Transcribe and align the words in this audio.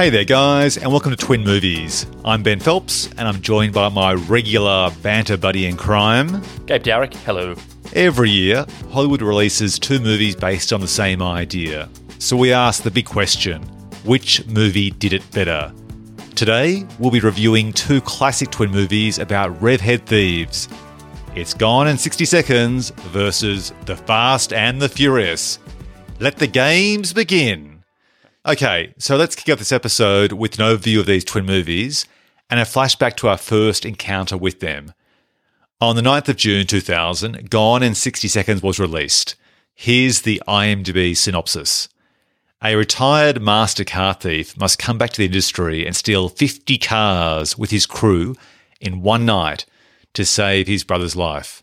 Hey 0.00 0.08
there, 0.08 0.24
guys, 0.24 0.78
and 0.78 0.90
welcome 0.90 1.10
to 1.10 1.16
Twin 1.18 1.44
Movies. 1.44 2.06
I'm 2.24 2.42
Ben 2.42 2.58
Phelps, 2.58 3.10
and 3.18 3.28
I'm 3.28 3.42
joined 3.42 3.74
by 3.74 3.90
my 3.90 4.14
regular 4.14 4.90
banter 5.02 5.36
buddy 5.36 5.66
in 5.66 5.76
crime. 5.76 6.40
Gabe 6.64 6.82
Dowrick, 6.82 7.12
hello. 7.16 7.54
Every 7.92 8.30
year, 8.30 8.64
Hollywood 8.92 9.20
releases 9.20 9.78
two 9.78 9.98
movies 9.98 10.34
based 10.34 10.72
on 10.72 10.80
the 10.80 10.88
same 10.88 11.20
idea. 11.20 11.86
So 12.18 12.34
we 12.34 12.50
ask 12.50 12.82
the 12.82 12.90
big 12.90 13.04
question 13.04 13.62
which 14.06 14.46
movie 14.46 14.90
did 14.90 15.12
it 15.12 15.30
better? 15.32 15.70
Today, 16.34 16.86
we'll 16.98 17.10
be 17.10 17.20
reviewing 17.20 17.70
two 17.70 18.00
classic 18.00 18.50
twin 18.50 18.70
movies 18.70 19.18
about 19.18 19.60
revhead 19.60 20.06
thieves. 20.06 20.66
It's 21.34 21.52
Gone 21.52 21.88
in 21.88 21.98
60 21.98 22.24
Seconds 22.24 22.88
versus 23.10 23.74
The 23.84 23.96
Fast 23.96 24.54
and 24.54 24.80
the 24.80 24.88
Furious. 24.88 25.58
Let 26.20 26.38
the 26.38 26.46
games 26.46 27.12
begin. 27.12 27.69
Okay, 28.46 28.94
so 28.96 29.16
let's 29.16 29.36
kick 29.36 29.52
off 29.52 29.58
this 29.58 29.70
episode 29.70 30.32
with 30.32 30.58
an 30.58 30.64
overview 30.64 30.98
of 30.98 31.04
these 31.04 31.24
twin 31.24 31.44
movies 31.44 32.06
and 32.48 32.58
a 32.58 32.62
flashback 32.62 33.14
to 33.16 33.28
our 33.28 33.36
first 33.36 33.84
encounter 33.84 34.34
with 34.34 34.60
them. 34.60 34.94
On 35.78 35.94
the 35.94 36.00
9th 36.00 36.30
of 36.30 36.36
June 36.36 36.66
2000, 36.66 37.50
Gone 37.50 37.82
in 37.82 37.94
60 37.94 38.28
Seconds 38.28 38.62
was 38.62 38.80
released. 38.80 39.34
Here's 39.74 40.22
the 40.22 40.42
IMDb 40.48 41.14
synopsis. 41.14 41.90
A 42.64 42.76
retired 42.76 43.42
master 43.42 43.84
car 43.84 44.14
thief 44.14 44.58
must 44.58 44.78
come 44.78 44.96
back 44.96 45.10
to 45.10 45.18
the 45.18 45.26
industry 45.26 45.84
and 45.84 45.94
steal 45.94 46.30
50 46.30 46.78
cars 46.78 47.58
with 47.58 47.70
his 47.70 47.84
crew 47.84 48.36
in 48.80 49.02
one 49.02 49.26
night 49.26 49.66
to 50.14 50.24
save 50.24 50.66
his 50.66 50.82
brother's 50.82 51.14
life. 51.14 51.62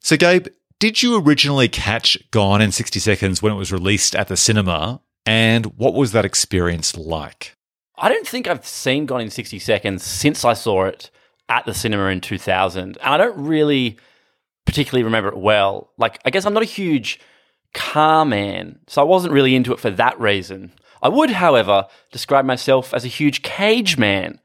So, 0.00 0.16
Gabe, 0.16 0.46
did 0.78 1.02
you 1.02 1.20
originally 1.20 1.68
catch 1.68 2.16
Gone 2.30 2.62
in 2.62 2.72
60 2.72 2.98
Seconds 2.98 3.42
when 3.42 3.52
it 3.52 3.56
was 3.56 3.72
released 3.72 4.16
at 4.16 4.28
the 4.28 4.38
cinema? 4.38 5.02
And 5.26 5.66
what 5.76 5.94
was 5.94 6.12
that 6.12 6.24
experience 6.24 6.96
like? 6.96 7.56
I 7.96 8.08
don't 8.08 8.26
think 8.26 8.46
I've 8.46 8.66
seen 8.66 9.06
Gone 9.06 9.20
in 9.20 9.30
60 9.30 9.58
Seconds 9.58 10.02
since 10.02 10.44
I 10.44 10.52
saw 10.52 10.84
it 10.84 11.10
at 11.48 11.64
the 11.64 11.74
cinema 11.74 12.06
in 12.06 12.20
2000. 12.20 12.82
And 12.82 12.98
I 13.02 13.16
don't 13.16 13.36
really 13.36 13.96
particularly 14.66 15.04
remember 15.04 15.28
it 15.28 15.36
well. 15.36 15.90
Like, 15.96 16.20
I 16.24 16.30
guess 16.30 16.44
I'm 16.44 16.54
not 16.54 16.62
a 16.62 16.66
huge 16.66 17.20
car 17.72 18.24
man, 18.24 18.78
so 18.86 19.02
I 19.02 19.04
wasn't 19.04 19.34
really 19.34 19.54
into 19.54 19.72
it 19.72 19.80
for 19.80 19.90
that 19.90 20.18
reason. 20.20 20.72
I 21.02 21.08
would, 21.08 21.30
however, 21.30 21.86
describe 22.12 22.44
myself 22.44 22.94
as 22.94 23.04
a 23.04 23.08
huge 23.08 23.42
cage 23.42 23.98
man. 23.98 24.40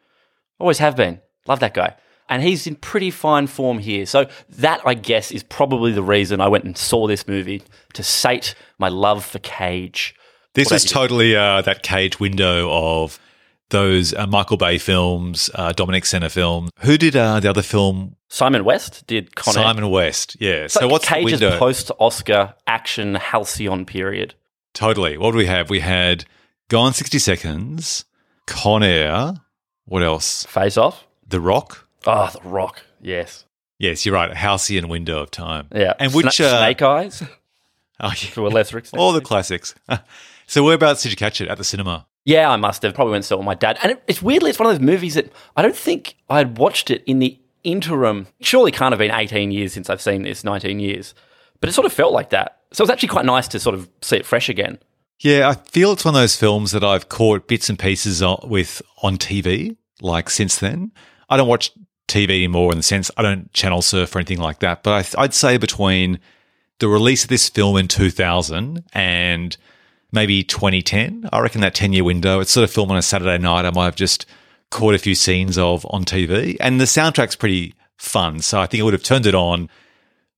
Always 0.60 0.80
have 0.80 0.96
been. 0.96 1.22
Love 1.48 1.62
that 1.62 1.74
guy. 1.74 1.96
And 2.28 2.44
he's 2.44 2.68
in 2.68 2.76
pretty 2.76 3.12
fine 3.12 3.48
form 3.48 3.80
here. 3.80 4.06
So 4.06 4.28
that, 4.50 4.82
I 4.86 4.94
guess, 4.94 5.32
is 5.32 5.42
probably 5.42 5.94
the 5.94 6.04
reason 6.04 6.42
I 6.42 6.48
went 6.48 6.66
and 6.66 6.78
saw 6.78 7.08
this 7.08 7.28
movie 7.28 7.64
to 7.94 8.04
sate 8.04 8.56
my 8.78 8.90
love 8.90 9.26
for 9.26 9.40
Cage. 9.40 10.16
This 10.56 10.72
is 10.72 10.84
totally 10.86 11.36
uh, 11.36 11.62
that 11.62 11.84
cage 11.84 12.20
window 12.20 12.70
of 12.72 13.20
those 13.70 14.14
uh, 14.14 14.26
Michael 14.28 14.58
Bay 14.58 14.78
films, 14.80 15.50
uh, 15.54 15.72
Dominic 15.74 16.06
Sena 16.06 16.30
film. 16.30 16.70
Who 16.80 16.98
did 16.98 17.16
uh, 17.16 17.40
the 17.40 17.50
other 17.50 17.62
film? 17.62 18.16
Simon 18.30 18.64
West 18.66 19.06
did 19.08 19.36
Con 19.36 19.56
Air. 19.58 19.64
Simon 19.64 19.90
West. 19.90 20.38
Yeah. 20.40 20.68
So, 20.68 20.82
So, 20.82 20.88
what's 20.88 21.08
the 21.08 21.14
Cage's 21.16 21.32
window? 21.42 21.58
post-Oscar 21.60 22.56
action 22.68 23.16
halcyon 23.16 23.86
period? 23.86 24.34
totally. 24.74 25.18
What 25.18 25.32
do 25.32 25.38
we 25.38 25.46
have? 25.48 25.70
We 25.70 25.80
had 25.82 26.26
Gone 26.70 26.94
60 26.94 27.20
Seconds, 27.20 28.06
Con 28.48 28.84
Air. 28.84 29.34
What 29.86 30.04
else? 30.04 30.46
Face 30.46 30.78
Off. 30.78 31.06
The 31.28 31.40
Rock. 31.42 31.88
Oh, 32.08 32.30
The 32.32 32.48
Rock. 32.48 32.82
Yes. 33.02 33.46
Yes, 33.80 34.06
you're 34.06 34.16
right. 34.16 34.32
Halcyon 34.36 34.88
window 34.90 35.22
of 35.22 35.32
time. 35.32 35.68
Yeah. 35.74 35.94
And 36.00 36.14
which 36.14 36.26
Sna- 36.28 36.46
uh, 36.46 36.58
Snake 36.60 36.82
Eyes 36.82 37.24
Oh, 38.00 38.08
yeah. 38.08 38.14
to 38.32 38.48
a 38.48 38.50
lesser 38.50 38.78
extent. 38.78 39.00
all 39.02 39.12
the 39.12 39.22
classics. 39.22 39.74
so 40.50 40.64
whereabouts 40.64 41.04
did 41.04 41.12
you 41.12 41.16
catch 41.16 41.40
it 41.40 41.48
at 41.48 41.58
the 41.58 41.64
cinema? 41.64 42.08
yeah, 42.26 42.50
I 42.50 42.58
must 42.58 42.84
have 42.84 42.94
probably 42.94 43.12
went 43.12 43.20
and 43.22 43.26
saw 43.26 43.36
it 43.36 43.38
with 43.40 43.46
my 43.46 43.56
dad. 43.56 43.80
And 43.82 43.94
it, 43.94 44.04
it's 44.08 44.22
weirdly, 44.22 44.52
it's 44.52 44.60
one 44.60 44.70
of 44.70 44.74
those 44.78 44.86
movies 44.86 45.16
that 45.16 45.32
I 45.56 45.62
don't 45.62 45.76
think 45.76 46.16
I 46.30 46.38
had 46.38 46.60
watched 46.60 46.92
it 46.92 47.04
in 47.06 47.18
the 47.18 47.40
interim. 47.64 48.28
Surely 48.42 48.72
can't 48.72 48.92
have 48.92 49.00
been 49.00 49.12
18 49.12 49.52
years 49.52 49.74
since 49.74 49.90
I've 49.90 50.02
seen 50.02 50.24
this, 50.24 50.44
19 50.44 50.80
years. 50.80 51.16
But 51.60 51.70
it 51.70 51.74
sort 51.74 51.86
of 51.86 51.94
felt 51.94 52.14
like 52.14 52.30
that. 52.30 52.60
So 52.72 52.82
it 52.82 52.84
was 52.84 52.90
actually 52.92 53.10
quite 53.10 53.26
nice 53.26 53.48
to 53.50 53.60
sort 53.60 53.74
of 53.74 53.90
see 54.02 54.18
it 54.18 54.28
fresh 54.28 54.48
again. 54.48 54.80
Yeah, 55.20 55.50
I 55.50 55.56
feel 55.56 55.92
it's 55.92 56.06
one 56.06 56.14
of 56.14 56.22
those 56.22 56.36
films 56.36 56.72
that 56.72 56.84
I've 56.84 57.10
caught 57.10 57.48
bits 57.48 57.68
and 57.68 57.80
pieces 57.80 58.24
with 58.44 58.82
on 59.02 59.18
TV. 59.18 59.76
Like 60.02 60.30
since 60.30 60.60
then, 60.60 60.92
I 61.30 61.36
don't 61.36 61.48
watch 61.48 61.72
TV 62.08 62.30
anymore 62.30 62.72
in 62.72 62.78
the 62.78 62.84
sense 62.84 63.12
I 63.18 63.24
don't 63.24 63.52
channel 63.54 63.82
surf 63.82 64.16
or 64.16 64.20
anything 64.20 64.38
like 64.38 64.60
that. 64.60 64.84
But 64.84 65.16
I 65.18 65.24
I'd 65.24 65.34
say 65.34 65.58
between 65.58 66.20
the 66.78 66.88
release 66.88 67.24
of 67.24 67.30
this 67.30 67.50
film 67.50 67.76
in 67.76 67.88
2000 67.88 68.84
and 68.94 69.58
maybe 70.12 70.44
2010, 70.44 71.30
I 71.32 71.40
reckon 71.40 71.62
that 71.62 71.76
10 71.76 71.94
year 71.94 72.04
window, 72.04 72.40
it's 72.40 72.52
sort 72.52 72.64
of 72.64 72.72
filmed 72.72 72.92
on 72.92 72.98
a 72.98 73.02
Saturday 73.02 73.38
night. 73.38 73.66
I 73.66 73.72
might 73.72 73.86
have 73.86 73.96
just 73.96 74.26
caught 74.72 74.94
a 74.94 75.00
few 75.00 75.16
scenes 75.16 75.58
of 75.58 75.86
on 75.90 76.06
TV, 76.06 76.58
and 76.60 76.80
the 76.80 76.86
soundtrack's 76.86 77.36
pretty 77.36 77.74
fun. 77.98 78.40
So 78.40 78.60
I 78.60 78.68
think 78.68 78.82
I 78.82 78.84
would 78.84 78.94
have 78.94 79.04
turned 79.04 79.26
it 79.26 79.36
on, 79.36 79.70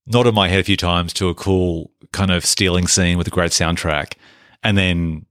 nodded 0.08 0.34
my 0.34 0.48
head 0.48 0.60
a 0.60 0.64
few 0.64 0.78
times 0.78 1.14
to 1.14 1.30
a 1.30 1.36
cool 1.36 1.92
kind 2.12 2.32
of 2.32 2.46
stealing 2.46 2.88
scene 2.88 3.18
with 3.18 3.28
a 3.28 3.32
great 3.32 3.52
soundtrack, 3.52 4.14
and 4.64 4.78
then 4.78 5.26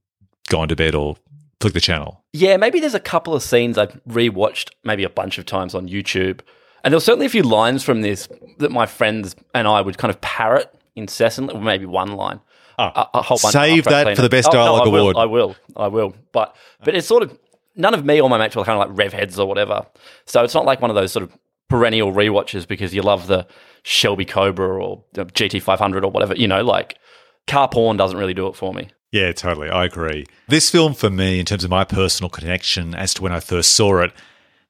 gone 0.48 0.68
to 0.68 0.76
bed 0.76 0.94
or 0.94 1.16
flick 1.60 1.74
the 1.74 1.80
channel. 1.80 2.24
Yeah, 2.32 2.56
maybe 2.56 2.80
there's 2.80 2.94
a 2.94 3.00
couple 3.00 3.34
of 3.34 3.42
scenes 3.42 3.76
I've 3.76 4.00
rewatched 4.08 4.70
maybe 4.84 5.04
a 5.04 5.10
bunch 5.10 5.38
of 5.38 5.46
times 5.46 5.74
on 5.74 5.88
YouTube. 5.88 6.40
And 6.82 6.92
there 6.92 6.96
were 6.96 7.02
certainly 7.02 7.26
a 7.26 7.30
few 7.30 7.42
lines 7.42 7.82
from 7.82 8.00
this 8.00 8.28
that 8.58 8.70
my 8.70 8.86
friends 8.86 9.36
and 9.54 9.68
I 9.68 9.80
would 9.80 9.98
kind 9.98 10.10
of 10.10 10.20
parrot 10.20 10.72
incessantly, 10.96 11.54
or 11.54 11.60
maybe 11.60 11.86
one 11.86 12.12
line. 12.12 12.40
Ah, 12.80 13.10
a, 13.14 13.18
a 13.18 13.22
whole 13.22 13.38
bunch 13.42 13.52
save 13.52 13.84
that 13.84 14.04
clean 14.04 14.16
for 14.16 14.22
the 14.22 14.28
best 14.28 14.48
Oh, 14.48 14.52
no, 14.52 14.58
dialogue 14.58 14.86
I 14.86 14.90
will, 14.90 15.00
award. 15.00 15.16
I 15.16 15.24
will, 15.26 15.56
I 15.76 15.86
will. 15.88 16.14
But 16.32 16.56
but 16.84 16.94
it's 16.94 17.06
sort 17.06 17.22
of 17.22 17.38
none 17.76 17.94
of 17.94 18.04
me 18.04 18.20
or 18.20 18.28
my 18.30 18.38
mates 18.38 18.56
were 18.56 18.64
kind 18.64 18.80
of 18.80 18.88
like 18.88 18.98
rev 18.98 19.12
heads 19.12 19.38
or 19.38 19.46
whatever. 19.46 19.86
So 20.26 20.42
it's 20.44 20.54
not 20.54 20.64
like 20.64 20.80
one 20.80 20.90
of 20.90 20.96
those 20.96 21.12
sort 21.12 21.22
of 21.24 21.36
perennial 21.68 22.12
rewatches 22.12 22.66
because 22.66 22.94
you 22.94 23.02
love 23.02 23.26
the 23.26 23.46
Shelby 23.82 24.24
Cobra 24.24 24.82
or 24.84 25.04
GT 25.14 25.62
500 25.62 26.04
or 26.04 26.10
whatever. 26.10 26.34
You 26.34 26.48
know, 26.48 26.62
like 26.62 26.98
car 27.46 27.68
porn 27.68 27.96
doesn't 27.96 28.18
really 28.18 28.34
do 28.34 28.46
it 28.48 28.56
for 28.56 28.72
me. 28.74 28.88
Yeah, 29.12 29.32
totally. 29.32 29.70
I 29.70 29.84
agree. 29.86 30.26
This 30.48 30.70
film, 30.70 30.94
for 30.94 31.10
me, 31.10 31.40
in 31.40 31.46
terms 31.46 31.64
of 31.64 31.70
my 31.70 31.84
personal 31.84 32.30
connection 32.30 32.94
as 32.94 33.12
to 33.14 33.22
when 33.22 33.32
I 33.32 33.40
first 33.40 33.72
saw 33.72 34.00
it, 34.02 34.12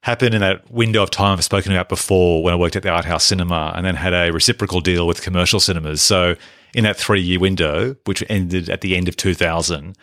happened 0.01 0.33
in 0.33 0.41
that 0.41 0.69
window 0.71 1.03
of 1.03 1.11
time 1.11 1.33
I've 1.37 1.43
spoken 1.43 1.71
about 1.71 1.89
before 1.89 2.43
when 2.43 2.53
I 2.53 2.57
worked 2.57 2.75
at 2.75 2.81
the 2.81 2.89
Art 2.89 3.05
House 3.05 3.23
Cinema 3.25 3.71
and 3.75 3.85
then 3.85 3.95
had 3.95 4.13
a 4.15 4.31
reciprocal 4.31 4.81
deal 4.81 5.05
with 5.05 5.21
commercial 5.21 5.59
cinemas. 5.59 6.01
So, 6.01 6.35
in 6.73 6.83
that 6.83 6.97
three 6.97 7.21
year 7.21 7.39
window, 7.39 7.95
which 8.05 8.23
ended 8.29 8.69
at 8.69 8.81
the 8.81 8.95
end 8.95 9.07
of 9.07 9.17
2000, 9.17 9.95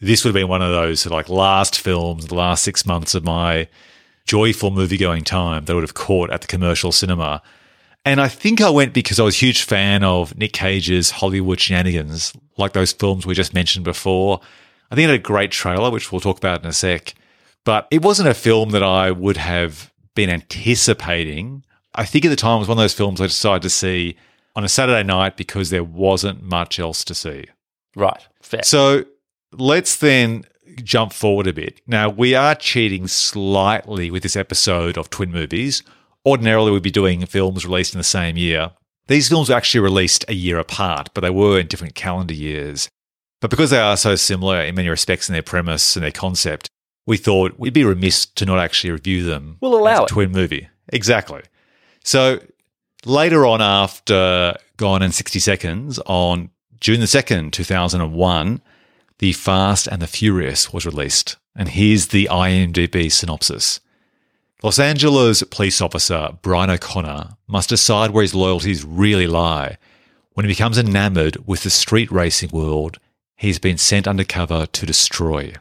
this 0.00 0.24
would 0.24 0.30
have 0.30 0.40
been 0.40 0.48
one 0.48 0.62
of 0.62 0.70
those 0.70 1.06
like 1.06 1.28
last 1.28 1.78
films, 1.78 2.26
the 2.26 2.34
last 2.34 2.64
six 2.64 2.86
months 2.86 3.14
of 3.14 3.24
my 3.24 3.68
joyful 4.26 4.70
movie 4.70 4.96
going 4.96 5.24
time 5.24 5.64
that 5.64 5.72
I 5.72 5.74
would 5.74 5.82
have 5.82 5.94
caught 5.94 6.30
at 6.30 6.40
the 6.40 6.46
commercial 6.46 6.92
cinema. 6.92 7.42
And 8.04 8.20
I 8.20 8.28
think 8.28 8.60
I 8.60 8.70
went 8.70 8.94
because 8.94 9.20
I 9.20 9.24
was 9.24 9.34
a 9.34 9.44
huge 9.44 9.62
fan 9.62 10.02
of 10.02 10.36
Nick 10.36 10.52
Cage's 10.52 11.10
Hollywood 11.10 11.60
shenanigans, 11.60 12.32
like 12.56 12.72
those 12.72 12.92
films 12.92 13.26
we 13.26 13.34
just 13.34 13.52
mentioned 13.52 13.84
before. 13.84 14.40
I 14.90 14.94
think 14.94 15.04
it 15.04 15.10
had 15.10 15.20
a 15.20 15.22
great 15.22 15.50
trailer, 15.50 15.90
which 15.90 16.10
we'll 16.10 16.20
talk 16.20 16.38
about 16.38 16.62
in 16.62 16.68
a 16.68 16.72
sec. 16.72 17.14
But 17.64 17.86
it 17.90 18.02
wasn't 18.02 18.30
a 18.30 18.34
film 18.34 18.70
that 18.70 18.82
I 18.82 19.10
would 19.10 19.36
have 19.36 19.92
been 20.14 20.30
anticipating. 20.30 21.64
I 21.94 22.06
think 22.06 22.24
at 22.24 22.30
the 22.30 22.36
time 22.36 22.56
it 22.56 22.60
was 22.60 22.68
one 22.68 22.78
of 22.78 22.82
those 22.82 22.94
films 22.94 23.20
I 23.20 23.26
decided 23.26 23.62
to 23.62 23.70
see 23.70 24.16
on 24.56 24.64
a 24.64 24.68
Saturday 24.68 25.02
night 25.02 25.36
because 25.36 25.70
there 25.70 25.84
wasn't 25.84 26.42
much 26.42 26.78
else 26.78 27.04
to 27.04 27.14
see. 27.14 27.46
Right. 27.96 28.26
Fair. 28.42 28.62
So 28.62 29.04
let's 29.52 29.96
then 29.96 30.44
jump 30.82 31.12
forward 31.12 31.46
a 31.46 31.52
bit. 31.52 31.80
Now, 31.86 32.08
we 32.08 32.34
are 32.34 32.54
cheating 32.54 33.08
slightly 33.08 34.10
with 34.10 34.22
this 34.22 34.36
episode 34.36 34.96
of 34.96 35.10
Twin 35.10 35.32
Movies. 35.32 35.82
Ordinarily, 36.24 36.70
we'd 36.70 36.82
be 36.82 36.90
doing 36.90 37.24
films 37.26 37.64
released 37.64 37.94
in 37.94 37.98
the 37.98 38.04
same 38.04 38.36
year. 38.36 38.72
These 39.06 39.28
films 39.28 39.48
were 39.48 39.56
actually 39.56 39.80
released 39.80 40.24
a 40.28 40.34
year 40.34 40.58
apart, 40.58 41.10
but 41.14 41.22
they 41.22 41.30
were 41.30 41.58
in 41.58 41.66
different 41.66 41.94
calendar 41.94 42.34
years. 42.34 42.88
But 43.40 43.50
because 43.50 43.70
they 43.70 43.78
are 43.78 43.96
so 43.96 44.16
similar 44.16 44.60
in 44.60 44.74
many 44.74 44.88
respects 44.88 45.28
in 45.28 45.32
their 45.32 45.42
premise 45.42 45.96
and 45.96 46.04
their 46.04 46.12
concept, 46.12 46.68
we 47.06 47.16
thought 47.16 47.58
we'd 47.58 47.72
be 47.72 47.84
remiss 47.84 48.26
to 48.26 48.44
not 48.44 48.58
actually 48.58 48.90
review 48.90 49.24
them. 49.24 49.56
We'll 49.60 49.76
allow 49.76 49.92
as 49.92 50.00
a 50.00 50.02
it. 50.04 50.08
twin 50.08 50.30
movie. 50.30 50.68
Exactly. 50.92 51.42
So 52.04 52.40
later 53.04 53.46
on, 53.46 53.60
after 53.60 54.56
Gone 54.76 55.02
in 55.02 55.12
60 55.12 55.38
Seconds, 55.38 55.98
on 56.06 56.50
June 56.80 57.00
the 57.00 57.06
2nd, 57.06 57.52
2001, 57.52 58.60
The 59.18 59.32
Fast 59.32 59.86
and 59.86 60.00
the 60.00 60.06
Furious 60.06 60.72
was 60.72 60.86
released. 60.86 61.36
And 61.54 61.68
here's 61.68 62.08
the 62.08 62.28
IMDb 62.30 63.10
synopsis. 63.12 63.80
Los 64.62 64.78
Angeles 64.78 65.42
police 65.44 65.80
officer 65.80 66.30
Brian 66.42 66.70
O'Connor 66.70 67.36
must 67.46 67.70
decide 67.70 68.10
where 68.10 68.22
his 68.22 68.34
loyalties 68.34 68.84
really 68.84 69.26
lie. 69.26 69.78
When 70.34 70.44
he 70.44 70.52
becomes 70.52 70.78
enamored 70.78 71.36
with 71.46 71.62
the 71.62 71.70
street 71.70 72.10
racing 72.10 72.50
world, 72.50 72.98
he's 73.36 73.58
been 73.58 73.78
sent 73.78 74.06
undercover 74.06 74.66
to 74.66 74.86
destroy. 74.86 75.54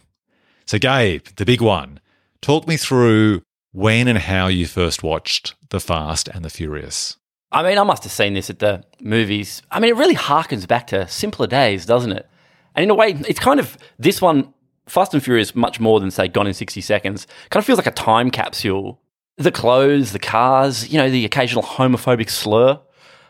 So, 0.65 0.77
Gabe, 0.77 1.25
the 1.37 1.45
big 1.45 1.61
one, 1.61 1.99
talk 2.41 2.67
me 2.67 2.77
through 2.77 3.41
when 3.71 4.07
and 4.07 4.19
how 4.19 4.47
you 4.47 4.67
first 4.67 5.01
watched 5.01 5.55
The 5.69 5.79
Fast 5.79 6.27
and 6.27 6.43
the 6.43 6.49
Furious. 6.49 7.17
I 7.51 7.63
mean, 7.63 7.77
I 7.77 7.83
must 7.83 8.03
have 8.03 8.11
seen 8.11 8.33
this 8.33 8.49
at 8.49 8.59
the 8.59 8.83
movies. 9.01 9.61
I 9.71 9.79
mean, 9.79 9.89
it 9.89 9.97
really 9.97 10.15
harkens 10.15 10.67
back 10.67 10.87
to 10.87 11.07
simpler 11.07 11.47
days, 11.47 11.85
doesn't 11.85 12.11
it? 12.11 12.29
And 12.75 12.83
in 12.83 12.89
a 12.89 12.95
way, 12.95 13.17
it's 13.27 13.39
kind 13.39 13.59
of 13.59 13.77
this 13.97 14.21
one 14.21 14.53
Fast 14.87 15.13
and 15.13 15.23
Furious 15.23 15.55
much 15.55 15.79
more 15.79 15.99
than 15.99 16.11
say 16.11 16.27
Gone 16.27 16.47
in 16.47 16.53
60 16.53 16.81
Seconds. 16.81 17.27
Kind 17.49 17.61
of 17.61 17.65
feels 17.65 17.77
like 17.77 17.87
a 17.87 17.91
time 17.91 18.31
capsule. 18.31 19.01
The 19.37 19.51
clothes, 19.51 20.11
the 20.11 20.19
cars, 20.19 20.89
you 20.89 20.97
know, 20.97 21.09
the 21.09 21.25
occasional 21.25 21.63
homophobic 21.63 22.29
slur. 22.29 22.79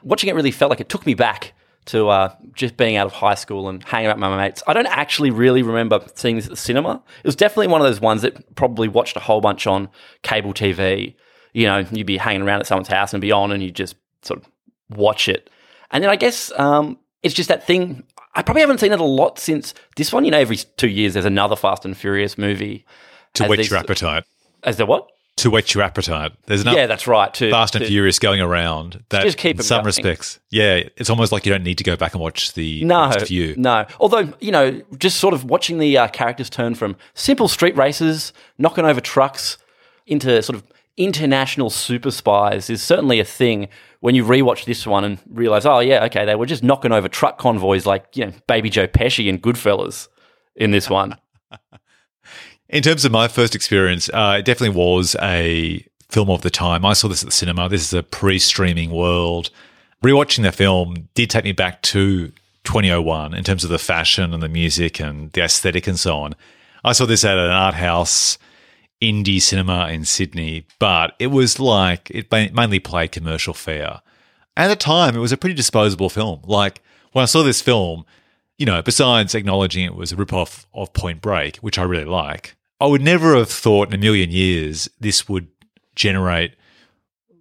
Watching 0.03 0.29
it 0.29 0.35
really 0.35 0.51
felt 0.51 0.69
like 0.69 0.79
it 0.81 0.89
took 0.89 1.05
me 1.05 1.13
back 1.13 1.53
to 1.85 2.09
uh, 2.09 2.33
just 2.53 2.77
being 2.77 2.95
out 2.95 3.07
of 3.07 3.13
high 3.13 3.35
school 3.35 3.69
and 3.69 3.83
hanging 3.83 4.07
out 4.07 4.17
with 4.17 4.21
my 4.21 4.35
mates. 4.35 4.61
I 4.67 4.73
don't 4.73 4.87
actually 4.87 5.31
really 5.31 5.63
remember 5.63 6.01
seeing 6.15 6.35
this 6.35 6.45
at 6.45 6.51
the 6.51 6.57
cinema. 6.57 7.03
It 7.23 7.27
was 7.27 7.35
definitely 7.35 7.67
one 7.67 7.81
of 7.81 7.87
those 7.87 8.01
ones 8.01 8.21
that 8.21 8.55
probably 8.55 8.87
watched 8.87 9.17
a 9.17 9.19
whole 9.19 9.41
bunch 9.41 9.65
on 9.67 9.89
cable 10.23 10.53
TV. 10.53 11.15
You 11.53 11.65
know, 11.65 11.79
you'd 11.91 12.07
be 12.07 12.17
hanging 12.17 12.43
around 12.43 12.59
at 12.61 12.67
someone's 12.67 12.89
house 12.89 13.13
and 13.13 13.21
be 13.21 13.31
on, 13.31 13.51
and 13.51 13.61
you 13.61 13.71
just 13.71 13.95
sort 14.21 14.39
of 14.41 14.49
watch 14.89 15.27
it. 15.29 15.49
And 15.91 16.03
then 16.03 16.09
I 16.11 16.15
guess 16.15 16.51
um, 16.57 16.97
it's 17.23 17.33
just 17.33 17.49
that 17.49 17.65
thing. 17.65 18.03
I 18.35 18.41
probably 18.43 18.61
haven't 18.61 18.79
seen 18.79 18.91
it 18.91 18.99
a 18.99 19.03
lot 19.03 19.39
since 19.39 19.73
this 19.95 20.13
one. 20.13 20.23
You 20.25 20.31
know, 20.31 20.39
every 20.39 20.57
two 20.77 20.87
years 20.89 21.13
there's 21.13 21.25
another 21.25 21.55
Fast 21.55 21.85
and 21.85 21.97
Furious 21.97 22.37
movie. 22.37 22.85
To 23.35 23.45
whet 23.47 23.57
these- 23.57 23.69
your 23.69 23.79
appetite. 23.79 24.23
As 24.63 24.77
there 24.77 24.85
what? 24.85 25.07
To 25.37 25.49
whet 25.49 25.73
your 25.73 25.83
appetite. 25.83 26.33
There's 26.47 26.63
enough 26.63 26.75
yeah, 26.75 26.85
that's 26.85 27.07
right. 27.07 27.33
To, 27.35 27.49
Fast 27.49 27.73
and 27.75 27.85
Furious 27.85 28.19
going 28.19 28.41
around 28.41 29.01
that 29.07 29.23
Just 29.23 29.37
keep 29.37 29.55
in 29.55 29.63
some 29.63 29.77
going. 29.77 29.85
respects. 29.85 30.37
Yeah, 30.49 30.81
it's 30.97 31.09
almost 31.09 31.31
like 31.31 31.45
you 31.45 31.51
don't 31.51 31.63
need 31.63 31.77
to 31.77 31.83
go 31.85 31.95
back 31.95 32.13
and 32.13 32.21
watch 32.21 32.53
the 32.55 32.83
No, 32.83 33.07
next 33.09 33.27
few. 33.29 33.55
no. 33.55 33.85
Although 34.01 34.33
you 34.41 34.51
know, 34.51 34.81
just 34.97 35.17
sort 35.17 35.33
of 35.33 35.45
watching 35.45 35.77
the 35.79 35.97
uh, 35.97 36.07
characters 36.09 36.49
turn 36.49 36.75
from 36.75 36.97
simple 37.13 37.47
street 37.47 37.77
races, 37.77 38.33
knocking 38.57 38.83
over 38.83 38.99
trucks, 38.99 39.57
into 40.05 40.41
sort 40.43 40.57
of 40.57 40.63
international 40.99 41.69
super 41.69 42.11
spies 42.11 42.69
is 42.69 42.83
certainly 42.83 43.19
a 43.19 43.25
thing. 43.25 43.69
When 44.01 44.15
you 44.15 44.23
rewatch 44.23 44.65
this 44.65 44.85
one 44.85 45.03
and 45.03 45.17
realize, 45.29 45.65
oh 45.65 45.79
yeah, 45.79 46.03
okay, 46.05 46.25
they 46.25 46.35
were 46.35 46.45
just 46.45 46.63
knocking 46.63 46.91
over 46.91 47.07
truck 47.07 47.39
convoys 47.39 47.85
like 47.85 48.05
you 48.15 48.25
know, 48.25 48.33
Baby 48.47 48.69
Joe 48.69 48.87
Pesci 48.87 49.27
and 49.27 49.41
Goodfellas 49.41 50.09
in 50.55 50.71
this 50.71 50.89
one. 50.89 51.17
In 52.69 52.83
terms 52.83 53.03
of 53.03 53.11
my 53.11 53.27
first 53.27 53.55
experience, 53.55 54.09
uh, 54.13 54.35
it 54.37 54.45
definitely 54.45 54.77
was 54.77 55.15
a 55.19 55.83
film 56.07 56.29
of 56.29 56.43
the 56.43 56.51
time. 56.51 56.85
I 56.85 56.93
saw 56.93 57.07
this 57.07 57.23
at 57.23 57.25
the 57.25 57.31
cinema. 57.31 57.67
This 57.67 57.81
is 57.81 57.93
a 57.93 58.03
pre-streaming 58.03 58.91
world. 58.91 59.49
Rewatching 60.03 60.43
the 60.43 60.51
film 60.51 61.09
did 61.15 61.31
take 61.31 61.45
me 61.45 61.51
back 61.51 61.81
to 61.81 62.31
2001 62.65 63.33
in 63.33 63.43
terms 63.43 63.63
of 63.63 63.71
the 63.71 63.79
fashion 63.79 64.35
and 64.35 64.43
the 64.43 64.47
music 64.47 64.99
and 64.99 65.31
the 65.31 65.41
aesthetic 65.41 65.87
and 65.87 65.99
so 65.99 66.15
on. 66.17 66.35
I 66.83 66.91
saw 66.91 67.07
this 67.07 67.25
at 67.25 67.39
an 67.39 67.49
art 67.49 67.73
house 67.73 68.37
indie 69.01 69.41
cinema 69.41 69.87
in 69.89 70.05
Sydney, 70.05 70.65
but 70.77 71.15
it 71.19 71.27
was 71.27 71.59
like 71.59 72.09
it 72.11 72.31
mainly 72.31 72.79
played 72.79 73.11
commercial 73.11 73.53
fare. 73.53 74.01
At 74.57 74.67
the 74.67 74.75
time, 74.75 75.15
it 75.15 75.19
was 75.19 75.31
a 75.31 75.37
pretty 75.37 75.55
disposable 75.55 76.09
film. 76.09 76.41
Like 76.43 76.81
when 77.13 77.23
I 77.23 77.25
saw 77.25 77.43
this 77.43 77.61
film, 77.61 78.05
you 78.57 78.65
know, 78.65 78.81
besides 78.81 79.33
acknowledging 79.33 79.85
it 79.85 79.95
was 79.95 80.11
a 80.11 80.15
ripoff 80.17 80.65
of 80.73 80.91
Point 80.93 81.21
Break, 81.21 81.57
which 81.57 81.79
I 81.79 81.83
really 81.83 82.05
like, 82.05 82.55
I 82.81 82.87
would 82.87 83.01
never 83.01 83.35
have 83.35 83.49
thought 83.49 83.87
in 83.87 83.93
a 83.93 83.97
million 83.97 84.31
years 84.31 84.89
this 84.99 85.29
would 85.29 85.47
generate 85.95 86.55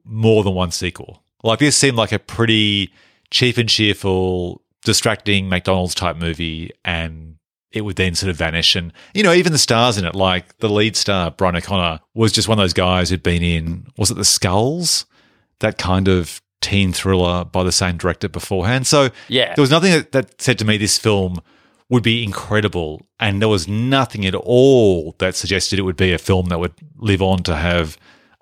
more 0.05 0.44
than 0.44 0.55
one 0.55 0.70
sequel. 0.70 1.22
Like 1.43 1.58
this 1.58 1.76
seemed 1.76 1.96
like 1.96 2.12
a 2.12 2.19
pretty 2.19 2.93
cheap 3.31 3.58
and 3.58 3.69
cheerful, 3.69 4.62
distracting 4.84 5.49
McDonald's 5.49 5.94
type 5.94 6.16
movie, 6.16 6.70
and 6.84 7.27
it 7.73 7.82
would 7.82 7.97
then 7.97 8.15
sort 8.15 8.31
of 8.31 8.37
vanish. 8.37 8.75
And 8.76 8.93
you 9.15 9.23
know, 9.23 9.32
even 9.32 9.53
the 9.53 9.59
stars 9.59 9.99
in 9.99 10.05
it, 10.05 10.15
like 10.15 10.56
the 10.59 10.69
lead 10.69 10.97
star 10.97 11.31
Brian 11.31 11.56
O'Connor, 11.56 12.00
was 12.15 12.32
just 12.32 12.49
one 12.49 12.59
of 12.59 12.62
those 12.62 12.73
guys 12.73 13.11
who'd 13.11 13.23
been 13.23 13.43
in 13.43 13.87
was 13.97 14.11
it 14.11 14.15
the 14.15 14.25
Skulls, 14.25 15.06
that 15.61 15.79
kind 15.79 16.09
of 16.09 16.41
teen 16.61 16.93
thriller 16.93 17.44
by 17.44 17.62
the 17.62 17.73
same 17.73 17.97
director 17.97 18.29
beforehand. 18.29 18.87
So 18.87 19.11
Yeah. 19.29 19.55
there 19.55 19.62
was 19.62 19.70
nothing 19.70 19.93
that, 19.93 20.12
that 20.12 20.41
said 20.41 20.59
to 20.59 20.65
me 20.65 20.76
this 20.76 20.99
film 20.99 21.38
would 21.91 22.03
be 22.03 22.23
incredible, 22.23 23.06
and 23.19 23.41
there 23.41 23.49
was 23.49 23.67
nothing 23.67 24.26
at 24.26 24.35
all 24.35 25.15
that 25.19 25.35
suggested 25.35 25.79
it 25.79 25.82
would 25.82 25.97
be 25.97 26.12
a 26.12 26.19
film 26.19 26.47
that 26.47 26.59
would 26.61 26.75
live 26.99 27.23
on 27.23 27.43
to 27.44 27.56
have 27.56 27.97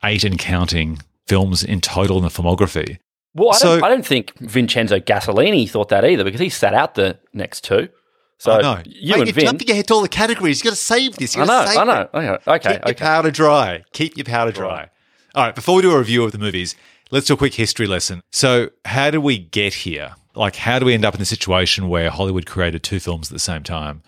eight 0.05 0.25
and 0.25 0.39
counting 0.39 0.99
films 1.29 1.63
in 1.63 1.81
total 1.81 2.17
in 2.19 2.23
the 2.25 2.29
filmography. 2.29 2.99
Well, 3.35 3.51
I, 3.53 3.57
So- 3.59 3.75
don't, 3.77 3.85
I 3.85 3.89
don't 3.89 4.07
think 4.07 4.33
Vincenzo 4.39 4.99
Gasolini 4.99 5.69
thought 5.69 5.91
that 5.91 6.05
either 6.05 6.25
because 6.25 6.41
he 6.41 6.49
sat 6.49 6.75
out 6.75 6.95
the 6.97 7.19
next 7.35 7.63
two. 7.65 7.89
So 8.39 8.53
I 8.53 8.61
know. 8.63 8.83
you 8.85 9.15
Mate, 9.15 9.29
and 9.29 9.35
Vin, 9.35 9.45
jumping 9.45 9.71
ahead 9.71 9.87
to 9.89 9.95
all 9.95 10.03
the 10.03 10.09
categories. 10.09 10.61
You 10.61 10.71
got 10.71 10.77
to 10.77 10.83
save 10.83 11.17
this. 11.17 11.35
You 11.35 11.43
I 11.43 11.47
know, 11.47 11.67
save 11.67 11.79
I 11.79 11.85
know. 11.85 12.09
Okay, 12.15 12.41
okay, 12.47 12.75
Keep 12.75 12.87
your 12.87 12.95
powder 12.95 13.31
dry. 13.31 13.85
Keep 13.93 14.17
your 14.17 14.25
powder 14.25 14.53
dry. 14.53 14.91
All 15.35 15.45
right, 15.45 15.55
before 15.55 15.77
we 15.77 15.83
do 15.83 15.93
a 15.93 15.99
review 15.99 16.25
of 16.25 16.33
the 16.33 16.39
movies, 16.39 16.75
let's 17.11 17.27
do 17.27 17.35
a 17.35 17.37
quick 17.37 17.55
history 17.55 17.87
lesson. 17.87 18.23
So, 18.31 18.71
how 18.85 19.11
do 19.11 19.21
we 19.21 19.39
get 19.39 19.75
here? 19.75 20.15
Like, 20.35 20.57
how 20.57 20.79
do 20.79 20.87
we 20.87 20.95
end 20.95 21.05
up 21.05 21.15
in 21.15 21.21
the 21.21 21.27
situation 21.27 21.89
where 21.89 22.11
Hollywood 22.11 22.47
created 22.47 22.83
two 22.83 23.01
films 23.01 23.31
at 23.31 23.35
the 23.35 23.39
same 23.39 23.63
time? 23.63 24.03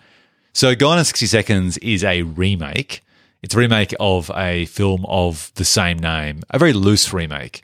So, 0.53 0.75
Gone 0.75 0.99
in 0.99 1.05
60 1.05 1.25
Seconds 1.25 1.77
is 1.79 2.03
a 2.03 2.23
remake. 2.23 3.01
It's 3.41 3.55
a 3.55 3.57
remake 3.57 3.93
of 3.99 4.29
a 4.35 4.65
film 4.65 5.05
of 5.07 5.51
the 5.55 5.65
same 5.65 5.97
name, 5.97 6.41
a 6.49 6.59
very 6.59 6.73
loose 6.73 7.13
remake. 7.13 7.63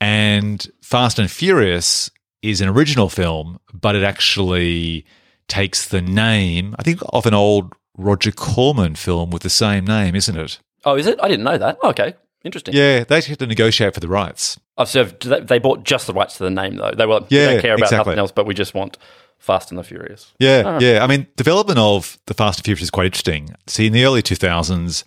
And 0.00 0.66
Fast 0.82 1.18
and 1.18 1.30
Furious 1.30 2.10
is 2.42 2.60
an 2.60 2.68
original 2.68 3.08
film, 3.08 3.60
but 3.72 3.94
it 3.94 4.02
actually 4.02 5.06
takes 5.48 5.86
the 5.88 6.00
name, 6.02 6.74
I 6.78 6.82
think, 6.82 7.00
of 7.10 7.26
an 7.26 7.34
old 7.34 7.72
Roger 7.96 8.32
Corman 8.32 8.94
film 8.94 9.30
with 9.30 9.42
the 9.42 9.50
same 9.50 9.84
name, 9.84 10.14
isn't 10.14 10.36
it? 10.36 10.58
Oh, 10.84 10.96
is 10.96 11.06
it? 11.06 11.18
I 11.22 11.28
didn't 11.28 11.44
know 11.44 11.58
that. 11.58 11.78
Oh, 11.82 11.90
okay, 11.90 12.14
interesting. 12.44 12.74
Yeah, 12.74 13.04
they 13.04 13.20
had 13.20 13.38
to 13.38 13.46
negotiate 13.46 13.94
for 13.94 14.00
the 14.00 14.08
rights. 14.08 14.58
Oh, 14.76 14.82
I've 14.82 14.88
served. 14.88 15.24
They 15.26 15.40
they 15.40 15.58
bought 15.58 15.84
just 15.84 16.06
the 16.06 16.12
rights 16.14 16.38
to 16.38 16.44
the 16.44 16.50
name 16.50 16.76
though. 16.76 16.90
They 16.92 17.06
were. 17.06 17.20
we 17.20 17.26
Yeah, 17.36 17.52
don't 17.52 17.60
care 17.62 17.74
about 17.74 17.84
exactly. 17.84 18.10
nothing 18.10 18.18
else, 18.18 18.32
but 18.32 18.46
we 18.46 18.54
just 18.54 18.74
want 18.74 18.96
Fast 19.38 19.70
and 19.70 19.78
the 19.78 19.84
Furious. 19.84 20.32
Yeah, 20.38 20.62
ah. 20.64 20.78
yeah. 20.80 21.04
I 21.04 21.06
mean, 21.06 21.26
development 21.36 21.78
of 21.78 22.18
the 22.26 22.34
Fast 22.34 22.58
and 22.60 22.64
Furious 22.64 22.82
is 22.82 22.90
quite 22.90 23.06
interesting. 23.06 23.54
See, 23.66 23.86
in 23.86 23.92
the 23.92 24.04
early 24.04 24.22
2000s, 24.22 25.04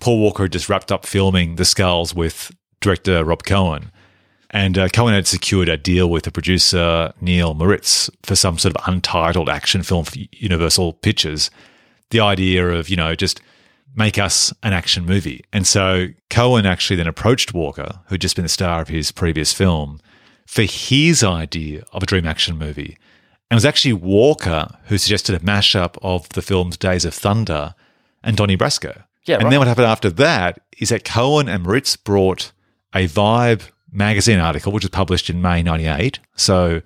Paul 0.00 0.18
Walker 0.20 0.44
had 0.44 0.52
just 0.52 0.68
wrapped 0.68 0.90
up 0.90 1.04
filming 1.06 1.56
The 1.56 1.64
Skulls 1.64 2.14
with 2.14 2.50
director 2.80 3.24
Rob 3.24 3.44
Cohen. 3.44 3.90
And 4.54 4.78
uh, 4.78 4.88
Cohen 4.88 5.14
had 5.14 5.26
secured 5.26 5.68
a 5.68 5.76
deal 5.76 6.08
with 6.08 6.22
the 6.22 6.30
producer 6.30 7.12
Neal 7.20 7.54
Moritz 7.54 8.08
for 8.22 8.36
some 8.36 8.56
sort 8.56 8.76
of 8.76 8.82
untitled 8.86 9.48
action 9.48 9.82
film 9.82 10.04
for 10.04 10.16
Universal 10.30 10.92
Pictures. 10.94 11.50
The 12.10 12.20
idea 12.20 12.68
of, 12.68 12.88
you 12.88 12.96
know, 12.96 13.16
just 13.16 13.40
make 13.96 14.16
us 14.16 14.52
an 14.62 14.72
action 14.72 15.04
movie. 15.04 15.44
And 15.52 15.66
so 15.66 16.06
Cohen 16.30 16.66
actually 16.66 16.94
then 16.94 17.08
approached 17.08 17.52
Walker, 17.52 17.98
who'd 18.06 18.20
just 18.20 18.36
been 18.36 18.44
the 18.44 18.48
star 18.48 18.80
of 18.80 18.86
his 18.86 19.10
previous 19.10 19.52
film, 19.52 20.00
for 20.46 20.62
his 20.62 21.24
idea 21.24 21.82
of 21.92 22.04
a 22.04 22.06
dream 22.06 22.24
action 22.24 22.56
movie. 22.56 22.96
And 23.50 23.56
it 23.56 23.58
was 23.58 23.64
actually 23.64 23.94
Walker 23.94 24.68
who 24.84 24.98
suggested 24.98 25.34
a 25.34 25.40
mashup 25.40 25.98
of 26.00 26.28
the 26.28 26.42
films 26.42 26.76
Days 26.76 27.04
of 27.04 27.12
Thunder 27.12 27.74
and 28.22 28.36
Donnie 28.36 28.56
Brasco. 28.56 29.02
Yeah, 29.24 29.36
and 29.36 29.44
right. 29.44 29.50
then 29.50 29.58
what 29.58 29.68
happened 29.68 29.86
after 29.88 30.10
that 30.10 30.60
is 30.78 30.90
that 30.90 31.04
Cohen 31.04 31.48
and 31.48 31.64
Moritz 31.64 31.96
brought 31.96 32.52
a 32.94 33.08
Vibe 33.08 33.70
magazine 33.94 34.40
article, 34.40 34.72
which 34.72 34.84
was 34.84 34.90
published 34.90 35.30
in 35.30 35.40
May 35.40 35.62
98, 35.62 36.18
so 36.36 36.82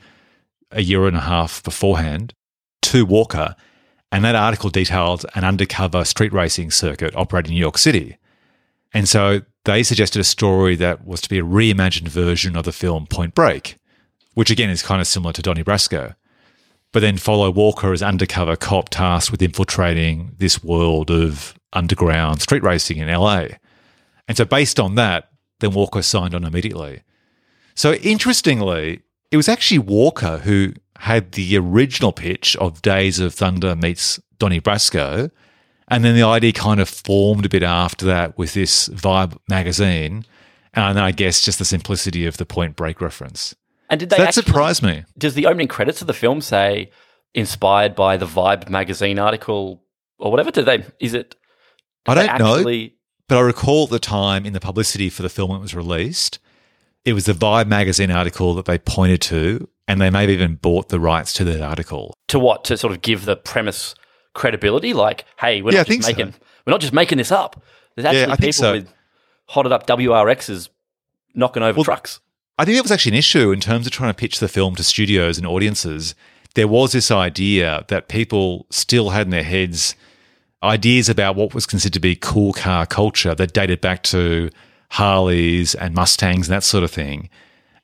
a 0.71 0.83
year 0.83 1.07
and 1.07 1.17
a 1.17 1.21
half 1.21 1.63
beforehand, 1.63 2.35
to 2.83 3.05
Walker. 3.05 3.57
And 4.13 4.25
that 4.25 4.35
article 4.35 4.71
detailed 4.71 5.27
an 5.35 5.45
undercover 5.45 6.05
street 6.05 6.33
racing 6.33 6.71
circuit 6.71 7.15
operating 7.17 7.53
in 7.53 7.55
New 7.57 7.61
York 7.61 7.79
City. 7.79 8.17
And 8.95 9.09
so 9.09 9.43
they 9.65 9.83
suggested 9.83 10.21
a 10.21 10.25
story 10.25 10.77
that 10.77 11.07
was 11.07 11.21
to 11.23 11.29
be 11.29 11.39
a 11.39 11.45
reimagined 11.45 12.09
version 12.09 12.57
of 12.57 12.65
the 12.65 12.73
film 12.73 13.07
Point 13.07 13.35
Break, 13.35 13.77
which 14.35 14.51
again 14.51 14.71
is 14.71 14.83
kind 14.83 15.01
of 15.01 15.07
similar 15.07 15.33
to 15.35 15.43
Donnie 15.43 15.65
Brasco. 15.65 16.15
But 16.93 17.01
then 17.01 17.19
follow 17.19 17.51
Walker 17.51 17.93
as 17.93 18.03
undercover 18.03 18.57
cop 18.57 18.89
tasked 18.89 19.31
with 19.31 19.43
infiltrating 19.43 20.33
this 20.39 20.65
world 20.65 21.11
of 21.11 21.55
underground 21.75 22.41
street 22.41 22.63
racing 22.63 22.97
in 22.97 23.09
LA. 23.09 23.49
And 24.27 24.37
so 24.37 24.47
based 24.47 24.81
on 24.81 24.95
that, 24.95 25.29
then 25.61 25.73
Walker 25.73 26.03
signed 26.03 26.35
on 26.35 26.45
immediately. 26.45 27.03
So 27.75 27.95
interestingly, 27.95 29.03
it 29.31 29.37
was 29.37 29.49
actually 29.49 29.79
Walker 29.79 30.39
who 30.39 30.73
had 30.99 31.33
the 31.33 31.57
original 31.57 32.13
pitch 32.13 32.57
of 32.57 32.83
Days 32.83 33.21
of 33.21 33.35
Thunder 33.35 33.77
meets 33.77 34.21
Donnie 34.39 34.61
Brasco. 34.61 35.31
And 35.89 36.05
then 36.05 36.15
the 36.15 36.23
idea 36.23 36.53
kind 36.53 36.81
of 36.81 36.89
formed 36.89 37.47
a 37.47 37.49
bit 37.49 37.63
after 37.63 38.05
that 38.07 38.37
with 38.37 38.55
this 38.55 38.89
Vibe 38.89 39.39
magazine. 39.49 40.25
And 40.75 40.99
I 40.99 41.13
guess 41.13 41.41
just 41.41 41.59
the 41.59 41.65
simplicity 41.65 42.27
of 42.27 42.37
the 42.37 42.45
point 42.45 42.77
break 42.77 43.01
reference. 43.01 43.55
And 43.89 44.01
did 44.01 44.11
they? 44.11 44.17
So 44.17 44.23
that 44.23 44.29
actually- 44.29 44.43
surprised 44.45 44.83
me. 44.83 45.05
Does 45.17 45.35
the 45.35 45.47
opening 45.47 45.69
credits 45.69 46.01
of 46.01 46.07
the 46.07 46.13
film 46.13 46.41
say 46.41 46.91
inspired 47.35 47.95
by 47.95 48.17
the 48.17 48.27
Vibe 48.27 48.69
magazine 48.69 49.19
article 49.19 49.83
or 50.19 50.31
whatever? 50.31 50.51
Did 50.51 50.67
they? 50.67 50.85
Is 51.01 51.15
it? 51.15 51.37
I 52.07 52.15
don't 52.15 52.39
know. 52.39 52.89
But 53.29 53.39
I 53.39 53.41
recall 53.43 53.85
at 53.85 53.91
the 53.91 53.99
time 53.99 54.47
in 54.47 54.53
the 54.55 54.61
publicity 54.61 55.11
for 55.11 55.23
the 55.23 55.29
film 55.29 55.51
when 55.51 55.59
it 55.59 55.63
was 55.63 55.75
released, 55.75 56.39
it 57.05 57.13
was 57.13 57.27
the 57.27 57.33
Vibe 57.35 57.67
magazine 57.69 58.11
article 58.11 58.55
that 58.55 58.65
they 58.65 58.79
pointed 58.79 59.21
to, 59.23 59.69
and 59.87 60.01
they 60.01 60.11
may 60.11 60.23
have 60.23 60.31
even 60.31 60.57
bought 60.57 60.89
the 60.89 60.99
rights 61.01 61.33
to 61.35 61.45
that 61.45 61.61
article. 61.61 62.15
to 62.29 62.39
what 62.39 62.65
to 62.65 62.77
sort 62.77 62.93
of 62.93 63.03
give 63.03 63.25
the 63.25 63.37
premise 63.37 63.95
credibility 64.35 64.93
like 64.93 65.25
hey 65.41 65.63
we're 65.63 65.73
Yeah, 65.73 65.79
not 65.79 65.87
just 65.89 66.03
so. 66.03 66.09
making 66.09 66.35
we're 66.65 66.71
not 66.71 66.81
just 66.81 66.93
making 66.93 67.19
this 67.19 67.33
up 67.33 67.61
there's 67.97 68.05
actually 68.07 68.33
I 68.33 68.37
people 68.37 68.53
so. 68.53 68.73
with 68.73 68.93
hotted 69.49 69.73
up 69.73 69.87
WRXs 69.89 70.69
knocking 71.35 71.63
over 71.63 71.79
Well, 71.79 71.85
trucks 71.85 72.21
I 72.57 72.65
think 72.65 72.77
that 72.77 72.83
was 72.83 72.93
actually 72.93 73.13
an 73.13 73.19
issue 73.19 73.51
in 73.51 73.59
terms 73.61 73.87
of 73.87 73.93
trying 73.93 74.11
to 74.11 74.17
pitch 74.17 74.39
the 74.39 74.47
film 74.49 74.77
to 74.77 74.85
studios 74.85 75.39
and 75.39 75.47
audiences. 75.47 76.15
There 76.55 76.69
was 76.69 76.93
this 76.93 77.11
idea 77.11 77.85
that 77.89 78.09
people 78.09 78.67
still 78.71 79.11
had 79.11 79.27
in 79.29 79.31
their 79.31 79.43
heads 79.45 79.95
ideas 80.63 81.09
about 81.09 81.37
what 81.37 81.55
was 81.55 81.67
considered 81.67 81.95
to 81.95 82.01
be 82.01 82.17
cool 82.17 82.53
car 82.53 82.87
culture 82.87 83.35
that 83.35 83.53
dated 83.53 83.81
back 83.81 84.03
to 84.05 84.51
Harleys 84.91 85.75
and 85.75 85.95
Mustangs 85.95 86.49
and 86.49 86.57
that 86.57 86.65
sort 86.65 86.85
of 86.85 86.91
thing. 86.91 87.29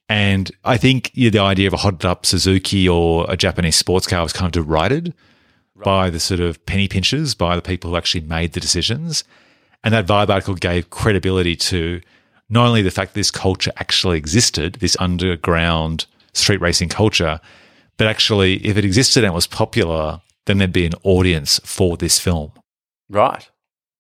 And 0.09 0.51
I 0.65 0.77
think 0.77 1.11
yeah, 1.15 1.31
the 1.31 1.39
idea 1.39 1.67
of 1.67 1.73
a 1.73 1.79
hotted 1.79 2.05
up 2.05 2.27
Suzuki 2.27 2.89
or 2.89 3.27
a 3.29 3.37
Japanese 3.37 3.77
sports 3.77 4.07
car 4.07 4.23
was 4.23 4.33
kind 4.33 4.47
of 4.47 4.65
derided 4.65 5.15
by 5.83 6.11
the 6.11 6.21
sort 6.21 6.41
of 6.41 6.65
penny 6.67 6.89
pinchers, 6.89 7.35
by 7.35 7.57
the 7.57 7.63
people 7.63 7.91
who 7.91 7.97
actually 7.97 8.21
made 8.23 8.53
the 8.53 8.61
decisions. 8.61 9.25
And 9.83 9.93
that 9.93 10.07
Vibe 10.07 10.31
article 10.31 10.55
gave 10.55 10.91
credibility 10.91 11.57
to 11.57 12.01
not 12.49 12.67
only 12.67 12.83
the 12.83 12.91
fact 12.91 13.15
that 13.15 13.21
this 13.21 13.31
culture 13.31 13.73
actually 13.77 14.19
existed, 14.19 14.75
this 14.75 14.97
underground 15.01 16.07
street 16.33 16.61
racing 16.61 16.89
culture, 16.89 17.41
but 17.97 18.07
actually, 18.07 18.57
if 18.67 18.77
it 18.77 18.85
existed 18.85 19.25
and 19.25 19.35
was 19.35 19.47
popular, 19.47 20.21
then 20.47 20.59
there'd 20.59 20.73
be 20.73 20.87
an 20.87 20.95
audience 21.03 21.61
for 21.65 21.97
this 21.97 22.19
film. 22.19 22.53
Right. 23.09 23.49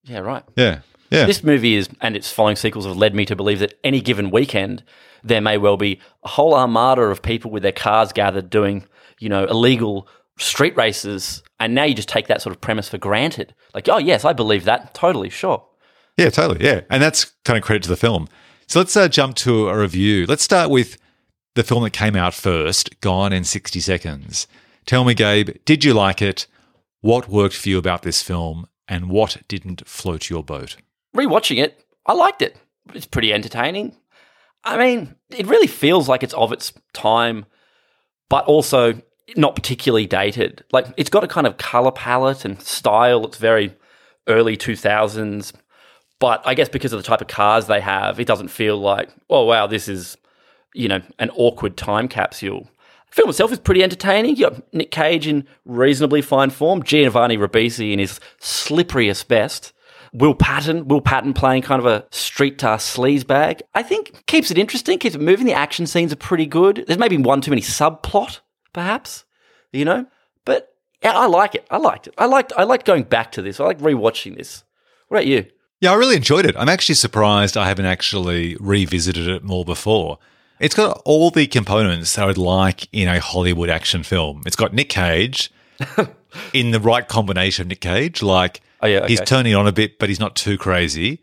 Yeah, 0.04 0.18
right. 0.18 0.44
Yeah. 0.56 0.80
Yeah. 1.10 1.26
This 1.26 1.44
movie 1.44 1.74
is, 1.76 1.88
and 2.00 2.16
its 2.16 2.30
following 2.30 2.56
sequels 2.56 2.86
have 2.86 2.96
led 2.96 3.14
me 3.14 3.24
to 3.26 3.36
believe 3.36 3.60
that 3.60 3.78
any 3.84 4.00
given 4.00 4.30
weekend, 4.30 4.82
there 5.22 5.40
may 5.40 5.58
well 5.58 5.76
be 5.76 6.00
a 6.24 6.28
whole 6.28 6.54
armada 6.54 7.02
of 7.02 7.22
people 7.22 7.50
with 7.50 7.62
their 7.62 7.72
cars 7.72 8.12
gathered 8.12 8.50
doing, 8.50 8.86
you 9.20 9.28
know, 9.28 9.44
illegal 9.44 10.08
street 10.38 10.76
races. 10.76 11.42
And 11.60 11.74
now 11.74 11.84
you 11.84 11.94
just 11.94 12.08
take 12.08 12.26
that 12.26 12.42
sort 12.42 12.54
of 12.54 12.60
premise 12.60 12.88
for 12.88 12.98
granted. 12.98 13.54
Like, 13.74 13.88
oh, 13.88 13.98
yes, 13.98 14.24
I 14.24 14.32
believe 14.32 14.64
that. 14.64 14.94
Totally, 14.94 15.30
sure. 15.30 15.64
Yeah, 16.16 16.30
totally. 16.30 16.64
Yeah. 16.64 16.82
And 16.90 17.02
that's 17.02 17.32
kind 17.44 17.56
of 17.56 17.64
credit 17.64 17.84
to 17.84 17.88
the 17.88 17.96
film. 17.96 18.28
So 18.66 18.80
let's 18.80 18.96
uh, 18.96 19.08
jump 19.08 19.36
to 19.36 19.68
a 19.68 19.78
review. 19.78 20.26
Let's 20.26 20.42
start 20.42 20.70
with 20.70 20.96
the 21.54 21.62
film 21.62 21.84
that 21.84 21.90
came 21.90 22.16
out 22.16 22.34
first, 22.34 23.00
Gone 23.00 23.32
in 23.32 23.44
60 23.44 23.78
Seconds. 23.80 24.46
Tell 24.86 25.04
me, 25.04 25.14
Gabe, 25.14 25.50
did 25.64 25.84
you 25.84 25.94
like 25.94 26.20
it? 26.20 26.46
What 27.00 27.28
worked 27.28 27.54
for 27.54 27.68
you 27.68 27.78
about 27.78 28.02
this 28.02 28.22
film? 28.22 28.66
And 28.88 29.08
what 29.08 29.38
didn't 29.48 29.86
float 29.88 30.28
your 30.28 30.42
boat? 30.42 30.76
Rewatching 31.16 31.62
it, 31.62 31.84
I 32.06 32.12
liked 32.12 32.42
it. 32.42 32.56
It's 32.92 33.06
pretty 33.06 33.32
entertaining. 33.32 33.96
I 34.62 34.76
mean, 34.78 35.14
it 35.30 35.46
really 35.46 35.66
feels 35.66 36.08
like 36.08 36.22
it's 36.22 36.34
of 36.34 36.52
its 36.52 36.72
time, 36.92 37.46
but 38.28 38.44
also 38.44 39.00
not 39.36 39.54
particularly 39.54 40.06
dated. 40.06 40.64
Like, 40.72 40.86
it's 40.96 41.10
got 41.10 41.24
a 41.24 41.28
kind 41.28 41.46
of 41.46 41.56
color 41.56 41.92
palette 41.92 42.44
and 42.44 42.60
style. 42.60 43.24
It's 43.26 43.38
very 43.38 43.74
early 44.26 44.56
2000s. 44.56 45.52
But 46.20 46.42
I 46.44 46.54
guess 46.54 46.68
because 46.68 46.92
of 46.92 46.98
the 46.98 47.06
type 47.06 47.20
of 47.20 47.28
cars 47.28 47.66
they 47.66 47.80
have, 47.80 48.20
it 48.20 48.26
doesn't 48.26 48.48
feel 48.48 48.76
like, 48.76 49.10
oh, 49.28 49.44
wow, 49.44 49.66
this 49.66 49.88
is, 49.88 50.16
you 50.74 50.88
know, 50.88 51.02
an 51.18 51.30
awkward 51.30 51.76
time 51.76 52.08
capsule. 52.08 52.68
Film 53.14 53.30
itself 53.30 53.52
is 53.52 53.60
pretty 53.60 53.80
entertaining. 53.80 54.34
You 54.34 54.50
got 54.50 54.74
Nick 54.74 54.90
Cage 54.90 55.28
in 55.28 55.46
reasonably 55.64 56.20
fine 56.20 56.50
form, 56.50 56.82
Giovanni 56.82 57.36
Ribisi 57.38 57.92
in 57.92 58.00
his 58.00 58.18
slipperiest 58.40 59.28
best. 59.28 59.72
Will 60.12 60.34
Patton, 60.34 60.88
Will 60.88 61.00
Patton 61.00 61.32
playing 61.32 61.62
kind 61.62 61.78
of 61.78 61.86
a 61.86 62.08
street 62.10 62.64
uh, 62.64 62.76
sleaze 62.76 63.24
bag. 63.24 63.62
I 63.72 63.84
think 63.84 64.26
keeps 64.26 64.50
it 64.50 64.58
interesting, 64.58 64.98
keeps 64.98 65.14
it 65.14 65.20
moving. 65.20 65.46
The 65.46 65.52
action 65.52 65.86
scenes 65.86 66.12
are 66.12 66.16
pretty 66.16 66.46
good. 66.46 66.82
There's 66.88 66.98
maybe 66.98 67.16
one 67.16 67.40
too 67.40 67.52
many 67.52 67.62
subplot, 67.62 68.40
perhaps, 68.72 69.24
you 69.72 69.84
know. 69.84 70.06
But 70.44 70.74
yeah, 71.00 71.16
I 71.16 71.26
like 71.26 71.54
it. 71.54 71.68
I 71.70 71.76
liked 71.76 72.08
it. 72.08 72.14
I 72.18 72.26
liked. 72.26 72.52
I 72.56 72.64
liked 72.64 72.84
going 72.84 73.04
back 73.04 73.30
to 73.32 73.42
this. 73.42 73.60
I 73.60 73.64
like 73.64 73.78
rewatching 73.78 74.36
this. 74.36 74.64
What 75.06 75.18
about 75.18 75.28
you? 75.28 75.46
Yeah, 75.80 75.92
I 75.92 75.94
really 75.94 76.16
enjoyed 76.16 76.46
it. 76.46 76.56
I'm 76.58 76.68
actually 76.68 76.96
surprised 76.96 77.56
I 77.56 77.68
haven't 77.68 77.86
actually 77.86 78.56
revisited 78.58 79.28
it 79.28 79.44
more 79.44 79.64
before. 79.64 80.18
It's 80.60 80.74
got 80.74 81.02
all 81.04 81.30
the 81.30 81.46
components 81.46 82.16
I 82.18 82.26
would 82.26 82.38
like 82.38 82.88
in 82.92 83.08
a 83.08 83.18
Hollywood 83.20 83.68
action 83.70 84.02
film. 84.02 84.42
It's 84.46 84.56
got 84.56 84.72
Nick 84.72 84.88
Cage 84.88 85.50
in 86.52 86.70
the 86.70 86.80
right 86.80 87.06
combination 87.06 87.62
of 87.62 87.68
Nick 87.68 87.80
Cage, 87.80 88.22
like 88.22 88.60
Oh, 88.80 88.86
yeah, 88.86 89.06
he's 89.06 89.20
turning 89.22 89.54
on 89.54 89.66
a 89.66 89.72
bit, 89.72 89.98
but 89.98 90.08
he's 90.10 90.20
not 90.20 90.36
too 90.36 90.58
crazy. 90.58 91.20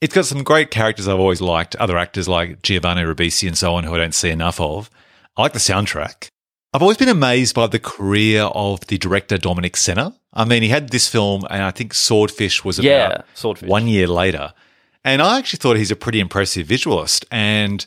It's 0.00 0.14
got 0.14 0.26
some 0.26 0.42
great 0.44 0.70
characters 0.70 1.08
I've 1.08 1.18
always 1.18 1.40
liked, 1.40 1.74
other 1.76 1.96
actors 1.98 2.28
like 2.28 2.62
Giovanni 2.62 3.02
Ribisi 3.02 3.48
and 3.48 3.56
so 3.58 3.74
on, 3.74 3.84
who 3.84 3.94
I 3.94 3.98
don't 3.98 4.14
see 4.14 4.28
enough 4.30 4.60
of. 4.60 4.90
I 5.36 5.42
like 5.42 5.54
the 5.54 5.58
soundtrack. 5.58 6.28
I've 6.74 6.82
always 6.82 6.98
been 6.98 7.08
amazed 7.08 7.54
by 7.54 7.66
the 7.66 7.78
career 7.78 8.42
of 8.42 8.86
the 8.88 8.98
director 8.98 9.38
Dominic 9.38 9.76
Sena. 9.76 10.14
I 10.34 10.44
mean, 10.44 10.62
he 10.62 10.68
had 10.68 10.90
this 10.90 11.08
film, 11.08 11.44
and 11.50 11.62
I 11.62 11.70
think 11.70 11.94
Swordfish 11.94 12.62
was 12.64 12.78
about 12.78 12.84
Yeah, 12.86 13.22
Swordfish. 13.34 13.68
one 13.68 13.88
year 13.88 14.06
later. 14.06 14.52
And 15.02 15.22
I 15.22 15.38
actually 15.38 15.58
thought 15.58 15.76
he's 15.78 15.90
a 15.90 15.96
pretty 15.96 16.20
impressive 16.20 16.66
visualist. 16.66 17.24
And 17.30 17.86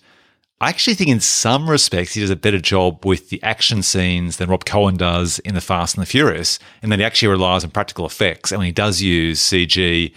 I 0.61 0.69
actually 0.69 0.93
think 0.93 1.09
in 1.09 1.19
some 1.19 1.67
respects 1.67 2.13
he 2.13 2.21
does 2.21 2.29
a 2.29 2.35
better 2.35 2.59
job 2.59 3.03
with 3.03 3.29
the 3.29 3.41
action 3.41 3.81
scenes 3.81 4.37
than 4.37 4.47
Rob 4.47 4.63
Cohen 4.63 4.95
does 4.95 5.39
in 5.39 5.55
The 5.55 5.59
Fast 5.59 5.95
and 5.95 6.03
the 6.03 6.05
Furious. 6.05 6.59
And 6.83 6.91
that 6.91 6.99
he 6.99 7.05
actually 7.05 7.29
relies 7.29 7.63
on 7.63 7.71
practical 7.71 8.05
effects. 8.05 8.51
And 8.51 8.59
when 8.59 8.67
he 8.67 8.71
does 8.71 9.01
use 9.01 9.41
CG, 9.41 10.13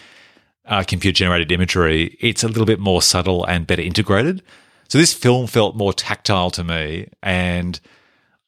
uh, 0.67 0.85
computer 0.87 1.17
generated 1.17 1.51
imagery, 1.51 2.19
it's 2.21 2.45
a 2.45 2.49
little 2.49 2.67
bit 2.67 2.79
more 2.79 3.01
subtle 3.01 3.47
and 3.47 3.67
better 3.67 3.81
integrated. 3.81 4.43
So 4.89 4.99
this 4.99 5.15
film 5.15 5.47
felt 5.47 5.77
more 5.77 5.95
tactile 5.95 6.51
to 6.51 6.63
me. 6.63 7.09
And 7.23 7.81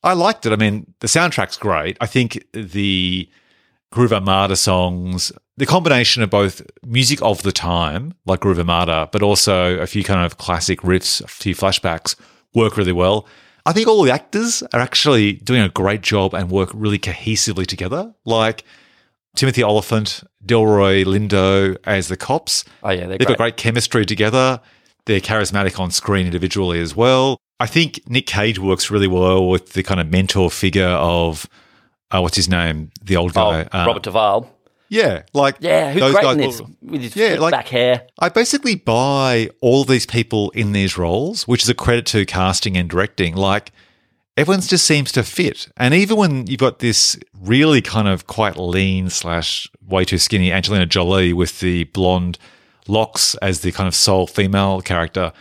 I 0.03 0.13
liked 0.13 0.45
it. 0.45 0.53
I 0.53 0.57
mean, 0.57 0.93
the 1.01 1.07
soundtrack's 1.07 1.57
great. 1.57 1.97
I 2.03 2.07
think 2.07 2.45
the 2.53 3.27
Groove 3.97 4.13
Armada 4.13 4.57
songs, 4.57 5.33
the 5.57 5.65
combination 5.65 6.23
of 6.23 6.29
both 6.29 6.61
music 6.85 7.19
of 7.23 7.43
the 7.45 7.51
time, 7.51 8.13
like 8.27 8.41
Groove 8.41 8.59
Armada, 8.59 9.09
but 9.11 9.23
also 9.23 9.79
a 9.79 9.87
few 9.87 10.05
kind 10.05 10.21
of 10.21 10.37
classic 10.37 10.81
riffs, 10.83 11.25
a 11.25 11.29
few 11.29 11.55
flashbacks, 11.55 12.15
work 12.53 12.77
really 12.77 12.93
well. 12.93 13.27
I 13.65 13.73
think 13.73 13.89
all 13.89 14.03
the 14.03 14.11
actors 14.11 14.63
are 14.75 14.81
actually 14.81 15.33
doing 15.33 15.63
a 15.63 15.71
great 15.71 16.03
job 16.03 16.35
and 16.35 16.51
work 16.51 16.69
really 16.75 16.99
cohesively 16.99 17.67
together. 17.67 18.15
Like 18.27 18.65
Timothy 19.35 19.65
Olyphant, 19.65 20.25
Delroy 20.45 21.07
Lindo 21.07 21.79
as 21.85 22.09
the 22.09 22.19
cops. 22.19 22.67
Oh 22.83 22.91
yeah, 22.91 23.07
They've 23.07 23.19
got 23.27 23.39
great 23.39 23.57
chemistry 23.57 24.05
together. 24.05 24.61
They're 25.07 25.21
charismatic 25.21 25.81
on 25.81 25.91
screen 25.91 26.27
individually 26.27 26.81
as 26.81 26.95
well. 26.95 27.39
I 27.61 27.67
think 27.67 28.03
Nick 28.07 28.27
Cage 28.27 28.59
works 28.59 28.91
really 28.91 29.09
well 29.09 29.49
with 29.49 29.73
the 29.73 29.83
kind 29.83 30.01
of 30.01 30.11
mentor 30.11 30.51
figure 30.51 30.85
of 30.85 31.49
uh, 32.17 32.21
what's 32.21 32.37
his 32.37 32.49
name, 32.49 32.91
the 33.03 33.17
old 33.17 33.33
Oh, 33.37 33.51
guy. 33.51 33.61
Uh, 33.73 33.87
Robert 33.87 34.03
Duvall. 34.03 34.51
Yeah, 34.89 35.23
like 35.35 35.57
Yeah, 35.59 35.91
who's 35.93 36.01
those 36.01 36.13
great 36.13 36.23
guys 36.23 36.33
in 36.37 36.41
this 36.41 36.63
with 36.81 37.03
his 37.03 37.17
Yeah, 37.17 37.37
like- 37.41 37.51
back 37.51 37.69
hair. 37.69 38.07
I 38.21 38.29
basically 38.29 38.77
buy 38.77 39.51
all 39.61 39.85
these 39.85 40.07
people 40.07 40.51
in 40.51 40.71
these 40.73 40.97
roles, 40.97 41.47
which 41.49 41.63
is 41.65 41.69
a 41.69 41.75
credit 41.75 42.07
to 42.07 42.25
casting 42.25 42.77
and 42.77 42.89
directing. 42.89 43.35
Like 43.35 43.73
everyone's 44.37 44.69
just 44.69 44.87
seems 44.87 45.11
to 45.13 45.25
fit, 45.25 45.67
and 45.77 45.93
even 45.93 46.17
when 46.17 46.47
you've 46.47 46.61
got 46.61 46.79
this 46.79 47.19
really 47.41 47.83
kind 47.83 48.07
of 48.07 48.29
quite 48.29 48.57
lean 48.57 49.11
slash 49.11 49.69
way 49.85 50.05
too 50.05 50.19
skinny 50.19 50.53
Angelina 50.53 50.87
Jolie 50.87 51.33
with 51.33 51.59
the 51.59 51.85
blonde 51.85 52.39
locks 52.87 53.35
as 53.43 53.61
the 53.63 53.73
kind 53.73 53.89
of 53.89 53.95
sole 53.95 54.29
female 54.29 54.81
character 54.83 55.33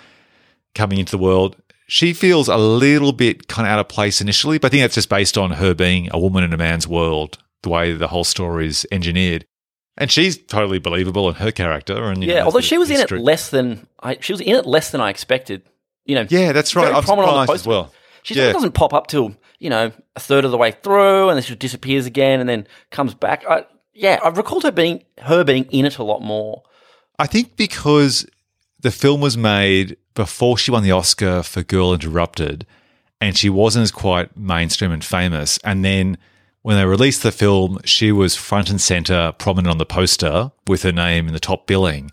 coming 0.74 0.98
into 0.98 1.12
the 1.12 1.22
world. 1.24 1.56
She 1.88 2.14
feels 2.14 2.48
a 2.48 2.58
little 2.58 3.12
bit 3.14 3.48
kind 3.48 3.68
of 3.68 3.72
out 3.72 3.80
of 3.80 3.88
place 3.88 4.20
initially, 4.22 4.58
but 4.58 4.68
I 4.68 4.70
think 4.72 4.82
that's 4.84 4.96
just 4.96 5.10
based 5.10 5.38
on 5.38 5.52
her 5.52 5.74
being 5.76 6.10
a 6.12 6.20
woman 6.20 6.44
in 6.44 6.52
a 6.54 6.58
man's 6.58 6.88
world, 6.88 7.38
the 7.62 7.70
way 7.70 7.94
the 7.94 8.08
whole 8.08 8.24
story 8.24 8.68
is 8.68 8.88
engineered. 8.92 9.46
And 9.98 10.12
she's 10.12 10.38
totally 10.38 10.80
believable 10.80 11.30
in 11.30 11.36
her 11.36 11.52
character. 11.52 12.06
And 12.06 12.24
you 12.24 12.30
Yeah, 12.32 12.40
know, 12.40 12.46
although 12.46 12.60
she 12.60 12.78
was 12.78 12.90
in 12.90 13.00
it 13.00 13.12
less 13.12 13.50
than 13.50 13.88
I. 14.02 14.18
She 14.20 14.34
was 14.34 14.42
in 14.42 14.56
it 14.56 14.66
less 14.66 14.92
than 14.92 15.00
I 15.00 15.10
expected. 15.10 15.62
You 16.06 16.16
know. 16.16 16.26
Yeah, 16.30 16.52
that's 16.52 16.76
right. 16.76 16.94
I'm 16.94 17.04
prominent 17.04 17.32
on 17.32 17.36
the 17.38 17.42
surprised 17.44 17.62
as 17.62 17.68
well. 17.68 17.94
She 18.24 18.34
Yeah. 18.36 18.52
doesn't 18.52 18.74
pop 18.74 18.94
up 18.94 19.08
till 19.08 19.36
you 19.60 19.70
know 19.70 19.92
a 20.16 20.20
third 20.20 20.44
of 20.44 20.52
the 20.52 20.58
way 20.58 20.72
through, 20.72 21.30
and 21.30 21.38
then 21.38 21.44
she 21.44 21.56
disappears 21.56 22.06
again, 22.06 22.40
and 22.40 22.50
then 22.50 22.68
comes 22.92 23.14
back. 23.14 23.44
I, 23.48 23.66
yeah, 23.94 24.20
I've 24.24 24.38
recalled 24.38 24.64
her 24.64 24.72
being 24.72 25.04
her 25.20 25.44
being 25.44 25.66
in 25.66 25.86
it 25.86 25.98
a 25.98 26.04
lot 26.04 26.22
more. 26.22 26.64
I 27.18 27.28
think 27.28 27.56
because 27.56 28.26
the 28.82 28.92
film 28.92 29.22
was 29.22 29.38
made 29.38 29.96
before 30.16 30.58
she 30.58 30.72
won 30.72 30.84
the 30.84 30.92
Oscar 30.92 31.44
for 31.44 31.62
Girl 31.62 31.94
Interrupted, 31.94 32.66
and 33.22 33.38
she 33.38 33.50
wasn't 33.50 33.84
as 33.84 33.92
quite 33.92 34.36
mainstream 34.36 34.92
and 34.92 35.04
famous. 35.04 35.60
And 35.64 35.86
then 35.86 36.18
when 36.64 36.78
they 36.78 36.86
released 36.86 37.22
the 37.22 37.32
film, 37.32 37.80
she 37.86 38.12
was 38.12 38.36
front 38.36 38.70
and 38.70 38.82
center, 38.82 39.34
prominent 39.38 39.72
on 39.72 39.78
the 39.78 39.86
poster 39.86 40.52
with 40.68 40.84
her 40.84 40.92
name 40.92 41.28
in 41.28 41.34
the 41.34 41.40
top 41.40 41.68
billing. 41.68 42.12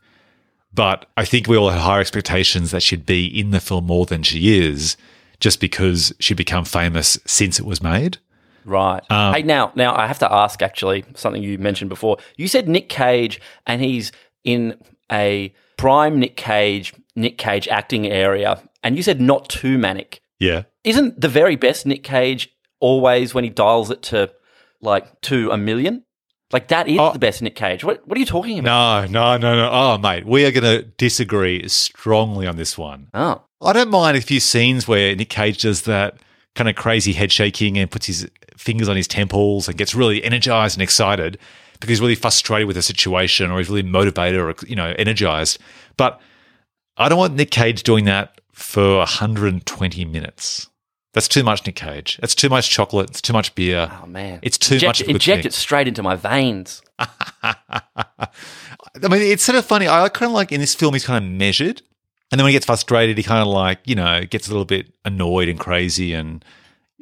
But 0.75 1.07
I 1.17 1.25
think 1.25 1.49
we 1.49 1.57
all 1.57 1.71
had 1.71 1.81
higher 1.81 2.01
expectations 2.01 2.71
that 2.71 2.83
she'd 2.83 3.07
be 3.07 3.27
in 3.27 3.51
the 3.51 3.61
film 3.61 3.87
more 3.87 4.07
than 4.07 4.23
she 4.23 4.59
is, 4.59 4.97
just 5.41 5.61
because 5.61 6.15
she'd 6.19 6.37
become 6.37 6.65
famous 6.65 7.19
since 7.27 7.59
it 7.59 7.67
was 7.67 7.83
made. 7.83 8.19
Right. 8.65 9.03
Um, 9.11 9.35
hey, 9.35 9.43
now, 9.43 9.73
now 9.75 9.97
I 9.97 10.07
have 10.07 10.21
to 10.21 10.33
ask 10.33 10.63
actually 10.63 11.05
something 11.15 11.43
you 11.43 11.59
mentioned 11.59 11.89
before. 11.89 12.19
You 12.37 12.49
said 12.49 12.69
Nick 12.69 12.89
Cage, 12.89 13.41
and 13.67 13.83
he's 13.83 14.13
in 14.45 14.79
a 15.11 15.53
prime 15.77 16.19
Nick 16.19 16.37
Cage, 16.37 16.95
Nick 17.17 17.39
Cage 17.39 17.69
acting 17.69 18.07
area, 18.07 18.63
and 18.83 18.97
you 18.97 19.03
said 19.03 19.21
not 19.21 19.49
too 19.49 19.79
manic. 19.79 20.21
Yeah. 20.39 20.63
Isn't 20.85 21.21
the 21.21 21.29
very 21.29 21.57
best 21.57 21.87
Nick 21.87 22.03
Cage 22.03 22.49
always 22.81 23.35
when 23.35 23.45
he 23.45 23.51
dials 23.51 23.91
it 23.91 24.03
to 24.05 24.31
like 24.81 25.21
to 25.23 25.51
a 25.51 25.57
million? 25.57 26.05
Like 26.53 26.69
that 26.69 26.89
is 26.89 26.99
Oh. 26.99 27.13
the 27.13 27.19
best 27.19 27.41
Nick 27.43 27.55
Cage. 27.55 27.85
What 27.85 28.07
What 28.07 28.17
are 28.17 28.21
you 28.21 28.27
talking 28.27 28.59
about? 28.59 29.11
No, 29.11 29.37
no, 29.37 29.55
no, 29.55 29.57
no. 29.57 29.71
Oh, 29.73 29.99
mate, 29.99 30.27
we 30.27 30.45
are 30.45 30.51
going 30.51 30.65
to 30.65 30.83
disagree 30.99 31.67
strongly 31.69 32.47
on 32.47 32.57
this 32.57 32.77
one. 32.77 33.09
Oh, 33.15 33.43
I 33.63 33.73
don't 33.73 33.91
mind 33.91 34.17
a 34.17 34.21
few 34.21 34.41
scenes 34.41 34.87
where 34.89 35.15
Nick 35.15 35.31
Cage 35.31 35.63
does 35.63 35.83
that 35.83 36.17
kind 36.55 36.69
of 36.69 36.77
crazy 36.77 37.13
head 37.15 37.33
shaking 37.33 37.79
and 37.79 37.91
puts 37.91 38.07
his 38.07 38.29
fingers 38.57 38.89
on 38.89 38.97
his 38.97 39.09
temples 39.09 39.67
and 39.69 39.79
gets 39.79 39.95
really 39.95 40.23
energized 40.23 40.77
and 40.77 40.83
excited. 40.83 41.39
because 41.81 41.89
he's 41.89 42.01
really 42.01 42.15
frustrated 42.15 42.67
with 42.67 42.77
the 42.77 42.83
situation 42.83 43.51
or 43.51 43.59
he's 43.59 43.69
really 43.69 43.83
motivated 43.83 44.39
or 44.39 44.55
you 44.67 44.77
know 44.77 44.95
energized. 44.99 45.59
But 45.97 46.21
I 46.97 47.09
don't 47.09 47.19
want 47.19 47.35
Nick 47.35 47.51
Cage 47.51 47.83
doing 47.83 48.05
that 48.07 48.41
for 48.53 48.99
120 48.99 50.05
minutes. 50.05 50.69
That's 51.15 51.29
too 51.29 51.43
much, 51.43 51.67
Nick 51.67 51.77
Cage. 51.77 52.19
That's 52.21 52.35
too 52.35 52.49
much 52.49 52.71
chocolate. 52.71 53.11
It's 53.11 53.21
too 53.21 53.33
much 53.35 53.55
beer. 53.55 53.91
Oh 54.03 54.07
man, 54.07 54.39
It's 54.43 54.57
too 54.57 54.75
inject, 54.75 54.89
much 54.89 55.01
of 55.01 55.05
a 55.05 55.07
good 55.09 55.17
Inject 55.17 55.43
thing. 55.43 55.49
it 55.49 55.53
straight 55.53 55.89
into 55.89 56.03
my 56.03 56.17
veins. 56.17 56.83
I 56.99 58.29
mean, 59.09 59.23
it's 59.23 59.45
sort 59.45 59.59
of 59.59 59.65
funny. 59.65 59.89
I 59.89 60.09
kind 60.09 60.31
of 60.31 60.35
like 60.35 60.53
in 60.53 60.61
this 60.61 60.75
film, 60.75 60.95
he's 60.95 61.05
kind 61.05 61.23
of 61.23 61.31
measured. 61.31 61.83
And 62.31 62.39
then 62.39 62.45
when 62.45 62.51
he 62.51 62.55
gets 62.55 62.67
frustrated, 62.67 63.19
he 63.19 63.23
kind 63.23 63.43
of 63.43 63.49
like, 63.49 63.81
you 63.85 63.95
know, 63.95 64.25
gets 64.25 64.49
a 64.49 64.51
little 64.51 64.65
bit 64.65 64.93
annoyed 65.05 65.49
and 65.49 65.59
crazy. 65.59 66.15
And 66.15 66.43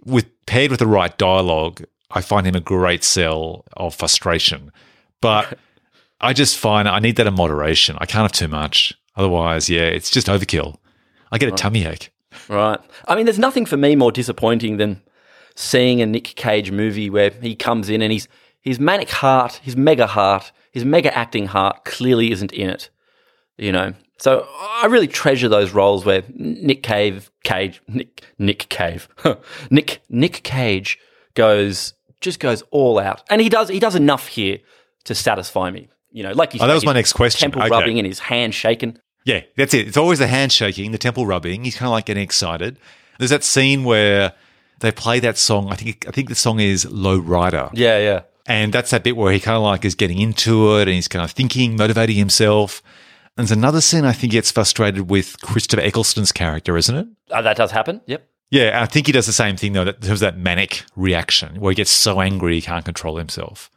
with 0.04 0.26
paired 0.46 0.70
with 0.70 0.80
the 0.80 0.86
right 0.88 1.16
dialogue, 1.16 1.84
I 2.10 2.20
find 2.20 2.46
him 2.46 2.56
a 2.56 2.60
great 2.60 3.04
sell 3.04 3.64
of 3.76 3.94
frustration. 3.94 4.72
But 5.20 5.56
I 6.20 6.32
just 6.32 6.56
find 6.56 6.88
I 6.88 6.98
need 6.98 7.14
that 7.16 7.28
in 7.28 7.34
moderation. 7.34 7.96
I 8.00 8.06
can't 8.06 8.22
have 8.22 8.32
too 8.32 8.48
much. 8.48 8.92
Otherwise, 9.20 9.68
yeah, 9.68 9.82
it's 9.82 10.08
just 10.08 10.28
overkill. 10.28 10.76
I 11.30 11.36
get 11.36 11.50
a 11.52 11.52
tummy 11.52 11.84
ache. 11.84 12.10
Right. 12.48 12.80
I 13.06 13.14
mean, 13.14 13.26
there's 13.26 13.38
nothing 13.38 13.66
for 13.66 13.76
me 13.76 13.94
more 13.94 14.10
disappointing 14.10 14.78
than 14.78 15.02
seeing 15.54 16.00
a 16.00 16.06
Nick 16.06 16.24
Cage 16.24 16.70
movie 16.70 17.10
where 17.10 17.28
he 17.28 17.54
comes 17.54 17.90
in 17.90 18.00
and 18.00 18.10
he's 18.10 18.28
his 18.62 18.80
manic 18.80 19.10
heart, 19.10 19.60
his 19.62 19.76
mega 19.76 20.06
heart, 20.06 20.52
his 20.72 20.86
mega 20.86 21.14
acting 21.14 21.46
heart 21.48 21.84
clearly 21.84 22.30
isn't 22.32 22.50
in 22.52 22.70
it. 22.70 22.88
You 23.58 23.72
know. 23.72 23.92
So 24.18 24.46
I 24.58 24.86
really 24.86 25.06
treasure 25.06 25.50
those 25.50 25.72
roles 25.72 26.06
where 26.06 26.22
Nick 26.34 26.82
Cave 26.82 27.30
Cage 27.44 27.82
Nick 27.88 28.22
Nick 28.38 28.70
Cave 28.70 29.06
Nick 29.70 30.00
Nick 30.08 30.42
Cage 30.44 30.98
goes 31.34 31.92
just 32.22 32.40
goes 32.40 32.62
all 32.70 32.98
out. 32.98 33.22
And 33.28 33.42
he 33.42 33.50
does 33.50 33.68
he 33.68 33.80
does 33.80 33.96
enough 33.96 34.28
here 34.28 34.60
to 35.04 35.14
satisfy 35.14 35.70
me. 35.70 35.88
You 36.10 36.22
know, 36.22 36.32
like 36.32 36.54
you 36.54 36.60
Oh, 36.62 36.66
that 36.66 36.74
was 36.74 36.86
my 36.86 36.92
next 36.94 37.12
question. 37.12 37.46
Temple 37.46 37.62
Okay. 37.62 37.70
rubbing 37.70 37.98
and 37.98 38.06
his 38.06 38.18
hand 38.18 38.54
shaking. 38.54 38.96
Yeah, 39.24 39.42
that's 39.56 39.74
it. 39.74 39.88
It's 39.88 39.96
always 39.96 40.18
the 40.18 40.26
handshaking, 40.26 40.92
the 40.92 40.98
temple 40.98 41.26
rubbing. 41.26 41.64
He's 41.64 41.76
kind 41.76 41.88
of 41.88 41.92
like 41.92 42.06
getting 42.06 42.22
excited. 42.22 42.78
There's 43.18 43.30
that 43.30 43.44
scene 43.44 43.84
where 43.84 44.32
they 44.80 44.92
play 44.92 45.20
that 45.20 45.36
song. 45.36 45.70
I 45.70 45.76
think 45.76 46.06
I 46.08 46.10
think 46.10 46.28
the 46.28 46.34
song 46.34 46.60
is 46.60 46.90
Low 46.90 47.18
Rider. 47.18 47.70
Yeah, 47.74 47.98
yeah. 47.98 48.22
And 48.46 48.72
that's 48.72 48.90
that 48.90 49.04
bit 49.04 49.16
where 49.16 49.32
he 49.32 49.38
kind 49.38 49.56
of 49.56 49.62
like 49.62 49.84
is 49.84 49.94
getting 49.94 50.18
into 50.18 50.76
it 50.78 50.82
and 50.82 50.94
he's 50.94 51.08
kind 51.08 51.24
of 51.24 51.30
thinking, 51.30 51.76
motivating 51.76 52.16
himself. 52.16 52.82
And 53.36 53.46
there's 53.46 53.56
another 53.56 53.80
scene 53.80 54.04
I 54.04 54.12
think 54.12 54.32
he 54.32 54.38
gets 54.38 54.50
frustrated 54.50 55.08
with 55.10 55.40
Christopher 55.40 55.82
Eccleston's 55.82 56.32
character, 56.32 56.76
isn't 56.76 56.96
it? 56.96 57.06
Uh, 57.30 57.42
that 57.42 57.56
does 57.56 57.70
happen. 57.70 58.00
Yep. 58.06 58.26
Yeah, 58.50 58.82
I 58.82 58.86
think 58.86 59.06
he 59.06 59.12
does 59.12 59.26
the 59.26 59.32
same 59.32 59.56
thing 59.56 59.74
though. 59.74 59.84
That 59.84 60.00
there's 60.00 60.20
that 60.20 60.36
manic 60.36 60.84
reaction 60.96 61.60
where 61.60 61.70
he 61.70 61.76
gets 61.76 61.90
so 61.90 62.20
angry 62.20 62.56
he 62.56 62.62
can't 62.62 62.84
control 62.84 63.16
himself. 63.16 63.70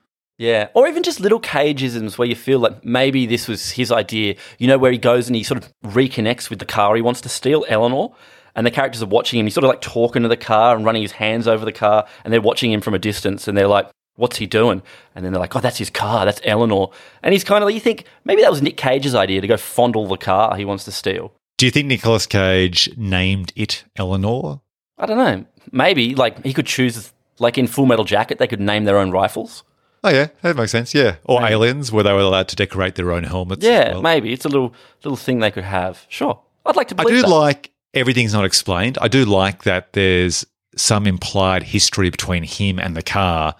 Yeah, 0.43 0.67
or 0.73 0.89
even 0.89 1.03
just 1.03 1.21
little 1.21 1.39
cageisms 1.39 2.17
where 2.17 2.27
you 2.27 2.35
feel 2.35 2.59
like 2.59 2.83
maybe 2.83 3.25
this 3.25 3.47
was 3.47 3.71
his 3.71 3.93
idea. 3.93 4.35
You 4.57 4.67
know, 4.67 4.77
where 4.77 4.91
he 4.91 4.97
goes 4.97 5.27
and 5.27 5.37
he 5.37 5.43
sort 5.43 5.63
of 5.63 5.71
reconnects 5.85 6.49
with 6.49 6.59
the 6.59 6.65
car 6.65 6.97
he 6.97 7.01
wants 7.01 7.21
to 7.21 7.29
steal, 7.29 7.63
Eleanor, 7.69 8.13
and 8.53 8.67
the 8.67 8.71
characters 8.71 9.01
are 9.01 9.05
watching 9.05 9.39
him. 9.39 9.45
He's 9.45 9.53
sort 9.53 9.63
of 9.63 9.69
like 9.69 9.79
talking 9.79 10.21
to 10.21 10.27
the 10.27 10.35
car 10.35 10.75
and 10.75 10.83
running 10.83 11.01
his 11.01 11.13
hands 11.13 11.47
over 11.47 11.63
the 11.63 11.71
car, 11.71 12.05
and 12.25 12.33
they're 12.33 12.41
watching 12.41 12.73
him 12.73 12.81
from 12.81 12.93
a 12.93 12.99
distance, 12.99 13.47
and 13.47 13.57
they're 13.57 13.69
like, 13.69 13.89
"What's 14.17 14.35
he 14.35 14.45
doing?" 14.45 14.81
And 15.15 15.23
then 15.23 15.31
they're 15.31 15.39
like, 15.39 15.55
"Oh, 15.55 15.61
that's 15.61 15.77
his 15.77 15.89
car. 15.89 16.25
That's 16.25 16.41
Eleanor." 16.43 16.91
And 17.21 17.31
he's 17.31 17.45
kind 17.45 17.63
of 17.63 17.67
like, 17.67 17.75
you 17.75 17.79
think 17.79 18.03
maybe 18.25 18.41
that 18.41 18.51
was 18.51 18.61
Nick 18.61 18.75
Cage's 18.75 19.15
idea 19.15 19.39
to 19.39 19.47
go 19.47 19.55
fondle 19.55 20.07
the 20.07 20.17
car 20.17 20.57
he 20.57 20.65
wants 20.65 20.83
to 20.83 20.91
steal. 20.91 21.31
Do 21.57 21.65
you 21.65 21.71
think 21.71 21.87
Nicolas 21.87 22.27
Cage 22.27 22.89
named 22.97 23.53
it 23.55 23.85
Eleanor? 23.95 24.59
I 24.97 25.05
don't 25.05 25.17
know. 25.17 25.45
Maybe 25.71 26.15
like 26.15 26.43
he 26.43 26.51
could 26.51 26.65
choose, 26.65 27.13
like 27.39 27.57
in 27.57 27.67
Full 27.67 27.85
Metal 27.85 28.03
Jacket, 28.03 28.39
they 28.39 28.47
could 28.47 28.59
name 28.59 28.83
their 28.83 28.97
own 28.97 29.09
rifles. 29.09 29.63
Oh 30.03 30.09
yeah, 30.09 30.27
that 30.41 30.57
makes 30.57 30.71
sense. 30.71 30.93
Yeah, 30.93 31.15
or 31.23 31.43
aliens 31.43 31.91
where 31.91 32.03
they 32.03 32.11
were 32.11 32.19
allowed 32.19 32.49
to 32.49 32.55
decorate 32.55 32.95
their 32.95 33.11
own 33.11 33.23
helmets. 33.23 33.65
Yeah, 33.65 33.93
well. 33.93 34.01
maybe 34.01 34.33
it's 34.33 34.43
a 34.43 34.49
little 34.49 34.73
little 35.03 35.15
thing 35.15 35.39
they 35.39 35.51
could 35.51 35.63
have. 35.63 36.05
Sure, 36.09 36.41
I'd 36.65 36.75
like 36.75 36.89
to. 36.89 36.95
I 36.97 37.05
do 37.05 37.21
that. 37.21 37.29
like 37.29 37.71
everything's 37.93 38.33
not 38.33 38.43
explained. 38.43 38.97
I 39.01 39.07
do 39.07 39.23
like 39.23 39.63
that 39.63 39.93
there's 39.93 40.45
some 40.75 41.07
implied 41.07 41.63
history 41.63 42.09
between 42.09 42.43
him 42.43 42.79
and 42.79 42.97
the 42.97 43.01
car, 43.01 43.55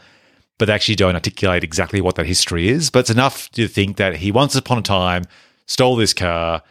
but 0.58 0.66
they 0.66 0.74
actually 0.74 0.96
don't 0.96 1.16
articulate 1.16 1.64
exactly 1.64 2.02
what 2.02 2.16
that 2.16 2.26
history 2.26 2.68
is. 2.68 2.90
But 2.90 3.00
it's 3.00 3.10
enough 3.10 3.50
to 3.52 3.68
think 3.68 3.96
that 3.98 4.18
he 4.18 4.32
once 4.32 4.56
upon 4.56 4.80
a 4.80 4.82
time 4.82 5.24
stole 5.66 5.96
this 5.96 6.14
car, 6.14 6.62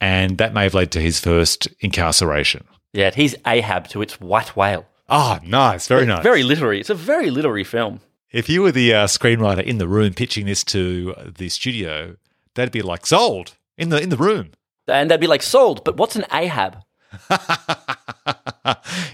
and 0.00 0.38
that 0.38 0.54
may 0.54 0.62
have 0.62 0.74
led 0.74 0.90
to 0.92 1.00
his 1.00 1.20
first 1.20 1.68
incarceration. 1.80 2.64
Yeah, 2.94 3.10
he's 3.14 3.34
Ahab 3.46 3.88
to 3.88 4.00
its 4.00 4.18
white 4.20 4.56
whale. 4.56 4.86
Ah, 5.10 5.40
nice, 5.42 5.86
very 5.86 6.06
nice. 6.06 6.22
Very 6.22 6.42
literary. 6.42 6.80
It's 6.80 6.90
a 6.90 6.94
very 6.94 7.30
literary 7.30 7.64
film. 7.64 8.00
If 8.30 8.48
you 8.48 8.62
were 8.62 8.72
the 8.72 8.92
uh, 8.92 9.06
screenwriter 9.06 9.62
in 9.62 9.78
the 9.78 9.88
room 9.88 10.12
pitching 10.12 10.46
this 10.46 10.62
to 10.64 11.14
the 11.36 11.48
studio, 11.48 12.16
that'd 12.54 12.72
be 12.72 12.82
like 12.82 13.06
sold 13.06 13.56
in 13.78 13.88
the 13.88 14.02
in 14.02 14.10
the 14.10 14.16
room. 14.16 14.50
And 14.86 15.10
they'd 15.10 15.20
be 15.20 15.26
like, 15.26 15.42
sold, 15.42 15.84
but 15.84 15.96
what's 15.96 16.16
an 16.16 16.24
Ahab? 16.32 16.82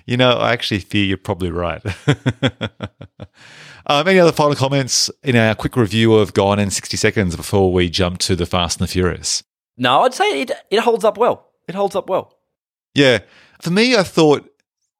you 0.06 0.16
know, 0.16 0.38
I 0.38 0.52
actually 0.52 0.80
fear 0.80 1.04
you're 1.04 1.16
probably 1.16 1.50
right. 1.50 1.82
um, 3.86 4.08
any 4.08 4.18
other 4.18 4.32
final 4.32 4.54
comments 4.54 5.10
in 5.22 5.36
our 5.36 5.54
quick 5.54 5.76
review 5.76 6.14
of 6.14 6.34
Gone 6.34 6.58
in 6.58 6.70
60 6.70 6.96
Seconds 6.96 7.36
before 7.36 7.72
we 7.72 7.90
jump 7.90 8.18
to 8.20 8.36
The 8.36 8.46
Fast 8.46 8.80
and 8.80 8.88
the 8.88 8.92
Furious? 8.92 9.42
No, 9.76 10.02
I'd 10.02 10.14
say 10.14 10.42
it, 10.42 10.52
it 10.70 10.80
holds 10.80 11.04
up 11.04 11.18
well. 11.18 11.50
It 11.68 11.74
holds 11.74 11.96
up 11.96 12.08
well. 12.08 12.36
Yeah. 12.94 13.18
For 13.60 13.70
me, 13.70 13.96
I 13.96 14.04
thought 14.04 14.48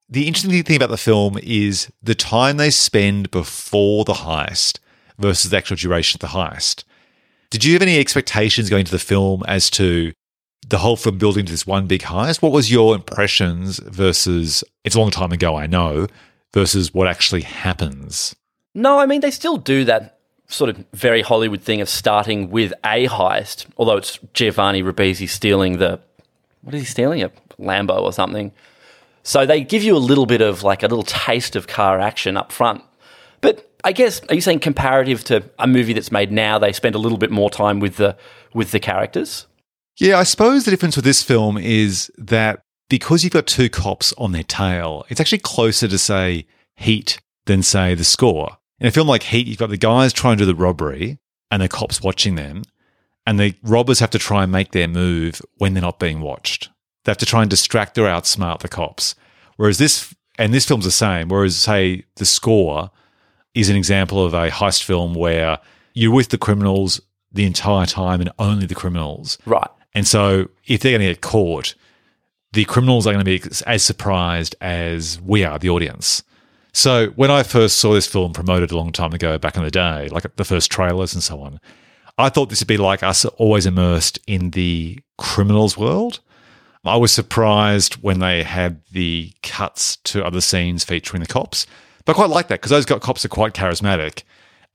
the 0.09 0.27
interesting 0.27 0.63
thing 0.63 0.77
about 0.77 0.91
the 0.91 0.97
film 0.97 1.39
is 1.43 1.91
the 2.03 2.15
time 2.15 2.57
they 2.57 2.71
spend 2.71 3.31
before 3.31 4.05
the 4.05 4.13
heist 4.13 4.79
versus 5.19 5.51
the 5.51 5.57
actual 5.57 5.77
duration 5.77 6.19
of 6.19 6.21
the 6.21 6.39
heist. 6.39 6.85
Did 7.51 7.65
you 7.65 7.73
have 7.75 7.83
any 7.83 7.99
expectations 7.99 8.69
going 8.69 8.85
to 8.85 8.91
the 8.91 8.99
film 8.99 9.43
as 9.47 9.71
to 9.71 10.13
the 10.69 10.79
whole 10.79 10.97
film 10.97 11.19
building 11.19 11.47
to 11.47 11.53
this 11.53 11.67
one 11.67 11.87
big 11.87 12.03
heist? 12.03 12.43
What 12.43 12.53
was 12.53 12.71
your 12.71 12.95
impressions 12.95 13.79
versus 13.79 14.65
it's 14.85 14.95
a 14.95 15.01
long 15.01 15.11
time 15.11 15.33
ago, 15.33 15.57
I 15.57 15.67
know, 15.67 16.09
versus 16.53 16.93
what 16.93 17.07
actually 17.07 17.43
happens? 17.43 18.35
No, 18.75 18.99
I 18.99 19.07
mean, 19.07 19.21
they 19.21 19.31
still 19.31 19.57
do 19.57 19.85
that 19.85 20.19
sort 20.49 20.71
of 20.71 20.85
very 20.93 21.23
Hollywood 21.23 21.63
thing 21.63 21.81
of 21.81 21.89
starting 21.89 22.51
with 22.51 22.73
a 22.85 23.07
heist, 23.07 23.67
although 23.77 23.97
it's 23.97 24.19
Giovanni 24.33 24.83
Ribisi 24.83 25.29
stealing 25.29 25.79
the. 25.79 26.01
What 26.63 26.75
is 26.75 26.83
he 26.83 26.87
stealing? 26.87 27.23
A 27.23 27.31
Lambo 27.59 28.01
or 28.01 28.13
something. 28.13 28.53
So 29.25 29.45
they 29.45 29.65
give 29.65 29.83
you 29.83 29.97
a 29.97 29.99
little 29.99 30.27
bit 30.27 30.41
of 30.41 30.63
like 30.63 30.83
a 30.83 30.87
little 30.87 31.03
taste 31.03 31.57
of 31.57 31.67
car 31.67 31.99
action 31.99 32.37
up 32.37 32.53
front. 32.53 32.83
But 33.41 33.69
I 33.83 33.93
guess 33.93 34.21
are 34.29 34.35
you 34.35 34.41
saying 34.41 34.61
comparative 34.61 35.25
to 35.25 35.43
a 35.59 35.67
movie 35.67 35.93
that's 35.93 36.13
made 36.13 36.31
now, 36.31 36.59
they 36.59 36.73
spend 36.73 36.95
a 36.95 36.99
little 36.99 37.19
bit 37.19 37.31
more 37.31 37.51
time 37.51 37.81
with 37.81 37.97
the 37.97 38.17
with 38.55 38.71
the 38.71 38.81
characters? 38.81 39.47
Yeah, 39.97 40.19
I 40.19 40.25
suppose 40.25 40.65
the 40.65 40.71
difference 40.71 40.97
with 40.97 41.05
this 41.05 41.23
film 41.23 41.57
is 41.57 42.11
that 42.19 42.61
because 42.89 43.23
you've 43.23 43.33
got 43.33 43.47
two 43.47 43.69
cops 43.69 44.13
on 44.19 44.33
their 44.33 44.43
tail, 44.43 45.05
it's 45.09 45.21
actually 45.21 45.39
closer 45.39 45.89
to, 45.89 45.99
say, 45.99 46.47
Heat 46.77 47.21
than, 47.47 47.63
say, 47.63 47.95
the 47.95 48.05
score. 48.05 48.59
In 48.81 48.89
a 48.89 48.91
film 48.91 49.07
like 49.07 49.23
Heat, 49.25 49.47
you've 49.47 49.59
got 49.59 49.71
the 49.71 49.77
guys 49.77 50.13
trying 50.13 50.37
to 50.39 50.43
do 50.43 50.47
the 50.47 50.55
robbery 50.55 51.19
and 51.51 51.63
the 51.63 51.69
cops 51.69 52.01
watching 52.01 52.35
them, 52.35 52.63
and 53.27 53.39
the 53.39 53.55
robbers 53.63 54.01
have 54.01 54.11
to 54.11 54.19
try 54.19 54.43
and 54.43 54.51
make 54.51 54.73
their 54.73 54.89
move 54.89 55.41
when 55.59 55.75
they're 55.75 55.81
not 55.81 56.01
being 56.01 56.21
watched. 56.21 56.71
They 57.05 57.11
have 57.11 57.19
to 57.19 57.27
try 57.27 57.43
and 57.43 57.51
distract 57.51 57.97
or 57.99 58.07
outsmart 58.07 58.61
the 58.61 58.69
cops. 58.69 59.15
Whereas 59.57 59.79
this, 59.79 60.15
and 60.39 60.53
this 60.53 60.67
film's 60.67 60.85
the 60.85 60.91
same, 60.91 61.29
whereas, 61.29 61.57
say, 61.57 62.05
the 62.17 62.25
score 62.25 62.91
is 63.55 63.71
an 63.71 63.77
example 63.77 64.25
of 64.25 64.35
a 64.35 64.51
heist 64.51 64.83
film 64.83 65.15
where 65.15 65.59
you're 65.93 66.13
with 66.13 66.31
the 66.31 66.39
criminals 66.39 67.01
the 67.31 67.45
entire 67.45 67.87
time 67.87 68.21
and 68.21 68.31
only 68.39 68.67
the 68.67 68.75
criminals. 68.75 69.39
Right. 69.47 69.69
And 69.95 70.07
so 70.07 70.49
if 70.67 70.81
they're 70.81 70.93
going 70.93 71.07
to 71.07 71.15
get 71.15 71.21
caught, 71.21 71.75
the 72.53 72.65
criminals 72.65 73.07
are 73.07 73.13
going 73.13 73.25
to 73.25 73.39
be 73.41 73.43
as 73.67 73.83
surprised 73.83 74.57
as 74.61 75.21
we 75.21 75.45
are, 75.45 75.59
the 75.59 75.71
audience. 75.71 76.23
So 76.73 77.09
when 77.11 77.31
I 77.31 77.45
first 77.45 77.77
saw 77.77 77.93
this 77.93 78.07
film 78.07 78.33
promoted 78.33 78.73
a 78.73 78.77
long 78.77 78.91
time 78.91 79.13
ago, 79.13 79.39
back 79.39 79.57
in 79.57 79.63
the 79.63 79.71
day, 79.71 80.09
like 80.09 80.35
the 80.37 80.45
first 80.45 80.71
trailers 80.71 81.15
and 81.15 81.23
so 81.23 81.41
on, 81.41 81.61
I 82.19 82.29
thought 82.29 82.49
this 82.49 82.61
would 82.61 82.69
be 82.69 82.77
like 82.77 83.03
us 83.03 83.25
always 83.25 83.67
immersed 83.67 84.19
in 84.27 84.51
the 84.51 85.01
criminals 85.19 85.77
world. 85.77 86.21
I 86.85 86.97
was 86.97 87.13
surprised 87.13 87.95
when 87.95 88.19
they 88.21 88.43
had 88.43 88.81
the 88.93 89.33
cuts 89.43 89.97
to 89.97 90.25
other 90.25 90.41
scenes 90.41 90.85
featuring 90.85 91.21
the 91.21 91.29
cops, 91.29 91.67
but 92.05 92.13
I 92.13 92.15
quite 92.17 92.31
like 92.31 92.49
that 92.49 92.61
because 92.61 92.71
those 92.71 92.85
got 92.85 93.01
cops 93.01 93.25
are 93.25 93.29
quite 93.29 93.55
charismatic. 93.55 94.23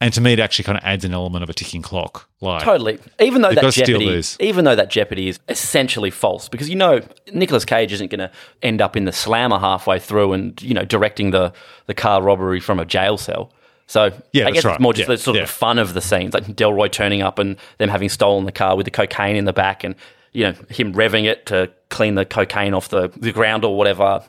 And 0.02 0.14
to 0.14 0.22
me, 0.22 0.32
it 0.32 0.40
actually 0.40 0.64
kind 0.64 0.78
of 0.78 0.84
adds 0.86 1.04
an 1.04 1.14
element 1.14 1.44
of 1.44 1.50
a 1.50 1.54
ticking 1.54 1.82
clock. 1.82 2.30
Like, 2.40 2.64
Totally. 2.64 3.00
Even 3.20 3.42
though 3.42 3.50
that 3.50 3.56
got 3.62 3.74
to 3.74 3.84
steal 3.84 4.00
jeopardy, 4.00 4.24
even 4.40 4.64
though 4.64 4.76
that 4.76 4.90
jeopardy 4.90 5.28
is 5.28 5.40
essentially 5.50 6.10
false, 6.10 6.48
because 6.48 6.70
you 6.70 6.76
know 6.76 7.02
Nicolas 7.34 7.66
Cage 7.66 7.92
isn't 7.92 8.10
going 8.10 8.20
to 8.20 8.32
end 8.64 8.82
up 8.82 8.96
in 8.96 9.04
the 9.04 9.12
slammer 9.12 9.60
halfway 9.60 10.00
through 10.00 10.32
and 10.32 10.62
you 10.62 10.74
know 10.74 10.86
directing 10.86 11.32
the 11.32 11.52
the 11.88 11.94
car 11.94 12.22
robbery 12.22 12.62
from 12.62 12.80
a 12.80 12.86
jail 12.86 13.18
cell. 13.18 13.52
So 13.88 14.14
Yeah, 14.32 14.48
I 14.48 14.52
guess 14.52 14.64
right. 14.64 14.76
it's 14.76 14.82
more 14.82 14.94
just 14.94 15.10
Yeah, 15.10 15.16
the 15.16 15.22
sort 15.22 15.36
yeah. 15.36 15.44
of 15.44 15.50
fun 15.50 15.78
of 15.80 15.94
the 15.94 16.02
scenes, 16.02 16.34
like 16.34 16.46
Delroy 16.46 16.90
turning 16.90 17.22
up 17.22 17.38
and 17.38 17.58
them 17.78 17.90
having 17.90 18.08
stolen 18.08 18.46
the 18.46 18.52
car 18.54 18.78
with 18.78 18.86
the 18.86 18.92
cocaine 18.92 19.36
in 19.36 19.44
the 19.44 19.54
back, 19.54 19.84
and 19.84 19.96
you 20.34 20.44
know 20.46 20.54
him 20.70 20.94
revving 20.94 21.26
it 21.26 21.46
to 21.48 21.72
clean 21.90 22.16
the 22.16 22.26
cocaine 22.26 22.74
off 22.74 22.90
the, 22.90 23.10
the 23.16 23.32
ground 23.32 23.66
or 23.66 23.76
whatever. 23.78 24.24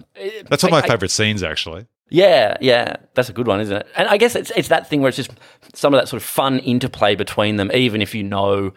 That's 0.48 0.62
one 0.62 0.72
of 0.72 0.78
my 0.78 0.78
I- 0.82 0.88
favorite 0.88 1.10
scenes, 1.10 1.42
actually. 1.42 1.86
Yeah, 2.12 2.56
yeah, 2.60 2.96
that's 3.14 3.28
a 3.28 3.32
good 3.32 3.46
one, 3.46 3.60
isn't 3.60 3.76
it? 3.76 3.86
And 3.96 4.08
I 4.08 4.16
guess 4.16 4.34
it's 4.34 4.50
it's 4.56 4.66
that 4.66 4.88
thing 4.88 5.00
where 5.00 5.08
it's 5.10 5.16
just 5.16 5.30
some 5.74 5.94
of 5.94 6.00
that 6.00 6.08
sort 6.08 6.20
of 6.20 6.28
fun 6.28 6.58
interplay 6.58 7.14
between 7.14 7.54
them, 7.56 7.70
even 7.72 8.02
if 8.02 8.16
you 8.16 8.24
know 8.24 8.72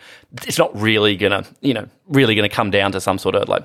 it's 0.45 0.59
not 0.59 0.79
really 0.79 1.15
gonna, 1.17 1.43
you 1.61 1.73
know, 1.73 1.87
really 2.07 2.35
gonna 2.35 2.47
come 2.47 2.69
down 2.69 2.91
to 2.91 3.01
some 3.01 3.17
sort 3.17 3.33
of 3.33 3.49
like 3.49 3.63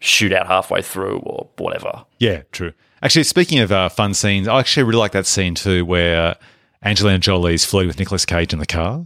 shootout 0.00 0.46
halfway 0.46 0.80
through 0.80 1.18
or 1.18 1.46
whatever. 1.58 2.04
Yeah, 2.18 2.42
true. 2.52 2.72
Actually, 3.02 3.24
speaking 3.24 3.58
of 3.58 3.70
uh, 3.70 3.90
fun 3.90 4.14
scenes, 4.14 4.48
I 4.48 4.58
actually 4.60 4.84
really 4.84 4.98
like 4.98 5.12
that 5.12 5.26
scene 5.26 5.54
too, 5.54 5.84
where 5.84 6.36
Angelina 6.82 7.18
Jolie's 7.18 7.66
flirting 7.66 7.88
with 7.88 7.98
Nicolas 7.98 8.24
Cage 8.24 8.54
in 8.54 8.58
the 8.58 8.66
car, 8.66 9.04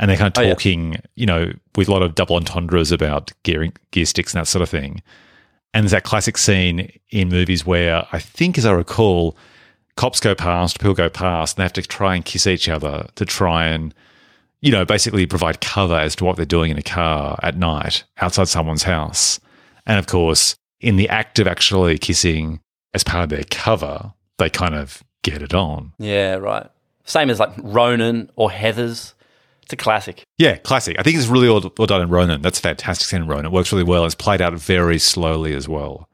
and 0.00 0.10
they're 0.10 0.16
kind 0.16 0.36
of 0.36 0.42
Oh, 0.42 0.44
yeah. 0.44 0.54
talking, 0.54 0.96
you 1.14 1.26
know, 1.26 1.52
with 1.76 1.86
a 1.88 1.92
lot 1.92 2.02
of 2.02 2.16
double 2.16 2.34
entendres 2.34 2.90
about 2.90 3.30
gear 3.44 3.68
gear 3.92 4.06
sticks 4.06 4.34
and 4.34 4.40
that 4.40 4.48
sort 4.48 4.62
of 4.62 4.68
thing. 4.68 5.02
And 5.72 5.84
there's 5.84 5.92
that 5.92 6.02
classic 6.02 6.36
scene 6.36 6.90
in 7.10 7.28
movies 7.28 7.64
where 7.64 8.04
I 8.10 8.18
think, 8.18 8.58
as 8.58 8.66
I 8.66 8.72
recall, 8.72 9.36
cops 9.96 10.18
go 10.18 10.34
past, 10.34 10.80
people 10.80 10.94
go 10.94 11.08
past, 11.08 11.56
and 11.56 11.60
they 11.60 11.64
have 11.64 11.72
to 11.74 11.82
try 11.82 12.16
and 12.16 12.24
kiss 12.24 12.46
each 12.48 12.68
other 12.68 13.06
to 13.14 13.24
try 13.24 13.66
and, 13.66 13.94
you 14.62 14.72
know, 14.72 14.84
basically 14.84 15.26
provide 15.26 15.60
cover 15.60 15.94
as 15.94 16.16
to 16.16 16.24
what 16.24 16.34
they're 16.36 16.44
doing 16.46 16.72
in 16.72 16.78
a 16.78 16.82
car 16.82 17.38
at 17.42 17.56
night 17.56 18.02
outside 18.20 18.48
someone's 18.48 18.82
house. 18.82 19.38
And 19.86 19.98
of 19.98 20.06
course, 20.06 20.56
in 20.80 20.96
the 20.96 21.08
act 21.08 21.38
of 21.38 21.46
actually 21.46 21.98
kissing 21.98 22.60
as 22.94 23.04
part 23.04 23.24
of 23.24 23.28
their 23.28 23.44
cover, 23.50 24.12
they 24.38 24.50
kind 24.50 24.74
of 24.74 25.04
get 25.22 25.42
it 25.42 25.54
on. 25.54 25.92
Yeah, 25.98 26.34
right. 26.36 26.68
Same 27.04 27.30
as 27.30 27.38
like 27.38 27.52
Ronin 27.58 28.30
or 28.34 28.50
Heather's. 28.50 29.14
It's 29.70 29.74
a 29.80 29.84
classic. 29.84 30.24
Yeah, 30.36 30.56
classic. 30.56 30.96
I 30.98 31.04
think 31.04 31.16
it's 31.16 31.28
really 31.28 31.48
well, 31.48 31.72
well 31.78 31.86
done 31.86 32.02
in 32.02 32.08
Ronin. 32.08 32.42
That's 32.42 32.58
a 32.58 32.62
fantastic 32.62 33.06
scene 33.06 33.22
in 33.22 33.28
Ronin. 33.28 33.46
It 33.46 33.52
works 33.52 33.70
really 33.70 33.84
well. 33.84 34.04
It's 34.04 34.16
played 34.16 34.42
out 34.42 34.52
very 34.54 34.98
slowly 34.98 35.54
as 35.54 35.68
well. 35.68 36.08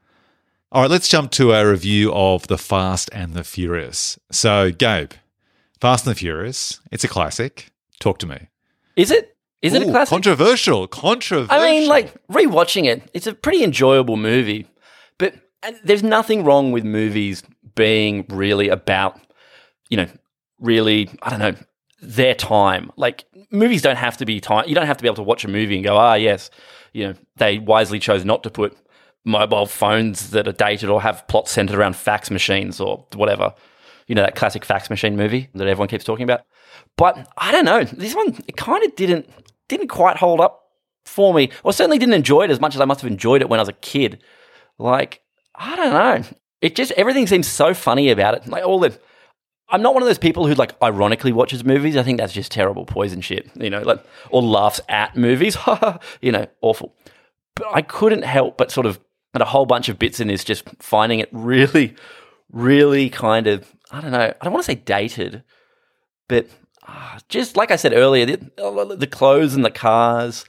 All 0.71 0.83
right, 0.83 0.91
let's 0.91 1.07
jump 1.07 1.31
to 1.31 1.53
our 1.53 1.67
review 1.67 2.13
of 2.13 2.45
The 2.45 2.59
Fast 2.59 3.09
and 3.13 3.33
the 3.33 3.43
Furious. 3.43 4.19
So, 4.31 4.69
Gabe, 4.69 5.13
Fast 5.81 6.05
and 6.05 6.15
the 6.15 6.19
Furious, 6.19 6.81
it's 6.91 7.03
a 7.03 7.07
classic. 7.07 7.71
Talk 7.99 8.19
to 8.19 8.27
me. 8.27 8.49
Is 8.95 9.09
it? 9.09 9.35
Is 9.63 9.73
it 9.73 9.81
a 9.81 9.85
classic? 9.85 10.11
Controversial. 10.11 10.85
Controversial. 10.85 11.59
I 11.59 11.65
mean, 11.65 11.89
like 11.89 12.13
rewatching 12.27 12.85
it, 12.85 13.09
it's 13.15 13.25
a 13.25 13.33
pretty 13.33 13.63
enjoyable 13.63 14.17
movie. 14.17 14.67
But 15.17 15.33
and 15.63 15.79
there's 15.83 16.03
nothing 16.03 16.43
wrong 16.43 16.71
with 16.71 16.83
movies 16.83 17.41
being 17.73 18.23
really 18.29 18.69
about, 18.69 19.19
you 19.89 19.97
know, 19.97 20.07
really, 20.59 21.09
I 21.23 21.31
don't 21.31 21.39
know, 21.39 21.55
their 22.01 22.35
time. 22.35 22.91
Like 22.95 23.25
movies 23.51 23.81
don't 23.81 23.97
have 23.97 24.17
to 24.17 24.25
be 24.25 24.39
time. 24.39 24.67
You 24.67 24.75
don't 24.75 24.87
have 24.87 24.97
to 24.97 25.01
be 25.01 25.07
able 25.07 25.15
to 25.15 25.23
watch 25.23 25.43
a 25.43 25.47
movie 25.47 25.75
and 25.75 25.83
go, 25.83 25.97
ah, 25.97 26.13
yes, 26.13 26.49
you 26.93 27.07
know, 27.07 27.13
they 27.37 27.59
wisely 27.59 27.99
chose 27.99 28.25
not 28.25 28.43
to 28.43 28.49
put 28.49 28.77
mobile 29.25 29.65
phones 29.65 30.29
that 30.31 30.47
are 30.47 30.53
dated 30.53 30.89
or 30.89 31.01
have 31.01 31.27
plots 31.27 31.51
centered 31.51 31.77
around 31.77 31.95
fax 31.95 32.31
machines 32.31 32.79
or 32.79 33.05
whatever. 33.15 33.53
You 34.07 34.15
know, 34.15 34.21
that 34.21 34.35
classic 34.35 34.63
fax 34.63 34.89
machine 34.89 35.17
movie 35.17 35.49
that 35.53 35.67
everyone 35.67 35.89
keeps 35.89 36.05
talking 36.05 36.23
about. 36.23 36.41
But 36.95 37.27
I 37.37 37.51
don't 37.51 37.65
know. 37.65 37.83
This 37.83 38.15
one, 38.15 38.37
it 38.47 38.55
kind 38.55 38.83
of 38.83 38.95
didn't 38.95 39.29
didn't 39.67 39.89
quite 39.89 40.17
hold 40.17 40.39
up 40.39 40.63
for 41.05 41.33
me. 41.33 41.49
Or 41.63 41.73
certainly 41.73 41.97
didn't 41.97 42.13
enjoy 42.13 42.43
it 42.43 42.51
as 42.51 42.59
much 42.59 42.75
as 42.75 42.81
I 42.81 42.85
must 42.85 43.01
have 43.01 43.11
enjoyed 43.11 43.41
it 43.41 43.49
when 43.49 43.59
I 43.59 43.63
was 43.63 43.69
a 43.69 43.73
kid. 43.73 44.23
Like, 44.77 45.21
I 45.55 45.75
don't 45.75 45.93
know. 45.93 46.37
It 46.61 46.75
just 46.75 46.91
everything 46.93 47.27
seems 47.27 47.47
so 47.47 47.73
funny 47.73 48.09
about 48.09 48.35
it. 48.35 48.47
Like 48.47 48.63
all 48.63 48.79
the 48.79 48.97
I'm 49.69 49.81
not 49.81 49.93
one 49.93 50.03
of 50.03 50.07
those 50.07 50.17
people 50.17 50.47
who 50.47 50.53
like 50.53 50.81
ironically 50.81 51.33
watches 51.33 51.63
movies. 51.63 51.97
I 51.97 52.03
think 52.03 52.19
that's 52.19 52.33
just 52.33 52.51
terrible 52.51 52.85
poison 52.85 53.21
shit, 53.21 53.49
you 53.55 53.69
know, 53.69 53.81
like 53.81 54.03
or 54.29 54.41
laughs 54.41 54.79
at 54.87 55.15
movies. 55.15 55.57
you 56.21 56.31
know, 56.31 56.47
awful. 56.61 56.95
But 57.55 57.67
I 57.73 57.81
couldn't 57.81 58.23
help 58.23 58.57
but 58.57 58.71
sort 58.71 58.85
of 58.85 58.99
at 59.33 59.41
a 59.41 59.45
whole 59.45 59.65
bunch 59.65 59.89
of 59.89 59.99
bits 59.99 60.19
in 60.19 60.29
this 60.29 60.43
just 60.43 60.63
finding 60.79 61.19
it 61.19 61.29
really 61.31 61.95
really 62.51 63.09
kind 63.09 63.47
of 63.47 63.73
I 63.91 64.01
don't 64.01 64.11
know. 64.11 64.33
I 64.39 64.43
don't 64.43 64.53
want 64.53 64.65
to 64.65 64.71
say 64.71 64.75
dated, 64.75 65.43
but 66.27 66.47
ah, 66.87 67.19
just 67.29 67.55
like 67.55 67.71
I 67.71 67.77
said 67.77 67.93
earlier, 67.93 68.25
the, 68.25 68.95
the 68.97 69.07
clothes 69.07 69.55
and 69.55 69.63
the 69.63 69.71
cars, 69.71 70.45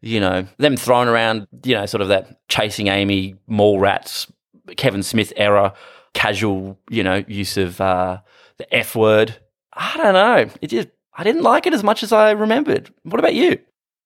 you 0.00 0.20
know, 0.20 0.46
them 0.58 0.76
throwing 0.76 1.08
around, 1.08 1.46
you 1.64 1.74
know, 1.74 1.86
sort 1.86 2.00
of 2.00 2.08
that 2.08 2.48
chasing 2.48 2.88
Amy, 2.88 3.36
mall 3.46 3.78
rats, 3.78 4.30
Kevin 4.76 5.02
Smith 5.02 5.32
era, 5.36 5.72
casual, 6.14 6.78
you 6.90 7.04
know, 7.04 7.24
use 7.28 7.56
of 7.56 7.80
uh, 7.80 8.18
the 8.58 8.74
F 8.74 8.94
word. 8.96 9.36
I 9.72 9.96
don't 9.96 10.14
know. 10.14 10.50
It 10.60 10.68
just 10.68 10.88
I 11.16 11.24
didn't 11.24 11.42
like 11.42 11.66
it 11.66 11.74
as 11.74 11.82
much 11.84 12.02
as 12.02 12.12
I 12.12 12.32
remembered. 12.32 12.92
What 13.02 13.18
about 13.18 13.34
you? 13.34 13.58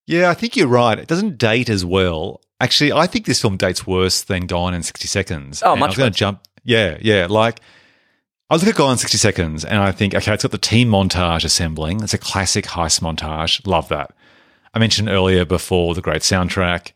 Yeah, 0.06 0.30
I 0.30 0.34
think 0.34 0.56
you're 0.56 0.66
right. 0.68 0.98
It 0.98 1.06
doesn't 1.08 1.38
date 1.38 1.68
as 1.68 1.84
well. 1.84 2.40
Actually, 2.60 2.92
I 2.92 3.06
think 3.06 3.26
this 3.26 3.40
film 3.40 3.56
dates 3.56 3.86
worse 3.86 4.22
than 4.22 4.46
Gone 4.46 4.74
in 4.74 4.82
60 4.82 5.06
Seconds. 5.06 5.62
Oh, 5.62 5.72
And 5.72 5.80
much 5.80 5.88
I 5.88 5.90
was 5.90 5.98
going 5.98 6.12
to 6.12 6.18
jump. 6.18 6.42
Yeah, 6.64 6.98
yeah. 7.00 7.26
Like, 7.28 7.60
I 8.50 8.56
look 8.56 8.66
at 8.66 8.74
Gone 8.74 8.92
in 8.92 8.98
60 8.98 9.18
Seconds 9.18 9.64
and 9.64 9.78
I 9.78 9.92
think, 9.92 10.14
okay, 10.14 10.32
it's 10.32 10.42
got 10.42 10.52
the 10.52 10.58
team 10.58 10.88
montage 10.88 11.44
assembling. 11.44 12.02
It's 12.02 12.14
a 12.14 12.18
classic 12.18 12.64
heist 12.64 13.00
montage. 13.00 13.64
Love 13.66 13.88
that. 13.88 14.12
I 14.74 14.78
mentioned 14.78 15.08
earlier 15.08 15.44
before 15.44 15.94
the 15.94 16.00
great 16.02 16.22
soundtrack. 16.22 16.92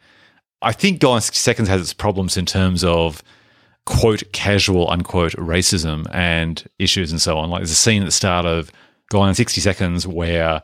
I 0.62 0.72
think 0.72 1.00
Gone 1.00 1.16
in 1.16 1.22
60 1.22 1.38
Seconds 1.38 1.68
has 1.68 1.80
its 1.80 1.92
problems 1.92 2.36
in 2.36 2.46
terms 2.46 2.82
of 2.82 3.22
quote 3.85 4.23
casual 4.33 4.88
unquote 4.90 5.33
racism 5.33 6.07
and 6.12 6.68
issues 6.79 7.11
and 7.11 7.21
so 7.21 7.37
on. 7.38 7.51
Like 7.51 7.61
there's 7.61 7.71
a 7.73 7.75
scene 7.77 8.03
at 8.03 8.05
the 8.07 8.11
start 8.12 8.47
of 8.47 8.71
Gone 9.11 9.29
in 9.29 9.35
60 9.35 9.61
Seconds 9.61 10.07
where 10.07 10.62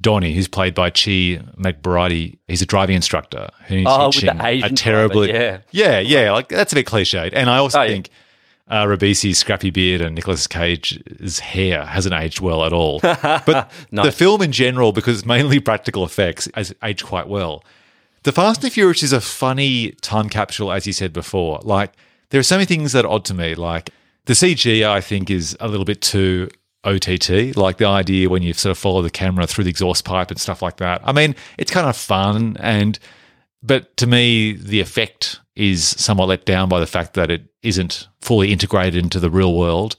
Donnie, 0.00 0.34
who's 0.34 0.48
played 0.48 0.74
by 0.74 0.90
Chi 0.90 1.40
McBride, 1.58 2.36
he's 2.48 2.62
a 2.62 2.66
driving 2.66 2.96
instructor 2.96 3.48
who's 3.66 3.84
Oh, 3.88 4.06
with 4.06 4.16
the 4.16 4.20
teaching 4.22 4.40
Asian 4.40 4.64
a 4.64 4.68
driver, 4.68 4.76
terribly 4.76 5.32
yeah. 5.32 5.58
yeah, 5.70 5.98
yeah, 6.00 6.32
like 6.32 6.48
that's 6.48 6.72
a 6.72 6.76
bit 6.76 6.86
cliched. 6.86 7.30
And 7.32 7.48
I 7.48 7.58
also 7.58 7.78
Oh, 7.78 7.82
yeah. 7.82 7.88
think 7.88 8.10
uh, 8.66 8.84
Ribisi's 8.86 9.38
scrappy 9.38 9.70
beard 9.70 10.00
and 10.00 10.14
Nicolas 10.14 10.46
Cage's 10.46 11.38
hair 11.38 11.84
hasn't 11.84 12.14
aged 12.14 12.40
well 12.40 12.64
at 12.64 12.72
all. 12.72 12.98
But 13.02 13.70
the 13.92 14.10
film 14.10 14.40
in 14.42 14.52
general, 14.52 14.90
because 14.92 15.18
it's 15.18 15.26
mainly 15.26 15.60
practical 15.60 16.04
effects, 16.04 16.48
has 16.54 16.74
aged 16.82 17.04
quite 17.04 17.28
well. 17.28 17.62
The 18.24 18.32
Fast 18.32 18.64
and 18.64 18.72
Furious 18.72 19.02
is 19.02 19.12
a 19.12 19.20
funny 19.20 19.90
time 20.00 20.30
capsule, 20.30 20.72
as 20.72 20.86
you 20.86 20.94
said 20.94 21.12
before. 21.12 21.60
Like, 21.62 21.92
there 22.34 22.40
are 22.40 22.42
so 22.42 22.56
many 22.56 22.66
things 22.66 22.90
that 22.90 23.04
are 23.04 23.12
odd 23.12 23.24
to 23.26 23.32
me. 23.32 23.54
Like, 23.54 23.90
the 24.24 24.32
CG, 24.32 24.84
I 24.84 25.00
think, 25.00 25.30
is 25.30 25.56
a 25.60 25.68
little 25.68 25.84
bit 25.84 26.00
too 26.00 26.50
OTT. 26.82 27.56
Like, 27.56 27.76
the 27.76 27.86
idea 27.86 28.28
when 28.28 28.42
you 28.42 28.52
sort 28.54 28.72
of 28.72 28.78
follow 28.78 29.02
the 29.02 29.10
camera 29.10 29.46
through 29.46 29.62
the 29.62 29.70
exhaust 29.70 30.04
pipe 30.04 30.32
and 30.32 30.40
stuff 30.40 30.60
like 30.60 30.78
that. 30.78 31.00
I 31.04 31.12
mean, 31.12 31.36
it's 31.58 31.70
kind 31.70 31.86
of 31.86 31.96
fun. 31.96 32.56
And, 32.58 32.98
but 33.62 33.96
to 33.98 34.08
me, 34.08 34.52
the 34.52 34.80
effect 34.80 35.38
is 35.54 35.86
somewhat 35.86 36.26
let 36.26 36.44
down 36.44 36.68
by 36.68 36.80
the 36.80 36.88
fact 36.88 37.14
that 37.14 37.30
it 37.30 37.44
isn't 37.62 38.08
fully 38.20 38.50
integrated 38.50 38.96
into 38.96 39.20
the 39.20 39.30
real 39.30 39.54
world. 39.56 39.94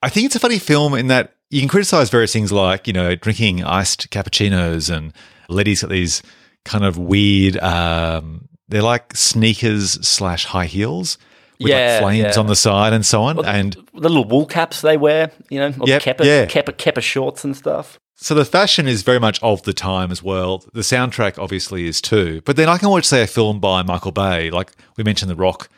I 0.00 0.10
think 0.10 0.26
it's 0.26 0.36
a 0.36 0.38
funny 0.38 0.60
film 0.60 0.94
in 0.94 1.08
that 1.08 1.34
you 1.48 1.58
can 1.58 1.68
criticize 1.68 2.08
various 2.08 2.32
things 2.32 2.52
like, 2.52 2.86
you 2.86 2.92
know, 2.92 3.16
drinking 3.16 3.64
iced 3.64 4.10
cappuccinos 4.10 4.96
and 4.96 5.12
Letty's 5.48 5.82
got 5.82 5.90
these 5.90 6.22
kind 6.64 6.84
of 6.84 6.98
weird, 6.98 7.56
um, 7.56 8.48
they're 8.68 8.80
like 8.80 9.16
sneakers 9.16 10.06
slash 10.06 10.44
high 10.44 10.66
heels 10.66 11.18
with 11.60 11.68
Yeah, 11.70 11.94
like 11.94 12.00
flames 12.02 12.34
yeah. 12.36 12.40
on 12.40 12.46
the 12.46 12.56
side 12.56 12.92
and 12.92 13.04
so 13.06 13.22
on. 13.22 13.44
And 13.44 13.74
The 13.94 14.08
little 14.08 14.24
wool 14.24 14.46
caps 14.46 14.80
they 14.80 14.96
wear, 14.96 15.30
you 15.50 15.58
know, 15.60 15.68
or 15.78 15.86
Yep, 15.86 16.00
the 16.00 16.04
Kappa, 16.04 16.26
yeah. 16.26 16.46
Kappa, 16.46 16.72
Kappa 16.72 17.00
shorts 17.00 17.44
and 17.44 17.56
stuff. 17.56 17.98
so 18.16 18.34
the 18.34 18.44
fashion 18.44 18.86
is 18.88 19.02
very 19.02 19.18
much 19.20 19.42
of 19.42 19.62
the 19.62 19.72
time 19.72 20.10
as 20.10 20.22
well. 20.22 20.64
The 20.72 20.80
soundtrack 20.80 21.38
obviously 21.38 21.86
is 21.86 22.00
too. 22.00 22.40
But 22.44 22.56
then 22.56 22.68
I 22.68 22.78
can 22.78 22.88
watch, 22.90 23.04
say, 23.06 23.22
a 23.22 23.26
film 23.26 23.60
by 23.60 23.82
Michael 23.82 24.12
Bay, 24.12 24.50
like 24.50 24.72
we 24.96 25.04
mentioned 25.04 25.30
The 25.30 25.36
Rock, 25.36 25.68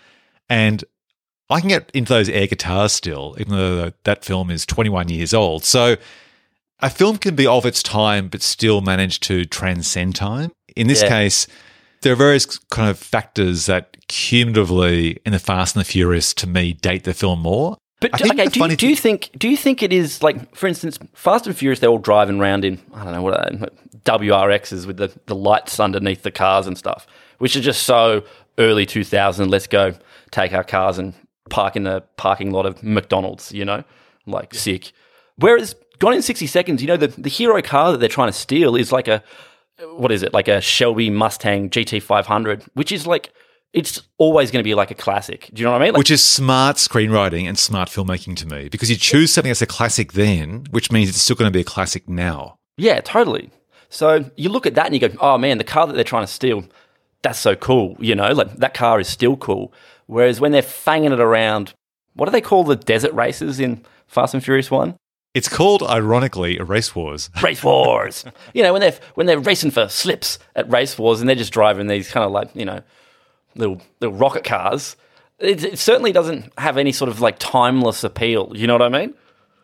and 0.48 0.84
I 1.50 1.60
can 1.60 1.68
get 1.68 1.90
into 1.92 2.12
those 2.12 2.28
air 2.28 2.46
guitars 2.46 2.92
still, 2.92 3.36
even 3.38 3.52
though 3.56 3.92
that 4.04 4.24
film 4.24 4.50
is 4.50 4.64
21 4.64 5.08
years 5.10 5.34
old. 5.34 5.64
So 5.64 5.96
a 6.80 6.88
film 6.90 7.18
can 7.18 7.34
be 7.36 7.46
of 7.46 7.66
its 7.66 7.82
time, 7.82 8.28
but 8.28 8.40
still 8.42 8.80
manage 8.80 9.20
to 9.20 9.44
transcend 9.44 10.14
time. 10.16 10.50
In 10.74 10.86
this 10.88 11.02
Yeah. 11.02 11.08
case, 11.10 11.46
there 12.00 12.12
are 12.12 12.16
various 12.16 12.46
kind 12.70 12.88
of 12.90 12.98
factors 12.98 13.66
that 13.66 13.96
cumulatively 14.12 15.18
in 15.24 15.32
the 15.32 15.38
Fast 15.38 15.74
and 15.74 15.80
the 15.80 15.88
Furious 15.88 16.34
to 16.34 16.46
me 16.46 16.74
date 16.74 17.04
the 17.04 17.14
film 17.14 17.40
more. 17.40 17.78
But 18.00 18.12
do- 18.12 18.30
okay, 18.30 18.46
do 18.46 18.60
you, 18.60 18.76
do 18.76 18.88
you 18.88 18.96
think 18.96 19.30
do 19.38 19.48
you 19.48 19.56
think 19.56 19.82
it 19.82 19.92
is 19.92 20.22
like, 20.22 20.54
for 20.54 20.66
instance, 20.66 20.98
Fast 21.14 21.46
and 21.46 21.56
Furious? 21.56 21.80
They're 21.80 21.90
all 21.90 21.98
driving 21.98 22.38
around 22.38 22.64
in 22.64 22.78
I 22.92 23.04
don't 23.04 23.14
know 23.14 23.22
what 23.22 23.34
are 23.34 23.50
they, 23.50 23.66
WRXs 24.04 24.86
with 24.86 24.98
the, 24.98 25.12
the 25.26 25.34
lights 25.34 25.80
underneath 25.80 26.22
the 26.22 26.30
cars 26.30 26.66
and 26.66 26.76
stuff, 26.76 27.06
which 27.38 27.56
is 27.56 27.64
just 27.64 27.84
so 27.84 28.24
early 28.58 28.84
2000. 28.84 29.48
Let's 29.48 29.66
go 29.66 29.94
take 30.30 30.52
our 30.52 30.64
cars 30.64 30.98
and 30.98 31.14
park 31.48 31.76
in 31.76 31.84
the 31.84 32.02
parking 32.16 32.50
lot 32.50 32.66
of 32.66 32.82
McDonald's. 32.82 33.52
You 33.52 33.64
know, 33.64 33.84
like 34.26 34.52
sick. 34.52 34.92
Whereas 35.36 35.74
Gone 36.00 36.14
in 36.14 36.22
60 36.22 36.48
Seconds, 36.48 36.82
you 36.82 36.88
know, 36.88 36.96
the 36.96 37.08
the 37.08 37.30
hero 37.30 37.62
car 37.62 37.92
that 37.92 37.98
they're 37.98 38.08
trying 38.08 38.28
to 38.28 38.36
steal 38.36 38.74
is 38.74 38.90
like 38.90 39.06
a 39.06 39.22
what 39.94 40.10
is 40.10 40.22
it 40.22 40.34
like 40.34 40.48
a 40.48 40.60
Shelby 40.60 41.08
Mustang 41.08 41.70
GT500, 41.70 42.68
which 42.74 42.92
is 42.92 43.06
like. 43.06 43.32
It's 43.72 44.02
always 44.18 44.50
going 44.50 44.62
to 44.62 44.64
be 44.64 44.74
like 44.74 44.90
a 44.90 44.94
classic. 44.94 45.48
Do 45.52 45.60
you 45.60 45.64
know 45.64 45.72
what 45.72 45.80
I 45.80 45.84
mean? 45.84 45.92
Like, 45.94 45.98
which 45.98 46.10
is 46.10 46.22
smart 46.22 46.76
screenwriting 46.76 47.48
and 47.48 47.58
smart 47.58 47.88
filmmaking 47.88 48.36
to 48.36 48.46
me 48.46 48.68
because 48.68 48.90
you 48.90 48.96
choose 48.96 49.32
something 49.32 49.48
that's 49.48 49.62
a 49.62 49.66
classic 49.66 50.12
then, 50.12 50.66
which 50.70 50.92
means 50.92 51.08
it's 51.08 51.22
still 51.22 51.36
going 51.36 51.50
to 51.50 51.56
be 51.56 51.62
a 51.62 51.64
classic 51.64 52.08
now. 52.08 52.58
Yeah, 52.76 53.00
totally. 53.00 53.50
So 53.88 54.30
you 54.36 54.50
look 54.50 54.66
at 54.66 54.74
that 54.74 54.86
and 54.86 54.94
you 54.94 55.08
go, 55.08 55.16
oh 55.20 55.38
man, 55.38 55.58
the 55.58 55.64
car 55.64 55.86
that 55.86 55.94
they're 55.94 56.04
trying 56.04 56.24
to 56.26 56.32
steal, 56.32 56.64
that's 57.22 57.38
so 57.38 57.54
cool. 57.56 57.96
You 57.98 58.14
know, 58.14 58.32
like 58.32 58.56
that 58.56 58.74
car 58.74 59.00
is 59.00 59.08
still 59.08 59.36
cool. 59.36 59.72
Whereas 60.06 60.40
when 60.40 60.52
they're 60.52 60.62
fanging 60.62 61.12
it 61.12 61.20
around 61.20 61.72
what 62.14 62.26
do 62.26 62.32
they 62.32 62.40
call 62.40 62.64
the 62.64 62.76
desert 62.76 63.12
races 63.12 63.60
in 63.60 63.84
Fast 64.06 64.34
and 64.34 64.44
Furious 64.44 64.70
1? 64.70 64.96
It's 65.34 65.48
called, 65.48 65.82
ironically, 65.82 66.58
Race 66.58 66.94
Wars. 66.94 67.30
Race 67.42 67.64
Wars. 67.64 68.24
you 68.52 68.62
know, 68.62 68.72
when 68.72 68.80
they're, 68.82 68.98
when 69.14 69.26
they're 69.26 69.38
racing 69.38 69.70
for 69.70 69.88
slips 69.88 70.38
at 70.54 70.70
Race 70.70 70.98
Wars 70.98 71.20
and 71.20 71.28
they're 71.28 71.36
just 71.36 71.54
driving 71.54 71.86
these 71.86 72.10
kind 72.10 72.24
of 72.24 72.32
like, 72.32 72.54
you 72.54 72.66
know, 72.66 72.82
little, 73.54 73.80
little 74.00 74.16
rocket 74.16 74.44
cars. 74.44 74.96
It, 75.38 75.64
it 75.64 75.78
certainly 75.78 76.12
doesn't 76.12 76.52
have 76.58 76.78
any 76.78 76.92
sort 76.92 77.08
of 77.08 77.20
like 77.20 77.38
timeless 77.38 78.04
appeal. 78.04 78.52
You 78.54 78.66
know 78.66 78.74
what 78.74 78.82
I 78.82 78.88
mean? 78.88 79.14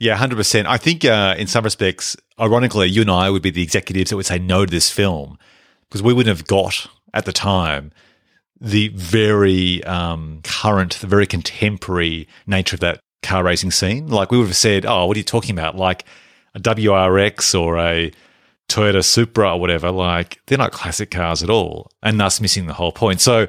Yeah, 0.01 0.17
100%. 0.17 0.67
I 0.67 0.77
think 0.77 1.05
uh, 1.05 1.35
in 1.39 1.47
some 1.47 1.65
respects, 1.65 2.17
ironically, 2.39 2.89
you 2.89 3.03
and 3.03 3.11
I 3.11 3.31
would 3.31 3.43
be 3.43 3.51
the 3.51 3.63
executives 3.63 4.11
that 4.11 4.17
would 4.17 4.27
say 4.27 4.39
no 4.39 4.65
to 4.65 4.71
this 4.71 4.91
film 4.91 5.39
because 5.89 6.03
we 6.03 6.13
wouldn't 6.13 6.37
have 6.37 6.47
got 6.47 6.89
at 7.15 7.25
the 7.25 7.33
time 7.33 7.91
the 8.61 8.89
very 8.89 9.83
um, 9.85 10.41
current, 10.45 10.95
the 11.01 11.07
very 11.07 11.27
contemporary 11.27 12.29
nature 12.47 12.77
of 12.77 12.81
that 12.81 13.01
car 13.23 13.45
racing 13.45 13.71
scene. 13.71 14.09
Like 14.09 14.31
we 14.31 14.39
would 14.39 14.49
have 14.49 14.57
said, 14.57 14.87
oh, 14.87 15.07
what 15.07 15.17
are 15.17 15.21
you 15.21 15.25
talking 15.25 15.57
about? 15.57 15.77
Like 15.77 16.05
a 16.55 16.61
WRX 16.61 17.59
or 17.59 17.79
a 17.79 18.13
Toyota 18.69 19.05
Supra 19.05 19.55
or 19.55 19.61
whatever. 19.61 19.91
Like 19.91 20.41
they're 20.47 20.59
not 20.59 20.73
classic 20.73 21.11
cars 21.11 21.43
at 21.43 21.51
all, 21.51 21.91
and 22.03 22.21
thus 22.21 22.41
missing 22.41 22.67
the 22.67 22.75
whole 22.75 22.93
point. 22.93 23.21
So 23.21 23.49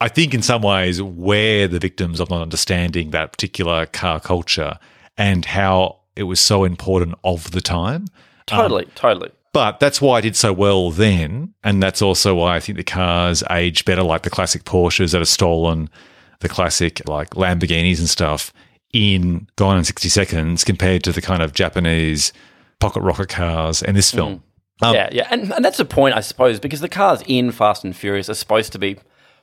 I 0.00 0.08
think 0.08 0.32
in 0.32 0.42
some 0.42 0.62
ways 0.62 1.02
we're 1.02 1.68
the 1.68 1.78
victims 1.78 2.20
of 2.20 2.30
not 2.30 2.40
understanding 2.40 3.10
that 3.10 3.32
particular 3.32 3.86
car 3.86 4.18
culture 4.18 4.78
and 5.18 5.44
how 5.44 5.98
it 6.16 6.22
was 6.22 6.40
so 6.40 6.64
important 6.64 7.16
of 7.22 7.50
the 7.50 7.60
time. 7.60 8.06
Totally, 8.46 8.84
um, 8.86 8.90
totally. 8.94 9.30
But 9.52 9.80
that's 9.80 10.00
why 10.00 10.18
I 10.18 10.20
did 10.20 10.36
so 10.36 10.52
well 10.52 10.90
then. 10.90 11.54
And 11.64 11.82
that's 11.82 12.00
also 12.00 12.36
why 12.36 12.56
I 12.56 12.60
think 12.60 12.78
the 12.78 12.84
cars 12.84 13.42
age 13.50 13.84
better, 13.84 14.02
like 14.02 14.22
the 14.22 14.30
classic 14.30 14.64
Porsches 14.64 15.12
that 15.12 15.20
are 15.20 15.26
stolen, 15.26 15.90
the 16.38 16.48
classic 16.48 17.06
like 17.08 17.30
Lamborghinis 17.30 17.98
and 17.98 18.08
stuff 18.08 18.52
in 18.92 19.48
Gone 19.56 19.78
in 19.78 19.84
60 19.84 20.08
Seconds 20.08 20.64
compared 20.64 21.04
to 21.04 21.12
the 21.12 21.22
kind 21.22 21.42
of 21.42 21.52
Japanese 21.52 22.32
pocket 22.78 23.00
rocket 23.00 23.28
cars 23.28 23.82
in 23.82 23.94
this 23.94 24.10
film. 24.10 24.36
Mm. 24.36 24.42
Um, 24.82 24.94
yeah, 24.94 25.08
yeah. 25.12 25.28
And, 25.30 25.52
and 25.52 25.64
that's 25.64 25.76
the 25.76 25.84
point, 25.84 26.16
I 26.16 26.20
suppose, 26.20 26.58
because 26.58 26.80
the 26.80 26.88
cars 26.88 27.22
in 27.26 27.52
Fast 27.52 27.84
and 27.84 27.94
Furious 27.94 28.30
are 28.30 28.34
supposed 28.34 28.72
to 28.72 28.78
be 28.78 28.96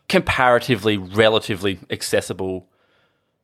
comparatively, 0.09 0.97
relatively 0.97 1.79
accessible 1.89 2.67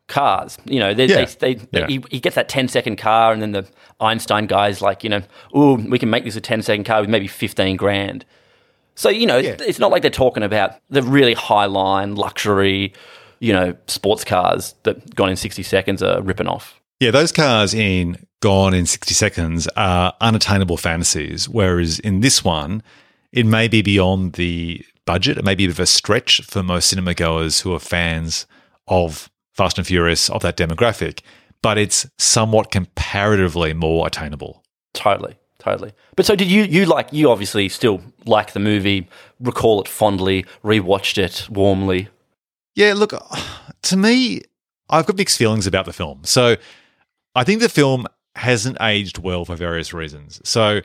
cars. 0.08 0.58
You 0.66 0.80
know, 0.80 0.94
they, 0.94 1.06
yeah. 1.06 1.26
they, 1.26 1.56
they, 1.56 1.68
yeah. 1.72 1.88
he, 1.88 2.04
he, 2.12 2.20
gets 2.20 2.36
that 2.36 2.50
10 2.50 2.68
second 2.68 2.98
car, 2.98 3.34
and 3.34 3.42
then 3.42 3.52
the 3.52 3.68
Einstein 4.00 4.48
guy's 4.48 4.82
like, 4.82 5.04
you 5.04 5.10
know, 5.10 5.22
oh, 5.54 5.76
we 5.76 6.00
can 6.00 6.10
make 6.10 6.24
this 6.24 6.36
a 6.36 6.42
10 6.42 6.62
second 6.62 6.84
car 6.86 7.02
with 7.02 7.10
maybe 7.10 7.28
15 7.28 7.76
grand. 7.78 8.26
So, 8.96 9.10
you 9.10 9.26
know, 9.26 9.38
yeah. 9.38 9.56
it's 9.60 9.80
not 9.80 9.92
like 9.92 10.02
they're 10.02 10.12
talking 10.12 10.44
about 10.44 10.76
the 10.90 11.02
really 11.02 11.34
high 11.34 11.66
line, 11.66 12.16
luxury, 12.16 12.94
you 13.40 13.52
know, 13.52 13.76
sports 13.88 14.24
cars 14.24 14.76
that 14.84 15.16
Gone 15.16 15.30
in 15.30 15.36
60 15.36 15.64
Seconds 15.64 16.04
are 16.04 16.22
ripping 16.22 16.48
off. 16.48 16.80
Yeah, 17.00 17.12
those 17.12 17.32
cars 17.32 17.74
in 17.74 18.26
Gone 18.40 18.74
in 18.74 18.86
60 18.86 19.14
Seconds 19.14 19.68
are 19.76 20.14
unattainable 20.22 20.78
fantasies, 20.78 21.50
whereas 21.50 22.00
in 22.00 22.22
this 22.22 22.44
one, 22.44 22.84
it 23.32 23.46
may 23.46 23.68
be 23.68 23.82
beyond 23.82 24.34
the 24.34 24.86
budget. 25.06 25.38
It 25.38 25.46
may 25.46 25.56
be 25.56 25.66
a 25.66 25.68
bit 25.68 25.74
of 25.74 25.80
a 25.80 25.86
stretch 25.86 26.42
for 26.42 26.64
most 26.64 26.90
cinema 26.90 27.14
goers 27.14 27.62
who 27.62 27.74
are 27.74 27.80
fans 27.80 28.46
of 28.88 29.30
Fast 29.54 29.78
and 29.78 29.86
Furious, 29.86 30.30
of 30.30 30.42
that 30.42 30.58
demographic, 30.58 31.22
but 31.62 31.78
it's 31.78 32.08
somewhat 32.18 32.72
comparatively 32.72 33.74
more 33.74 34.08
attainable. 34.08 34.64
Totally. 34.94 35.38
Totally. 35.60 35.94
But 36.18 36.26
so 36.26 36.36
did 36.36 36.52
you 36.52 36.64
you 36.64 36.86
like 36.86 37.14
you 37.14 37.32
obviously 37.32 37.70
still 37.70 38.02
like 38.26 38.52
the 38.52 38.60
movie, 38.60 39.08
recall 39.40 39.80
it 39.82 39.88
fondly, 39.88 40.46
rewatched 40.62 41.18
it 41.18 41.50
warmly? 41.50 42.10
Yeah, 42.76 42.94
look, 42.96 43.14
to 43.84 43.96
me, 43.96 44.42
I've 44.90 45.06
got 45.06 45.16
mixed 45.16 45.38
feelings 45.38 45.66
about 45.66 45.86
the 45.86 45.94
film. 45.94 46.22
So 46.24 46.58
I 47.34 47.46
think 47.46 47.62
the 47.62 47.70
film 47.70 48.08
hasn't 48.36 48.78
aged 48.82 49.20
well 49.20 49.46
for 49.46 49.56
various 49.56 49.94
reasons. 49.94 50.42
So 50.44 50.82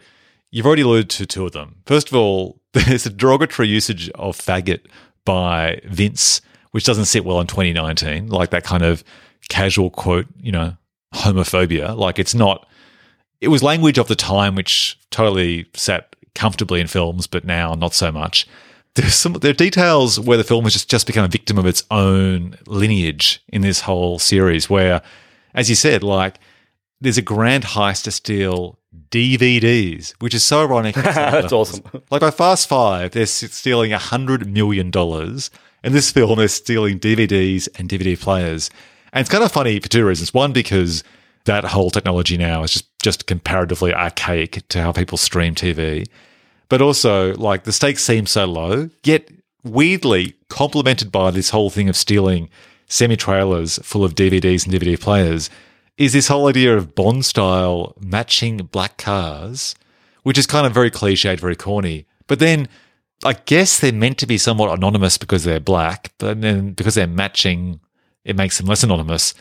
you've 0.50 0.66
already 0.66 0.82
alluded 0.82 1.10
to 1.10 1.26
two 1.26 1.46
of 1.46 1.52
them. 1.52 1.76
First 1.86 2.08
of 2.08 2.14
all, 2.14 2.60
there's 2.72 3.06
a 3.06 3.10
derogatory 3.10 3.68
usage 3.68 4.10
of 4.10 4.36
faggot 4.36 4.86
by 5.24 5.80
Vince, 5.84 6.40
which 6.70 6.84
doesn't 6.84 7.06
sit 7.06 7.24
well 7.24 7.40
in 7.40 7.46
2019, 7.46 8.28
like 8.28 8.50
that 8.50 8.64
kind 8.64 8.82
of 8.82 9.02
casual 9.48 9.90
quote, 9.90 10.26
you 10.40 10.52
know, 10.52 10.76
homophobia. 11.14 11.96
Like 11.96 12.18
it's 12.18 12.34
not, 12.34 12.66
it 13.40 13.48
was 13.48 13.62
language 13.62 13.98
of 13.98 14.08
the 14.08 14.16
time 14.16 14.54
which 14.54 14.98
totally 15.10 15.66
sat 15.74 16.14
comfortably 16.34 16.80
in 16.80 16.86
films, 16.86 17.26
but 17.26 17.44
now 17.44 17.74
not 17.74 17.94
so 17.94 18.12
much 18.12 18.46
there's 18.98 19.14
some 19.14 19.34
there 19.34 19.50
are 19.50 19.54
details 19.54 20.18
where 20.18 20.36
the 20.36 20.44
film 20.44 20.64
has 20.64 20.72
just, 20.72 20.90
just 20.90 21.06
become 21.06 21.24
a 21.24 21.28
victim 21.28 21.56
of 21.56 21.66
its 21.66 21.84
own 21.90 22.56
lineage 22.66 23.42
in 23.48 23.62
this 23.62 23.80
whole 23.82 24.18
series 24.18 24.68
where 24.68 25.00
as 25.54 25.70
you 25.70 25.76
said 25.76 26.02
like 26.02 26.38
there's 27.00 27.18
a 27.18 27.22
grand 27.22 27.64
heist 27.64 28.04
to 28.04 28.10
steal 28.10 28.78
DVDs, 29.10 30.14
which 30.20 30.34
is 30.34 30.44
so 30.44 30.62
ironic. 30.62 30.94
That's 30.94 31.52
awesome. 31.52 31.84
Like 32.10 32.20
by 32.20 32.30
Fast 32.30 32.68
Five, 32.68 33.12
they're 33.12 33.26
stealing 33.26 33.92
a 33.92 33.98
hundred 33.98 34.46
million 34.46 34.90
dollars. 34.90 35.50
And 35.82 35.94
this 35.94 36.10
film, 36.10 36.38
they're 36.38 36.48
stealing 36.48 36.98
DVDs 36.98 37.68
and 37.78 37.88
DVD 37.88 38.18
players, 38.18 38.68
and 39.12 39.20
it's 39.20 39.30
kind 39.30 39.44
of 39.44 39.52
funny 39.52 39.78
for 39.78 39.88
two 39.88 40.04
reasons. 40.04 40.34
One, 40.34 40.52
because 40.52 41.04
that 41.44 41.64
whole 41.64 41.90
technology 41.90 42.36
now 42.36 42.64
is 42.64 42.72
just 42.72 42.98
just 43.00 43.26
comparatively 43.26 43.94
archaic 43.94 44.66
to 44.68 44.82
how 44.82 44.90
people 44.90 45.16
stream 45.16 45.54
TV, 45.54 46.06
but 46.68 46.82
also 46.82 47.34
like 47.34 47.62
the 47.62 47.72
stakes 47.72 48.02
seem 48.02 48.26
so 48.26 48.44
low, 48.44 48.90
yet 49.04 49.30
weirdly 49.62 50.34
complemented 50.48 51.12
by 51.12 51.30
this 51.30 51.50
whole 51.50 51.70
thing 51.70 51.88
of 51.88 51.96
stealing 51.96 52.48
semi 52.88 53.16
trailers 53.16 53.78
full 53.84 54.04
of 54.04 54.14
DVDs 54.16 54.64
and 54.66 54.74
DVD 54.74 54.98
players 55.00 55.48
is 55.98 56.12
this 56.12 56.28
whole 56.28 56.46
idea 56.46 56.76
of 56.76 56.94
Bond 56.94 57.24
style 57.24 57.94
matching 58.00 58.58
black 58.58 58.96
cars, 58.96 59.74
which 60.22 60.38
is 60.38 60.46
kind 60.46 60.66
of 60.66 60.72
very 60.72 60.90
cliched, 60.90 61.40
very 61.40 61.56
corny. 61.56 62.06
But 62.28 62.38
then 62.38 62.68
I 63.24 63.32
guess 63.32 63.80
they're 63.80 63.92
meant 63.92 64.16
to 64.18 64.26
be 64.26 64.38
somewhat 64.38 64.72
anonymous 64.72 65.18
because 65.18 65.42
they're 65.42 65.60
black, 65.60 66.12
but 66.18 66.40
then 66.40 66.72
because 66.72 66.94
they're 66.94 67.08
matching, 67.08 67.80
it 68.24 68.36
makes 68.36 68.58
them 68.58 68.68
less 68.68 68.84
anonymous. 68.84 69.34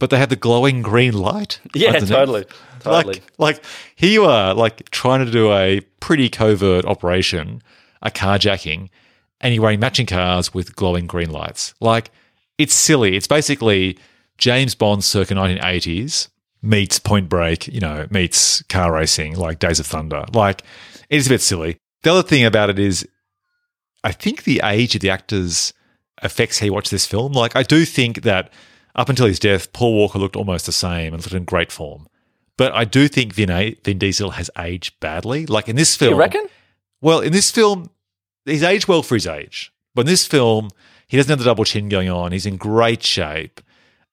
But 0.00 0.08
they 0.10 0.18
have 0.18 0.30
the 0.30 0.36
glowing 0.36 0.82
green 0.82 1.12
light. 1.12 1.60
Yeah, 1.74 1.98
totally. 1.98 2.46
Totally. 2.80 3.14
Like, 3.14 3.22
like 3.38 3.64
here 3.94 4.10
you 4.10 4.24
are, 4.24 4.54
like 4.54 4.90
trying 4.90 5.24
to 5.24 5.30
do 5.30 5.52
a 5.52 5.80
pretty 6.00 6.28
covert 6.28 6.84
operation, 6.86 7.62
a 8.00 8.10
carjacking, 8.10 8.88
and 9.40 9.54
you're 9.54 9.62
wearing 9.62 9.78
matching 9.78 10.06
cars 10.06 10.54
with 10.54 10.74
glowing 10.74 11.06
green 11.06 11.30
lights. 11.30 11.74
Like, 11.80 12.10
it's 12.58 12.74
silly. 12.74 13.14
It's 13.14 13.28
basically 13.28 13.98
James 14.38 14.74
Bond 14.74 15.04
circa 15.04 15.34
1980s 15.34 16.28
meets 16.62 16.98
Point 16.98 17.28
Break, 17.28 17.68
you 17.68 17.80
know, 17.80 18.06
meets 18.10 18.62
car 18.62 18.92
racing, 18.92 19.36
like 19.36 19.58
Days 19.58 19.80
of 19.80 19.86
Thunder. 19.86 20.24
Like, 20.32 20.62
it 21.10 21.16
is 21.16 21.26
a 21.26 21.30
bit 21.30 21.40
silly. 21.40 21.76
The 22.02 22.12
other 22.12 22.22
thing 22.22 22.44
about 22.44 22.70
it 22.70 22.78
is, 22.78 23.06
I 24.04 24.12
think 24.12 24.44
the 24.44 24.60
age 24.64 24.94
of 24.94 25.00
the 25.00 25.10
actors 25.10 25.72
affects 26.18 26.58
how 26.58 26.66
you 26.66 26.72
watch 26.72 26.90
this 26.90 27.06
film. 27.06 27.32
Like, 27.32 27.54
I 27.56 27.62
do 27.62 27.84
think 27.84 28.22
that 28.22 28.52
up 28.94 29.08
until 29.08 29.26
his 29.26 29.38
death, 29.38 29.72
Paul 29.72 29.94
Walker 29.94 30.18
looked 30.18 30.36
almost 30.36 30.66
the 30.66 30.72
same 30.72 31.14
and 31.14 31.22
looked 31.22 31.34
in 31.34 31.44
great 31.44 31.72
form. 31.72 32.06
But 32.56 32.72
I 32.74 32.84
do 32.84 33.08
think 33.08 33.32
Vin, 33.32 33.76
Vin 33.84 33.98
Diesel 33.98 34.32
has 34.32 34.50
aged 34.58 35.00
badly. 35.00 35.46
Like 35.46 35.68
in 35.68 35.76
this 35.76 35.96
film. 35.96 36.14
You 36.14 36.18
reckon? 36.18 36.46
Well, 37.00 37.20
in 37.20 37.32
this 37.32 37.50
film, 37.50 37.90
he's 38.44 38.62
aged 38.62 38.88
well 38.88 39.02
for 39.02 39.14
his 39.14 39.26
age. 39.26 39.72
But 39.94 40.02
in 40.02 40.06
this 40.08 40.26
film, 40.26 40.70
he 41.08 41.16
doesn't 41.16 41.30
have 41.30 41.38
the 41.38 41.44
double 41.44 41.64
chin 41.64 41.88
going 41.88 42.08
on. 42.08 42.32
He's 42.32 42.46
in 42.46 42.56
great 42.56 43.02
shape. 43.02 43.60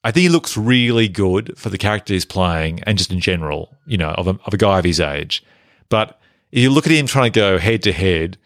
I 0.03 0.11
think 0.11 0.23
he 0.23 0.29
looks 0.29 0.55
really 0.55 1.07
good 1.07 1.57
for 1.57 1.69
the 1.69 1.77
character 1.77 2.13
he's 2.13 2.25
playing 2.25 2.81
and 2.83 2.97
just 2.97 3.11
in 3.11 3.19
general, 3.19 3.75
you 3.85 3.97
know, 3.97 4.11
of 4.11 4.27
a, 4.27 4.39
of 4.45 4.53
a 4.53 4.57
guy 4.57 4.79
of 4.79 4.85
his 4.85 4.99
age. 4.99 5.43
But 5.89 6.19
you 6.51 6.69
look 6.69 6.85
at 6.85 6.93
him 6.93 7.05
trying 7.05 7.31
to 7.31 7.39
go 7.39 7.57
head 7.57 7.83
to 7.83 7.91
head 7.91 8.37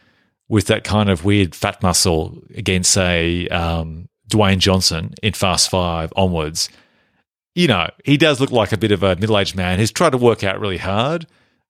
with 0.50 0.68
that 0.68 0.84
kind 0.84 1.10
of 1.10 1.24
weird 1.24 1.54
fat 1.56 1.82
muscle 1.84 2.42
against, 2.56 2.92
say, 2.92 3.48
um, 3.50 4.10
Dwayne 4.30 4.58
Johnson 4.58 5.14
in 5.22 5.34
Fast 5.34 5.70
Five 5.70 6.12
onwards, 6.16 6.70
you 7.56 7.68
know, 7.68 7.90
he 8.04 8.18
does 8.18 8.40
look 8.40 8.52
like 8.52 8.72
a 8.72 8.78
bit 8.78 8.92
of 8.92 9.04
a 9.04 9.16
middle 9.16 9.38
aged 9.38 9.56
man 9.56 9.78
who's 9.78 9.92
tried 9.92 10.12
to 10.12 10.18
work 10.18 10.44
out 10.44 10.60
really 10.60 10.80
hard, 10.80 11.28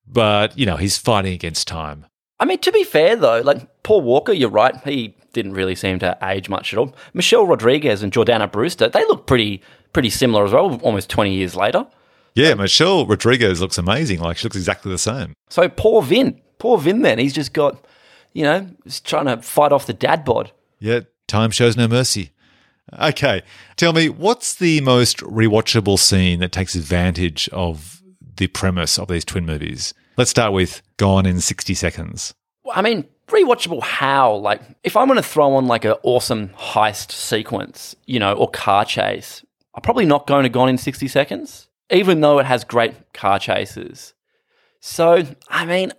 but, 0.08 0.58
you 0.58 0.66
know, 0.66 0.78
he's 0.78 0.98
fighting 0.98 1.34
against 1.34 1.68
time. 1.68 2.06
I 2.40 2.46
mean, 2.46 2.60
to 2.60 2.72
be 2.72 2.84
fair, 2.84 3.16
though, 3.16 3.42
like 3.42 3.84
Paul 3.84 4.02
Walker, 4.02 4.32
you're 4.32 4.50
right. 4.50 4.76
He 4.86 5.16
didn't 5.34 5.54
really 5.54 5.76
seem 5.76 6.00
to 6.00 6.18
age 6.24 6.48
much 6.48 6.74
at 6.74 6.80
all. 6.80 6.96
Michelle 7.14 7.46
Rodriguez 7.46 8.02
and 8.04 8.12
Jordana 8.12 8.52
Brewster, 8.52 8.90
they 8.90 9.06
look 9.06 9.28
pretty 9.28 9.62
pretty 9.94 10.10
similar 10.10 10.44
as 10.46 10.52
well, 10.52 10.80
almost 10.82 11.10
20 11.10 11.34
years 11.34 11.56
later. 11.56 11.86
Yeah, 12.36 12.56
Michelle 12.56 13.06
Rodriguez 13.06 13.62
looks 13.62 13.78
amazing. 13.78 14.20
Like, 14.20 14.38
she 14.38 14.46
looks 14.46 14.56
exactly 14.56 14.92
the 14.92 14.98
same. 14.98 15.34
So 15.50 15.70
poor 15.70 16.02
Vin. 16.02 16.42
Poor 16.58 16.80
Vin 16.80 17.04
then. 17.04 17.20
He's 17.20 17.34
just 17.34 17.54
got, 17.54 17.86
you 18.34 18.44
know, 18.44 18.68
he's 18.84 19.00
trying 19.00 19.26
to 19.26 19.42
fight 19.42 19.72
off 19.72 19.86
the 19.86 19.94
dad 19.94 20.26
bod. 20.26 20.52
Yeah, 20.80 21.02
time 21.28 21.52
shows 21.52 21.78
no 21.78 21.88
mercy. 21.88 22.32
Okay. 23.00 23.44
Tell 23.76 23.94
me, 23.94 24.10
what's 24.10 24.56
the 24.56 24.82
most 24.82 25.20
rewatchable 25.20 26.00
scene 26.00 26.40
that 26.40 26.52
takes 26.52 26.76
advantage 26.76 27.48
of 27.50 28.02
the 28.36 28.48
premise 28.48 28.98
of 28.98 29.08
these 29.08 29.24
twin 29.24 29.46
movies? 29.46 29.94
Let's 30.18 30.32
start 30.32 30.54
with 30.54 30.82
Gone 30.98 31.26
in 31.26 31.40
60 31.40 31.74
Seconds. 31.76 32.34
I 32.74 32.82
mean, 32.82 33.06
rewatchable 33.34 33.82
how? 33.82 34.36
Like, 34.36 34.62
if 34.84 34.96
I'm 34.96 35.08
going 35.08 35.18
to 35.18 35.28
throw 35.28 35.54
on 35.56 35.68
like 35.68 35.86
an 35.86 35.96
awesome 36.04 36.50
heist 36.50 37.12
sequence, 37.12 37.96
you 38.06 38.20
know, 38.20 38.34
or 38.34 38.50
car 38.50 38.86
chase, 38.86 39.44
I'm 39.76 39.82
probably 39.82 40.06
not 40.06 40.28
going 40.28 40.44
to 40.44 40.50
Gone 40.50 40.70
in 40.70 40.78
60 40.78 41.08
Seconds, 41.08 41.68
even 41.90 42.22
though 42.22 42.40
it 42.40 42.46
has 42.46 42.64
great 42.64 43.14
car 43.14 43.40
chases. 43.40 44.14
So, 44.80 45.24
I 45.48 45.66
mean, 45.66 45.94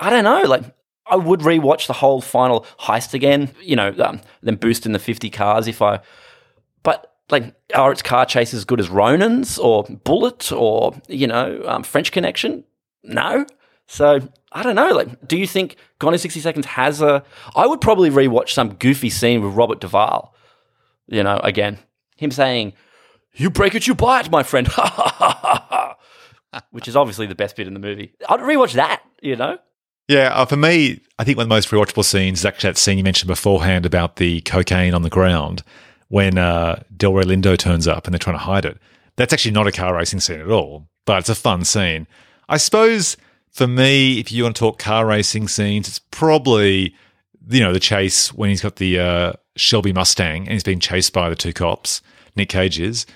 I 0.00 0.10
don't 0.10 0.24
know. 0.24 0.42
Like, 0.42 0.64
I 1.06 1.16
would 1.16 1.40
rewatch 1.40 1.86
the 1.86 1.94
whole 1.94 2.20
final 2.20 2.66
heist 2.80 3.14
again, 3.14 3.50
you 3.60 3.76
know, 3.76 3.94
um, 3.98 4.20
then 4.42 4.56
boost 4.56 4.86
in 4.86 4.92
the 4.92 4.98
50 4.98 5.30
cars 5.30 5.66
if 5.66 5.82
I. 5.82 6.00
But, 6.82 7.12
like, 7.30 7.54
are 7.74 7.90
its 7.92 8.02
car 8.02 8.24
chases 8.24 8.58
as 8.58 8.64
good 8.64 8.80
as 8.80 8.88
Ronin's 8.88 9.58
or 9.58 9.84
Bullitt 9.84 10.52
or, 10.52 10.94
you 11.08 11.26
know, 11.26 11.62
um, 11.66 11.82
French 11.82 12.12
Connection? 12.12 12.64
No. 13.02 13.46
So, 13.86 14.20
I 14.52 14.62
don't 14.62 14.76
know. 14.76 14.90
Like, 14.90 15.26
do 15.26 15.36
you 15.36 15.46
think 15.46 15.76
Gone 15.98 16.14
in 16.14 16.18
60 16.18 16.40
Seconds 16.40 16.66
has 16.66 17.00
a. 17.00 17.24
I 17.54 17.66
would 17.66 17.80
probably 17.80 18.10
rewatch 18.10 18.50
some 18.50 18.74
goofy 18.74 19.10
scene 19.10 19.42
with 19.42 19.54
Robert 19.54 19.80
Duvall, 19.80 20.34
you 21.06 21.22
know, 21.22 21.38
again. 21.38 21.78
Him 22.16 22.30
saying, 22.30 22.72
You 23.34 23.50
break 23.50 23.74
it, 23.74 23.86
you 23.86 23.94
buy 23.94 24.20
it, 24.20 24.30
my 24.30 24.42
friend. 24.42 24.68
Which 26.70 26.88
is 26.88 26.96
obviously 26.96 27.26
the 27.26 27.34
best 27.34 27.56
bit 27.56 27.66
in 27.66 27.74
the 27.74 27.80
movie. 27.80 28.14
I'd 28.28 28.40
rewatch 28.40 28.74
that, 28.74 29.02
you 29.22 29.36
know? 29.36 29.58
Yeah, 30.08 30.34
uh, 30.34 30.44
for 30.44 30.56
me, 30.56 31.00
I 31.18 31.24
think 31.24 31.38
one 31.38 31.44
of 31.44 31.48
the 31.48 31.54
most 31.54 31.70
rewatchable 31.70 32.04
scenes 32.04 32.40
is 32.40 32.44
actually 32.44 32.70
that 32.70 32.78
scene 32.78 32.98
you 32.98 33.04
mentioned 33.04 33.28
beforehand 33.28 33.86
about 33.86 34.16
the 34.16 34.40
cocaine 34.42 34.92
on 34.92 35.02
the 35.02 35.08
ground 35.08 35.62
when 36.08 36.36
uh, 36.36 36.82
Delroy 36.94 37.22
Lindo 37.22 37.56
turns 37.56 37.86
up 37.86 38.06
and 38.06 38.12
they're 38.12 38.18
trying 38.18 38.36
to 38.36 38.42
hide 38.42 38.64
it. 38.64 38.78
That's 39.16 39.32
actually 39.32 39.52
not 39.52 39.66
a 39.66 39.72
car 39.72 39.94
racing 39.94 40.20
scene 40.20 40.40
at 40.40 40.50
all, 40.50 40.88
but 41.06 41.20
it's 41.20 41.28
a 41.28 41.34
fun 41.34 41.64
scene. 41.64 42.06
I 42.48 42.56
suppose 42.56 43.16
for 43.52 43.66
me, 43.66 44.18
if 44.18 44.32
you 44.32 44.42
want 44.42 44.56
to 44.56 44.60
talk 44.60 44.78
car 44.78 45.06
racing 45.06 45.46
scenes, 45.46 45.86
it's 45.86 45.98
probably 45.98 46.94
you 47.48 47.60
know 47.60 47.72
the 47.72 47.80
chase 47.80 48.32
when 48.32 48.50
he's 48.50 48.62
got 48.62 48.76
the 48.76 48.98
uh, 48.98 49.32
Shelby 49.56 49.92
Mustang 49.92 50.42
and 50.42 50.52
he's 50.52 50.62
being 50.62 50.80
chased 50.80 51.12
by 51.12 51.28
the 51.28 51.36
two 51.36 51.52
cops, 51.52 52.00
Nick 52.34 52.48
Cage 52.48 52.80
is 52.80 53.06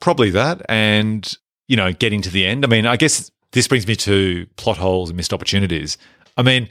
probably 0.00 0.30
that, 0.30 0.62
and 0.68 1.36
you 1.68 1.76
know 1.76 1.92
getting 1.92 2.22
to 2.22 2.30
the 2.30 2.46
end. 2.46 2.64
I 2.64 2.68
mean, 2.68 2.86
I 2.86 2.96
guess 2.96 3.30
this 3.52 3.68
brings 3.68 3.86
me 3.86 3.94
to 3.96 4.46
plot 4.56 4.78
holes 4.78 5.10
and 5.10 5.16
missed 5.16 5.32
opportunities. 5.32 5.98
I 6.38 6.42
mean, 6.42 6.70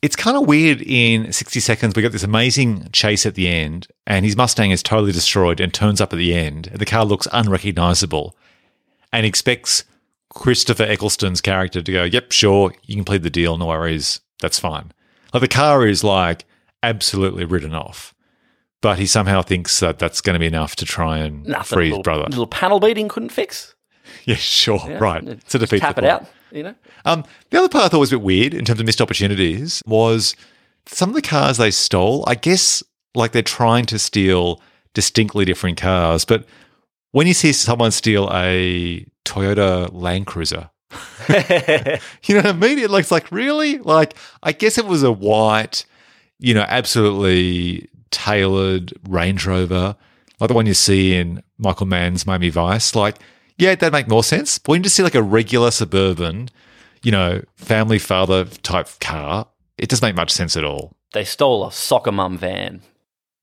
it's 0.00 0.16
kind 0.16 0.36
of 0.36 0.46
weird 0.46 0.80
in 0.80 1.30
60 1.30 1.60
seconds. 1.60 1.94
We 1.94 2.02
got 2.02 2.12
this 2.12 2.22
amazing 2.22 2.88
chase 2.92 3.26
at 3.26 3.34
the 3.34 3.48
end, 3.48 3.86
and 4.06 4.24
his 4.24 4.36
Mustang 4.36 4.70
is 4.70 4.82
totally 4.82 5.12
destroyed 5.12 5.60
and 5.60 5.74
turns 5.74 6.00
up 6.00 6.14
at 6.14 6.16
the 6.16 6.34
end. 6.34 6.70
The 6.74 6.86
car 6.86 7.04
looks 7.04 7.28
unrecognizable 7.32 8.34
and 9.12 9.26
expects 9.26 9.84
Christopher 10.34 10.84
Eccleston's 10.84 11.40
character 11.40 11.82
to 11.82 11.92
go, 11.92 12.04
Yep, 12.04 12.32
sure, 12.32 12.72
you 12.84 12.94
can 12.96 13.04
plead 13.04 13.22
the 13.22 13.30
deal, 13.30 13.58
no 13.58 13.66
worries, 13.66 14.20
that's 14.40 14.58
fine. 14.58 14.92
Like 15.34 15.40
the 15.42 15.48
car 15.48 15.86
is 15.86 16.02
like 16.02 16.44
absolutely 16.82 17.44
written 17.44 17.74
off, 17.74 18.14
but 18.80 18.98
he 18.98 19.06
somehow 19.06 19.42
thinks 19.42 19.78
that 19.80 19.98
that's 19.98 20.20
going 20.20 20.34
to 20.34 20.40
be 20.40 20.46
enough 20.46 20.74
to 20.76 20.84
try 20.84 21.18
and 21.18 21.44
Nothing. 21.46 21.76
free 21.76 21.84
his 21.86 21.90
little, 21.92 22.02
brother. 22.02 22.24
Little 22.24 22.46
panel 22.46 22.80
beating 22.80 23.08
couldn't 23.08 23.30
fix. 23.30 23.74
Yeah, 24.24 24.34
sure, 24.36 24.80
Yeah. 24.88 24.98
right. 24.98 25.48
To 25.50 25.58
defeat 25.58 25.80
Tap 25.80 25.96
the 25.96 26.04
it 26.04 26.08
out, 26.10 26.26
you 26.50 26.62
know? 26.64 26.74
Um, 27.04 27.24
the 27.50 27.58
other 27.58 27.68
part 27.68 27.84
I 27.84 27.88
thought 27.88 28.00
was 28.00 28.12
a 28.12 28.16
bit 28.16 28.24
weird 28.24 28.52
in 28.54 28.64
terms 28.64 28.80
of 28.80 28.86
missed 28.86 29.00
opportunities 29.00 29.82
was 29.86 30.34
some 30.86 31.08
of 31.10 31.14
the 31.14 31.22
cars 31.22 31.56
they 31.58 31.70
stole. 31.70 32.24
I 32.26 32.34
guess 32.34 32.82
like 33.14 33.32
they're 33.32 33.42
trying 33.42 33.84
to 33.86 33.98
steal 33.98 34.60
distinctly 34.94 35.44
different 35.44 35.76
cars, 35.78 36.24
but 36.24 36.44
when 37.12 37.26
you 37.26 37.34
see 37.34 37.52
someone 37.52 37.90
steal 37.90 38.28
a 38.32 39.06
Toyota 39.32 39.88
Land 39.92 40.26
Cruiser, 40.26 40.68
you 41.28 42.34
know 42.34 42.42
what 42.42 42.46
I 42.46 42.52
mean? 42.52 42.78
It 42.78 42.90
looks 42.90 43.10
like 43.10 43.32
really 43.32 43.78
like 43.78 44.14
I 44.42 44.52
guess 44.52 44.76
it 44.76 44.84
was 44.84 45.02
a 45.02 45.10
white, 45.10 45.86
you 46.38 46.52
know, 46.52 46.66
absolutely 46.68 47.88
tailored 48.10 48.92
Range 49.08 49.44
Rover, 49.46 49.96
like 50.38 50.48
the 50.48 50.54
one 50.54 50.66
you 50.66 50.74
see 50.74 51.14
in 51.14 51.42
Michael 51.56 51.86
Mann's 51.86 52.26
Miami 52.26 52.50
Vice. 52.50 52.94
Like, 52.94 53.16
yeah, 53.56 53.74
that'd 53.74 53.92
make 53.92 54.08
more 54.08 54.22
sense. 54.22 54.58
But 54.58 54.72
when 54.72 54.80
you 54.80 54.84
just 54.84 54.96
see 54.96 55.02
like 55.02 55.14
a 55.14 55.22
regular 55.22 55.70
suburban, 55.70 56.50
you 57.02 57.10
know, 57.10 57.42
family 57.56 57.98
father 57.98 58.44
type 58.44 58.88
car, 59.00 59.46
it 59.78 59.88
doesn't 59.88 60.06
make 60.06 60.14
much 60.14 60.30
sense 60.30 60.56
at 60.56 60.64
all. 60.64 60.92
they 61.14 61.24
stole 61.24 61.66
a 61.66 61.72
soccer 61.72 62.12
mum 62.12 62.36
van. 62.36 62.82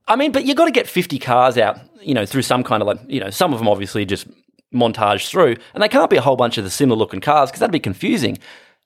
I 0.08 0.16
mean, 0.16 0.32
but 0.32 0.46
you 0.46 0.56
got 0.56 0.66
to 0.66 0.72
get 0.72 0.88
50 0.88 1.20
cars 1.20 1.58
out, 1.58 1.80
you 2.02 2.14
know, 2.14 2.26
through 2.26 2.42
some 2.42 2.64
kind 2.64 2.82
of 2.82 2.88
like, 2.88 3.00
you 3.08 3.20
know, 3.20 3.30
some 3.30 3.54
of 3.54 3.60
them 3.60 3.68
obviously 3.68 4.06
just 4.06 4.28
montage 4.74 5.28
through, 5.30 5.56
and 5.74 5.82
they 5.84 5.88
can't 5.90 6.10
be 6.10 6.18
a 6.18 6.22
whole 6.22 6.36
bunch 6.36 6.58
of 6.58 6.64
the 6.64 6.70
similar 6.70 6.98
looking 6.98 7.22
cars 7.22 7.50
because 7.50 7.60
that'd 7.60 7.72
be 7.72 7.80
confusing. 7.80 8.38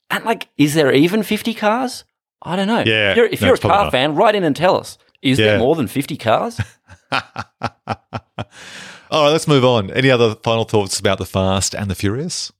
And 0.09 0.23
like, 0.25 0.47
is 0.57 0.73
there 0.75 0.91
even 0.93 1.23
50 1.23 1.53
cars? 1.53 2.03
I 2.41 2.55
don't 2.55 2.67
know. 2.67 2.83
Yeah, 2.85 3.11
If 3.11 3.17
you're, 3.17 3.25
if 3.27 3.41
no, 3.41 3.47
you're 3.47 3.55
a 3.55 3.59
car 3.59 3.83
not. 3.85 3.91
fan, 3.91 4.15
write 4.15 4.35
in 4.35 4.43
and 4.43 4.55
tell 4.55 4.77
us. 4.77 4.97
Is 5.21 5.39
Yeah. 5.39 5.45
there 5.45 5.59
more 5.59 5.75
than 5.75 5.87
50 5.87 6.17
cars? 6.17 6.59
All 9.11 9.25
right, 9.25 9.29
let's 9.29 9.47
move 9.47 9.63
on. 9.63 9.91
Any 9.91 10.09
other 10.09 10.35
final 10.43 10.63
thoughts 10.65 10.99
about 10.99 11.19
the 11.19 11.25
Fast 11.25 11.75
and 11.75 11.89
the 11.89 11.95
Furious? 11.95 12.51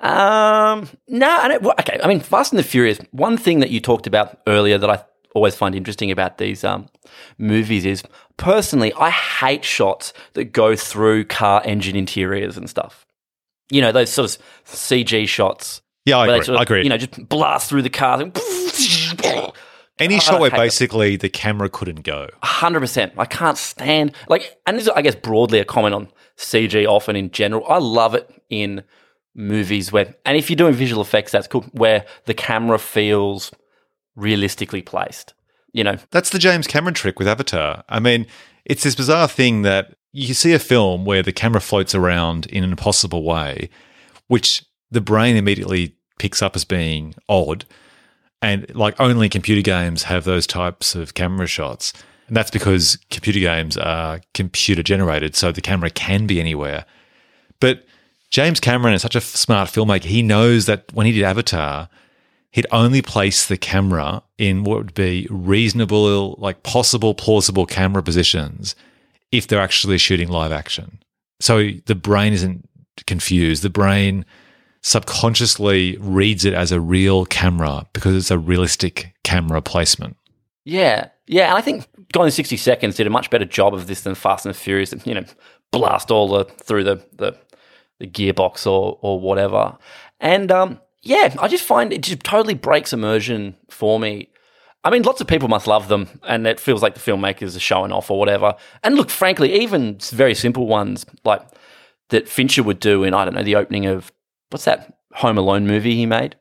Um, 0.00 0.88
no, 1.06 1.58
okay. 1.78 2.00
I 2.02 2.08
mean, 2.08 2.20
Fast 2.20 2.52
and 2.52 2.58
the 2.58 2.64
Furious. 2.64 2.98
One 3.12 3.36
thing 3.36 3.60
that 3.60 3.70
you 3.70 3.78
talked 3.80 4.06
about 4.08 4.40
earlier 4.48 4.78
that 4.78 4.90
I 4.90 5.04
always 5.34 5.54
find 5.54 5.74
interesting 5.74 6.10
about 6.10 6.38
these 6.38 6.64
um, 6.64 6.88
movies 7.38 7.84
is, 7.86 8.02
personally, 8.42 8.92
I 8.94 9.10
hate 9.10 9.64
shots 9.64 10.12
that 10.34 10.46
go 10.52 10.76
through 10.76 11.24
car 11.26 11.62
engine 11.64 11.96
interiors 11.96 12.56
and 12.56 12.68
stuff. 12.68 13.06
You 13.70 13.80
know, 13.80 13.92
those 13.92 14.10
sort 14.12 14.30
of 14.36 14.42
CG 14.66 15.26
shots. 15.28 15.80
Yeah, 16.04 16.18
I 16.18 16.26
agree. 16.26 16.44
sort 16.44 16.54
of, 16.56 16.60
I 16.60 16.62
agree. 16.64 16.82
You 16.82 16.88
know, 16.88 16.98
just 16.98 17.28
blast 17.28 17.68
through 17.68 17.82
the 17.82 17.90
car. 17.90 18.20
and- 18.20 18.36
Any 19.98 20.16
ah, 20.16 20.20
shot 20.20 20.40
where 20.40 20.50
basically 20.50 21.16
the 21.16 21.28
camera 21.28 21.68
couldn't 21.68 22.02
go. 22.02 22.28
hundred 22.42 22.80
percent. 22.80 23.12
I 23.16 23.24
can't 23.24 23.56
stand 23.56 24.14
like, 24.28 24.58
and 24.66 24.76
this 24.76 24.84
is, 24.84 24.88
I 24.90 25.02
guess, 25.02 25.14
broadly 25.14 25.60
a 25.60 25.64
comment 25.64 25.94
on 25.94 26.08
CG. 26.36 26.86
Often 26.86 27.16
in 27.16 27.30
general, 27.30 27.64
I 27.68 27.78
love 27.78 28.14
it 28.14 28.28
in 28.50 28.82
movies 29.34 29.92
where, 29.92 30.14
and 30.26 30.36
if 30.36 30.50
you're 30.50 30.56
doing 30.56 30.74
visual 30.74 31.02
effects, 31.02 31.30
that's 31.32 31.46
cool. 31.46 31.62
Where 31.72 32.04
the 32.24 32.34
camera 32.34 32.78
feels 32.78 33.52
realistically 34.16 34.82
placed. 34.82 35.34
You 35.72 35.84
know, 35.84 35.96
That's 36.10 36.30
the 36.30 36.38
James 36.38 36.66
Cameron 36.66 36.94
trick 36.94 37.18
with 37.18 37.28
Avatar. 37.28 37.82
I 37.88 37.98
mean, 37.98 38.26
it's 38.64 38.82
this 38.82 38.94
bizarre 38.94 39.28
thing 39.28 39.62
that 39.62 39.94
you 40.12 40.34
see 40.34 40.52
a 40.52 40.58
film 40.58 41.04
where 41.04 41.22
the 41.22 41.32
camera 41.32 41.60
floats 41.60 41.94
around 41.94 42.46
in 42.46 42.62
an 42.62 42.70
impossible 42.70 43.24
way, 43.24 43.70
which 44.28 44.64
the 44.90 45.00
brain 45.00 45.36
immediately 45.36 45.96
picks 46.18 46.42
up 46.42 46.54
as 46.54 46.64
being 46.64 47.14
odd. 47.28 47.64
And 48.42 48.72
like 48.74 49.00
only 49.00 49.28
computer 49.28 49.62
games 49.62 50.04
have 50.04 50.24
those 50.24 50.46
types 50.46 50.94
of 50.94 51.14
camera 51.14 51.46
shots. 51.46 51.92
And 52.28 52.36
that's 52.36 52.50
because 52.50 52.98
computer 53.10 53.40
games 53.40 53.76
are 53.76 54.20
computer 54.34 54.82
generated, 54.82 55.34
so 55.34 55.52
the 55.52 55.60
camera 55.60 55.90
can 55.90 56.26
be 56.26 56.40
anywhere. 56.40 56.84
But 57.60 57.86
James 58.30 58.60
Cameron 58.60 58.94
is 58.94 59.02
such 59.02 59.16
a 59.16 59.20
smart 59.20 59.70
filmmaker. 59.70 60.04
He 60.04 60.22
knows 60.22 60.66
that 60.66 60.92
when 60.92 61.06
he 61.06 61.12
did 61.12 61.22
Avatar, 61.22 61.88
he'd 62.52 62.66
only 62.70 63.02
place 63.02 63.46
the 63.46 63.56
camera 63.56 64.22
in 64.38 64.64
what 64.64 64.78
would 64.78 64.94
be 64.94 65.26
reasonable, 65.30 66.36
like 66.38 66.62
possible, 66.62 67.14
plausible 67.14 67.66
camera 67.66 68.02
positions 68.02 68.74
if 69.30 69.46
they're 69.46 69.60
actually 69.60 69.98
shooting 69.98 70.28
live 70.28 70.52
action. 70.52 71.02
So 71.40 71.70
the 71.86 71.94
brain 71.94 72.32
isn't 72.32 72.68
confused. 73.06 73.62
The 73.62 73.70
brain 73.70 74.24
subconsciously 74.82 75.96
reads 75.98 76.44
it 76.44 76.54
as 76.54 76.72
a 76.72 76.80
real 76.80 77.24
camera 77.26 77.86
because 77.92 78.14
it's 78.14 78.30
a 78.30 78.38
realistic 78.38 79.14
camera 79.24 79.60
placement. 79.60 80.16
yeah, 80.64 81.08
yeah. 81.26 81.48
And 81.48 81.58
I 81.58 81.60
think 81.60 81.86
Gone 82.12 82.26
in 82.26 82.30
sixty 82.30 82.58
seconds 82.58 82.96
did 82.96 83.06
a 83.06 83.10
much 83.10 83.30
better 83.30 83.46
job 83.46 83.72
of 83.72 83.86
this 83.86 84.02
than 84.02 84.14
Fast 84.14 84.44
and 84.44 84.54
Furious. 84.54 84.94
You 85.06 85.14
know, 85.14 85.24
blast 85.70 86.10
all 86.10 86.28
the 86.28 86.44
through 86.44 86.84
the 86.84 86.96
the, 87.16 87.34
the 87.98 88.06
gearbox 88.06 88.66
or 88.66 88.98
or 89.00 89.18
whatever. 89.18 89.78
And 90.20 90.52
um, 90.52 90.78
yeah, 91.02 91.34
I 91.38 91.48
just 91.48 91.64
find 91.64 91.92
it 91.92 92.02
just 92.02 92.20
totally 92.20 92.54
breaks 92.54 92.92
immersion 92.92 93.56
for 93.70 93.98
me. 93.98 94.28
I 94.84 94.90
mean, 94.90 95.02
lots 95.02 95.20
of 95.20 95.26
people 95.28 95.48
must 95.48 95.66
love 95.66 95.88
them, 95.88 96.08
and 96.26 96.46
it 96.46 96.58
feels 96.58 96.82
like 96.82 96.94
the 96.94 97.00
filmmakers 97.00 97.56
are 97.56 97.60
showing 97.60 97.92
off 97.92 98.10
or 98.10 98.18
whatever. 98.18 98.54
And 98.82 98.96
look, 98.96 99.10
frankly, 99.10 99.60
even 99.62 99.98
very 100.10 100.34
simple 100.34 100.66
ones 100.66 101.06
like 101.24 101.42
that 102.08 102.28
Fincher 102.28 102.62
would 102.62 102.80
do 102.80 103.04
in 103.04 103.14
I 103.14 103.24
don't 103.24 103.34
know 103.34 103.42
the 103.44 103.56
opening 103.56 103.86
of 103.86 104.12
what's 104.50 104.64
that 104.64 104.98
Home 105.14 105.38
Alone 105.38 105.66
movie 105.66 105.94
he 105.94 106.06
made, 106.06 106.36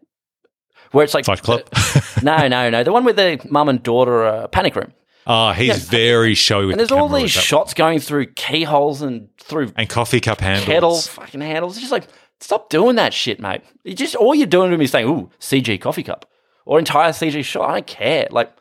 where 0.91 1.03
it's 1.03 1.14
like 1.14 1.26
Fight 1.26 1.43
Club. 1.43 1.62
no, 2.24 2.47
no, 2.47 2.70
no, 2.70 2.84
the 2.84 2.91
one 2.91 3.03
with 3.05 3.16
the 3.16 3.39
mum 3.49 3.70
and 3.70 3.82
daughter 3.84 4.26
uh, 4.26 4.47
panic 4.47 4.76
room, 4.76 4.91
Ah, 5.28 5.53
he's 5.53 5.88
very 5.88 6.34
showy 6.34 6.66
with 6.66 6.74
and 6.74 6.80
there's 6.80 6.89
the 6.89 6.95
all 6.97 7.07
these 7.07 7.30
shots 7.30 7.76
going 7.76 7.99
through 7.99 8.26
keyholes 8.34 9.03
and 9.03 9.30
through 9.38 9.72
and 9.76 9.88
coffee 9.88 10.20
cup 10.20 10.41
handles. 10.41 10.66
kettle 10.66 10.97
fucking 10.97 11.41
handles. 11.41 11.74
It's 11.74 11.82
just 11.82 11.91
like 11.91 12.07
stop 12.42 12.70
doing 12.70 12.96
that 12.98 13.14
shit, 13.14 13.39
mate. 13.39 13.62
You 13.84 13.94
just 13.94 14.16
all 14.16 14.36
you're 14.36 14.48
doing 14.48 14.72
to 14.72 14.78
me 14.78 14.86
is 14.86 14.92
saying, 14.92 15.08
"Ooh, 15.08 15.30
CG 15.39 15.80
coffee 15.80 16.04
cup" 16.04 16.30
or 16.66 16.78
entire 16.80 17.12
CG 17.14 17.44
shot. 17.44 17.70
I 17.70 17.74
don't 17.76 17.88
care. 17.88 18.28
Like, 18.32 18.52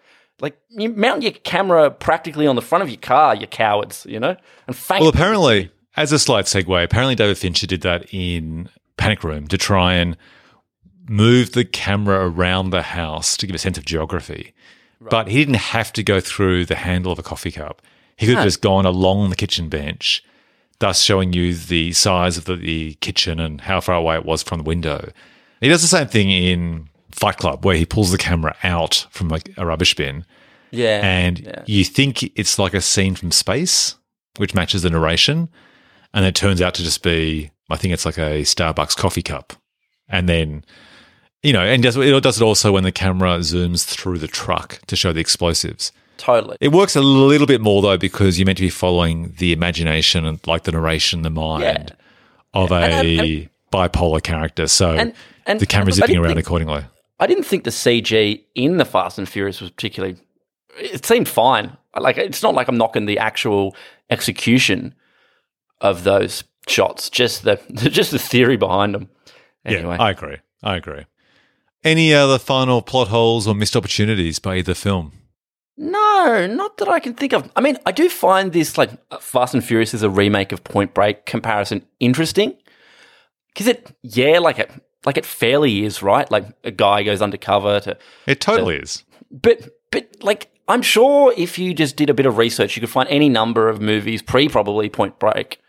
like 0.40 0.56
you 0.68 0.88
mount 0.90 1.22
your 1.22 1.32
camera 1.32 1.90
practically 1.90 2.46
on 2.46 2.56
the 2.56 2.62
front 2.62 2.82
of 2.82 2.88
your 2.88 2.98
car, 3.00 3.34
you 3.34 3.46
cowards. 3.46 4.06
You 4.08 4.20
know, 4.20 4.36
and 4.66 4.76
thank 4.76 5.00
Well, 5.00 5.10
apparently, 5.10 5.70
as 5.96 6.12
a 6.12 6.18
slight 6.18 6.44
segue, 6.44 6.84
apparently 6.84 7.14
David 7.16 7.38
Fincher 7.38 7.66
did 7.66 7.80
that 7.82 8.06
in 8.12 8.68
Panic 8.96 9.24
Room 9.24 9.48
to 9.48 9.58
try 9.58 9.94
and 9.94 10.16
move 11.08 11.52
the 11.52 11.64
camera 11.64 12.28
around 12.30 12.70
the 12.70 12.82
house 12.82 13.36
to 13.36 13.46
give 13.46 13.54
a 13.56 13.58
sense 13.58 13.76
of 13.76 13.84
geography. 13.84 14.54
But 15.00 15.28
he 15.28 15.38
didn't 15.38 15.54
have 15.56 15.92
to 15.94 16.02
go 16.02 16.20
through 16.20 16.66
the 16.66 16.74
handle 16.76 17.10
of 17.10 17.18
a 17.18 17.22
coffee 17.22 17.50
cup. 17.50 17.80
He 18.16 18.26
could 18.26 18.34
have 18.36 18.44
No. 18.44 18.46
just 18.46 18.60
gone 18.60 18.84
along 18.84 19.30
the 19.30 19.36
kitchen 19.36 19.68
bench, 19.70 20.22
thus 20.80 21.00
showing 21.02 21.32
you 21.32 21.54
the 21.54 21.92
size 21.92 22.36
of 22.36 22.44
the, 22.46 22.56
the 22.56 22.94
kitchen 22.94 23.38
and 23.40 23.60
how 23.62 23.80
far 23.80 23.94
away 23.94 24.16
it 24.16 24.24
was 24.26 24.42
from 24.42 24.58
the 24.58 24.64
window. 24.64 25.10
He 25.60 25.68
does 25.68 25.82
the 25.82 25.88
same 25.88 26.08
thing 26.08 26.30
in 26.30 26.88
Fight 27.12 27.36
Club, 27.36 27.64
where 27.64 27.76
he 27.76 27.86
pulls 27.86 28.10
the 28.10 28.18
camera 28.18 28.56
out 28.64 29.06
from 29.10 29.28
like 29.28 29.50
a 29.56 29.64
rubbish 29.66 29.94
bin, 29.94 30.24
Yeah. 30.70 31.00
and 31.02 31.38
yeah. 31.40 31.62
you 31.66 31.84
think 31.84 32.22
it's 32.38 32.58
like 32.58 32.74
a 32.74 32.80
scene 32.80 33.14
from 33.14 33.30
space, 33.30 33.94
which 34.38 34.54
matches 34.54 34.82
the 34.82 34.90
narration, 34.90 35.48
and 36.14 36.24
it 36.24 36.34
turns 36.34 36.60
out 36.62 36.74
to 36.74 36.82
just 36.82 37.02
be, 37.02 37.50
I 37.68 37.76
think 37.76 37.94
it's 37.94 38.06
like 38.06 38.18
a 38.18 38.42
Starbucks 38.42 38.96
coffee 38.96 39.22
cup, 39.22 39.52
and 40.08 40.28
then. 40.28 40.64
You 41.42 41.54
know, 41.54 41.62
and 41.62 41.82
does, 41.82 41.96
it 41.96 42.22
does 42.22 42.38
it 42.38 42.44
also 42.44 42.70
when 42.72 42.84
the 42.84 42.92
camera 42.92 43.38
zooms 43.38 43.82
through 43.86 44.18
the 44.18 44.28
truck 44.28 44.78
to 44.88 44.94
show 44.94 45.10
the 45.14 45.20
explosives. 45.20 45.90
Totally. 46.20 46.56
It 46.60 46.68
works 46.72 46.94
a 46.96 47.00
little 47.00 47.46
bit 47.46 47.60
more 47.60 47.82
though 47.82 47.96
because 47.98 48.38
you're 48.38 48.46
meant 48.46 48.58
to 48.58 48.62
be 48.64 48.70
following 48.70 49.34
the 49.38 49.52
imagination 49.52 50.24
and 50.26 50.38
like 50.46 50.64
the 50.64 50.72
narration, 50.72 51.22
the 51.22 51.30
mind 51.30 51.62
Yeah. 51.64 51.86
of 52.54 52.70
a 52.72 52.74
And- 52.76 53.20
and- 53.20 53.48
bipolar 53.72 54.22
character. 54.22 54.66
So 54.66 54.90
And- 55.46 55.60
the 55.60 55.66
camera's 55.66 55.96
zipping 55.96 56.16
around 56.16 56.34
think- 56.34 56.46
accordingly. 56.46 56.84
I 57.18 57.26
didn't 57.26 57.44
think 57.44 57.64
the 57.64 57.70
CG 57.70 58.44
in 58.54 58.76
the 58.78 58.84
Fast 58.84 59.18
and 59.18 59.28
Furious 59.28 59.60
was 59.60 59.70
particularly. 59.70 60.16
It 60.78 61.04
seemed 61.04 61.28
fine. 61.28 61.76
Like 61.98 62.16
it's 62.18 62.42
not 62.42 62.54
like 62.54 62.68
I'm 62.68 62.76
knocking 62.78 63.06
the 63.06 63.18
actual 63.18 63.74
execution 64.10 64.94
of 65.80 66.04
those 66.04 66.44
shots, 66.68 67.10
just 67.10 67.44
the 67.44 67.58
just 67.74 68.10
the 68.10 68.18
theory 68.18 68.56
behind 68.56 68.94
them. 68.94 69.08
Anyway, 69.64 69.96
Yeah, 69.98 70.02
I 70.02 70.10
agree. 70.10 70.36
I 70.62 70.76
agree. 70.76 71.04
Any 71.84 72.12
other 72.14 72.38
final 72.38 72.82
plot 72.82 73.08
holes 73.08 73.46
or 73.46 73.54
missed 73.54 73.74
opportunities 73.76 74.38
by 74.38 74.56
either 74.56 74.74
film? 74.74 75.12
No, 75.82 76.46
not 76.46 76.76
that 76.76 76.88
I 76.88 77.00
can 77.00 77.14
think 77.14 77.32
of. 77.32 77.50
I 77.56 77.62
mean, 77.62 77.78
I 77.86 77.92
do 77.92 78.10
find 78.10 78.52
this 78.52 78.76
like 78.76 78.90
Fast 79.18 79.54
and 79.54 79.64
Furious 79.64 79.94
is 79.94 80.02
a 80.02 80.10
remake 80.10 80.52
of 80.52 80.62
Point 80.62 80.92
Break 80.92 81.24
comparison 81.24 81.86
interesting 81.98 82.54
because 83.48 83.66
it, 83.66 83.90
yeah, 84.02 84.40
like 84.40 84.58
it, 84.58 84.70
like 85.06 85.16
it 85.16 85.24
fairly 85.24 85.86
is 85.86 86.02
right. 86.02 86.30
Like 86.30 86.44
a 86.64 86.70
guy 86.70 87.02
goes 87.02 87.22
undercover 87.22 87.80
to 87.80 87.96
It 88.26 88.42
totally 88.42 88.76
is. 88.76 89.04
But 89.30 89.70
but 89.90 90.06
like 90.20 90.52
I'm 90.68 90.82
sure 90.82 91.32
if 91.34 91.58
you 91.58 91.72
just 91.72 91.96
did 91.96 92.10
a 92.10 92.14
bit 92.14 92.26
of 92.26 92.36
research, 92.36 92.76
you 92.76 92.80
could 92.80 92.90
find 92.90 93.08
any 93.08 93.30
number 93.30 93.70
of 93.70 93.80
movies 93.80 94.20
pre 94.20 94.50
probably 94.50 94.90
Point 94.90 95.18
Break 95.18 95.62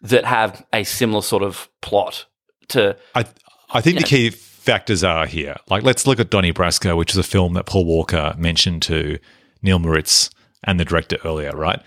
that 0.00 0.26
have 0.26 0.64
a 0.72 0.84
similar 0.84 1.22
sort 1.22 1.42
of 1.42 1.68
plot 1.80 2.26
to 2.68 2.96
I 3.16 3.24
I 3.70 3.80
think 3.80 3.98
the 3.98 4.04
key 4.04 4.30
factors 4.68 5.02
are 5.02 5.24
here. 5.24 5.56
Like, 5.70 5.82
let's 5.82 6.06
look 6.06 6.20
at 6.20 6.28
Donnie 6.28 6.52
Brasco, 6.52 6.94
which 6.94 7.12
is 7.12 7.16
a 7.16 7.22
film 7.22 7.54
that 7.54 7.64
Paul 7.64 7.86
Walker 7.86 8.34
mentioned 8.36 8.82
to 8.82 9.18
Neal 9.62 9.78
Moritz 9.78 10.28
and 10.62 10.78
the 10.78 10.84
director 10.84 11.16
earlier, 11.24 11.52
right? 11.52 11.80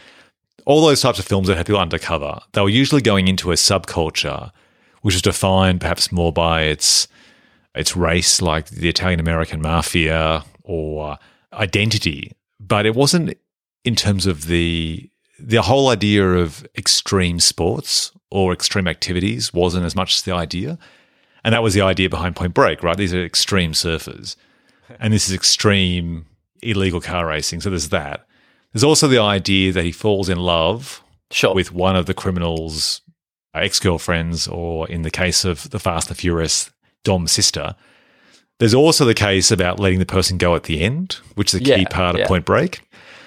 All 0.66 0.84
those 0.84 1.00
types 1.00 1.20
of 1.20 1.26
films 1.26 1.48
that 1.48 1.58
have 1.58 1.68
people 1.68 1.80
undercover, 1.80 2.40
they 2.54 2.62
were 2.62 2.70
usually 2.70 3.04
going 3.04 3.28
into 3.28 3.52
a 3.52 3.56
subculture, 3.56 4.50
which 5.04 5.14
is 5.14 5.22
defined 5.22 5.80
perhaps 5.80 6.12
more 6.12 6.34
by 6.34 6.64
its 6.64 7.08
its 7.76 7.96
race, 7.96 8.42
like 8.42 8.70
the 8.70 8.90
Italian 8.90 9.20
American 9.20 9.62
mafia 9.62 10.44
or 10.64 11.20
identity, 11.54 12.32
but 12.60 12.88
it 12.88 12.96
wasn't 12.96 13.38
in 13.86 13.96
terms 13.96 14.26
of 14.26 14.48
the 14.48 15.08
the 15.40 15.62
whole 15.62 15.90
idea 15.90 16.28
of 16.28 16.66
extreme 16.76 17.40
sports 17.40 18.12
or 18.32 18.52
extreme 18.52 18.88
activities 18.88 19.54
wasn't 19.54 19.86
as 19.86 19.96
much 19.96 20.24
the 20.24 20.34
idea. 20.34 20.80
And 21.44 21.54
that 21.54 21.64
was 21.64 21.74
the 21.74 21.82
idea 21.82 22.10
behind 22.10 22.36
Point 22.36 22.54
Break, 22.54 22.84
right? 22.84 22.98
These 22.98 23.14
are 23.14 23.24
extreme 23.24 23.74
surfers. 23.74 24.36
And 25.00 25.14
this 25.14 25.28
is 25.28 25.34
extreme 25.34 26.26
illegal 26.62 27.02
car 27.02 27.26
racing. 27.26 27.62
So 27.62 27.70
there's 27.70 27.90
that. 27.90 28.26
There's 28.74 28.84
also 28.84 29.08
the 29.08 29.20
idea 29.20 29.72
that 29.74 29.84
he 29.84 29.92
falls 29.92 30.30
in 30.30 30.38
love 30.38 31.04
sure 31.32 31.54
with 31.54 31.72
one 31.72 31.96
of 31.96 32.06
the 32.06 32.14
criminal's 32.14 33.02
ex 33.54 33.80
girlfriends, 33.80 34.48
or 34.48 34.88
in 34.88 35.02
the 35.02 35.12
case 35.12 35.44
of 35.44 35.70
the 35.72 35.80
Fast 35.80 36.10
and 36.10 36.18
Furious, 36.18 36.72
Dom's 37.04 37.32
sister. 37.32 37.76
There's 38.60 38.74
also 38.74 39.06
the 39.06 39.14
case 39.14 39.50
about 39.50 39.80
letting 39.80 40.00
the 40.00 40.06
person 40.06 40.38
go 40.38 40.56
at 40.56 40.64
the 40.64 40.82
end, 40.82 41.14
which 41.36 41.54
is 41.54 41.60
a 41.62 41.64
key 41.64 41.82
Yeah, 41.82 41.84
part 41.90 42.16
of 42.16 42.20
yeah. 42.20 42.28
Point 42.28 42.46
Break. 42.46 42.82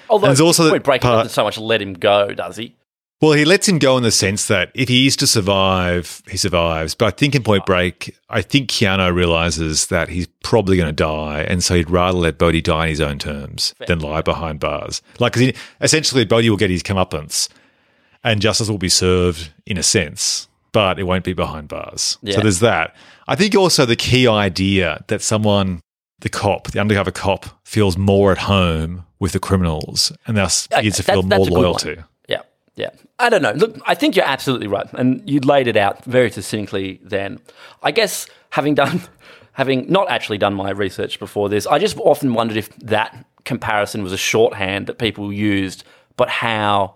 Although 0.09 0.27
and 0.27 0.29
there's 0.31 0.41
also 0.41 0.63
the 0.63 0.69
Point 0.69 0.83
Break 0.83 1.01
part- 1.01 1.23
doesn't 1.23 1.33
so 1.33 1.43
much 1.43 1.57
let 1.57 1.81
him 1.81 1.93
go, 1.93 2.33
does 2.33 2.55
he? 2.57 2.74
Well, 3.21 3.31
he 3.31 3.45
lets 3.45 3.67
him 3.67 3.79
go 3.79 3.95
in 3.95 4.03
the 4.03 4.11
sense 4.11 4.47
that 4.49 4.71
if 4.75 4.89
he 4.89 5.07
is 5.07 5.15
to 5.17 5.27
survive, 5.27 6.21
he 6.29 6.35
survives. 6.35 6.95
But 6.95 7.05
I 7.05 7.11
think 7.11 7.33
in 7.33 7.43
Point 7.43 7.65
Break, 7.65 8.13
I 8.29 8.41
think 8.41 8.69
Keanu 8.69 9.13
realizes 9.15 9.87
that 9.87 10.09
he's 10.09 10.27
probably 10.43 10.75
going 10.75 10.89
to 10.89 10.93
die, 10.93 11.41
and 11.47 11.63
so 11.63 11.75
he'd 11.75 11.89
rather 11.89 12.17
let 12.17 12.37
Bodhi 12.37 12.61
die 12.61 12.83
on 12.83 12.87
his 12.89 12.99
own 13.01 13.17
terms 13.17 13.73
than 13.87 13.99
lie 13.99 14.21
behind 14.21 14.59
bars. 14.59 15.01
Like, 15.19 15.33
'cause 15.33 15.41
he, 15.43 15.53
essentially, 15.79 16.25
Bodhi 16.25 16.49
will 16.49 16.57
get 16.57 16.69
his 16.69 16.83
comeuppance, 16.83 17.47
and 18.23 18.41
justice 18.41 18.69
will 18.69 18.77
be 18.77 18.89
served 18.89 19.49
in 19.65 19.77
a 19.77 19.83
sense, 19.83 20.49
but 20.73 20.99
it 20.99 21.03
won't 21.03 21.23
be 21.23 21.33
behind 21.33 21.69
bars. 21.69 22.17
Yeah. 22.21 22.35
So 22.35 22.41
there's 22.41 22.59
that. 22.59 22.95
I 23.29 23.35
think 23.35 23.55
also 23.55 23.85
the 23.85 23.95
key 23.95 24.27
idea 24.27 25.03
that 25.07 25.21
someone, 25.21 25.79
the 26.19 26.29
cop, 26.29 26.71
the 26.71 26.81
undercover 26.81 27.11
cop, 27.11 27.45
feels 27.63 27.97
more 27.97 28.33
at 28.33 28.39
home 28.39 29.05
with 29.19 29.31
the 29.31 29.39
criminals, 29.39 30.11
and 30.27 30.35
thus 30.35 30.67
begins 30.67 30.97
to 30.97 31.03
feel 31.03 31.21
that's 31.23 31.37
more 31.39 31.47
a 31.47 31.49
good 31.49 31.55
loyal 31.55 31.71
one. 31.71 31.81
to. 31.81 32.03
Yeah. 32.75 32.89
I 33.19 33.29
don't 33.29 33.41
know. 33.41 33.51
Look, 33.53 33.77
I 33.85 33.95
think 33.95 34.15
you're 34.15 34.25
absolutely 34.25 34.67
right, 34.67 34.87
and 34.93 35.27
you 35.29 35.39
laid 35.39 35.67
it 35.67 35.77
out 35.77 36.03
very 36.05 36.29
succinctly. 36.29 36.99
Then, 37.03 37.39
I 37.81 37.91
guess 37.91 38.27
having 38.49 38.75
done, 38.75 39.01
having 39.53 39.89
not 39.89 40.09
actually 40.09 40.37
done 40.37 40.53
my 40.53 40.71
research 40.71 41.17
before 41.19 41.47
this, 41.49 41.65
I 41.67 41.79
just 41.79 41.97
often 41.99 42.33
wondered 42.33 42.57
if 42.57 42.69
that 42.79 43.25
comparison 43.45 44.03
was 44.03 44.11
a 44.11 44.17
shorthand 44.17 44.87
that 44.87 44.97
people 44.97 45.31
used, 45.31 45.83
but 46.17 46.29
how 46.29 46.95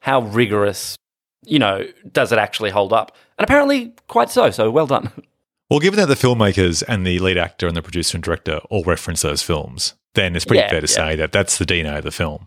how 0.00 0.20
rigorous, 0.20 0.96
you 1.44 1.58
know, 1.58 1.84
does 2.12 2.32
it 2.32 2.38
actually 2.38 2.70
hold 2.70 2.92
up? 2.92 3.14
And 3.36 3.44
apparently, 3.44 3.92
quite 4.06 4.30
so. 4.30 4.50
So 4.50 4.70
well 4.70 4.86
done. 4.86 5.10
Well, 5.70 5.80
given 5.80 5.98
that 6.00 6.06
the 6.06 6.14
filmmakers 6.14 6.82
and 6.88 7.06
the 7.06 7.18
lead 7.18 7.36
actor 7.36 7.66
and 7.66 7.76
the 7.76 7.82
producer 7.82 8.16
and 8.16 8.24
director 8.24 8.56
all 8.70 8.82
reference 8.84 9.20
those 9.20 9.42
films, 9.42 9.92
then 10.14 10.34
it's 10.34 10.46
pretty 10.46 10.60
Yeah, 10.60 10.70
fair 10.70 10.80
to 10.80 10.86
yeah. 10.90 10.94
say 11.10 11.16
that 11.16 11.30
that's 11.30 11.58
the 11.58 11.66
DNA 11.66 11.98
of 11.98 12.04
the 12.04 12.10
film. 12.10 12.46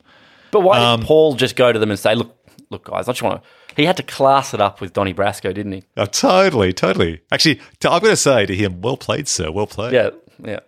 But 0.49 0.61
why 0.61 0.79
Um, 0.79 1.01
did 1.01 1.05
Paul 1.05 1.35
just 1.35 1.55
go 1.55 1.71
to 1.71 1.77
them 1.77 1.91
and 1.91 1.99
say, 1.99 2.15
"Look, 2.15 2.35
look, 2.71 2.85
guys, 2.85 3.07
I 3.07 3.11
just 3.11 3.21
want 3.21 3.43
to"? 3.43 3.75
He 3.75 3.85
had 3.85 3.97
to 3.97 4.03
class 4.03 4.53
it 4.53 4.61
up 4.61 4.81
with 4.81 4.93
Donnie 4.93 5.13
Brasco, 5.13 5.53
didn't 5.53 5.71
he? 5.73 5.83
Oh, 5.95 6.05
totally, 6.05 6.73
totally. 6.73 7.21
Actually, 7.31 7.55
t- 7.79 7.87
I'm 7.87 8.01
going 8.01 8.11
to 8.11 8.17
say 8.17 8.45
to 8.45 8.55
him, 8.55 8.81
well 8.81 8.97
played, 8.97 9.27
sir. 9.27 9.51
Well 9.51 9.67
played. 9.67 9.93
Yeah, 9.93 10.09
yeah, 10.43 10.59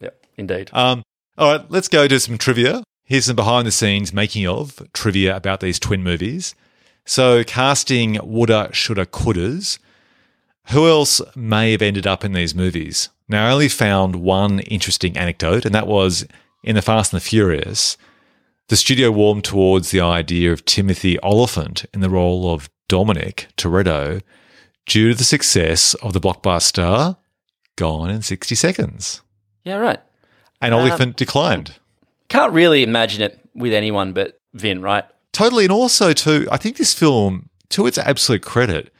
yeah. 0.00 0.10
Indeed. 0.36 0.70
Um, 0.72 1.02
all 1.38 1.56
right, 1.56 1.70
let's 1.70 1.88
go 1.88 2.06
to 2.06 2.20
some 2.20 2.36
trivia. 2.38 2.82
Here's 3.04 3.24
some 3.24 3.36
behind 3.36 3.66
the 3.66 3.72
scenes 3.72 4.12
making 4.12 4.46
of 4.46 4.82
trivia 4.92 5.36
about 5.36 5.60
these 5.60 5.78
twin 5.78 6.02
movies. 6.02 6.54
So, 7.04 7.42
casting 7.42 8.18
woulda, 8.22 8.70
shoulda, 8.72 9.06
couldas. 9.06 9.78
Who 10.70 10.86
else 10.86 11.20
may 11.34 11.72
have 11.72 11.82
ended 11.82 12.06
up 12.06 12.24
in 12.24 12.32
these 12.32 12.54
movies? 12.54 13.08
Now, 13.28 13.48
I 13.48 13.52
only 13.52 13.68
found 13.68 14.16
one 14.16 14.60
interesting 14.60 15.16
anecdote, 15.16 15.64
and 15.64 15.74
that 15.74 15.88
was 15.88 16.24
in 16.62 16.76
The 16.76 16.82
Fast 16.82 17.12
and 17.12 17.20
the 17.20 17.24
Furious. 17.24 17.96
The 18.72 18.76
studio 18.78 19.10
warmed 19.10 19.44
towards 19.44 19.90
the 19.90 20.00
idea 20.00 20.50
of 20.50 20.64
Timothy 20.64 21.18
Olyphant 21.22 21.84
in 21.92 22.00
the 22.00 22.08
role 22.08 22.50
of 22.50 22.70
Dominic 22.88 23.48
Toretto 23.58 24.22
due 24.86 25.10
to 25.10 25.14
the 25.14 25.24
success 25.24 25.92
of 25.96 26.14
the 26.14 26.20
blockbuster 26.22 27.18
Gone 27.76 28.08
in 28.08 28.22
60 28.22 28.54
Seconds. 28.54 29.20
yeah, 29.62 29.76
right. 29.76 30.00
And 30.62 30.72
Oliphant 30.72 31.10
um, 31.10 31.12
declined. 31.12 31.74
Can't 32.30 32.54
really 32.54 32.82
imagine 32.82 33.20
it 33.20 33.38
with 33.54 33.74
anyone 33.74 34.14
but 34.14 34.40
Vin, 34.54 34.80
right? 34.80 35.04
Totally. 35.34 35.66
And 35.66 35.72
also, 35.72 36.14
too, 36.14 36.48
I 36.50 36.56
think 36.56 36.78
this 36.78 36.94
film, 36.94 37.50
to 37.68 37.86
its 37.86 37.98
absolute 37.98 38.40
credit, 38.40 38.90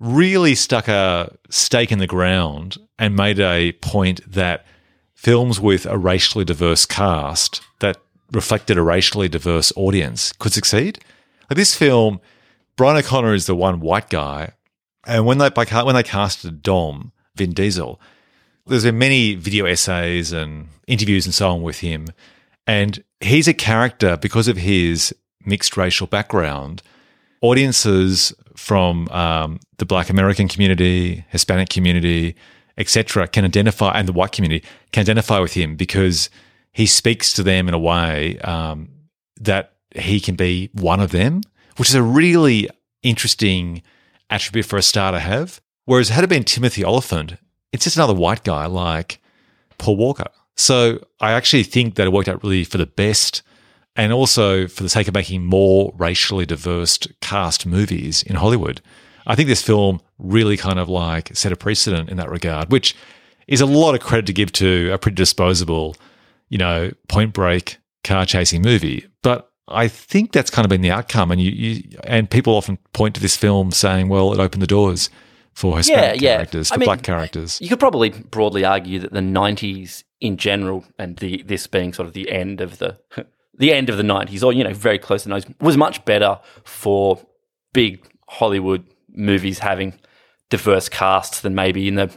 really 0.00 0.54
stuck 0.54 0.88
a 0.88 1.36
stake 1.50 1.92
in 1.92 1.98
the 1.98 2.06
ground 2.06 2.78
and 2.98 3.14
made 3.14 3.38
a 3.38 3.72
point 3.72 4.22
that 4.26 4.64
films 5.12 5.60
with 5.60 5.84
a 5.84 5.98
racially 5.98 6.46
diverse 6.46 6.86
cast 6.86 7.60
that 7.80 7.98
reflected 8.32 8.78
a 8.78 8.82
racially 8.82 9.28
diverse 9.28 9.72
audience 9.76 10.32
could 10.32 10.52
succeed. 10.52 10.98
Like 11.50 11.56
this 11.56 11.74
film, 11.74 12.20
Brian 12.76 12.96
O'Connor 12.96 13.34
is 13.34 13.46
the 13.46 13.54
one 13.54 13.80
white 13.80 14.10
guy, 14.10 14.52
and 15.06 15.26
when 15.26 15.38
they 15.38 15.50
when 15.50 15.94
they 15.94 16.02
casted 16.02 16.62
Dom 16.62 17.12
Vin 17.36 17.52
Diesel, 17.52 18.00
there's 18.66 18.84
been 18.84 18.98
many 18.98 19.34
video 19.34 19.66
essays 19.66 20.32
and 20.32 20.68
interviews 20.86 21.26
and 21.26 21.34
so 21.34 21.50
on 21.50 21.62
with 21.62 21.80
him, 21.80 22.08
and 22.66 23.04
he's 23.20 23.48
a 23.48 23.54
character 23.54 24.16
because 24.16 24.48
of 24.48 24.56
his 24.56 25.14
mixed 25.44 25.76
racial 25.76 26.06
background. 26.06 26.82
Audiences 27.42 28.32
from 28.56 29.08
um, 29.10 29.60
the 29.76 29.84
Black 29.84 30.08
American 30.08 30.48
community, 30.48 31.26
Hispanic 31.28 31.68
community, 31.68 32.34
etc., 32.78 33.28
can 33.28 33.44
identify, 33.44 33.92
and 33.98 34.08
the 34.08 34.12
white 34.12 34.32
community 34.32 34.64
can 34.92 35.02
identify 35.02 35.38
with 35.38 35.52
him 35.52 35.76
because 35.76 36.30
he 36.74 36.86
speaks 36.86 37.32
to 37.32 37.42
them 37.42 37.68
in 37.68 37.72
a 37.72 37.78
way 37.78 38.38
um, 38.40 38.88
that 39.40 39.76
he 39.94 40.20
can 40.20 40.34
be 40.34 40.68
one 40.74 41.00
of 41.00 41.12
them, 41.12 41.40
which 41.76 41.88
is 41.88 41.94
a 41.94 42.02
really 42.02 42.68
interesting 43.02 43.80
attribute 44.28 44.66
for 44.66 44.76
a 44.76 44.82
star 44.82 45.12
to 45.12 45.20
have. 45.20 45.60
Whereas 45.86 46.08
had 46.08 46.24
it 46.24 46.26
been 46.26 46.44
Timothy 46.44 46.84
Olyphant, 46.84 47.36
it's 47.72 47.84
just 47.84 47.96
another 47.96 48.12
white 48.12 48.42
guy 48.42 48.66
like 48.66 49.20
Paul 49.78 49.96
Walker. 49.96 50.26
So 50.56 51.04
I 51.20 51.32
actually 51.32 51.62
think 51.62 51.94
that 51.94 52.06
it 52.06 52.12
worked 52.12 52.28
out 52.28 52.42
really 52.42 52.64
for 52.64 52.78
the 52.78 52.86
best 52.86 53.42
and 53.94 54.12
also 54.12 54.66
for 54.66 54.82
the 54.82 54.88
sake 54.88 55.06
of 55.06 55.14
making 55.14 55.44
more 55.44 55.92
racially 55.96 56.44
diverse 56.44 56.98
cast 57.20 57.66
movies 57.66 58.24
in 58.24 58.34
Hollywood. 58.36 58.80
I 59.26 59.36
think 59.36 59.48
this 59.48 59.62
film 59.62 60.00
really 60.18 60.56
kind 60.56 60.80
of 60.80 60.88
like 60.88 61.36
set 61.36 61.52
a 61.52 61.56
precedent 61.56 62.08
in 62.08 62.16
that 62.16 62.30
regard, 62.30 62.72
which 62.72 62.96
is 63.46 63.60
a 63.60 63.66
lot 63.66 63.94
of 63.94 64.00
credit 64.00 64.26
to 64.26 64.32
give 64.32 64.50
to 64.52 64.90
a 64.92 64.98
pretty 64.98 65.14
disposable, 65.14 65.96
you 66.54 66.58
know, 66.58 66.92
point 67.08 67.32
break 67.32 67.78
car 68.04 68.24
chasing 68.24 68.62
movie. 68.62 69.04
But 69.24 69.50
I 69.66 69.88
think 69.88 70.30
that's 70.30 70.50
kind 70.50 70.64
of 70.64 70.68
been 70.68 70.82
the 70.82 70.92
outcome, 70.92 71.32
and 71.32 71.40
you, 71.40 71.50
you 71.50 71.98
and 72.04 72.30
people 72.30 72.54
often 72.54 72.78
point 72.92 73.16
to 73.16 73.20
this 73.20 73.36
film 73.36 73.72
saying, 73.72 74.08
"Well, 74.08 74.32
it 74.32 74.38
opened 74.38 74.62
the 74.62 74.68
doors 74.68 75.10
for 75.52 75.76
Hispanic 75.76 76.20
Yeah, 76.22 76.30
yeah. 76.30 76.36
characters, 76.36 76.70
I 76.70 76.76
for 76.76 76.78
mean, 76.78 76.86
black 76.86 77.02
characters." 77.02 77.60
You 77.60 77.68
could 77.68 77.80
probably 77.80 78.10
broadly 78.10 78.64
argue 78.64 79.00
that 79.00 79.12
the 79.12 79.18
'90s 79.18 80.04
in 80.20 80.36
general, 80.36 80.84
and 80.96 81.16
the 81.16 81.42
this 81.42 81.66
being 81.66 81.92
sort 81.92 82.06
of 82.06 82.14
the 82.14 82.30
end 82.30 82.60
of 82.60 82.78
the 82.78 83.00
the 83.58 83.72
end 83.72 83.90
of 83.90 83.96
the 83.96 84.04
'90s, 84.04 84.44
or 84.44 84.52
you 84.52 84.62
know, 84.62 84.74
very 84.74 85.00
close 85.00 85.24
to 85.24 85.30
the 85.30 85.34
'90s, 85.34 85.60
was 85.60 85.76
much 85.76 86.04
better 86.04 86.38
for 86.62 87.20
big 87.72 88.06
Hollywood 88.28 88.86
movies 89.08 89.58
having 89.58 89.94
diverse 90.50 90.88
casts 90.88 91.40
than 91.40 91.56
maybe 91.56 91.88
in 91.88 91.96
the 91.96 92.16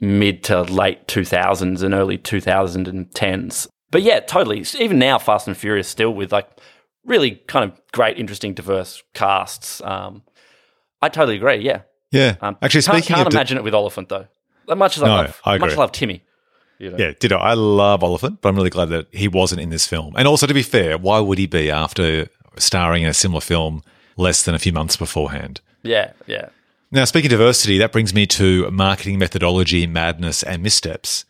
mid 0.00 0.42
to 0.44 0.62
late 0.62 1.06
2000s 1.06 1.82
and 1.82 1.94
early 1.94 2.18
2010s. 2.18 3.68
But 3.90 4.02
yeah, 4.02 4.20
totally. 4.20 4.64
Even 4.78 4.98
now, 4.98 5.18
Fast 5.18 5.46
and 5.46 5.56
Furious 5.56 5.88
still 5.88 6.12
with 6.12 6.32
like 6.32 6.48
really 7.04 7.32
kind 7.46 7.70
of 7.70 7.80
great, 7.92 8.18
interesting, 8.18 8.54
diverse 8.54 9.02
casts. 9.14 9.80
Um, 9.82 10.22
I 11.02 11.08
totally 11.08 11.36
agree. 11.36 11.56
Yeah. 11.56 11.82
Yeah, 12.10 12.36
Um, 12.40 12.56
actually, 12.62 12.82
can't, 12.82 12.98
speaking 12.98 13.16
can't 13.16 13.26
of 13.26 13.32
di- 13.32 13.36
imagine 13.36 13.58
it 13.58 13.64
with 13.64 13.74
Olyphant 13.74 14.08
though. 14.08 14.26
As 14.68 14.76
much 14.78 14.96
as 14.96 15.02
I 15.02 15.08
love, 15.08 15.40
I 15.44 15.52
much 15.52 15.56
agree. 15.62 15.72
as 15.72 15.78
I 15.78 15.80
love 15.80 15.92
Timmy. 15.92 16.22
You 16.78 16.90
know? 16.90 16.96
Yeah, 16.98 17.12
ditto. 17.18 17.36
I 17.38 17.54
love 17.54 18.02
Olyphant, 18.04 18.40
but 18.40 18.48
I'm 18.48 18.56
really 18.56 18.70
glad 18.70 18.90
that 18.90 19.08
he 19.12 19.26
wasn't 19.26 19.60
in 19.60 19.70
this 19.70 19.86
film. 19.86 20.14
And 20.16 20.28
also, 20.28 20.46
to 20.46 20.54
be 20.54 20.62
fair, 20.62 20.96
why 20.96 21.18
would 21.20 21.38
he 21.38 21.46
be 21.46 21.70
after 21.72 22.28
starring 22.56 23.02
in 23.02 23.08
a 23.08 23.14
similar 23.14 23.40
film 23.40 23.82
less 24.16 24.44
than 24.44 24.54
a 24.54 24.58
few 24.60 24.72
months 24.72 24.96
beforehand? 24.96 25.60
yeah, 25.82 26.12
yeah. 26.26 26.48
Now, 26.94 27.04
speaking 27.04 27.32
of 27.32 27.38
diversity, 27.40 27.78
that 27.78 27.90
brings 27.90 28.14
me 28.14 28.24
to 28.28 28.70
marketing 28.70 29.18
methodology, 29.18 29.84
madness, 29.84 30.44
and 30.44 30.62
missteps. 30.62 31.24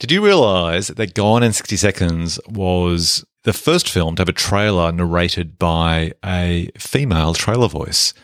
Did 0.00 0.10
you 0.10 0.24
realize 0.24 0.88
that 0.88 1.14
Gone 1.14 1.44
in 1.44 1.52
60 1.52 1.76
Seconds 1.76 2.40
was 2.48 3.24
the 3.44 3.52
first 3.52 3.88
film 3.88 4.16
to 4.16 4.22
have 4.22 4.28
a 4.28 4.32
trailer 4.32 4.90
narrated 4.90 5.60
by 5.60 6.12
a 6.24 6.70
female 6.76 7.34
trailer 7.34 7.68
voice? 7.68 8.14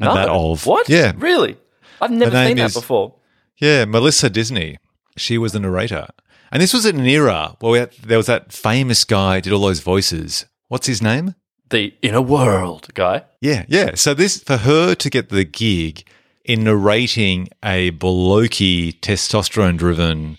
And 0.00 0.08
No. 0.08 0.14
that 0.14 0.30
of. 0.30 0.64
what? 0.64 0.88
Yeah. 0.88 1.12
really? 1.18 1.58
I've 2.00 2.10
never 2.10 2.30
seen 2.46 2.56
that 2.56 2.72
before. 2.72 3.16
Yeah, 3.58 3.84
Melissa 3.84 4.30
Disney. 4.30 4.78
She 5.18 5.36
was 5.36 5.52
the 5.52 5.60
narrator. 5.60 6.06
And 6.50 6.62
this 6.62 6.72
was 6.72 6.86
in 6.86 6.98
an 6.98 7.04
era 7.06 7.56
where 7.60 7.72
we 7.72 7.78
had, 7.78 7.92
there 8.02 8.16
was 8.16 8.26
that 8.26 8.52
famous 8.54 9.04
guy 9.04 9.34
who 9.34 9.40
did 9.42 9.52
all 9.52 9.60
those 9.60 9.80
voices. 9.80 10.46
What's 10.68 10.86
his 10.86 11.02
name? 11.02 11.34
The 11.68 11.92
inner 12.00 12.22
world 12.22 12.88
guy. 12.94 13.24
Yeah, 13.42 13.66
yeah. 13.68 13.96
So 13.96 14.14
this 14.14 14.42
for 14.42 14.56
her 14.56 14.94
to 14.94 15.10
get 15.10 15.28
the 15.28 15.44
gig 15.44 16.04
in 16.44 16.64
narrating 16.64 17.48
a 17.64 17.90
blokey, 17.92 18.98
testosterone 19.00 19.76
driven, 19.76 20.38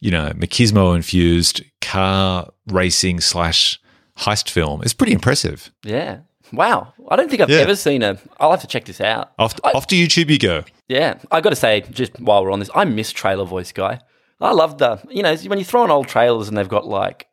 you 0.00 0.10
know, 0.10 0.30
machismo 0.30 0.94
infused 0.96 1.62
car 1.80 2.50
racing 2.68 3.20
slash 3.20 3.80
heist 4.18 4.48
film 4.50 4.82
is 4.82 4.94
pretty 4.94 5.12
impressive. 5.12 5.70
Yeah. 5.84 6.18
Wow. 6.52 6.92
I 7.08 7.16
don't 7.16 7.28
think 7.30 7.40
I've 7.40 7.50
Yeah. 7.50 7.58
ever 7.60 7.76
seen 7.76 8.02
a. 8.02 8.18
I'll 8.38 8.50
have 8.50 8.60
to 8.60 8.66
check 8.66 8.84
this 8.84 9.00
out. 9.00 9.32
Off, 9.38 9.54
I- 9.64 9.70
off 9.72 9.86
to 9.88 9.96
YouTube 9.96 10.28
you 10.30 10.38
go. 10.38 10.64
Yeah, 10.88 11.14
I 11.30 11.40
got 11.40 11.50
to 11.50 11.56
say, 11.56 11.82
just 11.90 12.20
while 12.20 12.44
we're 12.44 12.50
on 12.52 12.58
this, 12.58 12.68
I 12.74 12.84
miss 12.84 13.10
trailer 13.10 13.44
voice 13.46 13.72
guy. 13.72 14.00
I 14.40 14.52
love 14.52 14.78
the, 14.78 15.00
you 15.08 15.22
know, 15.22 15.34
when 15.46 15.58
you 15.58 15.64
throw 15.64 15.82
on 15.82 15.90
old 15.90 16.08
trailers 16.08 16.48
and 16.48 16.56
they've 16.58 16.68
got 16.68 16.86
like 16.86 17.26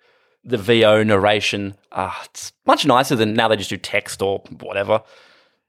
the 0.46 0.58
VO 0.58 1.04
narration. 1.04 1.76
Ah, 1.92 2.22
it's 2.26 2.54
much 2.66 2.86
nicer 2.86 3.16
than 3.16 3.34
now 3.34 3.48
they 3.50 3.58
just 3.58 3.70
do 3.72 3.78
text 3.78 4.22
or 4.22 4.40
whatever. 4.62 5.02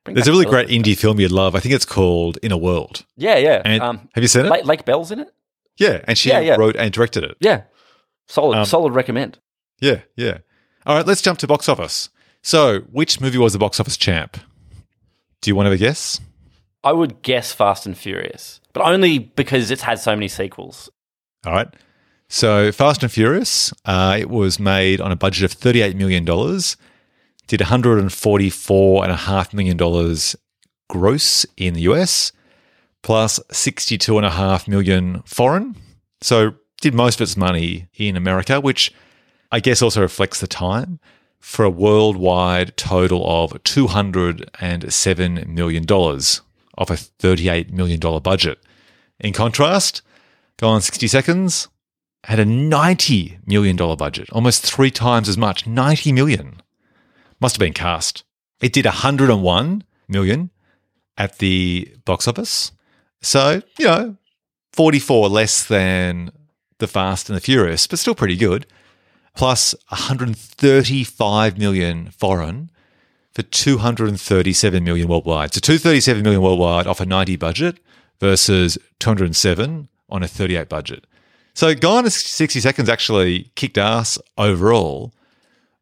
There's 0.05 0.29
a 0.29 0.33
really 0.33 0.47
great 0.47 0.69
indie 0.69 0.97
film 0.97 1.21
you'd 1.21 1.31
love. 1.33 1.55
I 1.55 1.61
think 1.61 1.75
it's 1.75 1.85
called 1.85 2.39
In 2.43 2.53
a 2.53 2.57
World. 2.59 3.05
Yeah, 3.17 3.37
yeah. 3.37 3.63
And 3.65 3.83
um, 3.83 4.09
have 4.15 4.25
you 4.25 4.29
seen 4.29 4.47
it? 4.47 4.51
Lake, 4.51 4.65
Lake 4.65 4.85
Bell's 4.85 5.11
in 5.11 5.21
it. 5.21 5.29
yeah, 5.79 6.01
and 6.09 6.17
she 6.17 6.31
Yeah, 6.31 6.41
yeah. 6.41 6.57
wrote 6.57 6.77
and 6.77 6.93
directed 6.93 7.23
it. 7.25 7.37
Yeah, 7.41 7.63
solid, 8.29 8.59
Um, 8.59 8.65
solid 8.65 8.93
recommend. 8.95 9.39
Yeah, 9.81 10.01
yeah. 10.17 10.39
All 10.87 10.97
right, 10.97 11.07
let's 11.07 11.23
jump 11.23 11.39
to 11.41 11.47
box 11.47 11.69
office. 11.69 12.09
So, 12.43 12.81
which 12.91 13.21
movie 13.21 13.37
was 13.39 13.53
the 13.53 13.59
box 13.59 13.79
office 13.79 13.97
champ? 13.99 14.39
Do 15.43 15.51
you 15.51 15.55
want 15.55 15.67
to 15.67 15.71
have 15.71 15.79
a 15.81 15.85
guess? 15.85 16.21
I 16.83 16.93
would 16.93 17.21
guess 17.23 17.53
Fast 17.53 17.85
and 17.85 17.97
Furious, 17.97 18.61
but 18.73 18.83
only 18.83 19.19
because 19.19 19.71
it's 19.71 19.83
had 19.83 19.99
so 19.99 20.15
many 20.17 20.29
sequels. 20.29 20.91
All 21.45 21.53
right. 21.53 21.69
So, 22.29 22.73
Fast 22.73 23.03
and 23.03 23.13
Furious, 23.13 23.73
uh, 23.85 24.17
it 24.19 24.31
was 24.31 24.59
made 24.59 25.01
on 25.01 25.13
a 25.13 25.17
budget 25.17 25.45
of 25.45 25.59
$38 25.61 25.95
million, 25.97 26.25
did 27.51 27.61
$144.5 27.61 29.53
million 29.55 29.77
gross 30.89 31.45
in 31.57 31.75
the 31.75 31.81
US, 31.83 32.31
plus 33.03 33.41
$62.5 33.51 34.69
million 34.69 35.23
foreign. 35.27 35.75
So, 36.21 36.55
did 36.81 36.95
most 36.95 37.17
of 37.17 37.23
its 37.23 37.37
money 37.37 37.89
in 37.95 38.17
America, 38.17 38.61
which 38.61 38.95
I 39.51 39.59
guess 39.59 39.83
also 39.83 40.01
reflects 40.01 40.39
the 40.41 40.47
time 40.47 41.01
for 41.41 41.65
a 41.65 41.71
worldwide 41.71 42.77
total 42.77 43.25
of 43.29 43.51
$207 43.65 45.47
million 45.49 45.85
off 45.85 46.89
a 46.89 46.95
$38 46.95 47.73
million 47.73 47.99
budget. 48.23 48.61
In 49.19 49.33
contrast, 49.33 50.03
Gone 50.59 50.83
60 50.83 51.09
Seconds 51.09 51.67
had 52.23 52.39
a 52.39 52.45
$90 52.45 53.45
million 53.45 53.77
budget, 53.77 54.31
almost 54.31 54.63
three 54.65 54.93
times 54.93 55.29
as 55.29 55.37
much, 55.37 55.67
90 55.67 56.13
million. 56.13 56.63
Must 57.41 57.57
have 57.57 57.61
been 57.61 57.73
cast. 57.73 58.25
It 58.61 58.73
did 58.73 58.85
101 58.85 59.85
million 60.09 60.51
at 61.17 61.39
the 61.39 61.95
box 62.05 62.29
office. 62.29 62.73
So, 63.23 63.63
you 63.79 63.87
know, 63.87 64.17
44 64.73 65.29
less 65.29 65.65
than 65.65 66.33
The 66.79 66.87
Fast 66.87 67.29
and 67.29 67.37
the 67.37 67.41
Furious, 67.41 67.87
but 67.87 67.99
still 67.99 68.15
pretty 68.15 68.37
good. 68.37 68.67
Plus 69.37 69.75
135 69.89 71.59
million 71.59 72.11
foreign 72.11 72.71
for 73.33 73.43
237 73.43 74.85
million 74.85 75.09
worldwide. 75.09 75.55
So 75.55 75.61
237 75.61 76.23
million 76.23 76.43
worldwide 76.43 76.87
off 76.87 77.01
a 77.01 77.07
90 77.07 77.37
budget 77.37 77.79
versus 78.19 78.77
207 78.99 79.89
on 80.09 80.23
a 80.23 80.29
38 80.29 80.69
budget. 80.69 81.07
So 81.55 81.75
Gone 81.75 82.05
in 82.05 82.11
60 82.11 82.61
Seconds 82.61 82.89
actually 82.89 83.51
kicked 83.55 83.79
ass 83.79 84.19
overall, 84.37 85.13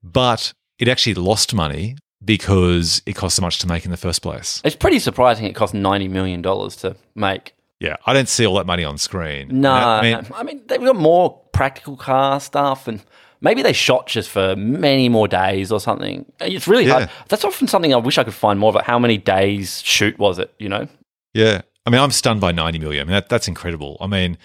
but 0.02 0.52
it 0.78 0.88
actually 0.88 1.14
lost 1.14 1.54
money 1.54 1.96
because 2.24 3.00
it 3.06 3.14
cost 3.14 3.36
so 3.36 3.42
much 3.42 3.58
to 3.60 3.66
make 3.66 3.84
in 3.84 3.90
the 3.90 3.96
first 3.96 4.22
place. 4.22 4.60
It's 4.64 4.76
pretty 4.76 4.98
surprising 4.98 5.46
it 5.46 5.54
cost 5.54 5.74
$90 5.74 6.10
million 6.10 6.42
to 6.42 6.96
make. 7.14 7.54
Yeah, 7.80 7.96
I 8.06 8.12
don't 8.12 8.28
see 8.28 8.44
all 8.44 8.56
that 8.56 8.66
money 8.66 8.82
on 8.84 8.98
screen. 8.98 9.60
No, 9.60 9.70
I 9.72 10.02
mean. 10.02 10.26
I 10.34 10.42
mean, 10.42 10.62
they've 10.66 10.80
got 10.80 10.96
more 10.96 11.40
practical 11.52 11.96
car 11.96 12.40
stuff 12.40 12.88
and 12.88 13.02
maybe 13.40 13.62
they 13.62 13.72
shot 13.72 14.08
just 14.08 14.30
for 14.30 14.56
many 14.56 15.08
more 15.08 15.28
days 15.28 15.70
or 15.70 15.78
something. 15.78 16.24
It's 16.40 16.66
really 16.66 16.86
Yeah. 16.86 16.92
hard. 17.06 17.10
That's 17.28 17.44
often 17.44 17.68
something 17.68 17.94
I 17.94 17.98
wish 17.98 18.18
I 18.18 18.24
could 18.24 18.34
find 18.34 18.58
more 18.58 18.74
of. 18.76 18.84
How 18.84 18.98
many 18.98 19.16
days 19.16 19.80
shoot 19.84 20.18
was 20.18 20.40
it, 20.40 20.52
you 20.58 20.68
know? 20.68 20.88
Yeah. 21.34 21.62
I 21.86 21.90
mean, 21.90 22.00
I'm 22.00 22.10
stunned 22.10 22.40
by 22.40 22.50
90 22.52 22.80
million. 22.80 23.02
I 23.02 23.04
mean, 23.04 23.12
that, 23.14 23.28
that's 23.28 23.46
incredible. 23.48 23.96
I 24.00 24.08
mean, 24.08 24.36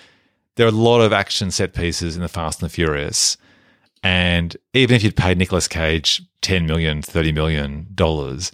there 0.55 0.67
are 0.67 0.69
a 0.69 0.71
lot 0.71 1.01
of 1.01 1.11
action 1.11 1.49
set 1.49 1.73
pieces 1.73 2.15
in 2.15 2.21
the 2.21 2.27
Fast 2.29 2.61
and 2.61 2.69
the 2.69 2.73
Furious. 2.73 3.35
And 4.03 4.55
even 4.73 4.95
if 4.95 5.03
you'd 5.03 5.15
paid 5.15 5.37
Nicolas 5.37 5.67
Cage 5.67 6.21
10 6.41 6.65
million, 6.65 7.01
30 7.01 7.31
million 7.31 7.87
dollars, 7.95 8.51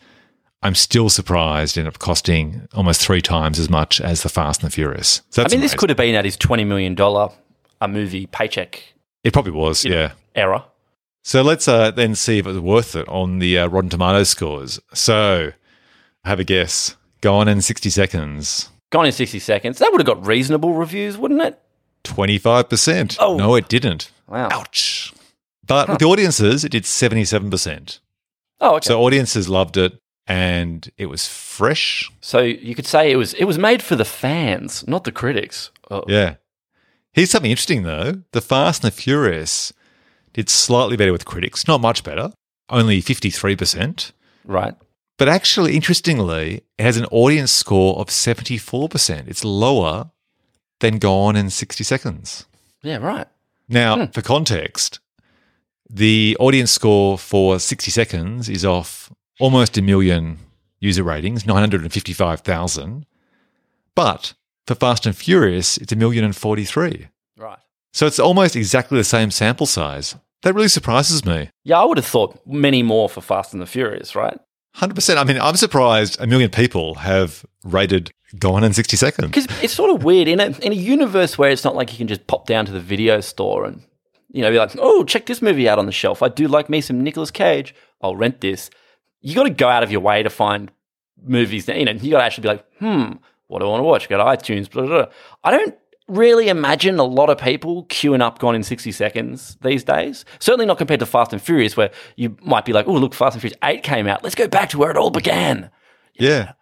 I'm 0.62 0.76
still 0.76 1.10
surprised 1.10 1.78
it 1.78 1.82
ended 1.82 1.94
up 1.96 2.00
costing 2.00 2.68
almost 2.74 3.02
three 3.02 3.22
times 3.22 3.60
as 3.60 3.70
much 3.70 4.00
as 4.02 4.24
the 4.24 4.30
Fast 4.30 4.62
and 4.62 4.70
the 4.72 4.76
Furious. 4.76 5.22
So 5.30 5.44
I 5.44 5.48
mean, 5.48 5.62
this 5.62 5.74
could 5.74 5.90
have 5.90 5.98
been 5.98 6.16
at 6.16 6.26
his 6.26 6.38
$20 6.38 6.68
million 6.68 6.96
a 7.82 7.88
movie 7.88 8.28
paycheck 8.28 8.94
It 9.24 9.34
probably 9.34 9.54
was, 9.54 9.86
yeah. 9.86 10.12
Error. 10.36 10.64
So 11.24 11.42
let's 11.42 11.68
uh, 11.68 11.92
then 11.92 12.16
see 12.16 12.40
if 12.40 12.46
it 12.46 12.50
was 12.50 12.60
worth 12.60 12.96
it 12.96 13.08
on 13.08 13.40
the 13.40 13.58
uh, 13.58 13.68
Rotten 13.68 13.90
Tomatoes 13.90 14.30
scores. 14.30 14.80
So 14.94 15.52
have 16.26 16.40
a 16.40 16.44
guess. 16.44 16.96
Gone 17.22 17.48
in 17.48 17.62
60 17.62 17.90
seconds. 17.90 18.70
Gone 18.92 19.06
in 19.06 19.12
60 19.12 19.40
seconds. 19.40 19.80
That 19.80 19.92
would 19.92 20.02
have 20.02 20.08
got 20.08 20.26
reasonable 20.26 20.74
reviews, 20.74 21.18
wouldn't 21.18 21.42
it? 21.42 21.60
25%. 22.04 23.18
Oh. 23.20 23.38
No, 23.38 23.56
it 23.56 23.68
didn't. 23.70 24.12
Wow. 24.28 24.50
Ouch. 24.52 25.09
But 25.70 25.88
with 25.88 26.00
the 26.00 26.06
audiences, 26.06 26.66
it 26.66 26.72
did 26.74 26.84
77%. 26.84 28.00
Oh, 28.60 28.76
okay. 28.76 28.88
So, 28.88 29.02
audiences 29.02 29.48
loved 29.48 29.78
it 29.78 29.98
and 30.30 30.90
it 30.98 31.08
was 31.08 31.28
fresh. 31.28 32.10
So 32.22 32.40
you 32.40 32.76
could 32.76 32.86
say 32.86 33.12
it 33.12 33.16
was 33.16 33.34
it 33.34 33.46
was 33.46 33.58
made 33.58 33.82
for 33.82 33.96
the 33.96 34.06
fans, 34.06 34.88
not 34.88 35.04
the 35.04 35.12
critics. 35.12 35.72
Oh, 35.90 36.04
Yeah. 36.08 36.36
Here's 37.12 37.32
something 37.32 37.50
interesting 37.50 37.84
though. 37.84 38.22
The 38.32 38.42
Fast 38.42 38.84
and 38.84 38.92
the 38.92 38.96
Furious 38.96 39.74
did 40.34 40.48
slightly 40.48 40.96
better 40.96 41.12
with 41.12 41.26
critics, 41.26 41.68
not 41.68 41.82
much 41.82 42.04
better, 42.04 42.32
only 42.70 43.02
53%. 43.02 44.12
Right. 44.46 44.76
But 45.18 45.28
actually, 45.28 45.76
interestingly, 45.76 46.62
it 46.78 46.84
has 46.84 46.98
an 46.98 47.06
audience 47.06 47.52
score 47.52 48.00
of 48.00 48.08
74%. 48.08 49.28
It's 49.28 49.44
lower 49.44 50.12
than 50.80 51.00
Gone 51.00 51.36
in 51.36 51.50
60 51.50 51.84
Seconds. 51.84 52.46
Yeah, 52.84 52.98
right. 52.98 53.28
Now, 53.68 54.06
hmm. 54.06 54.12
for 54.12 54.22
context, 54.22 55.00
the 55.90 56.38
audience 56.40 56.72
score 56.72 57.18
for 57.18 57.60
60 57.60 57.92
seconds 57.92 58.50
is 58.50 58.64
off 58.64 59.12
almost 59.40 59.78
a 59.78 59.82
million 59.82 60.40
user 60.80 61.04
ratings, 61.04 61.46
955,000. 61.46 63.06
But 63.96 64.34
for 64.68 64.76
Fast 64.76 65.06
and 65.06 65.16
Furious, 65.16 65.78
it's 65.78 65.92
a 65.92 65.96
million 65.96 66.24
and 66.24 66.36
43. 66.36 67.08
Right. 67.38 67.58
So 67.92 68.06
it's 68.06 68.20
almost 68.20 68.56
exactly 68.56 68.98
the 68.98 69.04
same 69.04 69.32
sample 69.32 69.66
size. 69.66 70.16
That 70.44 70.54
really 70.54 70.68
surprises 70.68 71.26
me. 71.26 71.50
Yeah, 71.64 71.80
I 71.80 71.86
would 71.86 71.98
have 71.98 72.06
thought 72.06 72.40
many 72.46 72.84
more 72.84 73.10
for 73.10 73.22
Fast 73.22 73.52
and 73.54 73.62
the 73.62 73.66
Furious, 73.66 74.16
right? 74.16 74.40
100%. 74.78 75.18
I 75.18 75.24
mean, 75.24 75.40
I'm 75.40 75.56
surprised 75.56 76.20
a 76.22 76.28
million 76.28 76.50
people 76.50 76.96
have 76.96 77.46
rated 77.64 78.12
Gone 78.38 78.64
in 78.64 78.74
60 78.74 78.96
Seconds. 78.96 79.28
Because 79.28 79.48
it's 79.64 79.74
sort 79.74 79.90
of 79.90 80.04
weird 80.04 80.28
in 80.28 80.40
a 80.40 80.56
in 80.62 80.72
a 80.72 80.76
universe 80.76 81.38
where 81.38 81.50
it's 81.50 81.64
not 81.64 81.76
like 81.76 81.92
you 81.92 81.98
can 81.98 82.08
just 82.08 82.28
pop 82.28 82.46
down 82.46 82.66
to 82.68 82.72
the 82.72 82.80
video 82.80 83.22
store 83.22 83.66
and 83.66 83.82
you 84.32 84.42
know 84.42 84.52
be 84.52 84.58
like, 84.58 84.72
oh, 84.80 85.04
check 85.04 85.26
this 85.26 85.42
movie 85.42 85.68
out 85.68 85.80
on 85.80 85.86
the 85.86 85.92
shelf. 85.92 86.22
I 86.22 86.30
do 86.30 86.48
like 86.48 86.70
me 86.70 86.82
some 86.82 87.02
Nicolas 87.02 87.32
Cage. 87.32 87.74
I'll 88.02 88.16
rent 88.16 88.42
this. 88.42 88.70
You 89.22 89.36
got 89.36 89.44
to 89.44 89.50
go 89.50 89.68
out 89.68 89.84
of 89.84 89.92
your 89.92 90.02
way 90.02 90.24
to 90.24 90.30
find 90.30 90.72
movies. 91.22 91.66
That, 91.66 91.78
you 91.78 91.86
know, 91.86 91.92
you 91.92 92.12
got 92.12 92.20
to 92.20 92.24
actually 92.24 92.44
be 92.44 92.48
like, 92.50 92.66
hmm, 92.80 93.12
what 93.48 93.60
do 93.60 93.66
I 93.66 93.70
want 93.70 93.80
to 93.82 93.84
watch? 93.84 94.08
Go 94.08 94.18
to 94.18 94.24
iTunes. 94.24 94.70
Blah, 94.70 94.86
blah, 94.86 95.04
blah. 95.04 95.12
I 95.44 95.52
don't 95.52 95.76
really 96.08 96.50
imagine 96.50 96.98
a 97.00 97.04
lot 97.04 97.30
of 97.30 97.38
people 97.38 97.86
queuing 97.86 98.22
up 98.22 98.40
Gone 98.40 98.56
in 98.56 98.64
60 98.64 98.92
Seconds 98.92 99.58
these 99.62 99.84
days. 99.84 100.26
Certainly 100.40 100.66
not 100.68 100.78
compared 100.78 101.02
to 101.02 101.06
Fast 101.06 101.34
and 101.34 101.42
Furious, 101.42 101.76
where 101.76 101.92
you 102.16 102.38
might 102.42 102.66
be 102.66 102.74
like, 102.74 102.88
oh, 102.88 102.94
look, 102.94 103.14
Fast 103.14 103.36
and 103.36 103.42
Furious 103.42 103.58
8 103.64 103.84
came 103.84 104.08
out. 104.08 104.24
Let's 104.24 104.36
go 104.36 104.48
back 104.48 104.70
to 104.70 104.78
where 104.78 104.92
it 104.92 104.98
all 104.98 105.12
began. 105.12 105.70
Yeah. 106.14 106.54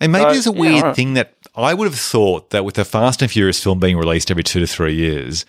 And 0.00 0.12
maybe 0.12 0.32
So, 0.32 0.36
it's 0.38 0.46
a 0.46 0.52
yeah, 0.52 0.60
weird 0.82 0.96
thing 0.96 1.14
that 1.14 1.34
I 1.54 1.74
would 1.74 1.86
have 1.86 1.98
thought 1.98 2.50
that 2.50 2.64
with 2.64 2.76
the 2.76 2.84
Fast 2.84 3.20
and 3.20 3.30
Furious 3.30 3.62
film 3.62 3.78
being 3.80 3.96
released 3.96 4.30
every 4.30 4.44
two 4.44 4.60
to 4.60 4.66
three 4.66 4.94
years, 4.94 5.44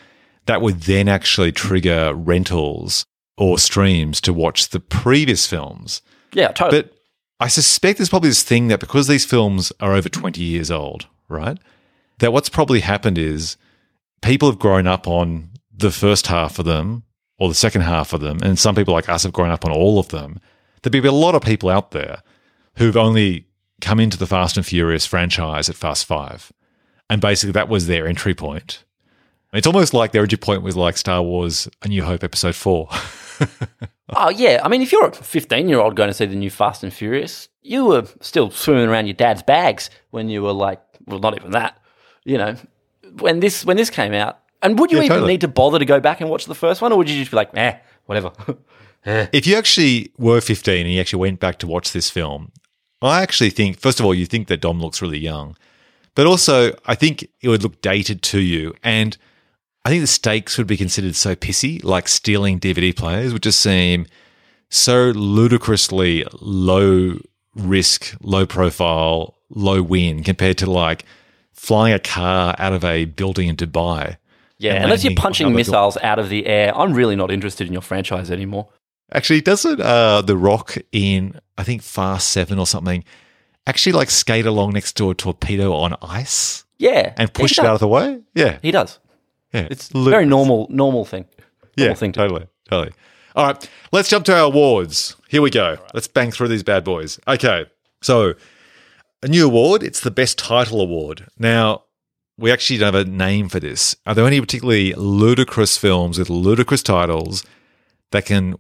that 0.50 0.64
would 0.64 0.82
then 0.82 1.08
actually 1.08 1.52
trigger 1.52 2.12
rentals 2.12 3.06
or 3.38 3.60
streams 3.60 4.20
to 4.20 4.34
watch 4.34 4.70
the 4.70 4.80
previous 4.80 5.46
films. 5.46 6.02
Yeah, 6.34 6.48
totally. 6.48 6.82
But 6.82 6.94
I 7.40 7.48
suspect 7.48 8.00
there's 8.00 8.10
probably 8.10 8.30
this 8.30 8.42
thing 8.42 8.68
that 8.70 8.80
because 8.80 9.08
these 9.08 9.26
films 9.26 9.72
are 9.80 9.94
over 9.94 10.10
20 10.10 10.42
years 10.42 10.72
old, 10.72 11.06
right? 11.28 11.60
That 12.18 12.34
what's 12.34 12.50
probably 12.50 12.80
happened 12.80 13.20
is 13.20 13.58
people 14.24 14.50
have 14.50 14.58
grown 14.58 14.88
up 14.88 15.08
on 15.08 15.52
the 15.72 15.92
first 15.92 16.26
half 16.26 16.58
of 16.58 16.66
them 16.66 17.04
or 17.38 17.48
the 17.48 17.54
second 17.54 17.82
half 17.82 18.12
of 18.12 18.22
them, 18.22 18.40
and 18.42 18.58
some 18.58 18.74
people 18.74 18.96
like 18.96 19.08
us 19.08 19.22
have 19.22 19.34
grown 19.34 19.52
up 19.52 19.64
on 19.64 19.72
all 19.72 20.00
of 20.00 20.08
them. 20.08 20.40
There'd 20.82 20.92
be 20.92 21.08
a 21.08 21.12
lot 21.12 21.36
of 21.36 21.44
people 21.44 21.70
out 21.70 21.92
there 21.92 22.24
who've 22.78 22.98
only 22.98 23.46
come 23.82 24.00
into 24.00 24.18
the 24.18 24.26
Fast 24.26 24.58
and 24.58 24.66
Furious 24.66 25.06
franchise 25.06 25.70
at 25.70 25.76
Fast 25.76 26.06
Five. 26.06 26.52
And 27.08 27.22
basically, 27.22 27.52
that 27.52 27.70
was 27.70 27.86
their 27.86 28.08
entry 28.08 28.34
point. 28.34 28.84
It's 29.54 29.68
almost 29.68 29.94
like 29.94 30.12
their 30.12 30.22
entry 30.22 30.38
point 30.38 30.62
was 30.62 30.76
like 30.76 30.96
Star 30.98 31.22
Wars 31.24 31.68
A 31.82 31.88
New 31.88 32.04
Hope 32.04 32.24
Episode 32.24 32.56
4. 32.56 32.90
Oh 34.16 34.30
yeah, 34.30 34.60
I 34.64 34.70
mean, 34.70 34.82
if 34.82 34.92
you're 34.92 35.06
a 35.06 35.14
15 35.14 35.70
year 35.70 35.80
old 35.80 35.96
going 35.96 36.10
to 36.10 36.16
see 36.16 36.26
the 36.26 36.36
new 36.36 36.50
Fast 36.50 36.84
and 36.84 36.92
Furious, 36.92 37.48
you 37.62 37.86
were 37.86 38.08
still 38.22 38.50
swimming 38.50 38.90
around 38.90 39.06
your 39.06 39.14
dad's 39.14 39.44
bags 39.44 39.92
when 40.10 40.30
you 40.30 40.42
were 40.42 40.52
like, 40.52 40.82
well, 41.06 41.20
not 41.20 41.38
even 41.38 41.52
that, 41.52 41.78
you 42.26 42.36
know, 42.40 42.56
when 43.20 43.40
this 43.40 43.64
when 43.64 43.78
this 43.78 43.92
came 43.92 44.14
out. 44.14 44.40
And 44.64 44.80
would 44.80 44.92
you 44.92 44.98
Yeah, 44.98 45.04
even 45.04 45.16
totally. 45.18 45.34
need 45.34 45.42
to 45.42 45.48
bother 45.48 45.78
to 45.78 45.86
go 45.86 46.00
back 46.00 46.22
and 46.22 46.30
watch 46.30 46.46
the 46.46 46.56
first 46.56 46.82
one, 46.82 46.92
or 46.92 46.98
would 46.98 47.08
you 47.08 47.20
just 47.20 47.30
be 47.30 47.38
like, 47.38 47.56
eh, 47.56 47.78
whatever? 48.08 48.32
If 49.06 49.46
you 49.46 49.56
actually 49.56 50.12
were 50.18 50.42
15 50.42 50.86
and 50.88 50.92
you 50.94 51.00
actually 51.00 51.22
went 51.22 51.40
back 51.40 51.60
to 51.60 51.68
watch 51.68 51.94
this 51.94 52.10
film, 52.10 52.52
I 53.04 53.22
actually 53.22 53.52
think, 53.52 53.80
first 53.80 54.00
of 54.00 54.06
all, 54.08 54.14
you 54.16 54.26
think 54.26 54.48
that 54.48 54.60
Dom 54.60 54.82
looks 54.82 55.04
really 55.04 55.20
young, 55.20 55.56
but 56.16 56.26
also 56.26 56.74
I 56.88 56.96
think 56.96 57.28
it 57.42 57.48
would 57.48 57.62
look 57.62 57.80
dated 57.82 58.24
to 58.24 58.40
you. 58.40 58.74
And 58.84 59.16
I 59.90 59.94
think 59.94 60.04
the 60.04 60.08
stakes 60.08 60.56
would 60.60 60.68
be 60.68 60.78
considered 60.78 61.16
so 61.16 61.36
pissy, 61.36 61.84
like 61.84 62.08
stealing 62.08 62.60
DVD 62.60 62.96
players 62.96 63.34
would 63.34 63.42
just 63.42 63.60
seem 63.60 64.06
so 64.70 65.06
ludicrously 65.16 66.26
low 66.40 67.18
risk, 67.56 68.16
low 68.22 68.46
profile, 68.46 69.40
low 69.50 69.82
win 69.82 70.24
compared 70.24 70.60
to 70.60 70.70
like 70.70 71.06
flying 71.54 71.96
a 71.96 72.00
car 72.00 72.54
out 72.60 72.72
of 72.72 72.86
a 72.86 73.06
building 73.06 73.48
in 73.48 73.56
Dubai. 73.56 74.18
yeah, 74.60 74.76
And 74.76 74.84
unless 74.84 75.04
you're 75.04 75.16
punching 75.16 75.56
missiles 75.56 75.98
out 76.04 76.20
of 76.20 76.30
the 76.30 76.46
air, 76.46 76.72
I'm 76.78 76.94
really 76.94 77.16
not 77.16 77.32
interested 77.32 77.66
in 77.66 77.74
your 77.74 77.82
franchise 77.82 78.30
anymore. 78.30 78.68
Actually, 79.12 79.42
doesn't 79.42 79.82
uh, 79.82 80.22
The 80.22 80.38
Rock 80.38 80.78
in, 80.92 81.42
I 81.58 81.64
think, 81.64 81.82
Fast 81.82 82.30
7 82.30 82.60
or 82.60 82.68
something, 82.68 83.04
actually 83.66 83.94
like 83.94 84.12
skate 84.12 84.46
along 84.46 84.74
next 84.74 84.98
to 84.98 85.10
a 85.10 85.16
torpedo 85.16 85.74
on 85.74 85.96
ice 86.04 86.64
Yeah, 86.78 87.16
and 87.18 87.34
push 87.34 87.58
it 87.58 87.66
out 87.66 87.74
of 87.74 87.80
the 87.80 87.88
way? 87.88 88.20
Yeah. 88.36 88.60
He 88.62 88.70
does. 88.70 89.00
Yeah. 89.54 89.68
It's 89.70 89.94
ludicrous. 89.94 90.12
very 90.12 90.26
normal, 90.26 90.68
normal 90.70 91.06
thing. 91.06 91.26
Yeah, 91.76 91.94
thing 91.94 92.12
to 92.14 92.20
totally. 92.20 92.48
Totally. 92.70 92.94
All 93.36 93.48
right, 93.48 93.70
let's 93.92 94.10
jump 94.10 94.26
to 94.26 94.36
our 94.36 94.46
awards. 94.46 95.16
Here 95.30 95.42
we 95.42 95.50
go. 95.50 95.78
Let's 95.94 96.08
bang 96.08 96.32
through 96.32 96.50
these 96.50 96.64
bad 96.64 96.84
boys. 96.84 97.20
Okay, 97.28 97.66
so 98.02 98.34
a 99.24 99.28
new 99.28 99.46
award. 99.46 99.84
It's 99.84 100.02
the 100.02 100.12
Best 100.12 100.38
Title 100.38 100.82
Award. 100.82 101.28
Now, 101.38 101.84
we 102.38 102.52
actually 102.52 102.80
don't 102.80 102.94
have 102.94 103.08
a 103.08 103.10
name 103.10 103.48
for 103.48 103.60
this. 103.60 103.96
Are 104.06 104.16
there 104.16 104.26
any 104.26 104.42
particularly 104.42 104.94
ludicrous 104.94 105.78
films 105.78 106.18
with 106.18 106.30
ludicrous 106.30 106.84
titles 106.84 107.46
that 108.12 108.26
can 108.26 108.56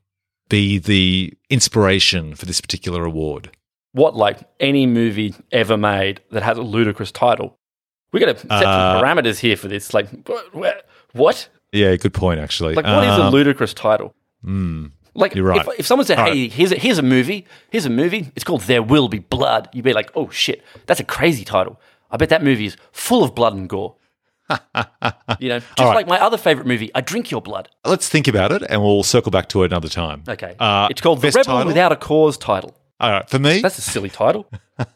be 0.50 0.78
the 0.78 1.34
inspiration 1.50 2.36
for 2.36 2.46
this 2.46 2.62
particular 2.62 3.04
award? 3.04 3.52
what 3.92 4.16
like 4.16 4.40
any 4.60 4.86
movie 4.86 5.36
ever 5.52 5.78
made 5.78 6.22
that 6.32 6.44
has 6.44 6.58
a 6.58 6.62
ludicrous 6.62 7.12
title. 7.12 7.59
We 8.12 8.20
got 8.20 8.28
to 8.36 8.39
set 8.39 8.51
Uh, 8.51 8.60
some 8.99 9.03
parameters 9.03 9.39
here 9.39 9.55
for 9.55 9.68
this. 9.68 9.93
Like, 9.93 10.10
wh- 10.28 10.57
wh- 10.57 11.16
what? 11.16 11.47
Yeah, 11.72 11.95
good 11.97 12.14
point, 12.14 12.39
actually. 12.39 12.74
Like, 12.74 12.86
what 12.86 13.03
is 13.03 13.18
a 13.18 13.24
Um, 13.26 13.32
ludicrous 13.34 13.74
title? 13.74 14.16
like, 15.16 15.36
you're 15.36 15.43
right. 15.45 15.62
if, 15.68 15.80
if 15.82 15.86
someone 15.88 16.05
said, 16.05 16.18
All 16.20 16.26
"Hey, 16.26 16.47
here's 16.47 16.72
a, 16.72 16.76
here's 16.76 16.97
a 16.97 17.03
movie, 17.03 17.45
here's 17.72 17.86
a 17.86 17.89
movie. 17.89 18.32
It's 18.36 18.43
called 18.43 18.62
There 18.62 18.82
Will 18.82 19.07
Be 19.10 19.20
Blood," 19.20 19.70
you'd 19.74 19.84
be 19.86 19.93
like, 19.93 20.12
"Oh 20.16 20.30
shit, 20.30 20.64
that's 20.88 20.99
a 20.99 21.03
crazy 21.03 21.43
title. 21.43 21.80
I 22.10 22.18
bet 22.18 22.30
that 22.30 22.43
movie 22.43 22.66
is 22.66 22.78
full 22.91 23.24
of 23.24 23.36
blood 23.36 23.53
and 23.53 23.68
gore." 23.70 23.95
you 25.39 25.49
know, 25.49 25.60
just 25.60 25.80
right. 25.80 25.93
like 25.95 26.07
my 26.07 26.20
other 26.20 26.38
favorite 26.38 26.66
movie, 26.66 26.89
"I 26.95 27.01
Drink 27.01 27.30
Your 27.30 27.41
Blood." 27.41 27.70
Let's 27.86 28.10
think 28.10 28.28
about 28.28 28.51
it, 28.51 28.64
and 28.70 28.82
we'll 28.82 29.03
circle 29.03 29.30
back 29.32 29.49
to 29.49 29.62
it 29.64 29.72
another 29.72 29.89
time. 29.89 30.24
Okay, 30.28 30.55
Uh, 30.60 30.88
it's 30.89 31.01
called 31.01 31.22
The 31.22 31.28
Rebel 31.28 31.43
title? 31.43 31.68
Without 31.68 31.91
a 31.91 31.95
Cause 31.95 32.38
title. 32.38 32.76
All 32.99 33.12
right, 33.12 33.30
for 33.30 33.38
me, 33.39 33.62
That's 33.62 33.78
a 33.78 33.82
silly 33.82 34.10
title. 34.10 34.49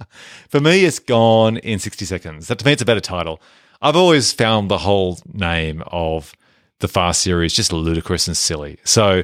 For 0.48 0.60
me, 0.60 0.84
it's 0.84 0.98
gone 0.98 1.58
in 1.58 1.78
60 1.78 2.04
seconds. 2.04 2.48
That 2.48 2.58
to 2.60 2.66
me, 2.66 2.72
it's 2.72 2.82
a 2.82 2.86
better 2.86 3.00
title. 3.00 3.40
I've 3.80 3.96
always 3.96 4.32
found 4.32 4.70
the 4.70 4.78
whole 4.78 5.18
name 5.32 5.82
of 5.86 6.34
the 6.80 6.88
Fast 6.88 7.22
series 7.22 7.54
just 7.54 7.72
ludicrous 7.72 8.26
and 8.26 8.36
silly. 8.36 8.78
So 8.84 9.22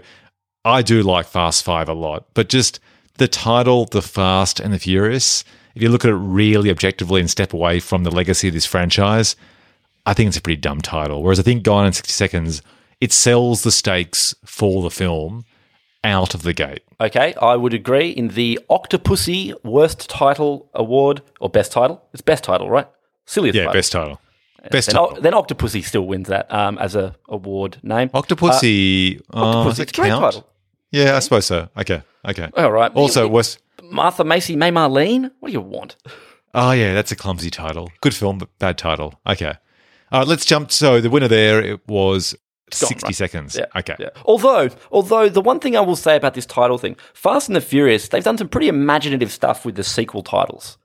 I 0.64 0.83
do 0.83 1.03
like 1.03 1.27
Fast 1.27 1.64
Five 1.64 1.89
a 1.89 1.95
lot, 1.95 2.27
but 2.35 2.49
just 2.49 2.81
the 3.18 3.29
title, 3.29 3.85
The 3.87 4.03
Fast 4.03 4.61
and 4.61 4.72
the 4.72 4.79
Furious, 4.79 5.45
if 5.75 5.83
you 5.83 5.89
look 5.89 6.05
at 6.05 6.11
it 6.11 6.14
really 6.14 6.70
objectively 6.70 7.20
and 7.20 7.31
step 7.31 7.53
away 7.53 7.81
from 7.81 8.05
the 8.05 8.11
legacy 8.11 8.49
of 8.49 8.55
this 8.55 8.66
franchise, 8.66 9.37
I 10.07 10.14
think 10.14 10.29
it's 10.29 10.37
a 10.37 10.43
pretty 10.43 10.61
dumb 10.61 10.81
title. 10.81 11.22
Whereas 11.22 11.41
I 11.41 11.43
think 11.43 11.62
Gone 11.62 11.87
in 11.87 11.93
60 11.93 12.12
Seconds, 12.12 12.62
it 13.01 13.12
sells 13.12 13.62
the 13.62 13.70
stakes 13.72 14.35
for 14.45 14.83
the 14.83 14.91
film 14.91 15.45
out 16.05 16.34
of 16.34 16.42
the 16.42 16.52
gate. 16.52 16.82
Okay, 17.00 17.34
I 17.40 17.57
would 17.57 17.74
agree. 17.74 18.11
In 18.11 18.28
the 18.28 18.61
Octopussy 18.70 19.55
Worst 19.64 20.09
Title 20.09 20.70
Award 20.74 21.22
or 21.40 21.48
Best 21.50 21.72
Title, 21.72 22.02
it's 22.12 22.22
Best 22.22 22.44
Title, 22.44 22.70
right? 22.70 22.86
Silliest 23.26 23.57
Yeah, 23.57 23.62
title. 23.64 23.72
best 23.78 23.92
title. 23.92 24.20
Best 24.70 24.86
Then, 24.88 24.94
title. 24.96 25.16
O- 25.18 25.20
then 25.20 25.32
Octopussy 25.32 25.84
still 25.84 26.07
wins 26.07 26.28
that 26.28 26.52
um, 26.52 26.78
as 26.78 26.94
a 26.94 27.14
award 27.28 27.78
name. 27.82 28.09
Octopussy. 28.11 29.20
uh, 29.32 29.42
Octopussy, 29.64 29.80
it's 29.80 29.92
a 29.92 29.94
great 29.94 30.09
count? 30.09 30.22
title. 30.22 30.46
Yeah, 30.90 31.16
I 31.16 31.18
suppose 31.18 31.46
so. 31.46 31.68
Okay, 31.76 32.02
okay. 32.26 32.48
All 32.57 32.70
right. 32.70 32.92
Also, 32.94 33.26
was 33.26 33.59
Martha 33.82 34.24
Marcy 34.24 34.57
May 34.57 34.70
Marlene. 34.70 35.30
What 35.40 35.48
do 35.48 35.52
you 35.52 35.61
want? 35.61 35.96
oh 36.55 36.70
yeah, 36.70 36.94
that's 36.94 37.11
a 37.12 37.16
clumsy 37.16 37.50
title. 37.50 37.90
Good 38.00 38.14
film, 38.14 38.38
but 38.38 38.57
bad 38.59 38.78
title. 38.78 39.18
Okay. 39.26 39.55
All 40.12 40.20
right, 40.20 40.28
let's 40.28 40.44
jump. 40.44 40.70
So 40.70 41.00
the 41.00 41.11
winner 41.11 41.28
there 41.28 41.61
it 41.61 41.80
was 41.88 42.36
gone, 42.70 42.88
sixty 42.88 43.06
right? 43.06 43.14
seconds. 43.14 43.56
Yeah. 43.56 43.66
Okay. 43.76 43.96
Yeah. 43.98 44.08
Although, 44.24 44.70
although 44.90 45.28
the 45.28 45.40
one 45.40 45.60
thing 45.60 45.76
I 45.76 45.80
will 45.80 45.96
say 45.96 46.16
about 46.16 46.34
this 46.34 46.46
title 46.46 46.78
thing, 46.78 46.96
Fast 47.12 47.48
and 47.48 47.56
the 47.56 47.60
Furious, 47.60 48.08
they've 48.08 48.24
done 48.24 48.38
some 48.38 48.48
pretty 48.48 48.68
imaginative 48.68 49.30
stuff 49.32 49.64
with 49.64 49.76
the 49.76 49.84
sequel 49.84 50.22
titles. 50.22 50.78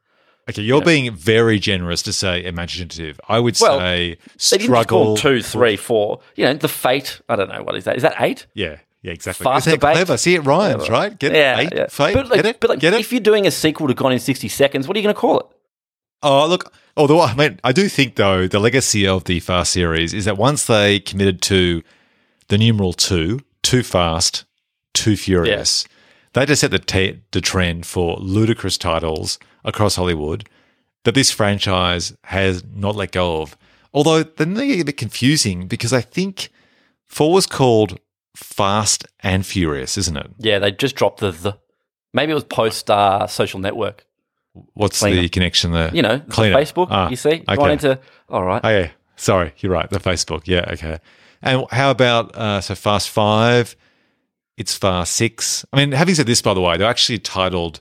Okay, 0.49 0.63
you're 0.63 0.81
being 0.81 1.13
very 1.13 1.59
generous 1.59 2.01
to 2.03 2.11
say 2.13 2.43
imaginative. 2.43 3.21
I 3.29 3.39
would 3.39 3.55
Well, 3.61 3.77
say 3.79 4.15
They 4.15 4.17
didn't 4.17 4.37
just 4.49 4.63
struggle. 4.63 5.15
two, 5.15 5.43
three, 5.43 5.75
four. 5.77 6.21
You 6.35 6.45
know, 6.45 6.53
the 6.55 6.67
Fate. 6.67 7.21
I 7.29 7.35
don't 7.35 7.49
know 7.49 7.61
what 7.61 7.75
is 7.75 7.83
that. 7.83 7.97
Is 7.97 8.01
that 8.01 8.15
eight? 8.19 8.47
Yeah, 8.55 8.77
yeah, 9.03 9.11
exactly. 9.11 9.43
Fast 9.43 9.65
debate. 9.65 9.93
clever? 9.93 10.17
See, 10.17 10.33
it 10.33 10.39
rhymes, 10.43 10.89
right? 10.89 11.17
Get 11.19 11.33
yeah. 11.33 11.59
Eight, 11.59 11.91
fate, 11.91 12.15
But 12.15 12.29
like, 12.29 12.37
get 12.37 12.45
it? 12.47 12.59
but 12.59 12.71
like, 12.71 12.79
get 12.79 12.93
it? 12.95 12.99
if 12.99 13.11
you're 13.11 13.21
doing 13.21 13.45
a 13.45 13.51
sequel 13.51 13.87
to 13.89 13.93
Gone 13.93 14.11
in 14.11 14.19
60 14.19 14.47
Seconds, 14.47 14.87
what 14.87 14.97
are 14.97 14.99
you 14.99 15.03
going 15.03 15.13
to 15.13 15.21
call 15.21 15.39
it? 15.39 15.45
Oh, 16.21 16.47
look. 16.47 16.73
Although 16.97 17.21
I 17.21 17.33
mean, 17.35 17.59
I 17.63 17.71
do 17.71 17.87
think 17.87 18.15
though 18.15 18.47
the 18.47 18.59
legacy 18.59 19.07
of 19.07 19.23
the 19.23 19.39
Fast 19.39 19.71
series 19.71 20.13
is 20.13 20.25
that 20.25 20.37
once 20.37 20.65
they 20.65 20.99
committed 20.99 21.41
to 21.43 21.81
the 22.49 22.57
numeral 22.57 22.93
two, 22.93 23.39
too 23.63 23.83
fast, 23.83 24.43
too 24.93 25.15
furious, 25.15 25.87
they 26.33 26.45
just 26.45 26.61
set 26.61 26.71
the 26.71 26.79
t- 26.79 27.21
the 27.31 27.41
trend 27.41 27.85
for 27.85 28.17
ludicrous 28.17 28.77
titles 28.77 29.39
across 29.63 29.95
Hollywood 29.95 30.49
that 31.05 31.15
this 31.15 31.31
franchise 31.31 32.13
has 32.25 32.63
not 32.65 32.95
let 32.95 33.11
go 33.11 33.41
of. 33.41 33.55
Although 33.93 34.23
then 34.23 34.55
they 34.55 34.67
get 34.67 34.81
a 34.81 34.85
bit 34.85 34.97
confusing 34.97 35.67
because 35.67 35.93
I 35.93 36.01
think 36.01 36.49
four 37.07 37.31
was 37.33 37.45
called 37.45 37.99
Fast 38.35 39.05
and 39.21 39.45
Furious, 39.45 39.97
isn't 39.97 40.17
it? 40.17 40.31
Yeah, 40.37 40.59
they 40.59 40.71
just 40.71 40.95
dropped 40.95 41.21
the 41.21 41.31
the. 41.31 41.57
Maybe 42.13 42.31
it 42.31 42.35
was 42.35 42.43
post 42.43 42.89
uh, 42.89 43.27
social 43.27 43.59
network. 43.59 44.05
What's 44.73 44.99
Cleaner. 44.99 45.21
the 45.21 45.29
connection 45.29 45.71
there? 45.71 45.93
You 45.93 46.01
know, 46.01 46.19
Cleaner. 46.29 46.55
Facebook. 46.55 46.87
Ah, 46.89 47.09
you 47.09 47.15
see, 47.15 47.43
okay. 47.47 47.55
going 47.55 47.73
into 47.73 47.99
all 48.29 48.43
right. 48.43 48.61
Oh, 48.63 48.69
yeah. 48.69 48.91
Sorry, 49.15 49.53
you're 49.57 49.71
right. 49.71 49.89
The 49.89 49.99
Facebook. 49.99 50.43
Yeah, 50.45 50.65
okay. 50.73 50.99
And 51.41 51.65
how 51.71 51.91
about 51.91 52.35
uh, 52.35 52.61
so 52.61 52.75
Fast 52.75 53.09
Five? 53.09 53.75
It's 54.57 54.75
Fast 54.75 55.13
Six. 55.13 55.65
I 55.71 55.77
mean, 55.77 55.91
having 55.91 56.15
said 56.15 56.25
this, 56.25 56.41
by 56.41 56.53
the 56.53 56.61
way, 56.61 56.77
they're 56.77 56.89
actually 56.89 57.19
titled 57.19 57.79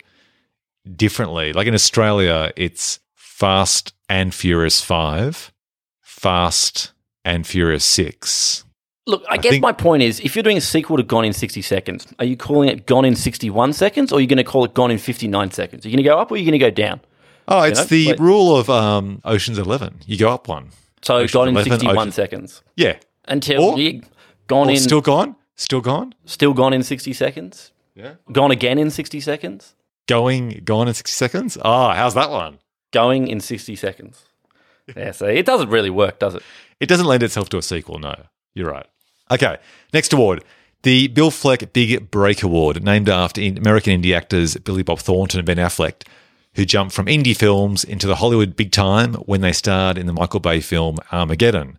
differently. 0.97 1.53
Like 1.53 1.67
in 1.67 1.75
Australia, 1.75 2.53
it's 2.57 3.01
Fast 3.15 3.93
and 4.09 4.35
Furious 4.35 4.83
Five, 4.83 5.53
Fast 6.01 6.93
and 7.25 7.47
Furious 7.47 7.85
Six. 7.85 8.65
Look, 9.09 9.25
I, 9.29 9.39
guess 9.39 9.51
think- 9.53 9.63
my 9.63 9.73
point 9.73 10.03
is, 10.03 10.21
if 10.21 10.37
you're 10.37 10.43
doing 10.43 10.59
a 10.59 10.61
sequel 10.61 10.97
to 10.99 11.03
Gone 11.03 11.25
in 11.25 11.33
60 11.33 11.63
Seconds, 11.63 12.07
are 12.19 12.25
you 12.25 12.37
calling 12.37 12.69
it 12.69 12.87
Gone 12.87 13.05
in 13.05 13.17
61 13.17 13.73
Seconds, 13.73 14.13
or 14.13 14.19
are 14.19 14.21
you 14.21 14.27
going 14.27 14.37
to 14.37 14.45
call 14.45 14.65
it 14.65 14.75
Gone 14.75 14.91
in 14.91 14.99
59 14.99 15.51
Seconds? 15.51 15.85
Are 15.85 15.89
you 15.89 15.97
going 15.97 16.05
to 16.05 16.09
go 16.09 16.19
up, 16.19 16.31
or 16.31 16.35
are 16.35 16.37
you 16.37 16.45
going 16.45 16.53
to 16.53 16.59
go 16.59 16.71
down? 16.71 17.01
Oh, 17.49 17.63
it's 17.63 17.81
know, 17.81 17.85
the 17.87 18.17
rule 18.19 18.57
of 18.57 18.69
um, 18.69 19.21
Ocean's 19.25 19.59
Eleven. 19.59 20.01
You 20.07 20.19
go 20.19 20.29
up 20.31 20.47
one. 20.49 20.69
So 21.03 21.17
Ocean's 21.17 21.33
Gone 21.33 21.49
in 21.49 21.55
11, 21.55 21.73
61 21.73 21.97
Ocean- 21.99 22.13
seconds 22.13 22.63
Yeah. 22.77 22.97
until 23.27 23.63
Or- 23.63 23.79
you 23.79 24.03
gone 24.47 24.69
in 24.69 24.77
still 24.77 25.01
gone. 25.01 25.35
Still 25.57 25.81
gone. 25.81 26.15
still 26.27 26.53
gone 26.53 26.73
in 26.75 26.83
60 26.83 27.13
seconds, 27.15 27.73
Yeah. 27.97 28.15
gone 28.31 28.51
again 28.53 28.79
in 28.79 28.91
60 28.91 29.21
seconds, 29.21 29.75
Going 30.07 30.61
gone 30.65 30.89
in 30.89 30.95
sixty 30.95 31.13
seconds. 31.13 31.59
Ah, 31.63 31.95
how's 31.95 32.15
that 32.15 32.31
one? 32.31 32.59
going 32.93 33.29
in 33.29 33.41
60 33.41 33.75
seconds. 33.77 34.25
Yeah, 34.97 35.11
see, 35.13 35.27
it 35.27 35.45
doesn't 35.45 35.69
really 35.69 35.91
work, 35.91 36.19
does 36.19 36.35
it? 36.35 36.43
It 36.81 36.89
doesn't 36.89 37.05
lend 37.07 37.23
itself 37.23 37.49
to 37.51 37.59
a 37.59 37.63
sequel, 37.63 37.99
no. 37.99 38.15
You're 38.55 38.71
right. 38.71 38.87
Okay, 39.31 39.57
next 39.93 40.13
award. 40.13 40.45
The 40.83 41.09
Bill 41.09 41.31
Fleck 41.31 41.73
Big 41.73 42.11
Break 42.11 42.43
Award, 42.43 42.83
named 42.85 43.09
after 43.09 43.41
American 43.43 44.01
indie 44.01 44.17
actors 44.17 44.57
Billy 44.57 44.85
Bob 44.85 45.01
Thornton 45.01 45.41
and 45.41 45.47
Ben 45.47 45.57
Affleck, 45.57 46.07
who 46.55 46.65
jumped 46.65 46.95
from 46.95 47.07
indie 47.07 47.37
films 47.37 47.83
into 47.85 48.07
the 48.07 48.17
Hollywood 48.17 48.57
big 48.57 48.71
time 48.71 49.15
when 49.15 49.41
they 49.41 49.53
starred 49.53 49.99
in 49.99 50.07
the 50.07 50.13
Michael 50.13 50.41
Bay 50.41 50.61
film 50.61 50.99
Armageddon. 51.13 51.79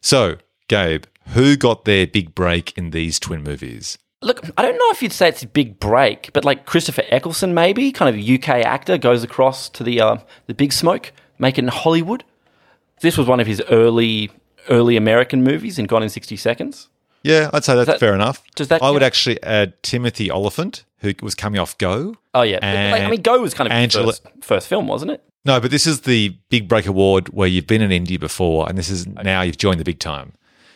So, 0.00 0.36
Gabe, 0.68 1.04
who 1.28 1.56
got 1.56 1.84
their 1.84 2.06
big 2.06 2.34
break 2.34 2.76
in 2.78 2.90
these 2.90 3.18
twin 3.18 3.42
movies? 3.42 3.98
Look, 4.22 4.48
I 4.56 4.62
don't 4.62 4.78
know 4.78 4.90
if 4.90 5.02
you'd 5.02 5.12
say 5.12 5.28
it's 5.28 5.42
a 5.42 5.48
big 5.48 5.78
break, 5.78 6.32
but 6.32 6.44
like 6.44 6.66
Christopher 6.66 7.02
Eccleston, 7.08 7.52
maybe 7.52 7.92
kind 7.92 8.08
of 8.08 8.20
a 8.20 8.34
UK 8.34 8.64
actor, 8.64 8.96
goes 8.96 9.22
across 9.22 9.68
to 9.70 9.84
the 9.84 10.00
uh, 10.00 10.18
the 10.46 10.54
big 10.54 10.72
smoke, 10.72 11.12
making 11.38 11.66
Hollywood. 11.68 12.24
This 13.00 13.18
was 13.18 13.26
one 13.26 13.40
of 13.40 13.46
his 13.46 13.62
early 13.68 14.30
early 14.68 14.96
American 14.96 15.42
movies 15.44 15.78
in 15.78 15.86
Gone 15.86 16.02
in 16.02 16.08
60 16.08 16.36
Seconds. 16.36 16.88
Yeah, 17.22 17.50
I'd 17.52 17.64
say 17.64 17.74
that's 17.74 17.86
that- 17.86 18.00
fair 18.00 18.14
enough. 18.14 18.42
does 18.54 18.68
that 18.68 18.82
I 18.82 18.90
would 18.90 19.02
actually 19.02 19.42
add 19.42 19.82
Timothy 19.82 20.30
Olyphant, 20.30 20.84
who 20.98 21.12
was 21.22 21.34
coming 21.34 21.58
off 21.58 21.76
Go. 21.78 22.16
Oh 22.34 22.42
yeah, 22.42 22.56
like, 22.92 23.02
I 23.02 23.10
mean, 23.10 23.22
Go 23.22 23.40
was 23.40 23.52
kind 23.54 23.66
of 23.66 23.72
Angela- 23.72 24.06
his 24.06 24.18
first, 24.20 24.44
first 24.44 24.68
film, 24.68 24.86
wasn't 24.86 25.10
it? 25.12 25.22
No, 25.44 25.60
but 25.60 25.70
this 25.70 25.86
is 25.86 26.02
the 26.02 26.36
Big 26.50 26.68
Break 26.68 26.86
Award 26.86 27.28
where 27.28 27.46
you've 27.48 27.66
been 27.66 27.80
in 27.82 27.90
indie 28.04 28.18
before, 28.18 28.68
and 28.68 28.76
this 28.76 28.88
is 28.88 29.06
now 29.06 29.42
you've 29.42 29.58
joined 29.58 29.78
the 29.80 29.84
big 29.84 29.98
time. 30.00 30.32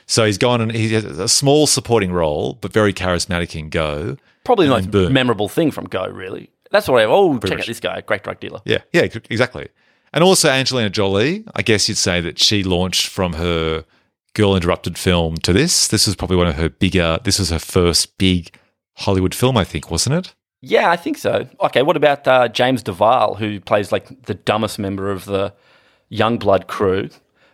So 0.07 0.25
he's 0.25 0.39
gone 0.39 0.61
and 0.61 0.73
he 0.73 0.93
has 0.95 1.05
a 1.05 1.29
small 1.29 1.67
supporting 1.69 2.13
role, 2.13 2.59
but 2.61 2.73
very 2.73 2.93
charismatic 2.93 3.57
in 3.59 3.69
Go. 3.69 4.17
Probably 4.45 4.67
the 4.67 4.73
most 4.75 4.91
boom. 4.91 5.13
memorable 5.13 5.49
thing 5.49 5.71
from 5.71 5.85
Go, 5.85 6.07
really. 6.09 6.51
That's 6.73 6.89
what 6.89 6.99
I. 6.99 7.03
Have. 7.03 7.11
Oh, 7.11 7.35
check 7.39 7.51
much. 7.51 7.61
out 7.61 7.67
this 7.67 7.81
guy, 7.81 8.01
great 8.01 8.23
drug 8.25 8.41
dealer. 8.41 8.61
Yeah, 8.65 8.79
yeah, 8.93 9.03
exactly. 9.03 9.69
And 10.13 10.25
also 10.25 10.49
Angelina 10.49 10.91
Jolie, 10.91 11.45
I 11.55 11.63
guess 11.63 11.89
you'd 11.89 11.97
say 11.99 12.21
that 12.21 12.39
she 12.39 12.63
launched 12.65 13.07
from 13.07 13.35
her 13.35 13.85
Girl 14.35 14.57
Interrupted 14.57 14.99
film 14.99 15.37
to 15.39 15.53
this. 15.53 15.87
This 15.89 16.07
was 16.07 16.17
probably 16.17 16.37
one 16.37 16.47
of 16.49 16.57
her 16.57 16.69
bigger, 16.69 17.19
this 17.23 17.39
was 17.39 17.51
her 17.51 17.59
first 17.59 18.19
big 18.19 18.53
Hollywood 18.97 19.35
film, 19.35 19.57
I 19.57 19.65
think, 19.65 19.91
wasn't 19.91 20.17
it? 20.17 20.35
Yeah, 20.63 20.91
I 20.91 20.97
think 20.97 21.17
so. 21.17 21.49
Okay, 21.61 21.83
what 21.83 21.97
about 21.97 22.27
uh, 22.29 22.49
James 22.49 22.83
Duval, 22.83 23.37
who 23.37 23.61
plays 23.61 23.93
like 23.93 24.25
the 24.25 24.35
dumbest 24.35 24.79
member 24.79 25.11
of 25.11 25.25
the 25.25 25.55
Youngblood 26.13 26.67
crew? 26.67 27.09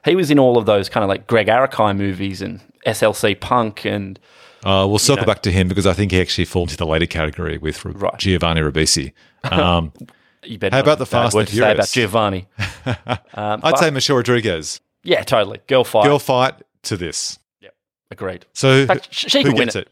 He 0.04 0.16
was 0.16 0.30
in 0.30 0.38
all 0.38 0.56
of 0.56 0.66
those 0.66 0.88
kind 0.88 1.04
of 1.04 1.08
like 1.08 1.26
Gregg 1.26 1.46
Araki 1.48 1.96
movies 1.96 2.40
and 2.42 2.60
SLC 2.86 3.38
Punk 3.38 3.84
and 3.84 4.18
Uh, 4.64 4.86
we'll 4.88 4.98
circle 4.98 5.22
know. 5.22 5.26
back 5.32 5.42
to 5.42 5.52
him 5.52 5.68
because 5.68 5.86
I 5.86 5.92
think 5.92 6.10
he 6.12 6.20
actually 6.20 6.44
falls 6.46 6.70
into 6.70 6.76
the 6.78 6.86
later 6.86 7.06
category 7.06 7.58
with 7.58 7.84
Right. 7.84 8.16
Giovanni 8.18 8.60
Ribisi. 8.60 9.12
Um, 9.44 9.92
you 10.44 10.58
better 10.58 10.74
How 10.76 10.80
about 10.82 10.98
the 10.98 11.04
have 11.04 11.12
a 11.12 11.16
bad 11.16 11.22
Fast 11.24 11.34
word 11.34 11.40
and 11.40 11.48
to 11.48 11.54
say 11.56 11.72
about 11.72 11.88
Furious? 11.88 11.92
Giovanni. 11.92 12.46
Um, 13.34 13.60
I'd 13.64 13.78
say 13.78 13.90
Michelle 13.90 14.16
Rodriguez. 14.16 14.80
yeah, 15.02 15.22
totally. 15.24 15.60
Girl 15.66 15.82
fight. 15.84 16.04
Girl 16.04 16.18
fight 16.20 16.54
to 16.84 16.96
this. 16.96 17.38
Agreed. 18.10 18.46
So 18.52 18.86
fact, 18.86 19.08
she 19.12 19.42
who 19.42 19.48
can 19.48 19.58
win 19.58 19.68
it. 19.68 19.74
it? 19.76 19.88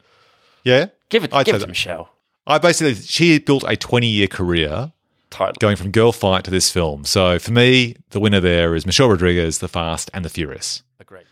Yeah, 0.63 0.87
Give 1.09 1.25
it, 1.25 1.35
I'd 1.35 1.45
give 1.47 1.57
it 1.57 1.59
to 1.59 1.65
that. 1.65 1.69
Michelle. 1.69 2.11
I 2.47 2.59
basically 2.59 2.95
she 2.95 3.39
built 3.41 3.65
a 3.67 3.77
twenty-year 3.77 4.29
career 4.29 4.93
Totally. 5.31 5.57
going 5.59 5.75
from 5.77 5.91
Girl 5.91 6.13
Fight 6.13 6.45
to 6.45 6.51
this 6.53 6.71
film. 6.71 7.05
So 7.05 7.41
for 7.41 7.51
me, 7.51 7.97
the 8.11 8.21
winner 8.21 8.39
there 8.39 8.77
is 8.77 8.87
Michelle 8.87 9.09
Rodriguez, 9.09 9.59
The 9.59 9.67
Fast 9.67 10.11
and 10.15 10.25
the 10.25 10.29
Furious. 10.31 10.85
Agreed. 11.01 11.25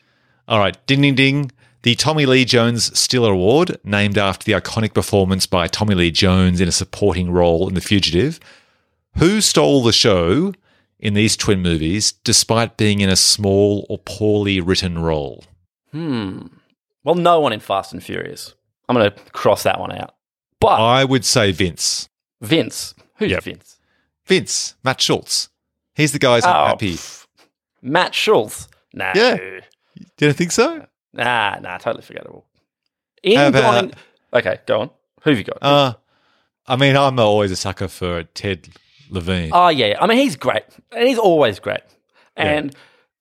All 0.49 0.59
right, 0.59 0.77
ding 0.87 1.03
ding 1.03 1.15
ding. 1.15 1.53
The 1.83 1.95
Tommy 1.95 2.27
Lee 2.27 2.45
Jones 2.45 2.97
Stiller 2.99 3.33
Award, 3.33 3.79
named 3.85 4.19
after 4.19 4.45
the 4.45 4.53
iconic 4.61 4.93
performance 4.95 5.47
by 5.47 5.69
Tommy 5.69 5.95
Lee 5.95 6.11
Jones 6.11 6.61
in 6.61 6.67
a 6.69 6.73
supporting 6.73 7.31
role 7.31 7.69
in 7.69 7.75
The 7.75 7.81
Fugitive. 7.81 8.41
Who 9.19 9.41
stole 9.41 9.83
the 9.83 9.93
show 9.93 10.53
in 10.99 11.15
these 11.15 11.37
twin 11.37 11.61
movies, 11.61 12.13
despite 12.25 12.77
being 12.77 13.01
in 13.01 13.09
a 13.09 13.17
small 13.17 13.87
or 13.89 13.99
poorly 13.99 14.61
written 14.61 14.99
role? 14.99 15.45
Hmm. 15.91 16.47
Well, 17.05 17.15
no 17.17 17.41
one 17.41 17.53
in 17.53 17.61
Fast 17.61 17.93
and 17.93 18.03
Furious. 18.03 18.55
I'm 18.89 18.97
going 18.97 19.11
to 19.11 19.17
cross 19.33 19.65
that 19.65 19.81
one 19.81 19.93
out. 19.93 20.15
But 20.61 20.81
I 20.81 21.05
would 21.05 21.25
say 21.25 21.51
Vince. 21.53 22.09
Vince. 22.41 22.95
Who's 23.17 23.31
Yep. 23.33 23.43
Vince? 23.45 23.79
Vince, 24.27 24.75
Matt 24.85 25.01
Schulze. 25.01 25.49
He's 25.95 26.13
the 26.13 26.19
guy 26.19 26.37
who's 26.37 26.45
Oh, 26.45 26.67
happy. 26.67 26.95
pff. 26.95 27.27
Matt 27.83 28.15
Schulze. 28.15 28.69
Nah. 28.95 29.13
Yeah. 29.15 29.37
Do 30.17 30.27
you 30.27 30.33
think 30.33 30.53
so? 30.53 30.87
Nah, 31.13 31.59
nah, 31.61 31.79
totally 31.79 32.03
forgettable. 32.03 32.47
In 33.23 33.37
How 33.39 33.49
about- 33.49 33.73
going, 33.83 33.93
okay, 34.35 34.59
go 34.67 34.81
on. 34.83 34.91
Who 35.23 35.31
have 35.31 35.39
you 35.39 35.45
got? 35.45 35.59
Uh, 35.61 35.95
I 36.67 36.77
mean, 36.77 36.97
I'm 36.97 37.19
always 37.19 37.51
a 37.51 37.57
sucker 37.57 37.89
for 37.89 38.23
Ted 38.23 38.69
Levine. 39.13 39.51
oh 39.53 39.69
yeah, 39.69 39.97
I 40.01 40.07
mean 40.07 40.19
he's 40.19 40.35
great, 40.37 40.65
and 40.91 41.07
he's 41.07 41.19
always 41.19 41.61
great, 41.61 41.81
and 42.37 42.75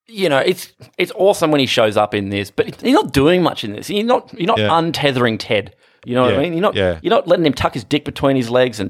you 0.08 0.28
know 0.30 0.40
it's 0.40 0.72
it's 0.98 1.12
awesome 1.16 1.52
when 1.52 1.60
he 1.60 1.66
shows 1.68 1.98
up 1.98 2.14
in 2.16 2.30
this, 2.30 2.50
but 2.50 2.82
he's 2.82 2.94
not 2.94 3.14
doing 3.14 3.44
much 3.44 3.64
in 3.64 3.74
this. 3.74 3.90
You're 3.90 4.04
not 4.06 4.34
you're 4.34 4.48
not 4.48 4.58
Yeah. 4.60 4.70
untethering 4.70 5.38
Ted. 5.40 5.76
You 6.06 6.16
know 6.16 6.24
what 6.24 6.34
Yeah, 6.34 6.40
I 6.40 6.44
mean? 6.44 6.54
You're 6.54 6.62
not 6.62 6.76
yeah. 6.76 7.00
you're 7.04 7.12
not 7.12 7.28
letting 7.28 7.46
him 7.46 7.54
tuck 7.54 7.74
his 7.76 7.84
dick 7.84 8.06
between 8.06 8.36
his 8.36 8.50
legs, 8.50 8.80
and 8.80 8.90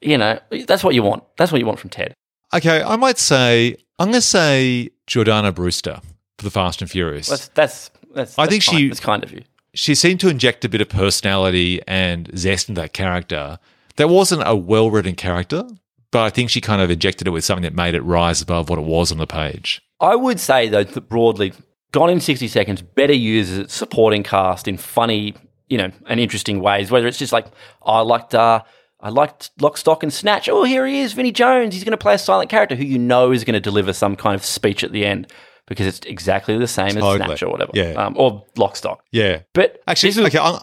you 0.00 0.18
know 0.18 0.38
that's 0.66 0.82
what 0.82 0.94
you 0.94 1.02
want. 1.02 1.22
That's 1.36 1.52
what 1.52 1.60
you 1.60 1.66
want 1.66 1.78
from 1.78 1.90
Ted. 1.90 2.14
Okay, 2.54 2.82
I 2.82 2.96
might 2.96 3.18
say 3.18 3.76
I'm 3.98 4.06
going 4.06 4.14
to 4.14 4.20
say 4.22 4.90
Jordana 5.06 5.54
Brewster 5.54 6.00
for 6.38 6.44
the 6.44 6.50
Fast 6.50 6.80
and 6.82 6.90
Furious. 6.90 7.28
That's 7.28 7.48
that's 7.48 7.90
that's. 8.14 8.38
I 8.38 8.42
that's 8.46 8.50
think 8.50 8.62
she- 8.62 8.88
That's 8.88 9.00
kind 9.00 9.22
of 9.22 9.32
you. 9.32 9.42
she 9.74 9.94
seemed 9.94 10.20
to 10.20 10.28
inject 10.28 10.64
a 10.64 10.68
bit 10.68 10.80
of 10.80 10.88
personality 10.88 11.80
and 11.86 12.30
zest 12.36 12.68
into 12.68 12.80
that 12.80 12.92
character. 12.92 13.58
That 13.96 14.08
wasn't 14.08 14.42
a 14.46 14.54
well-written 14.54 15.16
character, 15.16 15.64
but 16.12 16.22
I 16.22 16.30
think 16.30 16.50
she 16.50 16.60
kind 16.60 16.80
of 16.82 16.90
injected 16.90 17.26
it 17.26 17.30
with 17.30 17.44
something 17.44 17.62
that 17.64 17.74
made 17.74 17.94
it 17.94 18.02
rise 18.02 18.40
above 18.42 18.68
what 18.70 18.78
it 18.78 18.84
was 18.84 19.12
on 19.12 19.18
the 19.18 19.26
page. 19.26 19.80
I 20.00 20.14
would 20.16 20.38
say 20.40 20.68
though 20.68 20.84
that 20.84 21.08
broadly, 21.08 21.52
Gone 21.90 22.10
in 22.10 22.20
sixty 22.20 22.48
seconds 22.48 22.82
better 22.82 23.14
uses 23.14 23.56
its 23.58 23.74
supporting 23.74 24.22
cast 24.22 24.68
in 24.68 24.76
funny, 24.76 25.34
you 25.68 25.78
know, 25.78 25.90
and 26.06 26.20
interesting 26.20 26.60
ways. 26.60 26.90
Whether 26.90 27.06
it's 27.06 27.16
just 27.18 27.32
like 27.32 27.46
I 27.82 28.00
liked, 28.00 28.34
uh, 28.34 28.62
I 29.00 29.08
liked 29.08 29.50
Lock, 29.58 29.78
Stock, 29.78 30.02
and 30.02 30.12
Snatch. 30.12 30.50
Oh, 30.50 30.64
here 30.64 30.86
he 30.86 31.00
is, 31.00 31.14
Vinnie 31.14 31.32
Jones. 31.32 31.72
He's 31.72 31.84
going 31.84 31.92
to 31.92 31.96
play 31.96 32.12
a 32.12 32.18
silent 32.18 32.50
character 32.50 32.74
who 32.76 32.84
you 32.84 32.98
know 32.98 33.32
is 33.32 33.42
going 33.42 33.54
to 33.54 33.60
deliver 33.60 33.94
some 33.94 34.16
kind 34.16 34.34
of 34.34 34.44
speech 34.44 34.84
at 34.84 34.92
the 34.92 35.06
end 35.06 35.32
because 35.66 35.86
it's 35.86 36.00
exactly 36.00 36.58
the 36.58 36.66
same 36.68 36.90
Totally. 36.90 37.20
as 37.22 37.26
Snatch 37.26 37.42
or 37.42 37.50
whatever, 37.50 37.72
Yeah. 37.74 37.92
um, 37.92 38.16
or 38.18 38.44
Lock, 38.58 38.76
Stock. 38.76 39.02
Yeah. 39.10 39.40
But 39.54 39.80
Actually, 39.86 40.10
is, 40.10 40.18
okay. 40.18 40.38
I'm, 40.38 40.60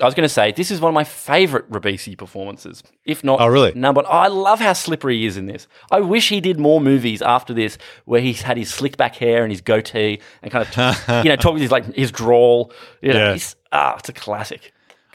I 0.00 0.04
was 0.06 0.14
going 0.14 0.24
to 0.24 0.32
say 0.32 0.52
this 0.52 0.70
is 0.70 0.80
one 0.80 0.90
of 0.90 0.94
my 0.94 1.04
favorite 1.04 1.70
Ribisi 1.70 2.16
performances, 2.16 2.82
if 3.04 3.22
not 3.24 3.40
Oh, 3.40 3.46
really? 3.46 3.72
number. 3.74 4.02
I 4.08 4.28
love 4.28 4.58
how 4.60 4.72
slippery 4.72 5.18
he 5.18 5.26
is 5.26 5.36
in 5.36 5.46
this. 5.46 5.66
I 5.90 6.00
wish 6.00 6.28
he 6.28 6.40
did 6.40 6.58
more 6.58 6.80
movies 6.80 7.22
after 7.22 7.52
this 7.54 7.76
where 8.04 8.20
he's 8.20 8.42
had 8.42 8.56
his 8.56 8.72
slick 8.72 8.96
back 8.96 9.16
hair 9.16 9.42
and 9.42 9.50
his 9.52 9.60
goatee 9.60 10.20
and 10.42 10.50
kind 10.50 10.66
of 10.66 11.08
you 11.24 11.30
know 11.30 11.36
talking 11.36 11.58
his 11.60 11.70
like 11.70 11.94
his 11.94 12.10
drawl. 12.10 12.72
You 13.02 13.12
know, 13.12 13.18
Yeah. 13.18 13.32
he's, 13.34 13.56
ah, 13.72 13.96
it's 13.98 14.08
a 14.08 14.12
classic. 14.12 14.72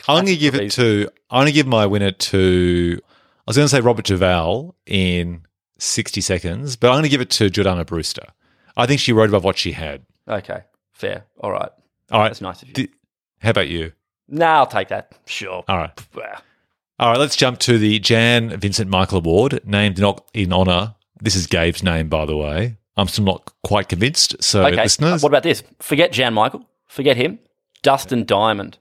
I'm 0.08 0.16
going 0.24 0.28
to 0.28 0.38
give 0.38 0.54
it 0.56 0.72
to. 0.74 1.10
I'm 1.32 1.38
going 1.42 1.48
to 1.48 1.52
give 1.52 1.68
my 1.68 1.86
winner 1.88 2.12
to. 2.12 3.00
I 3.02 3.44
was 3.48 3.58
going 3.58 3.66
to 3.66 3.70
say 3.70 3.82
Robert 3.82 4.06
Duvall 4.06 4.76
in 4.86 5.42
60 5.80 6.22
seconds, 6.22 6.76
but 6.76 6.88
I'm 6.90 6.94
going 6.96 7.04
to 7.04 7.10
give 7.10 7.22
it 7.22 7.30
to 7.32 7.50
Jordana 7.50 7.86
Brewster. 7.86 8.28
I 8.78 8.86
think 8.86 9.00
she 9.00 9.14
wrote 9.14 9.30
above 9.30 9.44
what 9.44 9.58
she 9.58 9.72
had. 9.72 10.06
Okay, 10.28 10.62
fair. 10.92 11.26
All 11.40 11.52
right, 11.52 11.70
All 12.12 12.20
right. 12.20 12.30
that's 12.30 12.42
nice 12.42 12.62
of 12.62 12.68
you. 12.70 12.74
Di- 12.76 12.90
How 13.40 13.50
about 13.52 13.68
you? 13.68 13.92
Nah, 14.28 14.58
I'll 14.60 14.68
take 14.68 14.90
that. 14.90 15.12
Sure. 15.26 15.64
All 15.68 15.78
right. 15.78 16.06
All 16.98 17.10
right, 17.12 17.20
let's 17.20 17.36
jump 17.36 17.60
to 17.60 17.78
the 17.78 18.00
Jan 18.00 18.58
Vincent 18.58 18.90
Michael 18.90 19.18
Award, 19.18 19.60
named 19.66 20.00
in, 20.00 20.14
in 20.34 20.54
honor. 20.54 20.96
This 21.22 21.36
is 21.36 21.48
Gabe's 21.48 21.84
name, 21.84 22.08
by 22.08 22.26
the 22.26 22.38
way. 22.38 22.78
I'm 22.98 23.08
still 23.10 23.26
not 23.26 23.52
quite 23.64 23.90
convinced. 23.90 24.42
So, 24.42 24.66
Okay. 24.66 24.78
listeners, 24.78 25.22
What 25.22 25.30
about 25.30 25.44
this? 25.44 25.64
Forget 25.80 26.14
Jan 26.14 26.34
Michael. 26.34 26.66
Forget 26.88 27.18
him. 27.18 27.40
Dustin 27.82 28.26
Diamond. 28.26 28.78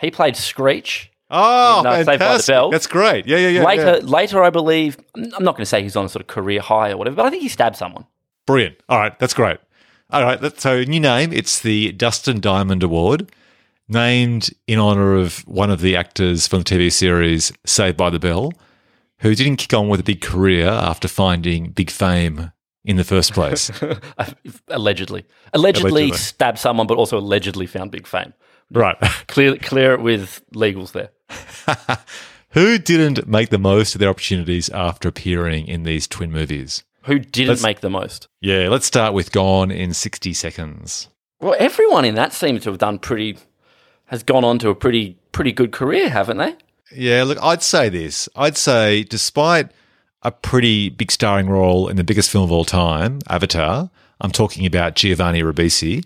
He 0.00 0.10
played 0.10 0.36
Screech. 0.36 1.10
Oh, 1.30 1.86
uh, 1.86 2.04
Saved 2.04 2.06
by 2.20 2.36
the. 2.36 2.44
Bell. 2.46 2.70
That's 2.70 2.86
great. 2.86 3.26
Yeah, 3.26 3.38
yeah, 3.38 3.48
yeah. 3.48 3.64
later, 3.64 4.00
yeah. 4.02 4.06
later, 4.06 4.42
I 4.42 4.50
believe. 4.50 4.98
I'm 5.14 5.44
not 5.44 5.54
going 5.54 5.62
to 5.62 5.66
say 5.66 5.82
he's 5.82 5.96
on 5.96 6.04
a 6.04 6.08
sort 6.08 6.20
of 6.20 6.26
career 6.26 6.60
high 6.60 6.90
or 6.90 6.96
whatever, 6.98 7.16
but 7.16 7.26
I 7.26 7.30
think 7.30 7.42
he 7.42 7.48
stabbed 7.48 7.76
someone. 7.76 8.04
Brilliant. 8.44 8.76
All 8.88 8.98
right, 8.98 9.18
that's 9.18 9.32
great. 9.32 9.58
All 10.10 10.22
right, 10.22 10.60
so 10.60 10.82
new 10.82 11.00
name. 11.00 11.32
It's 11.32 11.60
the 11.60 11.92
Dustin 11.92 12.40
Diamond 12.40 12.82
Award, 12.82 13.30
named 13.92 14.50
in 14.66 14.78
honor 14.78 15.14
of 15.14 15.38
one 15.46 15.70
of 15.70 15.80
the 15.80 15.96
actors 15.96 16.46
from 16.46 16.60
the 16.60 16.64
TV 16.64 16.90
series 16.92 17.52
Saved 17.64 17.96
by 17.96 18.10
the 18.10 18.18
Bell, 18.18 18.52
who 19.20 19.34
didn't 19.34 19.56
kick 19.56 19.72
on 19.74 19.88
with 19.88 20.00
a 20.00 20.04
big 20.04 20.20
career 20.20 20.66
after 20.68 21.06
finding 21.08 21.70
big 21.70 21.90
fame 21.90 22.52
in 22.84 22.96
the 22.96 23.04
first 23.04 23.32
place. 23.32 23.70
allegedly. 24.68 25.24
allegedly, 25.52 25.90
Allegedly. 25.90 26.12
stabbed 26.12 26.58
someone, 26.58 26.86
but 26.86 26.98
also 26.98 27.18
allegedly 27.18 27.66
found 27.66 27.90
big 27.90 28.06
fame. 28.06 28.32
right. 28.72 28.96
Clear, 29.28 29.56
clear 29.56 29.92
it 29.94 30.00
with 30.00 30.42
legals 30.54 30.92
there. 30.92 31.10
who 32.50 32.78
didn't 32.78 33.26
make 33.28 33.50
the 33.50 33.58
most 33.58 33.94
of 33.94 33.98
their 34.00 34.08
opportunities 34.10 34.68
after 34.70 35.08
appearing 35.08 35.66
in 35.68 35.84
these 35.84 36.06
twin 36.08 36.32
movies? 36.32 36.82
Who 37.04 37.18
didn't 37.18 37.48
Let's- 37.50 37.62
make 37.62 37.80
the 37.80 37.90
most? 37.90 38.28
Yeah, 38.40 38.68
let's 38.68 38.86
start 38.86 39.14
with 39.14 39.32
Gone 39.32 39.70
in 39.70 39.92
60 39.94 40.32
Seconds. 40.34 41.08
Well, 41.40 41.56
everyone 41.58 42.04
in 42.04 42.14
that 42.16 42.32
seems 42.32 42.62
to 42.62 42.70
have 42.70 42.78
done 42.78 43.00
pretty, 43.00 43.36
has 44.12 44.22
gone 44.22 44.44
on 44.44 44.58
to 44.58 44.68
a 44.68 44.74
pretty, 44.74 45.16
pretty 45.32 45.52
good 45.52 45.72
career, 45.72 46.10
haven't 46.10 46.36
they? 46.36 46.54
Yeah, 46.94 47.24
look, 47.24 47.38
I'd 47.42 47.62
say 47.62 47.88
this. 47.88 48.28
I'd 48.36 48.58
say, 48.58 49.04
despite 49.04 49.70
a 50.20 50.30
pretty 50.30 50.90
big 50.90 51.10
starring 51.10 51.48
role 51.48 51.88
in 51.88 51.96
the 51.96 52.04
biggest 52.04 52.30
film 52.30 52.44
of 52.44 52.52
all 52.52 52.66
time, 52.66 53.20
Avatar, 53.30 53.90
I'm 54.20 54.30
talking 54.30 54.66
about 54.66 54.96
Giovanni 54.96 55.42
Ribisi, 55.42 56.04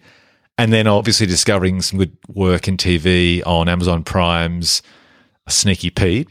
and 0.57 0.73
then 0.73 0.87
obviously 0.87 1.27
discovering 1.27 1.83
some 1.83 1.99
good 1.99 2.17
work 2.29 2.69
in 2.69 2.77
TV 2.77 3.43
on 3.45 3.69
Amazon 3.69 4.05
Prime's 4.05 4.83
Sneaky 5.49 5.91
Pete, 5.91 6.29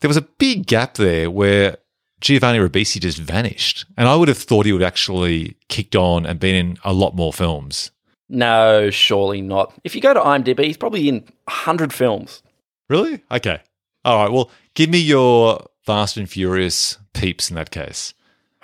there 0.00 0.08
was 0.08 0.16
a 0.16 0.22
big 0.22 0.66
gap 0.66 0.94
there 0.94 1.30
where 1.30 1.76
Giovanni 2.22 2.58
Ribisi 2.58 2.98
just 3.00 3.18
vanished. 3.18 3.84
And 3.98 4.08
I 4.08 4.16
would 4.16 4.28
have 4.28 4.38
thought 4.38 4.64
he 4.64 4.72
would 4.72 4.82
actually 4.82 5.56
kicked 5.68 5.94
on 5.94 6.24
and 6.24 6.40
been 6.40 6.54
in 6.54 6.78
a 6.84 6.94
lot 6.94 7.14
more 7.14 7.34
films. 7.34 7.90
No, 8.32 8.88
surely 8.88 9.42
not. 9.42 9.78
If 9.84 9.94
you 9.94 10.00
go 10.00 10.14
to 10.14 10.20
IMDb, 10.20 10.64
he's 10.64 10.78
probably 10.78 11.06
in 11.06 11.16
100 11.44 11.92
films. 11.92 12.42
Really? 12.88 13.22
Okay. 13.30 13.60
All 14.06 14.22
right. 14.22 14.32
Well, 14.32 14.50
give 14.74 14.88
me 14.88 14.98
your 14.98 15.66
Fast 15.84 16.16
and 16.16 16.28
Furious 16.28 16.96
peeps 17.12 17.50
in 17.50 17.56
that 17.56 17.70
case. 17.70 18.14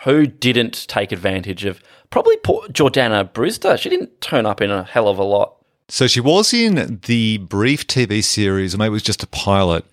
Who 0.05 0.27
didn't 0.27 0.89
take 0.89 1.13
advantage 1.13 1.67
of 1.67 1.83
probably 2.09 2.39
poor 2.39 2.67
Jordana 2.69 3.31
Brewster? 3.31 3.77
She 3.77 3.91
didn't 3.91 4.23
turn 4.23 4.47
up 4.47 4.63
in 4.63 4.71
a 4.71 4.85
hell 4.85 5.07
of 5.07 5.19
a 5.19 5.25
lot. 5.25 5.57
So 5.91 6.07
she 6.07 6.21
was 6.21 6.55
in 6.55 7.01
the 7.07 7.37
brief 7.37 7.87
TV 7.87 8.25
series, 8.25 8.75
or 8.75 8.79
maybe 8.79 8.89
it 8.89 8.93
was 8.93 9.03
just 9.03 9.23
a 9.23 9.27
pilot, 9.27 9.85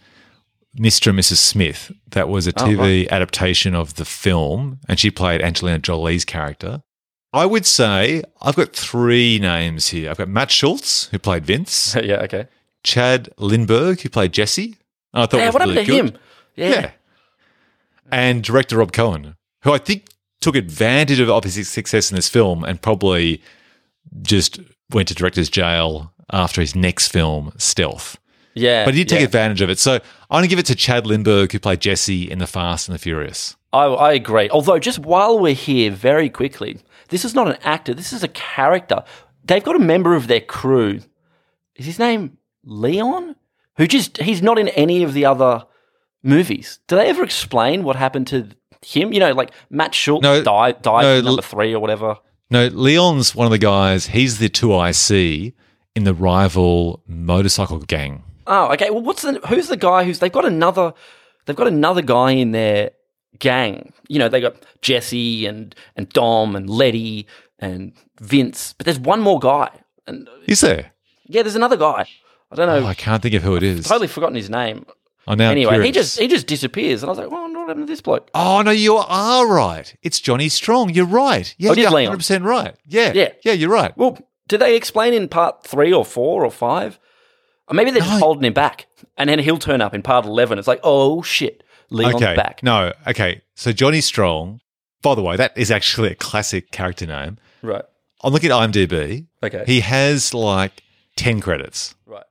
Mr. 0.78 1.07
and 1.07 1.19
Mrs. 1.19 1.38
Smith. 1.38 1.91
That 2.11 2.30
was 2.30 2.47
a 2.47 2.51
oh, 2.51 2.63
TV 2.63 3.09
adaptation 3.09 3.76
of 3.76 3.95
the 3.95 4.05
film, 4.05 4.80
and 4.88 4.97
she 4.99 5.11
played 5.11 5.41
Angelina 5.41 5.80
Jolie's 5.80 6.23
character. 6.23 6.82
I 7.36 7.45
would 7.45 7.65
say 7.65 8.23
I've 8.41 8.55
got 8.55 8.73
three 8.73 9.39
names 9.39 9.89
here. 9.89 10.09
I've 10.09 10.17
got 10.17 10.29
Matt 10.29 10.51
Schulze, 10.51 11.09
who 11.11 11.19
played 11.19 11.45
Vince, 11.45 11.95
yeah, 12.03 12.21
okay. 12.21 12.47
Chad 12.83 13.29
Lindberg, 13.38 14.01
who 14.01 14.09
played 14.09 14.31
Jesse. 14.31 14.77
And 15.13 15.23
I 15.23 15.25
thought 15.25 15.38
Yeah, 15.38 15.45
was 15.47 15.53
what 15.53 15.61
really 15.63 15.73
happened 15.75 15.88
to 15.88 16.01
good. 16.01 16.13
him? 16.13 16.21
Yeah. 16.55 16.69
Yeah. 16.69 16.91
And 18.11 18.43
director 18.43 18.77
Rob 18.77 18.91
Cohen, 18.93 19.36
who 19.63 19.73
I 19.73 19.79
think 19.79 20.07
took 20.39 20.55
advantage 20.55 21.19
of 21.19 21.43
his 21.43 21.67
success 21.67 22.11
in 22.11 22.15
this 22.15 22.29
film 22.29 22.63
and 22.63 22.81
probably 22.81 23.41
just 24.21 24.59
went 24.91 25.07
to 25.07 25.15
director's 25.15 25.49
jail 25.49 26.13
after 26.31 26.61
his 26.61 26.75
next 26.75 27.07
film, 27.09 27.51
Stealth. 27.57 28.17
Yeah. 28.53 28.86
But 28.86 28.93
he 28.93 29.01
did 29.01 29.09
take 29.09 29.19
yeah. 29.19 29.25
advantage 29.25 29.61
of 29.61 29.69
it. 29.69 29.79
So 29.79 29.95
I'm 29.95 30.01
going 30.29 30.43
to 30.43 30.47
give 30.47 30.59
it 30.59 30.67
to 30.67 30.75
Chad 30.75 31.05
Lindberg, 31.05 31.51
who 31.51 31.59
played 31.59 31.81
Jesse 31.81 32.29
in 32.31 32.39
The 32.39 32.47
Fast 32.47 32.88
and 32.88 32.95
the 32.95 32.99
Furious. 32.99 33.55
I, 33.73 33.86
I 33.86 34.13
agree. 34.13 34.49
Although, 34.49 34.79
just 34.79 34.99
while 34.99 35.38
we're 35.38 35.53
here, 35.53 35.91
very 35.91 36.29
quickly, 36.29 36.79
this 37.10 37.26
is 37.26 37.36
not 37.36 37.47
an 37.47 37.58
actor. 37.64 37.93
This 37.93 38.14
is 38.14 38.24
a 38.24 38.28
character. 38.28 39.03
They've 39.43 39.64
got 39.64 39.76
a 39.76 39.80
member 39.80 40.16
of 40.16 40.28
their 40.28 40.41
crew. 40.41 41.01
Is 41.76 41.86
his 41.86 41.99
name 41.99 42.38
Leon? 42.64 43.36
Who 43.78 43.88
just 43.88 44.18
he's 44.18 44.41
not 44.41 44.58
in 44.58 44.70
any 44.70 45.03
of 45.03 45.14
the 45.14 45.26
other 45.26 45.66
movies. 46.24 46.80
Do 46.88 46.95
they 46.95 47.08
ever 47.08 47.24
explain 47.24 47.84
what 47.84 47.95
happened 47.95 48.28
to 48.28 48.49
him? 48.82 49.14
You 49.14 49.20
know, 49.20 49.34
like 49.34 49.51
Matt 49.70 49.93
Schulze 49.93 50.24
No, 50.24 50.43
died 50.43 50.82
died 50.82 51.03
no, 51.03 51.22
number 51.22 51.41
three 51.41 51.74
or 51.74 51.80
whatever. 51.80 52.18
No, 52.49 52.68
Leon's 52.68 53.36
one 53.36 53.45
of 53.45 53.51
the 53.51 53.58
guys. 53.58 54.08
He's 54.08 54.38
the 54.38 54.49
2IC 54.49 55.53
in 55.95 56.03
the 56.03 56.14
rival 56.14 57.03
motorcycle 57.08 57.80
gang. 57.80 58.24
Oh, 58.47 58.72
okay. 58.74 58.89
Well, 58.91 59.01
what's 59.01 59.24
the 59.24 59.39
who's 59.47 59.68
the 59.68 59.78
guy 59.78 60.03
who's 60.03 60.20
they've 60.20 60.32
got 60.32 60.45
another 60.45 60.93
they've 61.45 61.56
got 61.56 61.68
another 61.68 62.01
guy 62.01 62.32
in 62.32 62.51
their 62.51 62.91
gang. 63.39 63.93
You 64.07 64.19
know, 64.19 64.29
they 64.29 64.41
got 64.41 64.55
Jesse 64.81 65.45
and 65.45 65.75
and 65.95 66.09
Dom 66.09 66.55
and 66.55 66.69
Letty 66.69 67.27
and 67.59 67.93
Vince, 68.21 68.73
but 68.77 68.86
there's 68.86 68.99
one 68.99 69.21
more 69.21 69.39
guy. 69.39 69.69
And 70.07 70.29
Is 70.47 70.61
there? 70.61 70.91
yeah, 71.25 71.41
there's 71.41 71.55
another 71.55 71.77
guy. 71.77 72.07
I 72.51 72.55
don't 72.55 72.67
know. 72.67 72.86
Oh, 72.86 72.89
I 72.89 72.93
can't 72.93 73.21
think 73.23 73.33
of 73.36 73.43
who 73.43 73.55
it 73.55 73.63
is. 73.63 73.86
totally 73.88 74.07
forgotten 74.07 74.36
his 74.36 74.49
name. 74.49 74.86
Oh, 75.27 75.31
I'm 75.31 75.38
now 75.39 75.49
anyway, 75.49 75.83
he 75.83 75.91
just 75.91 76.19
he 76.19 76.27
just 76.27 76.45
disappears, 76.45 77.01
and 77.01 77.09
I 77.09 77.11
was 77.11 77.17
like, 77.17 77.31
"Well, 77.31 77.51
what 77.51 77.67
happened 77.67 77.88
to 77.88 77.91
this 77.91 78.01
bloke?" 78.01 78.29
Oh 78.36 78.61
no, 78.61 78.69
you 78.71 78.95
are 78.97 79.47
right. 79.47 79.95
It's 80.03 80.19
Johnny 80.19 80.49
Strong. 80.49 80.91
You're 80.91 81.07
right. 81.07 81.55
Yeah, 81.57 81.71
Oh, 81.71 81.73
you're 81.73 81.89
100 81.91 82.15
percent 82.17 82.43
right. 82.43 82.75
Yeah, 82.86 83.11
Yeah. 83.15 83.29
yeah. 83.43 83.53
You're 83.53 83.71
right. 83.71 83.97
Well, 83.97 84.19
did 84.47 84.59
they 84.61 84.75
explain 84.75 85.15
in 85.15 85.27
part 85.27 85.63
three 85.63 85.91
or 85.91 86.05
four 86.05 86.45
or 86.45 86.51
five? 86.51 86.99
Or 87.67 87.73
maybe 87.73 87.89
they're 87.89 88.03
just 88.03 88.19
holding 88.19 88.43
him 88.43 88.53
back, 88.53 88.86
and 89.17 89.27
then 89.27 89.39
he'll 89.39 89.57
turn 89.57 89.81
up 89.81 89.95
in 89.95 90.03
part 90.03 90.25
eleven. 90.25 90.59
It's 90.59 90.67
like, 90.67 90.81
oh 90.83 91.23
shit, 91.23 91.63
Leon's 91.89 92.15
okay. 92.15 92.36
back. 92.36 92.63
No. 92.63 92.93
Okay. 93.07 93.41
So 93.55 93.71
Johnny 93.71 94.01
Strong. 94.01 94.61
By 95.01 95.13
the 95.13 95.21
way, 95.21 95.36
that 95.36 95.55
is 95.55 95.69
actually 95.69 96.11
a 96.11 96.15
classic 96.15 96.71
character 96.71 97.05
name. 97.05 97.38
Right. 97.61 97.83
I'm 98.23 98.33
looking 98.33 98.49
at 98.49 98.55
IMDb. 98.55 99.27
Okay. 99.43 99.63
He 99.67 99.81
has 99.81 100.33
like 100.33 100.81
10 101.15 101.41
credits. 101.41 101.95
right. 102.05 102.23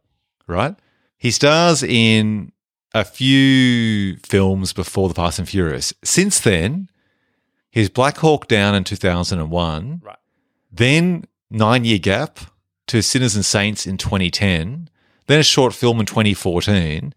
Right. 0.46 0.74
He 1.16 1.30
stars 1.30 1.82
in 1.82 2.52
a 2.92 3.04
few 3.04 4.16
films 4.18 4.72
before 4.72 5.08
The 5.08 5.14
Fast 5.14 5.38
and 5.38 5.48
Furious. 5.48 5.94
Since 6.02 6.40
then, 6.40 6.88
he's 7.70 7.88
Black 7.88 8.18
Hawk 8.18 8.48
Down 8.48 8.74
in 8.74 8.84
2001. 8.84 10.02
Right. 10.04 10.16
Then 10.70 11.24
nine 11.50 11.84
year 11.84 11.98
gap 11.98 12.40
to 12.88 13.02
Sinners 13.02 13.34
and 13.34 13.44
Saints 13.44 13.86
in 13.86 13.96
2010, 13.96 14.90
then 15.26 15.40
a 15.40 15.42
short 15.42 15.74
film 15.74 16.00
in 16.00 16.06
2014, 16.06 17.14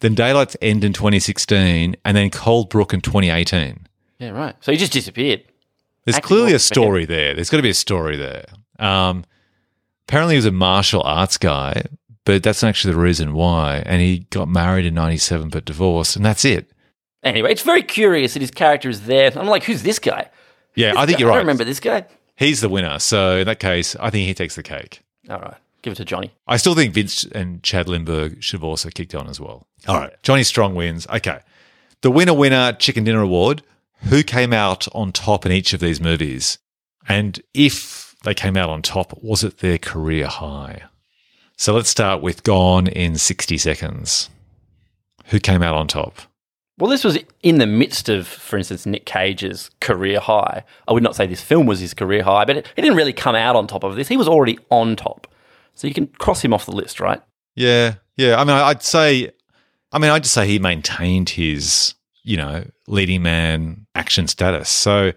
then 0.00 0.14
Daylight's 0.14 0.56
End 0.60 0.84
in 0.84 0.92
2016, 0.92 1.96
and 2.04 2.16
then 2.16 2.30
Cold 2.30 2.70
Brook 2.70 2.92
in 2.92 3.00
2018. 3.00 3.86
Yeah. 4.18 4.30
Right. 4.30 4.54
So 4.60 4.72
he 4.72 4.78
just 4.78 4.92
disappeared. 4.92 5.44
There's 6.04 6.16
Acting 6.16 6.28
clearly 6.28 6.52
a 6.54 6.58
story 6.58 7.04
there. 7.04 7.34
There's 7.34 7.50
got 7.50 7.56
to 7.56 7.62
be 7.62 7.70
a 7.70 7.74
story 7.74 8.16
there. 8.16 8.44
Um, 8.78 9.24
apparently, 10.08 10.34
he 10.34 10.38
was 10.38 10.46
a 10.46 10.52
martial 10.52 11.02
arts 11.02 11.36
guy, 11.36 11.82
but 12.24 12.42
that's 12.42 12.62
not 12.62 12.68
actually 12.68 12.94
the 12.94 13.00
reason 13.00 13.32
why. 13.34 13.82
And 13.84 14.00
he 14.00 14.20
got 14.30 14.48
married 14.48 14.86
in 14.86 14.94
97 14.94 15.48
but 15.48 15.64
divorced, 15.64 16.14
and 16.14 16.24
that's 16.24 16.44
it. 16.44 16.70
Anyway, 17.22 17.50
it's 17.50 17.62
very 17.62 17.82
curious 17.82 18.34
that 18.34 18.40
his 18.40 18.52
character 18.52 18.88
is 18.88 19.06
there. 19.06 19.32
I'm 19.36 19.48
like, 19.48 19.64
who's 19.64 19.82
this 19.82 19.98
guy? 19.98 20.30
Yeah, 20.76 20.92
I 20.96 21.06
think 21.06 21.18
I 21.18 21.20
you're 21.22 21.30
don't 21.30 21.38
remember 21.38 21.64
this 21.64 21.80
guy. 21.80 22.06
He's 22.36 22.60
the 22.60 22.68
winner. 22.68 22.98
So, 23.00 23.38
in 23.38 23.46
that 23.46 23.58
case, 23.58 23.96
I 23.96 24.10
think 24.10 24.28
he 24.28 24.34
takes 24.34 24.54
the 24.54 24.62
cake. 24.62 25.00
All 25.28 25.40
right, 25.40 25.56
give 25.86 25.92
it 25.92 25.96
to 25.96 26.04
Johnny. 26.04 26.32
I 26.48 26.56
still 26.56 26.74
think 26.74 26.92
Vince 26.92 27.24
and 27.24 27.62
Chad 27.62 27.86
Lindberg 27.86 28.42
should 28.42 28.58
have 28.58 28.64
also 28.64 28.90
kicked 28.90 29.14
on 29.14 29.28
as 29.28 29.38
well. 29.38 29.68
All 29.86 30.00
right. 30.00 30.12
Johnny 30.24 30.42
Strong 30.42 30.74
wins. 30.74 31.06
Okay. 31.06 31.38
The 32.00 32.10
winner 32.10 32.34
winner 32.34 32.72
chicken 32.72 33.04
dinner 33.04 33.20
award. 33.20 33.62
Who 34.08 34.24
came 34.24 34.52
out 34.52 34.88
on 34.92 35.12
top 35.12 35.46
in 35.46 35.52
each 35.52 35.72
of 35.72 35.80
these 35.80 36.00
movies? 36.00 36.58
And 37.08 37.40
if 37.54 38.16
they 38.24 38.34
came 38.34 38.56
out 38.56 38.68
on 38.68 38.82
top, 38.82 39.16
was 39.22 39.44
it 39.44 39.58
their 39.58 39.78
career 39.78 40.26
high? 40.26 40.82
So 41.56 41.72
let's 41.72 41.88
start 41.88 42.20
with 42.20 42.42
Gone 42.42 42.88
in 42.88 43.16
60 43.16 43.56
Seconds. 43.56 44.28
Who 45.26 45.38
came 45.38 45.62
out 45.62 45.76
on 45.76 45.86
top? 45.86 46.20
Well, 46.78 46.90
this 46.90 47.04
was 47.04 47.18
in 47.42 47.58
the 47.58 47.66
midst 47.66 48.08
of, 48.08 48.26
for 48.26 48.58
instance, 48.58 48.84
Nick 48.84 49.06
Cage's 49.06 49.70
career 49.80 50.18
high. 50.20 50.64
I 50.86 50.92
would 50.92 51.02
not 51.02 51.16
say 51.16 51.26
this 51.26 51.40
film 51.40 51.66
was 51.66 51.80
his 51.80 51.94
career 51.94 52.24
high, 52.24 52.44
but 52.44 52.58
it, 52.58 52.66
he 52.74 52.82
didn't 52.82 52.98
really 52.98 53.14
come 53.14 53.34
out 53.36 53.56
on 53.56 53.66
top 53.66 53.84
of 53.84 53.96
this. 53.96 54.08
He 54.08 54.16
was 54.16 54.28
already 54.28 54.58
on 54.68 54.96
top. 54.96 55.26
So 55.76 55.86
you 55.86 55.94
can 55.94 56.08
cross 56.08 56.42
him 56.42 56.52
off 56.52 56.66
the 56.66 56.72
list, 56.72 56.98
right? 57.00 57.22
Yeah. 57.54 57.94
Yeah. 58.16 58.40
I 58.40 58.44
mean, 58.44 58.56
I'd 58.56 58.82
say, 58.82 59.30
I 59.92 59.98
mean, 59.98 60.10
I'd 60.10 60.22
just 60.24 60.34
say 60.34 60.46
he 60.48 60.58
maintained 60.58 61.28
his, 61.28 61.94
you 62.24 62.36
know, 62.36 62.64
leading 62.88 63.22
man 63.22 63.86
action 63.94 64.26
status. 64.26 64.68
So 64.68 65.12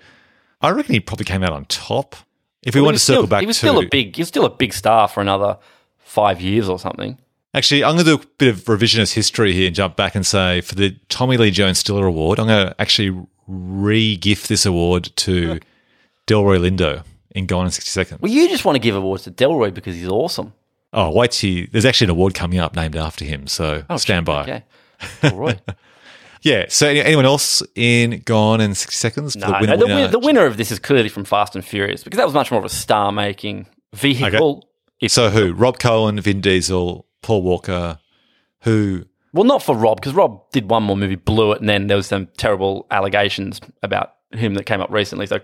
I 0.62 0.70
reckon 0.70 0.94
he 0.94 1.00
probably 1.00 1.26
came 1.26 1.44
out 1.44 1.54
on 1.54 1.66
top. 1.66 2.16
If 2.62 2.76
we 2.76 2.82
Well, 2.82 2.88
want 2.90 2.98
to 2.98 3.04
circle 3.04 3.24
still, 3.24 3.28
back 3.28 3.40
He 3.42 3.48
was 3.48 3.56
to 3.56 3.68
still 3.68 3.80
a 3.80 3.88
big. 3.90 4.16
He 4.16 4.22
was 4.22 4.28
still 4.28 4.46
a 4.46 4.50
big 4.50 4.74
star 4.74 5.08
for 5.08 5.22
another 5.22 5.58
five 5.98 6.42
years 6.42 6.68
or 6.68 6.78
something. 6.78 7.18
Actually, 7.54 7.84
I'm 7.84 7.96
going 7.96 8.06
to 8.06 8.18
do 8.18 8.22
a 8.22 8.26
bit 8.38 8.50
of 8.50 8.66
revisionist 8.66 9.14
history 9.14 9.54
here 9.54 9.66
and 9.66 9.76
jump 9.76 9.96
back 9.96 10.14
and 10.14 10.26
say 10.26 10.62
for 10.62 10.76
the 10.76 10.92
Tommy 11.08 11.38
Lee 11.38 11.50
Jones 11.52 11.80
Stiller 11.80 12.06
Award, 12.06 12.38
I'm 12.38 12.46
going 12.48 12.68
to 12.68 12.76
actually 12.80 13.26
re 13.48 14.18
gift 14.18 14.50
this 14.50 14.66
award 14.66 15.10
to 15.16 15.60
Delroy 16.28 16.60
Lindo 16.60 17.04
in 17.32 17.46
Gone 17.46 17.66
in 17.66 17.72
60 17.72 17.90
Seconds. 17.90 18.22
Well, 18.22 18.32
you 18.32 18.48
just 18.50 18.66
want 18.66 18.76
to 18.76 18.80
give 18.80 18.96
awards 18.96 19.24
to 19.24 19.32
Delroy 19.32 19.74
because 19.74 19.96
he's 19.96 20.08
awesome. 20.08 20.54
Oh, 20.92 21.12
wait 21.12 21.32
till 21.32 21.50
you, 21.50 21.68
there's 21.72 21.86
actually 21.86 22.06
an 22.06 22.12
award 22.12 22.34
coming 22.34 22.60
up 22.60 22.76
named 22.76 22.96
after 22.96 23.24
him. 23.26 23.46
So 23.48 23.84
Oh, 23.90 23.98
stand 23.98 24.26
by. 24.26 24.64
Okay. 25.22 25.58
Yeah. 26.42 26.66
So 26.70 26.88
any- 26.88 27.02
anyone 27.02 27.26
else 27.26 27.62
in 27.76 28.22
Gone 28.26 28.62
in 28.62 28.74
60 28.74 28.96
Seconds? 28.96 29.34
For 29.34 29.40
no, 29.42 29.60
no, 29.60 29.76
the, 29.78 29.86
winner? 29.88 30.08
the 30.08 30.20
winner 30.20 30.46
of 30.46 30.56
this 30.58 30.72
is 30.72 30.80
clearly 30.80 31.10
from 31.10 31.26
Fast 31.26 31.54
and 31.56 31.66
Furious 31.66 32.04
because 32.04 32.18
that 32.18 32.26
was 32.26 32.34
much 32.34 32.50
more 32.50 32.60
of 32.60 32.66
a 32.66 32.70
star 32.70 33.12
making 33.12 33.68
vehicle. 33.94 34.66
If, 35.02 35.12
So 35.12 35.30
who? 35.30 35.54
Rob 35.54 35.80
Cohen, 35.80 36.20
Vin 36.22 36.40
Diesel, 36.42 37.06
Paul 37.22 37.42
Walker. 37.44 38.00
Who? 38.62 39.04
well, 39.34 39.44
not 39.44 39.62
for 39.62 39.76
Rob 39.76 39.98
because 40.00 40.14
Rob 40.14 40.50
did 40.52 40.70
one 40.70 40.84
more 40.84 40.96
movie, 40.98 41.16
blew 41.16 41.52
it, 41.52 41.60
and 41.60 41.68
then 41.70 41.88
there 41.88 41.98
was 41.98 42.08
some 42.08 42.28
terrible 42.38 42.88
allegations 42.90 43.60
about 43.84 44.14
him 44.32 44.54
that 44.56 44.66
came 44.66 44.80
up 44.82 44.90
recently. 44.92 45.26
So 45.28 45.40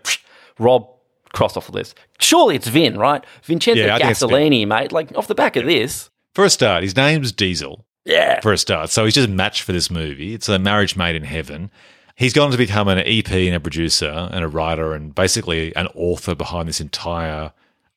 Rob 0.60 0.88
crossed 1.36 1.58
off 1.58 1.68
the 1.68 1.74
list. 1.74 1.96
Surely 2.20 2.56
it's 2.56 2.68
Vin, 2.68 2.98
right? 2.98 3.24
Vincenzo 3.44 3.86
Yeah, 3.86 3.96
I 3.96 4.00
think 4.00 4.12
it's 4.12 4.22
Vin. 4.22 4.30
Gasolini, 4.30 4.68
mate. 4.68 4.92
Like 4.92 5.16
off 5.16 5.28
the 5.28 5.36
back 5.36 5.56
of 5.56 5.66
this, 5.66 6.10
For 6.34 6.46
a 6.46 6.50
start, 6.50 6.84
his 6.84 6.96
name's 6.96 7.32
Diesel. 7.32 7.86
yeah. 8.06 8.40
For 8.40 8.52
a 8.54 8.58
start, 8.58 8.90
so 8.90 9.06
he's 9.06 9.14
just 9.14 9.30
a 9.30 9.32
match 9.32 9.62
for 9.62 9.72
this 9.74 9.92
movie. 9.92 10.34
It's 10.34 10.50
a 10.50 10.58
marriage 10.58 10.96
made 10.96 11.16
in 11.16 11.24
heaven. 11.24 11.70
He's 12.16 12.34
gone 12.34 12.50
to 12.52 12.58
become 12.58 12.88
an 12.88 13.00
EP 13.00 13.30
and 13.30 13.56
a 13.56 13.60
producer 13.60 14.30
and 14.32 14.44
a 14.44 14.48
writer 14.48 14.94
and 14.94 15.14
basically 15.14 15.76
an 15.76 15.88
author 15.96 16.34
behind 16.34 16.70
this 16.70 16.80
entire 16.80 17.52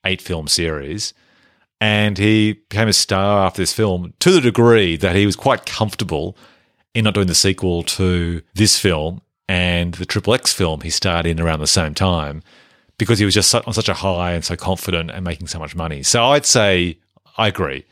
eight 0.04 0.20
film 0.20 0.48
series. 0.48 1.14
And 1.80 2.18
he 2.18 2.54
became 2.54 2.88
a 2.88 2.92
star 2.92 3.46
after 3.46 3.62
this 3.62 3.72
film 3.72 4.14
to 4.18 4.32
the 4.32 4.40
degree 4.40 4.96
that 4.96 5.14
he 5.14 5.24
was 5.24 5.36
quite 5.36 5.64
comfortable 5.64 6.36
in 6.94 7.04
not 7.04 7.14
doing 7.14 7.28
the 7.28 7.34
sequel 7.36 7.84
to 7.84 8.42
this 8.54 8.76
film 8.78 9.20
and 9.48 9.94
the 9.94 10.04
Triple 10.06 10.34
X 10.34 10.52
film 10.52 10.80
he 10.80 10.90
starred 10.90 11.24
in 11.26 11.40
around 11.40 11.60
the 11.60 11.68
same 11.68 11.94
time 11.94 12.42
because 12.98 13.18
he 13.18 13.24
was 13.24 13.34
just 13.34 13.54
on 13.54 13.72
such 13.72 13.88
a 13.88 13.94
high 13.94 14.32
and 14.32 14.44
so 14.44 14.56
confident 14.56 15.10
and 15.10 15.24
making 15.24 15.46
so 15.46 15.58
much 15.58 15.74
money. 15.74 16.02
So 16.02 16.24
I'd 16.24 16.44
say 16.46 16.98
I 17.36 17.48
agree. 17.48 17.84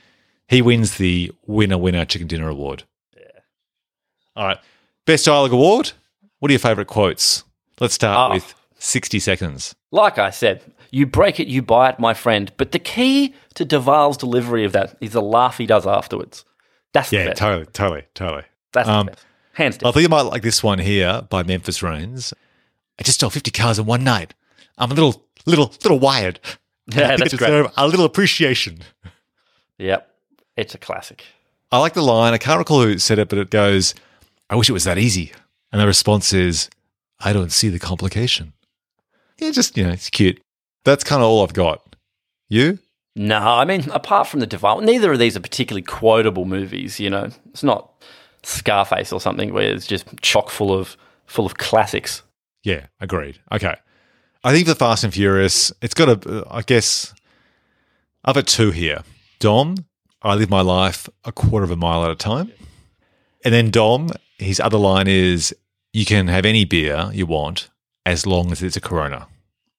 He 0.48 0.62
wins 0.62 0.96
the 0.98 1.32
winner 1.46 1.78
winner 1.78 2.04
chicken 2.04 2.26
dinner 2.28 2.48
award. 2.48 2.84
Yeah. 3.16 3.22
All 4.36 4.46
right. 4.46 4.58
Best 5.06 5.24
dialogue 5.26 5.52
award. 5.52 5.92
What 6.40 6.50
are 6.50 6.52
your 6.52 6.58
favorite 6.60 6.86
quotes? 6.88 7.44
Let's 7.80 7.94
start 7.94 8.30
Oh. 8.30 8.34
with 8.34 8.54
60 8.78 9.18
seconds. 9.20 9.74
Like 9.90 10.18
I 10.18 10.30
said, 10.30 10.62
you 10.90 11.06
break 11.06 11.40
it, 11.40 11.46
you 11.48 11.62
buy 11.62 11.90
it, 11.90 11.98
my 11.98 12.14
friend. 12.14 12.52
But 12.56 12.72
the 12.72 12.78
key 12.78 13.34
to 13.54 13.64
Duvall's 13.64 14.16
delivery 14.16 14.64
of 14.64 14.72
that 14.72 14.96
is 15.00 15.12
the 15.12 15.22
laugh 15.22 15.58
he 15.58 15.66
does 15.66 15.86
afterwards. 15.86 16.44
That's 16.92 17.10
the 17.10 17.16
Yeah, 17.16 17.26
best. 17.28 17.38
totally, 17.38 17.66
totally, 17.72 18.02
totally. 18.14 18.42
That's 18.72 18.88
Um, 18.88 19.06
the 19.06 19.12
best. 19.12 19.24
Hands 19.54 19.78
I 19.84 19.90
think 19.90 20.02
you 20.02 20.08
might 20.10 20.20
like 20.22 20.42
this 20.42 20.62
one 20.62 20.78
here 20.78 21.22
by 21.30 21.42
Memphis 21.42 21.82
Raines. 21.82 22.34
I 22.98 23.02
just 23.02 23.18
stole 23.18 23.30
50 23.30 23.50
cars 23.50 23.78
in 23.78 23.86
one 23.86 24.04
night. 24.04 24.34
I'm 24.78 24.90
a 24.90 24.94
little, 24.94 25.24
little, 25.46 25.72
little 25.84 25.98
wired. 25.98 26.40
Yeah, 26.88 27.16
that's 27.16 27.34
great. 27.34 27.66
a 27.76 27.88
little 27.88 28.04
appreciation. 28.04 28.78
Yep. 29.78 30.08
It's 30.56 30.72
a 30.72 30.78
classic. 30.78 31.24
I 31.72 31.80
like 31.80 31.94
the 31.94 32.00
line. 32.00 32.32
I 32.32 32.38
can't 32.38 32.58
recall 32.58 32.80
who 32.80 32.96
said 32.98 33.18
it, 33.18 33.28
but 33.28 33.40
it 33.40 33.50
goes, 33.50 33.92
I 34.48 34.54
wish 34.54 34.70
it 34.70 34.72
was 34.72 34.84
that 34.84 34.96
easy. 34.96 35.32
And 35.72 35.80
the 35.80 35.86
response 35.88 36.32
is, 36.32 36.70
I 37.18 37.32
don't 37.32 37.50
see 37.50 37.70
the 37.70 37.80
complication. 37.80 38.52
Yeah, 39.38 39.50
just, 39.50 39.76
you 39.76 39.82
know, 39.82 39.90
it's 39.90 40.10
cute. 40.10 40.40
That's 40.84 41.02
kind 41.02 41.20
of 41.22 41.28
all 41.28 41.42
I've 41.42 41.52
got. 41.54 41.96
You? 42.48 42.78
No, 43.16 43.38
I 43.38 43.64
mean, 43.64 43.90
apart 43.90 44.28
from 44.28 44.38
the 44.38 44.46
Duvall, 44.46 44.80
neither 44.80 45.12
of 45.12 45.18
these 45.18 45.36
are 45.36 45.40
particularly 45.40 45.82
quotable 45.82 46.44
movies. 46.44 47.00
You 47.00 47.10
know, 47.10 47.30
it's 47.50 47.64
not 47.64 47.90
Scarface 48.44 49.10
or 49.12 49.20
something 49.20 49.52
where 49.52 49.74
it's 49.74 49.88
just 49.88 50.06
chock 50.22 50.50
full 50.50 50.72
of 50.72 50.96
full 51.26 51.46
of 51.46 51.56
classics. 51.56 52.22
Yeah, 52.62 52.86
agreed. 53.00 53.40
Okay. 53.50 53.74
I 54.46 54.52
think 54.52 54.68
for 54.68 54.76
Fast 54.76 55.02
and 55.02 55.12
Furious, 55.12 55.72
it's 55.82 55.92
got 55.94 56.24
a, 56.24 56.46
I 56.48 56.62
guess, 56.62 57.12
I've 58.24 58.36
got 58.36 58.46
two 58.46 58.70
here. 58.70 59.02
Dom, 59.40 59.86
I 60.22 60.36
live 60.36 60.48
my 60.50 60.60
life 60.60 61.08
a 61.24 61.32
quarter 61.32 61.64
of 61.64 61.72
a 61.72 61.76
mile 61.76 62.04
at 62.04 62.10
a 62.12 62.14
time. 62.14 62.52
And 63.44 63.52
then 63.52 63.72
Dom, 63.72 64.10
his 64.38 64.60
other 64.60 64.78
line 64.78 65.08
is, 65.08 65.52
you 65.92 66.04
can 66.04 66.28
have 66.28 66.44
any 66.44 66.64
beer 66.64 67.10
you 67.12 67.26
want 67.26 67.70
as 68.04 68.24
long 68.24 68.52
as 68.52 68.62
it's 68.62 68.76
a 68.76 68.80
Corona. 68.80 69.26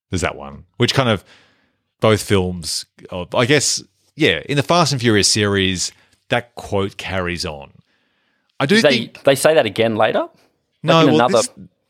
There's 0.10 0.22
that 0.22 0.36
one, 0.36 0.66
which 0.76 0.94
kind 0.94 1.08
of 1.08 1.24
both 2.02 2.22
films, 2.22 2.86
I 3.34 3.46
guess, 3.46 3.82
yeah, 4.18 4.42
in 4.50 4.58
the 4.58 4.64
Fast 4.64 4.92
and 4.92 5.00
Furious 5.00 5.30
series, 5.30 5.94
that 6.28 6.56
quote 6.56 6.98
carries 6.98 7.46
on. 7.46 7.72
I 8.60 8.66
do 8.66 8.82
They 8.82 8.90
think 8.90 9.24
they 9.24 9.36
say 9.36 9.54
that 9.54 9.66
again 9.66 9.96
later. 9.96 10.28
no, 10.84 11.00
in 11.02 11.06
well, 11.08 11.16
another- 11.16 11.34
this, 11.38 11.50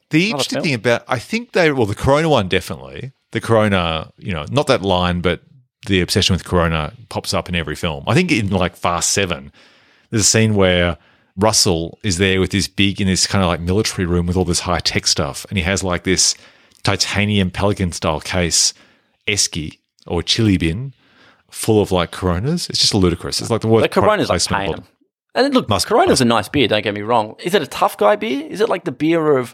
the 0.10 0.30
interesting 0.30 0.62
thing 0.62 0.74
about 0.74 1.03
I 1.08 1.20
think 1.20 1.51
they 1.51 1.72
well 1.72 1.86
the 1.86 1.95
Corona 1.95 2.30
one 2.30 2.47
definitely 2.47 3.12
the 3.32 3.41
Corona 3.41 4.12
you 4.18 4.34
know 4.34 4.45
not 4.51 4.68
that 4.68 4.82
line 4.82 5.22
but 5.22 5.41
the 5.86 6.01
obsession 6.01 6.34
with 6.34 6.43
Corona 6.43 6.93
pops 7.10 7.34
up 7.34 7.47
in 7.49 7.55
every 7.55 7.76
film. 7.76 8.03
I 8.08 8.14
think 8.14 8.32
in 8.32 8.49
like 8.49 8.76
Fast 8.76 9.12
Seven, 9.12 9.51
there's 10.10 10.22
a 10.22 10.26
scene 10.26 10.55
where 10.55 10.97
Russell 11.38 11.97
is 12.03 12.18
there 12.18 12.39
with 12.39 12.51
this 12.51 12.68
big 12.68 12.99
in 12.99 13.08
this 13.08 13.28
kind 13.28 13.43
of 13.43 13.47
like 13.47 13.62
military 13.62 14.05
room 14.05 14.26
with 14.26 14.36
all 14.36 14.43
this 14.43 14.62
high 14.62 14.80
tech 14.80 15.08
stuff, 15.08 15.45
and 15.49 15.58
he 15.58 15.64
has 15.64 15.84
like 15.84 16.03
this 16.03 16.36
titanium 16.84 17.51
Pelican 17.51 17.91
style 17.91 18.20
case 18.20 18.74
esky 19.28 19.80
or 20.05 20.24
chili 20.24 20.58
bin 20.58 20.93
full 21.51 21.82
of 21.82 21.91
like 21.91 22.12
Coronas. 22.12 22.70
It's 22.70 22.80
just 22.80 22.93
ludicrous. 22.93 23.39
It's 23.39 23.49
like 23.49 23.62
the 23.62 23.68
worst. 23.68 23.84
But 23.84 23.91
Corona's 23.91 24.30
like 24.30 24.41
placement 24.41 24.60
paying 24.60 24.74
of- 24.74 24.80
them. 24.80 24.88
And 25.36 25.53
look, 25.53 25.70
Must- 25.70 25.86
Corona's 25.86 26.20
a 26.20 26.26
nice 26.26 26.49
beer. 26.49 26.68
Don't 26.68 26.84
get 26.84 26.95
me 26.95 27.01
wrong. 27.01 27.36
Is 27.43 27.53
it 27.53 27.62
a 27.62 27.68
tough 27.68 27.97
guy 27.97 28.16
beer? 28.16 28.47
Is 28.47 28.60
it 28.60 28.70
like 28.70 28.86
the 28.86 28.91
beer 28.91 29.38
of? 29.38 29.53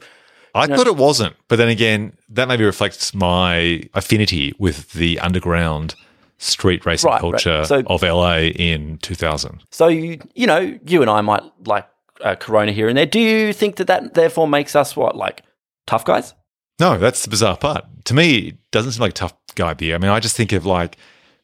I 0.56 0.68
thought 0.68 0.88
it 0.88 0.96
wasn't, 0.98 1.36
but 1.48 1.56
then 1.56 1.68
again, 1.70 2.16
that 2.30 2.48
maybe 2.48 2.64
reflects 2.64 3.14
my 3.14 3.84
affinity 3.94 4.54
with 4.60 4.92
the 4.94 5.20
underground 5.20 5.96
street 6.38 6.86
racing 6.86 7.10
Right, 7.10 7.14
right. 7.16 7.22
culture 7.22 7.66
So- 7.66 7.84
of 7.88 8.04
LA 8.04 8.48
in 8.50 8.98
2000. 9.00 9.64
So 9.72 9.88
you 9.88 10.20
you 10.36 10.46
know 10.48 10.78
you 10.86 11.02
and 11.02 11.10
I 11.10 11.22
might 11.22 11.44
like 11.66 11.88
uh, 12.22 12.36
Corona 12.36 12.72
here 12.72 12.88
and 12.88 12.98
there. 12.98 13.06
Do 13.06 13.20
you 13.20 13.54
think 13.54 13.78
that 13.78 13.88
that 13.88 14.14
therefore 14.14 14.48
makes 14.48 14.76
us 14.76 14.96
what 14.96 15.16
like 15.16 15.42
tough 15.88 16.06
guys? 16.06 16.34
No, 16.80 16.98
that's 16.98 17.24
the 17.24 17.30
bizarre 17.30 17.58
part. 17.58 17.86
To 18.06 18.14
me, 18.14 18.38
it 18.50 18.58
doesn't 18.72 18.94
seem 18.94 19.02
like 19.02 19.14
tough 19.14 19.34
guy 19.56 19.74
beer. 19.74 19.96
I 19.96 19.98
mean, 20.00 20.12
I 20.12 20.20
just 20.20 20.36
think 20.36 20.52
of 20.52 20.66
like 20.66 20.98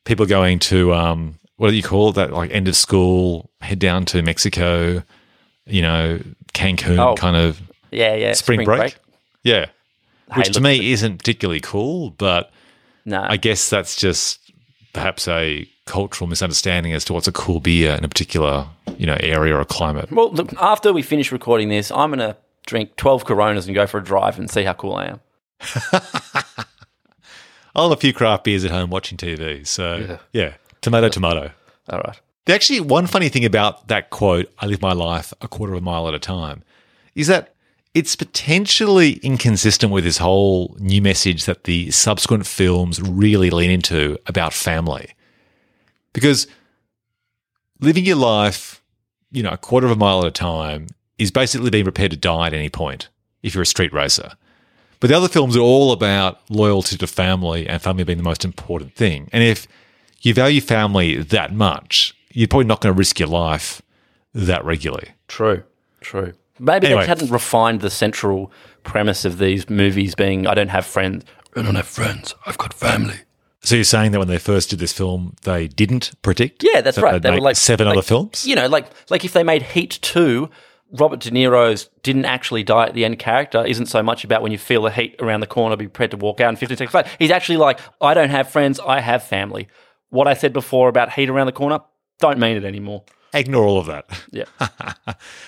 people 0.06 0.26
going 0.26 0.60
to 0.60 0.94
um, 0.94 1.36
what 1.58 1.70
do 1.70 1.76
you 1.76 1.84
call 1.84 2.10
it? 2.10 2.16
that? 2.16 2.32
Like 2.34 2.52
end 2.52 2.68
of 2.68 2.76
school, 2.76 3.50
head 3.62 3.80
down 3.80 4.06
to 4.06 4.22
Mexico, 4.22 5.04
you 5.66 5.82
know, 5.82 6.20
Cancun, 6.54 6.98
Oh. 7.00 7.16
kind 7.16 7.36
of 7.36 7.62
Yeah, 7.92 8.16
yeah. 8.16 8.34
spring, 8.34 8.64
break. 8.66 8.98
Yeah, 9.44 9.68
Hey, 10.32 10.40
which 10.42 10.54
to 10.54 10.62
me 10.62 10.92
isn't 10.92 11.18
particularly 11.18 11.60
cool, 11.60 12.12
but 12.12 12.52
no. 13.06 13.26
I 13.28 13.38
guess 13.38 13.70
that's 13.70 13.96
just 13.96 14.52
perhaps 14.94 15.28
a 15.28 15.68
cultural 15.86 16.28
misunderstanding 16.28 16.94
as 16.94 17.04
to 17.06 17.14
what's 17.14 17.28
a 17.28 17.32
cool 17.32 17.60
beer 17.60 17.96
in 17.96 18.04
a 18.04 18.08
particular 18.08 18.68
you 18.98 19.08
know 19.08 19.18
area 19.22 19.58
or 19.58 19.66
climate. 19.66 20.12
Well, 20.12 20.32
look, 20.32 20.54
after 20.62 20.94
we 20.94 21.02
finish 21.02 21.32
recording 21.32 21.70
this, 21.70 21.92
I'm 21.92 22.12
going 22.12 22.20
to 22.20 22.38
drink 22.68 22.96
12 22.96 23.26
Coronas 23.26 23.66
and 23.66 23.74
go 23.74 23.88
for 23.88 23.98
a 23.98 24.04
drive 24.04 24.38
and 24.38 24.50
see 24.50 24.64
how 24.64 24.74
cool 24.74 24.96
I 24.96 25.06
am. 25.06 25.20
I'll 27.76 27.90
have 27.90 27.98
a 27.98 28.02
few 28.02 28.14
craft 28.14 28.44
beers 28.44 28.64
at 28.66 28.72
home 28.72 28.92
watching 28.92 29.18
TV. 29.18 29.66
So 29.66 30.20
yeah, 30.32 30.54
tomato, 30.82 31.10
tomato. 31.10 31.52
All 31.90 32.00
right. 32.00 32.20
Actually, 32.48 32.82
one 32.82 33.08
funny 33.08 33.30
thing 33.30 33.46
about 33.46 33.88
that 33.88 34.10
quote, 34.10 34.52
I 34.60 34.66
live 34.68 34.82
my 34.82 34.94
life 34.94 35.34
a 35.42 35.48
quarter 35.48 35.74
of 35.74 35.80
a 35.80 35.86
mile 35.86 36.08
at 36.08 36.14
a 36.14 36.20
time, 36.20 36.64
is 37.16 37.28
that 37.28 37.54
it's 37.94 38.16
potentially 38.16 39.14
inconsistent 39.24 39.92
with 39.92 40.04
this 40.04 40.18
whole 40.18 40.76
new 40.80 41.02
message 41.02 41.46
that 41.46 41.64
the 41.64 41.90
subsequent 41.92 42.46
films 42.46 43.02
really 43.02 43.50
lean 43.50 43.72
into 43.72 44.18
about 44.28 44.54
family. 44.54 45.14
Because 46.14 46.48
living 47.80 48.06
your 48.06 48.16
life, 48.16 48.84
you 49.32 49.42
know, 49.42 49.50
a 49.50 49.58
quarter 49.58 49.88
of 49.88 49.92
a 49.92 49.96
mile 49.96 50.22
at 50.22 50.28
a 50.28 50.32
time 50.32 50.88
is 51.18 51.32
basically 51.32 51.70
being 51.70 51.84
prepared 51.84 52.12
to 52.12 52.18
die 52.18 52.48
at 52.48 52.54
any 52.54 52.70
point 52.70 53.10
if 53.42 53.54
you're 53.54 53.64
a 53.64 53.66
street 53.66 53.94
racer. 53.94 54.32
But 55.00 55.10
the 55.10 55.18
other 55.18 55.30
films 55.30 55.56
are 55.56 55.62
all 55.62 55.92
about 55.92 56.42
loyalty 56.50 56.98
to 56.98 57.08
family 57.08 57.68
and 57.68 57.82
family 57.82 58.04
being 58.04 58.18
the 58.18 58.24
most 58.24 58.44
important 58.44 58.96
thing. 58.96 59.30
And 59.32 59.44
if 59.44 59.68
you 60.22 60.34
value 60.34 60.62
family 60.62 61.16
that 61.16 61.54
much, 61.54 62.14
you're 62.32 62.48
probably 62.48 62.66
not 62.66 62.82
going 62.82 62.94
to 62.94 62.98
risk 62.98 63.20
your 63.20 63.30
life 63.30 63.82
that 64.34 64.64
regularly. 64.66 65.10
True. 65.28 65.64
True. 66.02 66.34
Maybe 66.60 66.88
Anyway. 66.88 67.02
they 67.04 67.08
hadn't 67.08 67.32
refined 67.32 67.82
the 67.82 67.90
central 67.90 68.52
premise 68.84 69.26
of 69.26 69.38
these 69.38 69.70
movies 69.70 70.16
being 70.16 70.48
I 70.48 70.54
don't 70.54 70.70
have 70.70 70.86
friends. 70.86 71.26
I 71.56 71.62
don't 71.62 71.76
have 71.76 71.88
friends. 71.88 72.36
I've 72.46 72.58
got 72.58 72.74
family. 72.74 73.16
So 73.62 73.76
you're 73.76 73.84
saying 73.84 74.12
that 74.12 74.20
when 74.20 74.28
they 74.30 74.38
first 74.38 74.70
did 74.70 74.80
this 74.80 74.94
film, 74.94 75.36
they 75.42 75.68
didn't 75.68 76.12
predict? 76.22 76.64
Yeah, 76.64 76.82
that's 76.82 76.96
that 76.96 77.04
right. 77.04 77.22
they'd 77.22 77.32
were 77.32 77.42
like 77.42 77.58
seven 77.58 77.88
like, 77.88 77.98
other 77.98 78.02
films. 78.02 78.46
You 78.46 78.56
know, 78.56 78.68
like 78.68 78.88
like 79.10 79.26
if 79.26 79.34
they 79.34 79.44
made 79.44 79.64
Heat 79.64 80.00
two, 80.02 80.50
Robert 80.92 81.20
De 81.20 81.30
Niro's 81.30 81.90
didn't 82.02 82.26
actually 82.26 82.64
die 82.64 82.88
at 82.88 82.94
the 82.94 83.04
end 83.06 83.20
character 83.20 83.66
isn't 83.66 83.88
so 83.88 84.02
much 84.02 84.24
about 84.24 84.42
when 84.42 84.52
you 84.52 84.58
feel 84.58 84.84
the 84.84 84.92
heat 84.92 85.16
around 85.20 85.42
the 85.42 85.48
corner, 85.48 85.76
be 85.76 85.88
prepared 85.88 86.12
to 86.12 86.18
walk 86.18 86.40
out 86.40 86.50
in 86.50 86.56
15 86.56 86.78
seconds. 86.78 86.94
later. 86.94 87.10
He's 87.20 87.32
actually 87.32 87.58
like, 87.58 87.80
I 88.02 88.14
don't 88.14 88.30
have 88.30 88.50
friends, 88.50 88.80
I 88.80 89.00
have 89.02 89.24
family. 89.24 89.68
What 90.10 90.28
I 90.28 90.34
said 90.34 90.54
before 90.54 90.90
about 90.90 91.14
heat 91.14 91.30
around 91.30 91.46
the 91.46 91.52
corner, 91.52 91.80
don't 92.20 92.40
mean 92.40 92.58
it 92.58 92.64
anymore. 92.64 93.04
Ignore 93.34 93.64
all 93.66 93.80
of 93.80 93.86
that. 93.88 94.10
Yeah. 94.32 94.46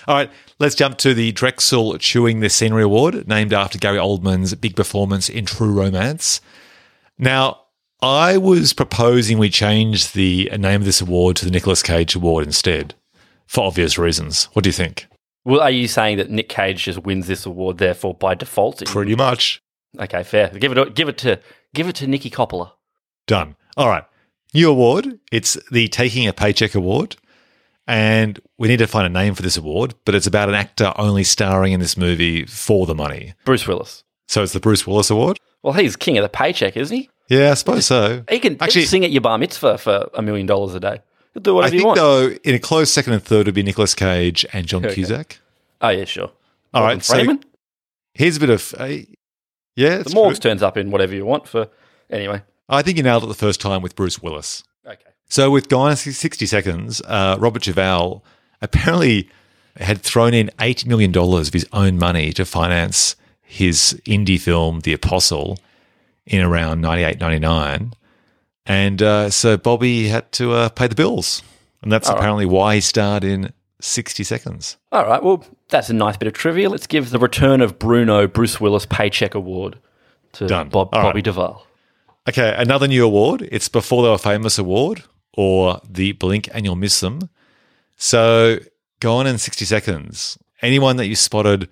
All 0.06 0.14
right, 0.16 0.30
let's 0.58 0.74
jump 0.74 0.98
to 0.98 1.14
the 1.14 1.32
Drexel 1.32 1.98
Chewing 1.98 2.40
the 2.40 2.48
Scenery 2.48 2.82
Award, 2.84 3.26
named 3.26 3.52
after 3.52 3.78
Gary 3.78 3.98
Oldman's 3.98 4.54
big 4.54 4.76
performance 4.76 5.28
in 5.28 5.46
True 5.46 5.72
Romance. 5.72 6.40
Now, 7.18 7.60
I 8.00 8.36
was 8.36 8.72
proposing 8.72 9.38
we 9.38 9.50
change 9.50 10.12
the 10.12 10.50
name 10.56 10.80
of 10.80 10.84
this 10.84 11.00
award 11.00 11.36
to 11.36 11.44
the 11.44 11.50
Nicolas 11.50 11.82
Cage 11.82 12.14
Award 12.14 12.44
instead, 12.46 12.94
for 13.46 13.64
obvious 13.64 13.98
reasons. 13.98 14.44
What 14.52 14.62
do 14.64 14.68
you 14.68 14.72
think? 14.74 15.06
Well, 15.44 15.60
are 15.60 15.70
you 15.70 15.88
saying 15.88 16.18
that 16.18 16.30
Nick 16.30 16.48
Cage 16.48 16.84
just 16.84 17.02
wins 17.02 17.26
this 17.26 17.46
award, 17.46 17.78
therefore 17.78 18.14
by 18.14 18.34
default? 18.34 18.84
Pretty 18.86 19.14
much 19.16 19.60
Okay, 20.00 20.22
fair. 20.22 20.48
Give 20.48 20.76
it, 20.76 20.94
give 20.94 21.08
it 21.08 21.18
to, 21.18 21.38
give 21.74 21.86
it 21.88 21.96
to 21.96 22.06
Nicky 22.06 22.30
Coppola. 22.30 22.72
done. 23.26 23.56
All 23.76 23.88
right, 23.88 24.04
new 24.54 24.70
award. 24.70 25.18
It's 25.30 25.58
the 25.70 25.88
Taking 25.88 26.26
a 26.26 26.32
Paycheck 26.32 26.74
Award, 26.74 27.16
and 27.86 28.40
we 28.58 28.68
need 28.68 28.78
to 28.78 28.86
find 28.86 29.06
a 29.06 29.08
name 29.08 29.34
for 29.34 29.42
this 29.42 29.56
award. 29.56 29.94
But 30.04 30.14
it's 30.14 30.26
about 30.26 30.48
an 30.48 30.54
actor 30.54 30.92
only 30.96 31.24
starring 31.24 31.72
in 31.72 31.80
this 31.80 31.96
movie 31.96 32.44
for 32.46 32.86
the 32.86 32.94
money. 32.94 33.34
Bruce 33.44 33.66
Willis. 33.66 34.04
So 34.28 34.42
it's 34.42 34.52
the 34.52 34.60
Bruce 34.60 34.86
Willis 34.86 35.10
Award. 35.10 35.38
Well, 35.62 35.74
he's 35.74 35.96
king 35.96 36.16
of 36.18 36.22
the 36.22 36.28
paycheck, 36.28 36.76
isn't 36.76 36.96
he? 36.96 37.10
Yeah, 37.28 37.50
I 37.50 37.54
suppose 37.54 37.86
so. 37.86 38.24
He 38.28 38.40
can 38.40 38.56
Actually- 38.60 38.84
sing 38.86 39.04
at 39.04 39.10
your 39.10 39.20
bar 39.20 39.38
mitzvah 39.38 39.78
for 39.78 40.10
a 40.14 40.22
million 40.22 40.46
dollars 40.46 40.74
a 40.74 40.80
day. 40.80 41.00
He'll 41.34 41.42
do 41.42 41.52
I 41.52 41.54
whatever 41.54 41.74
you 41.74 41.80
think 41.80 41.86
want. 41.86 41.96
though, 41.98 42.28
in 42.44 42.54
a 42.54 42.58
close 42.58 42.90
second 42.90 43.14
and 43.14 43.22
third 43.22 43.46
would 43.46 43.54
be 43.54 43.62
Nicolas 43.62 43.94
Cage 43.94 44.44
and 44.52 44.66
John 44.66 44.84
Okay. 44.84 44.94
Cusack. 44.94 45.38
oh 45.80 45.88
yeah, 45.88 46.04
sure. 46.04 46.30
All 46.74 46.82
Morgan 46.82 46.98
right, 46.98 47.04
so 47.04 47.38
here's 48.14 48.36
a 48.36 48.40
bit 48.40 48.50
of 48.50 48.74
uh, 48.78 48.84
yeah. 49.76 49.98
the 49.98 50.10
Morgs 50.10 50.38
turns 50.40 50.62
up 50.62 50.76
in 50.76 50.90
whatever 50.90 51.14
you 51.14 51.24
want 51.24 51.48
for. 51.48 51.68
Anyway. 52.10 52.42
I 52.68 52.82
think 52.82 52.96
you 52.98 53.02
nailed 53.02 53.24
it 53.24 53.26
the 53.26 53.34
first 53.34 53.60
time 53.60 53.82
with 53.82 53.96
Bruce 53.96 54.20
Willis. 54.22 54.62
So 55.32 55.50
with 55.50 55.70
Gone 55.70 55.96
60 55.96 56.44
Seconds, 56.44 57.00
uh, 57.06 57.38
Robert 57.40 57.62
Duvall 57.62 58.22
apparently 58.60 59.30
had 59.78 60.02
thrown 60.02 60.34
in 60.34 60.50
$8 60.58 60.84
million 60.84 61.16
of 61.16 61.52
his 61.54 61.66
own 61.72 61.96
money 61.98 62.34
to 62.34 62.44
finance 62.44 63.16
his 63.40 63.98
indie 64.04 64.38
film, 64.38 64.80
The 64.80 64.92
Apostle, 64.92 65.56
in 66.26 66.42
around 66.42 66.82
98, 66.82 67.18
99. 67.18 67.94
And 68.66 69.00
uh, 69.00 69.30
so 69.30 69.56
Bobby 69.56 70.08
had 70.08 70.30
to 70.32 70.52
uh, 70.52 70.68
pay 70.68 70.86
the 70.86 70.94
bills. 70.94 71.42
And 71.80 71.90
that's 71.90 72.10
All 72.10 72.14
right. 72.14 72.18
apparently 72.20 72.44
why 72.44 72.74
he 72.74 72.82
starred 72.82 73.24
in 73.24 73.54
60 73.80 74.24
Seconds. 74.24 74.76
All 74.92 75.06
right. 75.06 75.22
Well, 75.22 75.46
that's 75.70 75.88
a 75.88 75.94
nice 75.94 76.18
bit 76.18 76.28
of 76.28 76.34
trivia. 76.34 76.68
Let's 76.68 76.86
give 76.86 77.08
the 77.08 77.18
return 77.18 77.62
of 77.62 77.78
Bruno 77.78 78.26
Bruce 78.26 78.60
Willis 78.60 78.84
Paycheck 78.84 79.34
Award 79.34 79.78
to 80.32 80.46
Done. 80.46 80.68
Bob, 80.68 80.90
All 80.92 81.04
Bobby 81.04 81.16
right. 81.16 81.24
Duvall. 81.24 81.66
Okay, 82.28 82.54
another 82.54 82.86
new 82.86 83.02
award. 83.06 83.48
It's 83.50 83.70
Before 83.70 84.02
They 84.02 84.10
Were 84.10 84.18
Famous 84.18 84.58
Award 84.58 85.04
or 85.36 85.80
the 85.88 86.12
Blink 86.12 86.48
and 86.52 86.64
You'll 86.64 86.76
Miss 86.76 87.00
Them. 87.00 87.28
So, 87.96 88.58
go 89.00 89.14
on 89.14 89.26
in 89.26 89.38
60 89.38 89.64
Seconds. 89.64 90.38
Anyone 90.60 90.96
that 90.96 91.06
you 91.06 91.16
spotted 91.16 91.68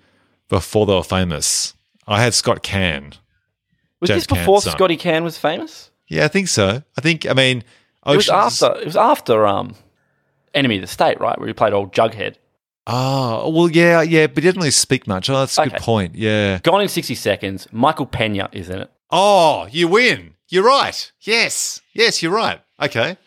before 0.49 0.85
they 0.85 0.93
were 0.93 1.03
famous? 1.03 1.73
I 2.07 2.21
had 2.21 2.33
Scott 2.33 2.63
Caan. 2.63 3.13
Was 3.99 4.09
this 4.09 4.25
before. 4.25 4.61
Scotty 4.61 4.97
Caan 4.97 5.23
was 5.23 5.37
famous? 5.37 5.91
Yeah, 6.07 6.25
I 6.25 6.27
think 6.27 6.47
so. 6.47 6.83
I 6.97 7.01
think, 7.01 7.25
I 7.25 7.33
mean, 7.33 7.63
It 8.05 8.15
was 8.17 8.29
after. 8.29 8.75
It 8.79 8.85
was 8.85 8.97
after 8.97 9.45
um, 9.45 9.75
Enemy 10.53 10.75
of 10.77 10.81
the 10.81 10.87
State, 10.87 11.19
right? 11.21 11.37
Where 11.37 11.47
he 11.47 11.53
played 11.53 11.73
old 11.73 11.93
Jughead. 11.93 12.35
Oh, 12.87 13.49
well, 13.49 13.69
yeah, 13.69 14.01
yeah, 14.01 14.25
but 14.27 14.37
he 14.43 14.49
didn't 14.49 14.59
really 14.59 14.71
speak 14.71 15.07
much. 15.07 15.29
Oh, 15.29 15.39
that's 15.39 15.57
a 15.57 15.67
good 15.69 15.79
point. 15.79 16.15
Yeah. 16.15 16.59
Gone 16.63 16.81
in 16.81 16.87
sixty 16.87 17.15
seconds. 17.15 17.67
Michael 17.71 18.07
Pena 18.07 18.49
is 18.51 18.69
in 18.69 18.79
it. 18.81 18.91
Oh, 19.11 19.67
you 19.71 19.87
win. 19.87 20.33
You're 20.49 20.65
right. 20.65 21.11
Yes. 21.21 21.79
Yes, 21.93 22.21
you're 22.23 22.33
right. 22.33 22.59
Okay. 22.81 23.17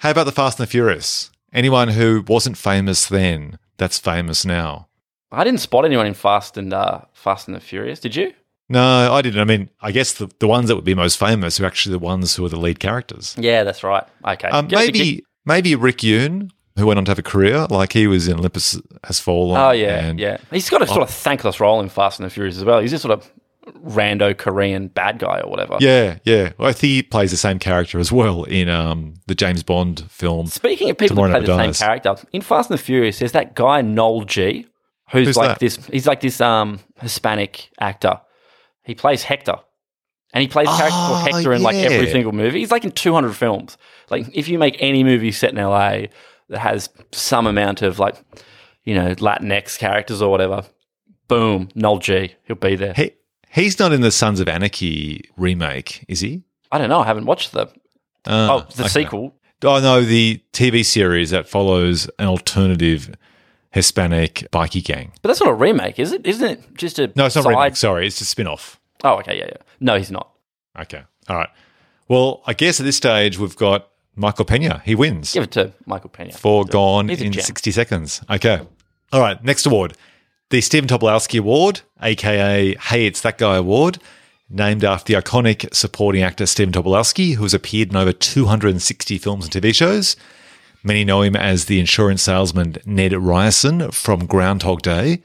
How 0.00 0.10
about 0.10 0.24
the 0.24 0.32
Fast 0.32 0.58
and 0.58 0.66
the 0.66 0.70
Furious? 0.70 1.30
Anyone 1.52 1.88
who 1.88 2.24
wasn't 2.26 2.56
famous 2.56 3.06
then 3.06 3.58
that's 3.76 3.98
famous 3.98 4.46
now? 4.46 4.88
I 5.30 5.44
didn't 5.44 5.60
spot 5.60 5.84
anyone 5.84 6.06
in 6.06 6.14
Fast 6.14 6.56
and 6.56 6.72
uh, 6.72 7.02
Fast 7.12 7.48
and 7.48 7.54
the 7.54 7.60
Furious. 7.60 8.00
Did 8.00 8.16
you? 8.16 8.32
No, 8.70 9.12
I 9.12 9.20
didn't. 9.20 9.40
I 9.40 9.44
mean, 9.44 9.68
I 9.82 9.92
guess 9.92 10.14
the, 10.14 10.30
the 10.38 10.48
ones 10.48 10.68
that 10.68 10.76
would 10.76 10.86
be 10.86 10.94
most 10.94 11.18
famous 11.18 11.60
are 11.60 11.66
actually 11.66 11.92
the 11.92 11.98
ones 11.98 12.34
who 12.34 12.46
are 12.46 12.48
the 12.48 12.58
lead 12.58 12.80
characters. 12.80 13.36
Yeah, 13.38 13.62
that's 13.62 13.82
right. 13.84 14.04
Okay. 14.26 14.48
Um, 14.48 14.68
maybe 14.70 15.22
maybe 15.44 15.74
Rick 15.74 15.98
Yune, 15.98 16.50
who 16.78 16.86
went 16.86 16.96
on 16.96 17.04
to 17.04 17.10
have 17.10 17.18
a 17.18 17.22
career, 17.22 17.66
like 17.68 17.92
he 17.92 18.06
was 18.06 18.26
in 18.26 18.38
Olympus 18.38 18.80
Has 19.04 19.20
Fallen. 19.20 19.60
Oh 19.60 19.72
yeah, 19.72 20.14
yeah. 20.16 20.38
He's 20.50 20.70
got 20.70 20.80
a 20.80 20.86
sort 20.86 21.02
of 21.02 21.10
thankless 21.10 21.60
role 21.60 21.78
in 21.80 21.90
Fast 21.90 22.20
and 22.20 22.24
the 22.26 22.30
Furious 22.30 22.56
as 22.56 22.64
well. 22.64 22.80
He's 22.80 22.90
just 22.90 23.02
sort 23.02 23.12
of 23.12 23.30
rando 23.84 24.36
Korean 24.36 24.88
bad 24.88 25.18
guy 25.18 25.40
or 25.40 25.50
whatever. 25.50 25.76
Yeah, 25.80 26.18
yeah. 26.24 26.52
Well, 26.58 26.68
I 26.68 26.72
think 26.72 26.90
he 26.90 27.02
plays 27.02 27.30
the 27.30 27.36
same 27.36 27.58
character 27.58 27.98
as 27.98 28.10
well 28.12 28.44
in 28.44 28.68
um, 28.68 29.14
the 29.26 29.34
James 29.34 29.62
Bond 29.62 30.10
film. 30.10 30.46
Speaking 30.46 30.90
of 30.90 30.98
people 30.98 31.16
Tomorrow 31.16 31.40
who 31.40 31.46
play 31.46 31.66
the 31.66 31.72
same 31.72 31.86
character, 31.86 32.16
in 32.32 32.42
Fast 32.42 32.70
and 32.70 32.78
the 32.78 32.82
Furious, 32.82 33.18
there's 33.18 33.32
that 33.32 33.54
guy 33.54 33.82
Noel 33.82 34.24
G, 34.24 34.66
who's, 35.10 35.28
Who's 35.28 35.36
like 35.36 35.48
that? 35.48 35.58
this. 35.60 35.76
He's 35.86 36.06
like 36.06 36.20
this 36.20 36.40
um 36.40 36.80
Hispanic 37.00 37.70
actor. 37.80 38.20
He 38.84 38.94
plays 38.94 39.22
Hector, 39.22 39.56
and 40.32 40.42
he 40.42 40.48
plays 40.48 40.66
character 40.68 40.88
Oh, 40.92 41.22
called 41.22 41.34
Hector 41.34 41.52
in 41.52 41.62
like 41.62 41.76
every 41.76 42.10
single 42.10 42.32
movie. 42.32 42.60
He's 42.60 42.70
like 42.70 42.84
in 42.84 42.92
200 42.92 43.34
films. 43.34 43.76
Like 44.10 44.26
if 44.34 44.48
you 44.48 44.58
make 44.58 44.76
any 44.80 45.04
movie 45.04 45.32
set 45.32 45.50
in 45.50 45.56
LA 45.56 46.06
that 46.48 46.58
has 46.58 46.88
some 47.12 47.46
amount 47.46 47.82
of 47.82 47.98
like 47.98 48.16
you 48.84 48.94
know 48.94 49.14
Latinx 49.16 49.78
characters 49.78 50.20
or 50.22 50.30
whatever, 50.30 50.64
boom, 51.28 51.68
Noel 51.74 51.98
G, 51.98 52.34
he'll 52.44 52.56
be 52.56 52.74
there. 52.74 52.94
He, 52.94 53.12
he's 53.50 53.78
not 53.78 53.92
in 53.92 54.00
the 54.00 54.10
Sons 54.10 54.40
of 54.40 54.48
Anarchy 54.48 55.28
remake, 55.36 56.04
is 56.08 56.20
he? 56.20 56.42
I 56.72 56.78
don't 56.78 56.88
know. 56.88 57.00
I 57.00 57.06
haven't 57.06 57.26
watched 57.26 57.52
the 57.52 57.62
Uh, 57.62 57.68
oh 58.26 58.66
the 58.74 58.82
okay. 58.84 58.88
sequel. 58.88 59.34
Oh 59.62 59.80
no, 59.80 60.02
the 60.02 60.40
TV 60.52 60.84
series 60.84 61.30
that 61.30 61.48
follows 61.48 62.08
an 62.18 62.26
alternative 62.26 63.14
Hispanic 63.72 64.46
bikie 64.52 64.82
gang. 64.84 65.12
But 65.22 65.28
that's 65.28 65.40
not 65.40 65.50
a 65.50 65.54
remake, 65.54 65.98
is 65.98 66.12
it? 66.12 66.26
Isn't 66.26 66.48
it 66.50 66.74
just 66.74 66.98
a 66.98 67.12
No, 67.14 67.26
it's 67.26 67.36
not 67.36 67.42
a 67.42 67.44
side? 67.44 67.50
remake. 67.50 67.76
Sorry, 67.76 68.06
it's 68.06 68.20
a 68.20 68.24
spin-off. 68.24 68.80
Oh, 69.04 69.16
okay, 69.18 69.38
yeah, 69.38 69.46
yeah. 69.48 69.56
No, 69.80 69.96
he's 69.96 70.10
not. 70.10 70.30
Okay, 70.78 71.02
all 71.28 71.36
right. 71.36 71.48
Well, 72.08 72.42
I 72.46 72.54
guess 72.54 72.80
at 72.80 72.84
this 72.86 72.96
stage 72.96 73.38
we've 73.38 73.56
got 73.56 73.88
Michael 74.16 74.44
Pena. 74.44 74.82
He 74.84 74.94
wins 74.94 75.32
Give 75.32 75.44
it 75.44 75.52
to 75.52 75.72
Michael 75.86 76.10
Pena. 76.10 76.32
for 76.32 76.64
Gone 76.64 77.08
in 77.10 77.32
gem. 77.32 77.42
sixty 77.42 77.70
seconds. 77.70 78.20
Okay, 78.30 78.60
all 79.12 79.20
right. 79.20 79.42
Next 79.44 79.66
award, 79.66 79.96
the 80.50 80.60
Stephen 80.60 80.88
Tobolowsky 80.88 81.38
Award, 81.38 81.80
aka 82.02 82.74
Hey 82.74 83.06
It's 83.06 83.20
That 83.20 83.38
Guy 83.38 83.56
Award, 83.56 83.98
named 84.48 84.84
after 84.84 85.12
the 85.12 85.20
iconic 85.20 85.72
supporting 85.72 86.22
actor 86.22 86.44
Stephen 86.44 86.72
Tobolowsky, 86.72 87.36
who 87.36 87.44
has 87.44 87.54
appeared 87.54 87.90
in 87.90 87.96
over 87.96 88.12
two 88.12 88.46
hundred 88.46 88.72
and 88.72 88.82
sixty 88.82 89.16
films 89.16 89.44
and 89.44 89.54
TV 89.54 89.74
shows. 89.74 90.16
Many 90.82 91.04
know 91.04 91.22
him 91.22 91.36
as 91.36 91.66
the 91.66 91.78
insurance 91.78 92.22
salesman 92.22 92.76
Ned 92.84 93.12
Ryerson 93.12 93.90
from 93.92 94.26
Groundhog 94.26 94.82
Day. 94.82 95.22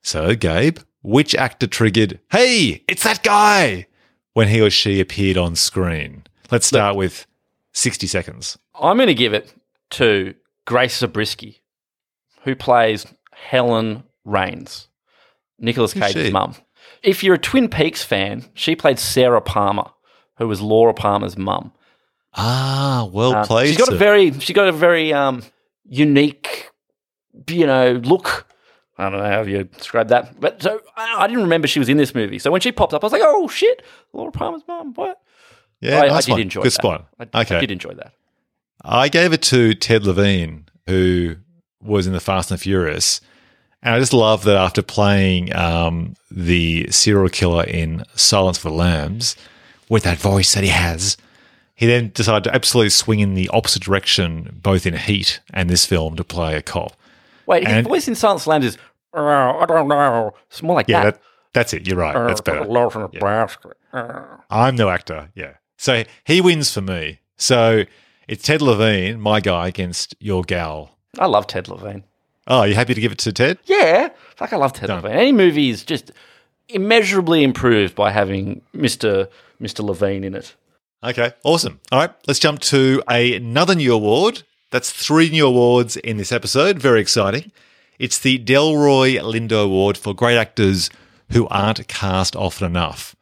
So, 0.00 0.34
Gabe, 0.34 0.78
which 1.02 1.34
actor 1.34 1.66
triggered, 1.66 2.20
hey, 2.30 2.82
it's 2.88 3.02
that 3.02 3.22
guy, 3.22 3.88
when 4.32 4.48
he 4.48 4.60
or 4.60 4.70
she 4.70 5.00
appeared 5.00 5.36
on 5.36 5.54
screen? 5.54 6.24
Let's 6.50 6.66
start 6.66 6.96
with 6.96 7.26
60 7.72 8.06
seconds. 8.06 8.58
I'm 8.80 8.96
going 8.96 9.08
to 9.08 9.14
give 9.14 9.34
it 9.34 9.52
to 9.90 10.34
Grace 10.66 10.98
Zabriskie, 10.98 11.62
who 12.44 12.54
plays 12.54 13.06
Helen 13.32 14.04
Raines, 14.24 14.88
Nicolas 15.58 15.92
Cage's 15.94 16.30
mum. 16.32 16.54
If 17.02 17.22
you're 17.24 17.34
a 17.34 17.38
Twin 17.38 17.68
Peaks 17.68 18.02
fan, 18.02 18.44
she 18.54 18.76
played 18.76 18.98
Sarah 18.98 19.40
Palmer, 19.40 19.90
who 20.38 20.46
was 20.48 20.60
Laura 20.60 20.94
Palmer's 20.94 21.36
mum. 21.36 21.72
Ah, 22.34 23.08
well 23.12 23.34
Uh, 23.34 23.46
played. 23.46 23.68
she's 23.68 23.78
got 23.78 23.92
a 23.92 23.96
very, 23.96 24.32
she 24.40 24.52
got 24.52 24.68
a 24.68 24.72
very 24.72 25.12
um, 25.12 25.42
unique, 25.84 26.70
you 27.48 27.66
know, 27.66 27.92
look. 28.04 28.46
I 28.98 29.08
don't 29.10 29.18
know 29.20 29.28
how 29.28 29.42
you 29.42 29.64
describe 29.64 30.08
that, 30.08 30.38
but 30.38 30.62
so 30.62 30.80
I, 30.96 31.24
I 31.24 31.26
didn't 31.26 31.42
remember 31.42 31.66
she 31.66 31.78
was 31.78 31.88
in 31.88 31.96
this 31.96 32.14
movie. 32.14 32.38
So 32.38 32.50
when 32.50 32.60
she 32.60 32.70
popped 32.72 32.94
up, 32.94 33.02
I 33.02 33.06
was 33.06 33.12
like, 33.12 33.22
"Oh 33.24 33.48
shit, 33.48 33.82
Laura 34.12 34.30
Palmer's 34.30 34.62
mum!" 34.68 34.92
What? 34.94 35.20
yeah, 35.80 36.00
I, 36.02 36.16
I 36.16 36.20
did 36.20 36.30
one. 36.32 36.40
enjoy 36.40 36.62
Good 36.62 36.72
that. 36.72 36.80
spot. 36.82 37.06
I, 37.18 37.40
okay. 37.40 37.56
I 37.56 37.60
did 37.60 37.70
enjoy 37.70 37.94
that. 37.94 38.12
I 38.84 39.08
gave 39.08 39.32
it 39.32 39.42
to 39.44 39.74
Ted 39.74 40.04
Levine, 40.04 40.66
who 40.86 41.36
was 41.80 42.06
in 42.06 42.12
the 42.12 42.20
Fast 42.20 42.50
and 42.50 42.60
Furious. 42.60 43.20
And 43.82 43.94
I 43.94 43.98
just 43.98 44.12
love 44.12 44.44
that 44.44 44.56
after 44.56 44.80
playing 44.82 45.54
um, 45.56 46.14
the 46.30 46.88
serial 46.90 47.28
killer 47.28 47.64
in 47.64 48.04
Silence 48.14 48.58
for 48.58 48.68
the 48.68 48.74
Lambs, 48.74 49.34
with 49.88 50.04
that 50.04 50.18
voice 50.18 50.54
that 50.54 50.62
he 50.62 50.70
has, 50.70 51.16
he 51.74 51.86
then 51.86 52.10
decided 52.14 52.44
to 52.44 52.54
absolutely 52.54 52.90
swing 52.90 53.18
in 53.20 53.34
the 53.34 53.48
opposite 53.48 53.82
direction, 53.82 54.58
both 54.62 54.86
in 54.86 54.94
Heat 54.94 55.40
and 55.52 55.68
this 55.68 55.84
film, 55.84 56.14
to 56.16 56.22
play 56.24 56.54
a 56.54 56.62
cop. 56.62 56.92
Wait, 57.46 57.66
his 57.66 57.84
voice 57.84 58.06
in 58.06 58.14
Silence 58.14 58.44
Slams 58.44 58.64
is, 58.64 58.78
"Uh, 59.12 59.18
I 59.58 59.66
don't 59.66 59.88
know. 59.88 60.32
It's 60.48 60.62
more 60.62 60.76
like 60.76 60.86
Yeah, 60.88 61.04
that. 61.04 61.14
that, 61.14 61.22
that's 61.52 61.72
it. 61.74 61.86
You're 61.88 61.96
right. 61.96 62.14
That's 62.14 62.40
better. 62.40 62.64
Lost 62.64 62.94
in 62.96 63.02
a 63.02 63.08
basket. 63.08 63.72
Uh. 63.92 64.22
I'm 64.48 64.76
no 64.76 64.88
actor. 64.90 65.30
Yeah. 65.34 65.54
So 65.76 66.04
he 66.24 66.40
wins 66.40 66.72
for 66.72 66.80
me. 66.82 67.18
So 67.36 67.82
it's 68.28 68.44
Ted 68.44 68.62
Levine, 68.62 69.20
my 69.20 69.40
guy, 69.40 69.66
against 69.66 70.14
your 70.20 70.44
gal. 70.44 70.96
I 71.18 71.26
love 71.26 71.48
Ted 71.48 71.66
Levine. 71.68 72.04
Oh, 72.46 72.64
you 72.64 72.74
happy 72.74 72.94
to 72.94 73.00
give 73.00 73.12
it 73.12 73.18
to 73.18 73.32
Ted? 73.32 73.58
Yeah, 73.64 74.10
fuck, 74.36 74.52
I 74.52 74.56
love 74.56 74.72
Ted 74.72 74.88
Levine. 74.88 75.12
Any 75.12 75.32
movie 75.32 75.70
is 75.70 75.84
just 75.84 76.10
immeasurably 76.68 77.42
improved 77.44 77.94
by 77.94 78.10
having 78.10 78.62
Mister 78.72 79.28
Mister 79.60 79.82
Levine 79.82 80.24
in 80.24 80.34
it. 80.34 80.54
Okay, 81.04 81.32
awesome. 81.44 81.80
All 81.90 81.98
right, 82.00 82.10
let's 82.26 82.38
jump 82.40 82.60
to 82.60 83.02
another 83.08 83.74
new 83.74 83.92
award. 83.94 84.42
That's 84.70 84.90
three 84.90 85.30
new 85.30 85.46
awards 85.46 85.96
in 85.96 86.16
this 86.16 86.32
episode. 86.32 86.78
Very 86.78 87.00
exciting. 87.00 87.52
It's 87.98 88.18
the 88.18 88.38
Delroy 88.38 89.20
Lindo 89.20 89.64
Award 89.64 89.98
for 89.98 90.14
great 90.14 90.36
actors 90.36 90.90
who 91.30 91.46
aren't 91.48 91.86
cast 91.88 92.34
often 92.34 92.66
enough. 92.66 93.14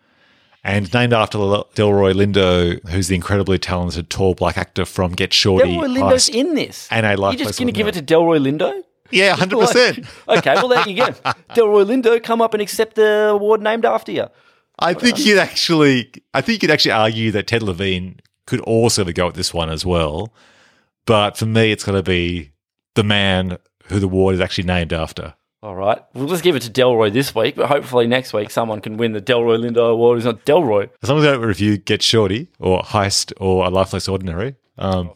and 0.62 0.92
named 0.92 1.12
after 1.12 1.38
Delroy 1.38 2.12
Lindo, 2.12 2.86
who's 2.88 3.09
the 3.09 3.14
incredibly 3.14 3.59
talented 3.59 4.10
tall 4.10 4.34
black 4.34 4.59
actor 4.59 4.84
from 4.84 5.12
Get 5.12 5.32
Shorty. 5.32 5.74
Delroy 5.76 5.97
Lindo's 5.97 6.28
Heist. 6.28 6.34
in 6.34 6.55
this. 6.55 6.88
And 6.90 7.06
a 7.06 7.16
Life 7.16 7.38
You're 7.38 7.47
just 7.47 7.59
going 7.59 7.68
to 7.68 7.72
give 7.72 7.88
it 7.88 7.94
to 7.94 8.02
Delroy 8.02 8.38
Lindo? 8.40 8.82
Yeah, 9.11 9.35
hundred 9.35 9.59
percent. 9.61 10.07
okay, 10.28 10.55
well, 10.55 10.69
there 10.69 10.89
you 10.89 10.97
go. 10.97 11.07
Delroy 11.55 11.85
Lindo, 11.85 12.23
come 12.23 12.41
up 12.41 12.55
and 12.55 12.62
accept 12.62 12.97
the 12.97 13.31
award 13.31 13.62
named 13.62 13.85
after 13.85 14.12
you. 14.12 14.27
I 14.78 14.95
think 14.95 15.24
you'd 15.24 15.39
actually, 15.39 16.11
I 16.32 16.41
think 16.41 16.62
you'd 16.62 16.70
actually 16.70 16.93
argue 16.93 17.31
that 17.32 17.47
Ted 17.47 17.62
Levine 17.62 18.20
could 18.47 18.61
also 18.61 19.03
have 19.03 19.09
a 19.09 19.12
go 19.12 19.28
at 19.28 19.35
this 19.35 19.53
one 19.53 19.69
as 19.69 19.85
well. 19.85 20.32
But 21.07 21.37
for 21.37 21.47
me, 21.47 21.73
it's 21.73 21.85
got 21.85 21.93
to 21.93 22.03
be 22.03 22.53
the 22.95 23.05
man 23.05 23.59
who 23.87 23.99
the 23.99 24.07
award 24.07 24.37
is 24.37 24.41
actually 24.41 24.65
named 24.65 24.93
after. 24.93 25.35
All 25.62 25.74
right. 25.74 26.03
We'll 26.15 26.28
just 26.28 26.43
give 26.43 26.57
it 26.57 26.62
to 26.62 26.70
Delroy 26.70 27.12
this 27.12 27.35
week, 27.35 27.57
but 27.57 27.66
hopefully 27.66 28.07
next 28.07 28.32
week 28.32 28.51
someone 28.51 28.81
can 28.81 28.97
win 28.97 29.12
the 29.12 29.20
Delroy 29.20 29.59
Lindo 29.59 29.91
Award 29.91 30.16
who's 30.16 30.24
not 30.24 30.45
Delroy. 30.47 30.89
As 31.03 31.11
long 31.11 31.19
as 31.19 31.27
I 31.27 31.32
don't 31.32 31.43
review 31.43 31.77
Get 31.77 32.03
Shorty 32.03 32.49
or 32.59 32.81
Heist 32.82 33.35
or 33.39 33.66
A 33.66 33.69
Life 33.69 33.93
Less 33.93 34.09
Ordinary. 34.09 34.57
Um, 34.78 35.11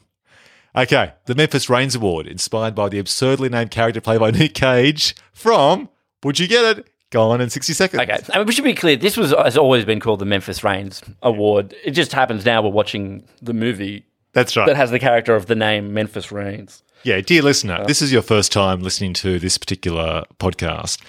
okay, 0.77 1.13
the 1.27 1.35
Memphis 1.35 1.69
Raines 1.71 1.95
Award, 1.95 2.27
inspired 2.27 2.75
by 2.75 2.89
the 2.89 2.99
absurdly 2.99 3.49
named 3.49 3.71
character 3.71 4.01
played 4.01 4.21
by 4.21 4.31
Nick 4.31 4.55
Cage 4.55 5.15
from, 5.33 5.89
would 6.23 6.39
you 6.39 6.49
get 6.49 6.79
it? 6.79 6.87
Gone 7.11 7.41
in 7.41 7.49
60 7.49 7.73
seconds. 7.75 8.03
Okay. 8.03 8.19
I 8.33 8.39
mean, 8.39 8.47
we 8.47 8.53
should 8.53 8.65
be 8.65 8.75
clear. 8.75 8.97
This 8.97 9.17
was 9.17 9.31
has 9.31 9.57
always 9.57 9.85
been 9.85 10.01
called 10.01 10.19
the 10.19 10.25
Memphis 10.25 10.65
Raines 10.65 11.01
Award. 11.23 11.73
It 11.85 11.93
just 11.93 12.13
happens 12.13 12.45
now 12.45 12.61
we're 12.61 12.71
watching 12.71 13.23
the 13.41 13.55
movie 13.55 14.05
That's 14.33 14.57
right. 14.57 14.67
that 14.67 14.75
has 14.75 14.91
the 14.91 14.99
character 14.99 15.37
of 15.37 15.47
the 15.47 15.55
name 15.55 15.95
Memphis 15.95 16.33
Raines. 16.33 16.83
Yeah, 17.05 17.21
dear 17.21 17.43
listener, 17.43 17.75
uh. 17.75 17.85
this 17.85 18.03
is 18.03 18.11
your 18.11 18.23
first 18.23 18.51
time 18.51 18.83
listening 18.83 19.13
to 19.15 19.39
this 19.39 19.59
particular 19.59 20.25
podcast. 20.41 21.01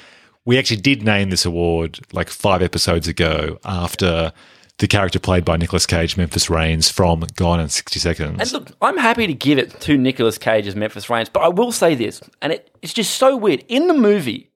We 0.43 0.59
actually 0.59 0.81
did 0.81 1.01
name 1.01 1.31
this 1.31 1.43
award 1.43 1.99
like 2.13 2.29
five 2.29 2.61
episodes 2.61 3.07
ago 3.07 3.57
after 3.65 4.31
the 4.79 4.87
character 4.87 5.19
played 5.19 5.45
by 5.45 5.55
Nicolas 5.57 5.85
Cage, 5.85 6.17
Memphis 6.17 6.49
Raines, 6.49 6.89
from 6.89 7.21
Gone 7.35 7.59
in 7.59 7.69
60 7.69 7.99
Seconds. 7.99 8.39
And 8.39 8.51
look, 8.51 8.77
I'm 8.81 8.97
happy 8.97 9.25
to 9.27 9.33
give 9.33 9.57
it 9.57 9.79
to 9.81 9.97
Nicolas 9.97 10.37
Cage 10.37 10.67
as 10.67 10.75
Memphis 10.75 11.09
Raines, 11.09 11.29
but 11.29 11.41
I 11.43 11.47
will 11.47 11.71
say 11.71 11.95
this, 11.95 12.21
and 12.41 12.51
it, 12.53 12.69
it's 12.81 12.93
just 12.93 13.15
so 13.15 13.37
weird. 13.37 13.63
In 13.69 13.87
the 13.87 13.93
movie, 13.93 14.51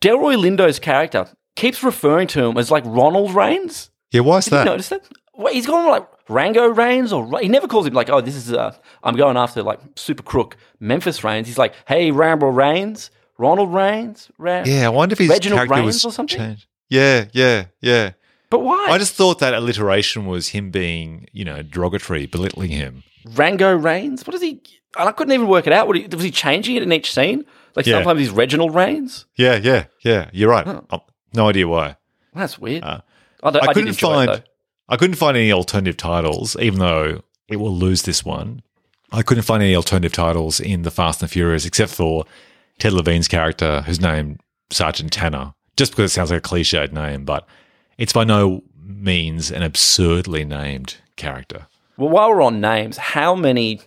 Delroy 0.00 0.36
Lindo's 0.36 0.78
character 0.78 1.26
keeps 1.56 1.82
referring 1.82 2.26
to 2.28 2.42
him 2.44 2.56
as 2.58 2.70
like 2.70 2.84
Ronald 2.86 3.34
Raines. 3.34 3.90
yeah, 4.10 4.20
why 4.20 4.38
is 4.38 4.46
Did 4.46 4.52
you 4.52 4.58
that? 4.58 4.64
notice 4.64 4.88
that? 4.88 5.08
Wait, 5.36 5.54
he's 5.54 5.66
going 5.66 5.86
like 5.88 6.06
Rango 6.28 6.66
Raines, 6.66 7.12
or 7.12 7.38
he 7.40 7.48
never 7.48 7.68
calls 7.68 7.86
him 7.86 7.94
like, 7.94 8.10
oh, 8.10 8.20
this 8.20 8.34
is 8.34 8.52
uh, 8.52 8.74
I'm 9.02 9.16
going 9.16 9.36
after 9.36 9.62
like 9.62 9.80
super 9.96 10.22
crook 10.22 10.56
Memphis 10.80 11.22
Raines. 11.24 11.46
He's 11.46 11.58
like, 11.58 11.74
hey, 11.86 12.10
Rambo 12.10 12.48
Raines, 12.48 13.10
Ronald 13.38 13.72
Raines, 13.72 14.30
Ra- 14.38 14.64
Yeah, 14.66 14.86
I 14.86 14.88
wonder 14.90 15.12
if 15.14 15.18
his 15.20 15.28
Reginald 15.30 15.58
character 15.58 15.74
Raines 15.76 15.86
was 15.86 16.04
or 16.04 16.12
something? 16.12 16.38
changed. 16.38 16.66
Yeah, 16.88 17.26
yeah, 17.32 17.64
yeah. 17.80 18.12
But 18.52 18.58
why? 18.60 18.88
I 18.90 18.98
just 18.98 19.14
thought 19.14 19.38
that 19.38 19.54
alliteration 19.54 20.26
was 20.26 20.48
him 20.48 20.70
being, 20.70 21.26
you 21.32 21.42
know, 21.42 21.62
derogatory, 21.62 22.26
belittling 22.26 22.68
him. 22.68 23.02
Rango 23.24 23.74
Raines? 23.74 24.26
What 24.26 24.34
is 24.34 24.42
he? 24.42 24.60
And 24.98 25.08
I 25.08 25.12
couldn't 25.12 25.32
even 25.32 25.48
work 25.48 25.66
it 25.66 25.72
out. 25.72 25.86
What 25.86 25.96
he, 25.96 26.06
was 26.06 26.22
he 26.22 26.30
changing 26.30 26.76
it 26.76 26.82
in 26.82 26.92
each 26.92 27.10
scene? 27.14 27.46
Like 27.74 27.86
Yeah. 27.86 27.94
sometimes 27.96 28.20
he's 28.20 28.28
Reginald 28.28 28.74
Raines. 28.74 29.24
Yeah, 29.38 29.56
yeah, 29.56 29.86
yeah. 30.04 30.28
You're 30.34 30.50
right. 30.50 30.66
Oh, 30.66 31.00
no 31.32 31.48
idea 31.48 31.66
why. 31.66 31.96
That's 32.34 32.58
weird. 32.58 32.84
Uh, 32.84 33.00
I, 33.42 33.48
I, 33.48 33.58
I 33.68 33.72
couldn't 33.72 33.94
find 33.94 34.30
it. 34.30 34.46
I 34.86 34.98
couldn't 34.98 35.16
find 35.16 35.34
any 35.34 35.50
alternative 35.50 35.96
titles, 35.96 36.54
even 36.60 36.78
though 36.78 37.22
it 37.48 37.56
will 37.56 37.74
lose 37.74 38.02
this 38.02 38.22
one. 38.22 38.60
I 39.12 39.22
couldn't 39.22 39.44
find 39.44 39.62
any 39.62 39.74
alternative 39.74 40.12
titles 40.12 40.60
in 40.60 40.82
the 40.82 40.90
Fast 40.90 41.22
and 41.22 41.30
the 41.30 41.32
Furious 41.32 41.64
except 41.64 41.94
for 41.94 42.26
Ted 42.78 42.92
Levine's 42.92 43.28
character, 43.28 43.80
whose 43.86 43.98
name 43.98 44.40
Sergeant 44.70 45.10
Tanner, 45.10 45.54
just 45.78 45.92
because 45.92 46.10
it 46.10 46.14
sounds 46.14 46.30
like 46.30 46.44
a 46.44 46.46
cliched 46.46 46.92
name, 46.92 47.24
but 47.24 47.48
it's 48.02 48.12
by 48.12 48.24
no 48.24 48.62
means 48.84 49.50
an 49.50 49.62
absurdly 49.62 50.44
named 50.44 50.96
character. 51.16 51.66
Well, 51.96 52.08
while 52.10 52.30
we're 52.30 52.42
on 52.42 52.60
names, 52.60 52.96
how 52.96 53.34
many 53.34 53.80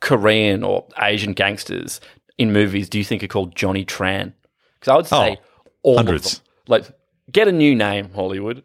Korean 0.00 0.62
or 0.62 0.86
Asian 1.00 1.32
gangsters 1.32 2.00
in 2.38 2.52
movies 2.52 2.88
do 2.88 2.98
you 2.98 3.04
think 3.04 3.22
are 3.24 3.28
called 3.28 3.56
Johnny 3.56 3.84
Tran? 3.84 4.32
Because 4.78 4.92
I 4.92 4.96
would 4.96 5.06
say 5.06 5.38
all 5.82 5.94
Oh, 5.94 5.96
hundreds. 5.96 6.26
of 6.34 6.38
them. 6.38 6.44
Like, 6.68 6.84
get 7.32 7.48
a 7.48 7.52
new 7.52 7.74
name, 7.74 8.10
Hollywood. 8.14 8.62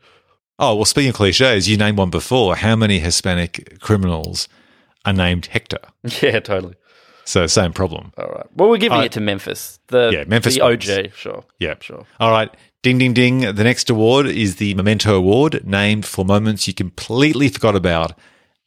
Oh, 0.59 0.75
well, 0.75 0.85
speaking 0.85 1.09
of 1.09 1.15
cliches, 1.15 1.67
you 1.67 1.77
named 1.77 1.97
one 1.97 2.09
before. 2.11 2.55
How 2.55 2.75
many 2.75 2.99
Hispanic 2.99 3.79
criminals 3.79 4.47
are 5.05 5.13
named 5.13 5.47
Hector? 5.47 5.79
Yeah, 6.21 6.39
totally. 6.39 6.75
So, 7.25 7.47
same 7.47 7.71
problem. 7.73 8.11
All 8.17 8.27
right. 8.27 8.45
Well, 8.55 8.69
we're 8.69 8.77
giving 8.77 8.99
Uh, 8.99 9.03
it 9.03 9.11
to 9.13 9.21
Memphis. 9.21 9.79
The 9.87 10.09
yeah, 10.13 10.23
Memphis 10.27 10.55
the 10.55 10.61
OG. 10.61 11.13
Sure. 11.15 11.43
Yeah. 11.59 11.75
Sure. 11.79 12.05
All 12.19 12.31
right. 12.31 12.49
Ding, 12.83 12.97
ding, 12.97 13.13
ding. 13.13 13.41
The 13.41 13.63
next 13.63 13.89
award 13.91 14.25
is 14.25 14.55
the 14.55 14.73
Memento 14.73 15.15
Award, 15.15 15.65
named 15.65 16.03
for 16.05 16.25
moments 16.25 16.67
you 16.67 16.73
completely 16.73 17.47
forgot 17.47 17.75
about 17.75 18.13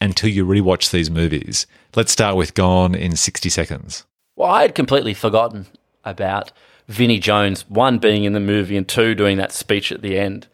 until 0.01 0.29
you 0.31 0.47
rewatch 0.47 0.91
these 0.93 1.11
movies. 1.11 1.67
Let's 1.97 2.13
start 2.13 2.37
with 2.37 2.55
Gone 2.55 2.95
in 2.95 3.17
60 3.17 3.49
Seconds. 3.49 4.05
Well, 4.37 4.51
I 4.51 4.63
had 4.63 4.75
completely 4.75 5.15
forgotten 5.15 5.67
about 6.05 6.53
Vinnie 6.87 7.19
Jones, 7.19 7.69
one 7.69 7.99
being 7.99 8.23
in 8.25 8.35
the 8.35 8.41
movie 8.41 8.77
and 8.77 8.87
two 8.87 9.17
doing 9.17 9.37
that 9.39 9.51
speech 9.53 9.91
at 9.91 10.03
the 10.03 10.17
end. 10.17 10.47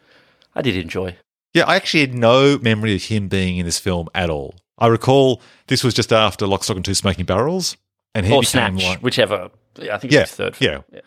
I 0.54 0.62
did 0.62 0.76
enjoy. 0.76 1.16
Yeah, 1.52 1.64
I 1.66 1.76
actually 1.76 2.00
had 2.00 2.14
no 2.14 2.58
memory 2.58 2.94
of 2.94 3.04
him 3.04 3.28
being 3.28 3.58
in 3.58 3.66
this 3.66 3.78
film 3.78 4.08
at 4.14 4.30
all. 4.30 4.54
I 4.78 4.86
recall 4.86 5.42
this 5.66 5.84
was 5.84 5.92
just 5.92 6.12
after 6.14 6.46
Lock, 6.46 6.64
Stock, 6.64 6.76
and 6.76 6.84
Two 6.84 6.94
Smoking 6.94 7.26
Barrels. 7.26 7.76
And 8.14 8.24
he 8.24 8.32
Or 8.32 8.40
became 8.40 8.78
Snatch, 8.78 8.82
one- 8.88 8.98
whichever. 9.00 9.50
Yeah, 9.78 9.96
I 9.96 9.98
think 9.98 10.12
Yeah, 10.14 10.24
third. 10.24 10.56
film. 10.56 10.84
yeah. 10.92 11.00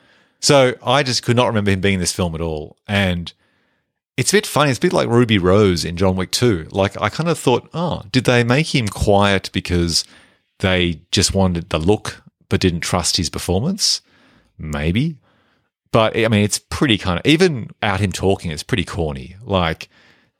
So 0.43 0.75
I 0.83 1.03
just 1.03 1.23
could 1.23 1.37
not 1.37 1.47
remember 1.47 1.71
him 1.71 1.79
being 1.79 1.93
in 1.93 1.99
this 2.01 2.11
film 2.11 2.35
at 2.35 2.41
all. 2.41 2.75
And 2.85 3.31
it's 4.17 4.33
a 4.33 4.35
bit 4.35 4.45
funny. 4.45 4.71
It's 4.71 4.77
a 4.77 4.81
bit 4.81 4.91
like 4.91 5.07
Ruby 5.07 5.37
Rose 5.37 5.85
in 5.85 5.95
John 5.95 6.17
Wick 6.17 6.31
2. 6.31 6.67
Like, 6.69 7.01
I 7.01 7.07
kind 7.07 7.29
of 7.29 7.39
thought, 7.39 7.69
oh, 7.73 8.03
did 8.11 8.25
they 8.25 8.43
make 8.43 8.75
him 8.75 8.89
quiet 8.89 9.49
because 9.53 10.03
they 10.59 10.99
just 11.13 11.33
wanted 11.33 11.69
the 11.69 11.79
look 11.79 12.21
but 12.49 12.59
didn't 12.59 12.81
trust 12.81 13.15
his 13.15 13.29
performance? 13.29 14.01
Maybe. 14.57 15.15
But 15.93 16.17
I 16.17 16.27
mean, 16.27 16.43
it's 16.43 16.59
pretty 16.59 16.97
kind 16.97 17.19
of, 17.19 17.25
even 17.25 17.69
out 17.81 18.01
him 18.01 18.11
talking, 18.11 18.51
it's 18.51 18.63
pretty 18.63 18.83
corny. 18.83 19.37
Like, 19.43 19.87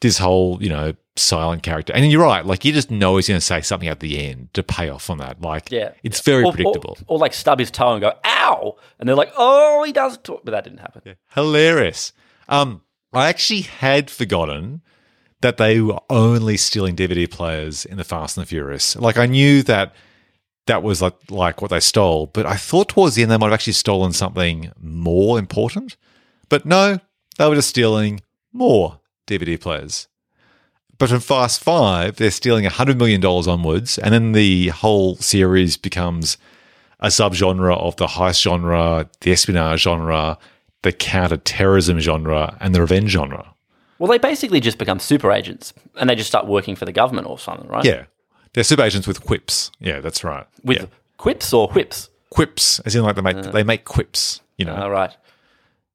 this 0.01 0.17
whole, 0.17 0.61
you 0.61 0.67
know, 0.67 0.95
silent 1.15 1.63
character. 1.63 1.93
And 1.93 2.11
you're 2.11 2.23
right. 2.23 2.45
Like, 2.45 2.65
you 2.65 2.71
just 2.73 2.89
know 2.89 3.15
he's 3.17 3.27
going 3.27 3.39
to 3.39 3.45
say 3.45 3.61
something 3.61 3.87
at 3.89 3.99
the 3.99 4.19
end 4.19 4.53
to 4.53 4.63
pay 4.63 4.89
off 4.89 5.09
on 5.09 5.17
that. 5.19 5.41
Like, 5.41 5.71
Yeah. 5.71 5.91
it's 6.03 6.21
very 6.21 6.43
Or- 6.43 6.47
or- 6.47 6.53
predictable. 6.53 6.97
Or, 7.07 7.17
like 7.19 7.33
stub 7.33 7.59
his 7.59 7.69
toe 7.71 7.93
and 7.93 8.01
go, 8.01 8.13
ow! 8.25 8.77
And 8.99 9.07
they're 9.07 9.15
like, 9.15 9.31
oh, 9.37 9.83
he 9.83 9.91
does 9.91 10.17
talk. 10.17 10.41
But 10.43 10.51
that 10.51 10.63
didn't 10.63 10.79
happen. 10.79 11.01
Yeah. 11.05 11.13
Hilarious. 11.35 12.13
Um, 12.49 12.81
I 13.13 13.27
actually 13.29 13.61
had 13.61 14.09
forgotten 14.09 14.81
that 15.41 15.57
they 15.57 15.81
were 15.81 15.99
only 16.09 16.57
stealing 16.57 16.95
DVD 16.95 17.29
players 17.29 17.85
in 17.85 17.97
the 17.97 18.03
Fast 18.03 18.37
and 18.37 18.45
the 18.45 18.49
Furious. 18.49 18.95
Like 18.95 19.17
I 19.17 19.25
knew 19.25 19.61
that 19.63 19.93
that 20.67 20.81
was 20.81 21.01
like 21.01 21.15
like 21.29 21.61
what 21.61 21.69
they 21.69 21.81
stole, 21.81 22.27
but 22.27 22.45
I 22.45 22.55
thought 22.55 22.89
towards 22.89 23.15
the 23.15 23.21
end 23.21 23.29
they 23.29 23.37
might 23.37 23.47
have 23.47 23.53
actually 23.53 23.73
stolen 23.73 24.13
something 24.13 24.71
more 24.81 25.37
important. 25.37 25.97
But 26.49 26.65
no, 26.65 26.99
they 27.37 27.49
were 27.49 27.55
just 27.55 27.67
stealing 27.69 28.21
more 28.53 28.99
DVD 29.27 29.59
players. 29.59 30.07
But 30.99 31.09
from 31.09 31.19
Fast 31.19 31.61
Five, 31.61 32.15
they're 32.17 32.31
stealing 32.31 32.65
$100 32.65 32.97
million 32.97 33.23
onwards, 33.25 33.97
and 33.97 34.13
then 34.13 34.31
the 34.33 34.69
whole 34.69 35.15
series 35.17 35.75
becomes 35.75 36.37
a 36.99 37.07
subgenre 37.07 37.75
of 37.77 37.95
the 37.97 38.07
heist 38.07 38.41
genre, 38.41 39.09
the 39.21 39.31
espionage 39.31 39.81
genre, 39.81 40.37
the 40.83 40.91
counter-terrorism 40.93 41.99
genre, 41.99 42.57
and 42.61 42.73
the 42.73 42.81
revenge 42.81 43.09
genre. 43.11 43.53
Well, 43.99 44.09
they 44.11 44.17
basically 44.17 44.59
just 44.59 44.77
become 44.77 44.99
super 44.99 45.31
agents 45.31 45.73
and 45.95 46.09
they 46.09 46.15
just 46.15 46.29
start 46.29 46.45
working 46.47 46.75
for 46.75 46.85
the 46.85 46.91
government 46.91 47.27
or 47.27 47.37
something, 47.39 47.67
right? 47.69 47.85
Yeah, 47.85 48.05
they're 48.53 48.63
super 48.63 48.83
agents 48.83 49.07
with 49.07 49.23
quips. 49.25 49.71
Yeah, 49.79 49.99
that's 50.01 50.23
right. 50.23 50.45
With 50.63 50.77
Yeah. 50.77 50.85
quips 51.17 51.53
or 51.53 51.69
whips. 51.69 52.09
quips, 52.29 52.79
as 52.81 52.95
in 52.95 53.03
like 53.03 53.15
they 53.15 53.21
make 53.21 53.41
they 53.51 53.63
make 53.63 53.85
quips. 53.85 54.41
You 54.57 54.65
know. 54.65 54.75
All 54.75 54.89
right. 54.91 55.11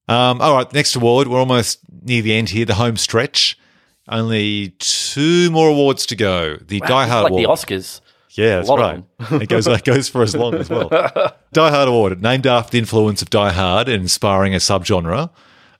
Um, 0.08 0.40
all 0.40 0.54
right, 0.56 0.72
next 0.72 0.96
award. 0.96 1.28
We're 1.28 1.38
almost 1.38 1.80
near 2.02 2.22
the 2.22 2.34
end 2.34 2.48
here. 2.50 2.64
The 2.64 2.74
home 2.74 2.96
stretch. 2.96 3.58
Only 4.08 4.70
two 4.78 5.50
more 5.50 5.68
awards 5.68 6.06
to 6.06 6.16
go. 6.16 6.56
The 6.56 6.80
Die 6.80 7.02
It's 7.02 7.10
Hard 7.10 7.24
like 7.24 7.30
Award. 7.30 7.44
the 7.44 7.48
Oscars. 7.48 8.00
Yeah, 8.30 8.56
that's 8.56 8.68
right. 8.70 9.02
it 9.42 9.48
goes 9.48 9.66
it 9.66 9.84
goes 9.84 10.08
for 10.08 10.22
as 10.22 10.34
long 10.36 10.54
as 10.54 10.70
well. 10.70 10.88
Die 11.52 11.70
Hard 11.70 11.88
Award, 11.88 12.22
named 12.22 12.46
after 12.46 12.72
the 12.72 12.78
influence 12.78 13.20
of 13.20 13.30
Die 13.30 13.52
Hard 13.52 13.88
and 13.88 14.02
inspiring 14.02 14.54
a 14.54 14.58
subgenre. 14.58 15.30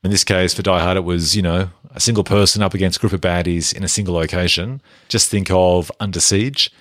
In 0.03 0.11
this 0.11 0.25
case, 0.25 0.55
for 0.55 0.63
Die 0.63 0.81
Hard, 0.81 0.97
it 0.97 1.05
was 1.05 1.37
you 1.37 1.43
know 1.43 1.71
a 1.95 2.01
single 2.01 2.25
person 2.25 2.63
up 2.63 2.75
against 2.75 2.99
a 2.99 3.01
group 3.01 3.13
of 3.13 3.21
baddies 3.21 3.75
in 3.75 3.85
a 3.85 3.89
single 3.89 4.15
location. 4.15 4.83
Just 5.09 5.31
think 5.31 5.51
of 5.51 5.91
Under 6.01 6.21
Siege. 6.21 6.73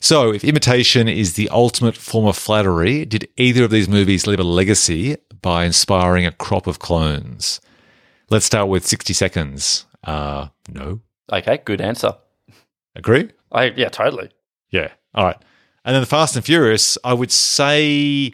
So, 0.00 0.32
if 0.32 0.44
imitation 0.44 1.08
is 1.08 1.32
the 1.32 1.48
ultimate 1.48 1.96
form 1.96 2.26
of 2.26 2.36
flattery, 2.36 3.04
did 3.04 3.28
either 3.36 3.64
of 3.64 3.70
these 3.70 3.88
movies 3.88 4.26
leave 4.26 4.38
a 4.40 4.44
legacy 4.44 5.16
by 5.40 5.64
inspiring 5.64 6.26
a 6.26 6.32
crop 6.32 6.66
of 6.66 6.78
clones? 6.78 7.60
Let's 8.30 8.44
start 8.46 8.68
with 8.68 8.86
60 8.86 9.12
seconds. 9.14 9.86
Uh, 10.04 10.48
no. 10.68 11.00
Okay, 11.32 11.58
good 11.64 11.80
answer. 11.80 12.16
Agree? 12.94 13.30
I 13.50 13.66
yeah, 13.76 13.88
totally. 13.88 14.30
Yeah. 14.70 14.88
All 15.14 15.24
right. 15.24 15.36
And 15.84 15.94
then 15.94 16.02
the 16.02 16.06
Fast 16.06 16.36
and 16.36 16.44
Furious, 16.44 16.96
I 17.04 17.12
would 17.12 17.32
say, 17.32 18.32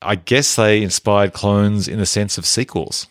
I 0.00 0.14
guess 0.16 0.56
they 0.56 0.82
inspired 0.82 1.32
clones 1.32 1.88
in 1.88 1.98
the 1.98 2.06
sense 2.06 2.36
of 2.38 2.46
sequels. 2.46 3.06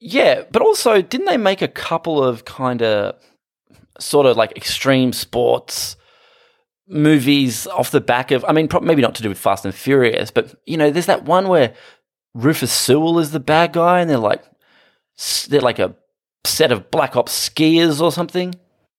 Yeah, 0.00 0.42
but 0.50 0.62
also 0.62 1.02
didn't 1.02 1.26
they 1.26 1.36
make 1.36 1.60
a 1.60 1.68
couple 1.68 2.22
of 2.24 2.44
kind 2.44 2.82
of 2.82 3.16
sort 3.98 4.26
of 4.26 4.36
like 4.36 4.56
extreme 4.56 5.12
sports 5.12 5.96
movies 6.88 7.66
off 7.66 7.90
the 7.90 8.00
back 8.00 8.30
of, 8.30 8.44
I 8.48 8.52
mean, 8.52 8.68
maybe 8.82 9.02
not 9.02 9.14
to 9.16 9.22
do 9.22 9.28
with 9.28 9.38
Fast 9.38 9.64
and 9.64 9.74
Furious, 9.74 10.30
but 10.30 10.54
you 10.64 10.76
know, 10.76 10.90
there's 10.90 11.06
that 11.06 11.24
one 11.24 11.48
where 11.48 11.74
Rufus 12.34 12.72
Sewell 12.72 13.18
is 13.18 13.32
the 13.32 13.40
bad 13.40 13.72
guy, 13.72 14.00
and 14.00 14.08
they're 14.08 14.16
like, 14.16 14.42
they're 15.48 15.60
like 15.60 15.78
a 15.78 15.94
set 16.44 16.72
of 16.72 16.90
Black 16.90 17.16
Ops 17.16 17.48
skiers 17.48 18.00
or 18.00 18.12
something. 18.12 18.54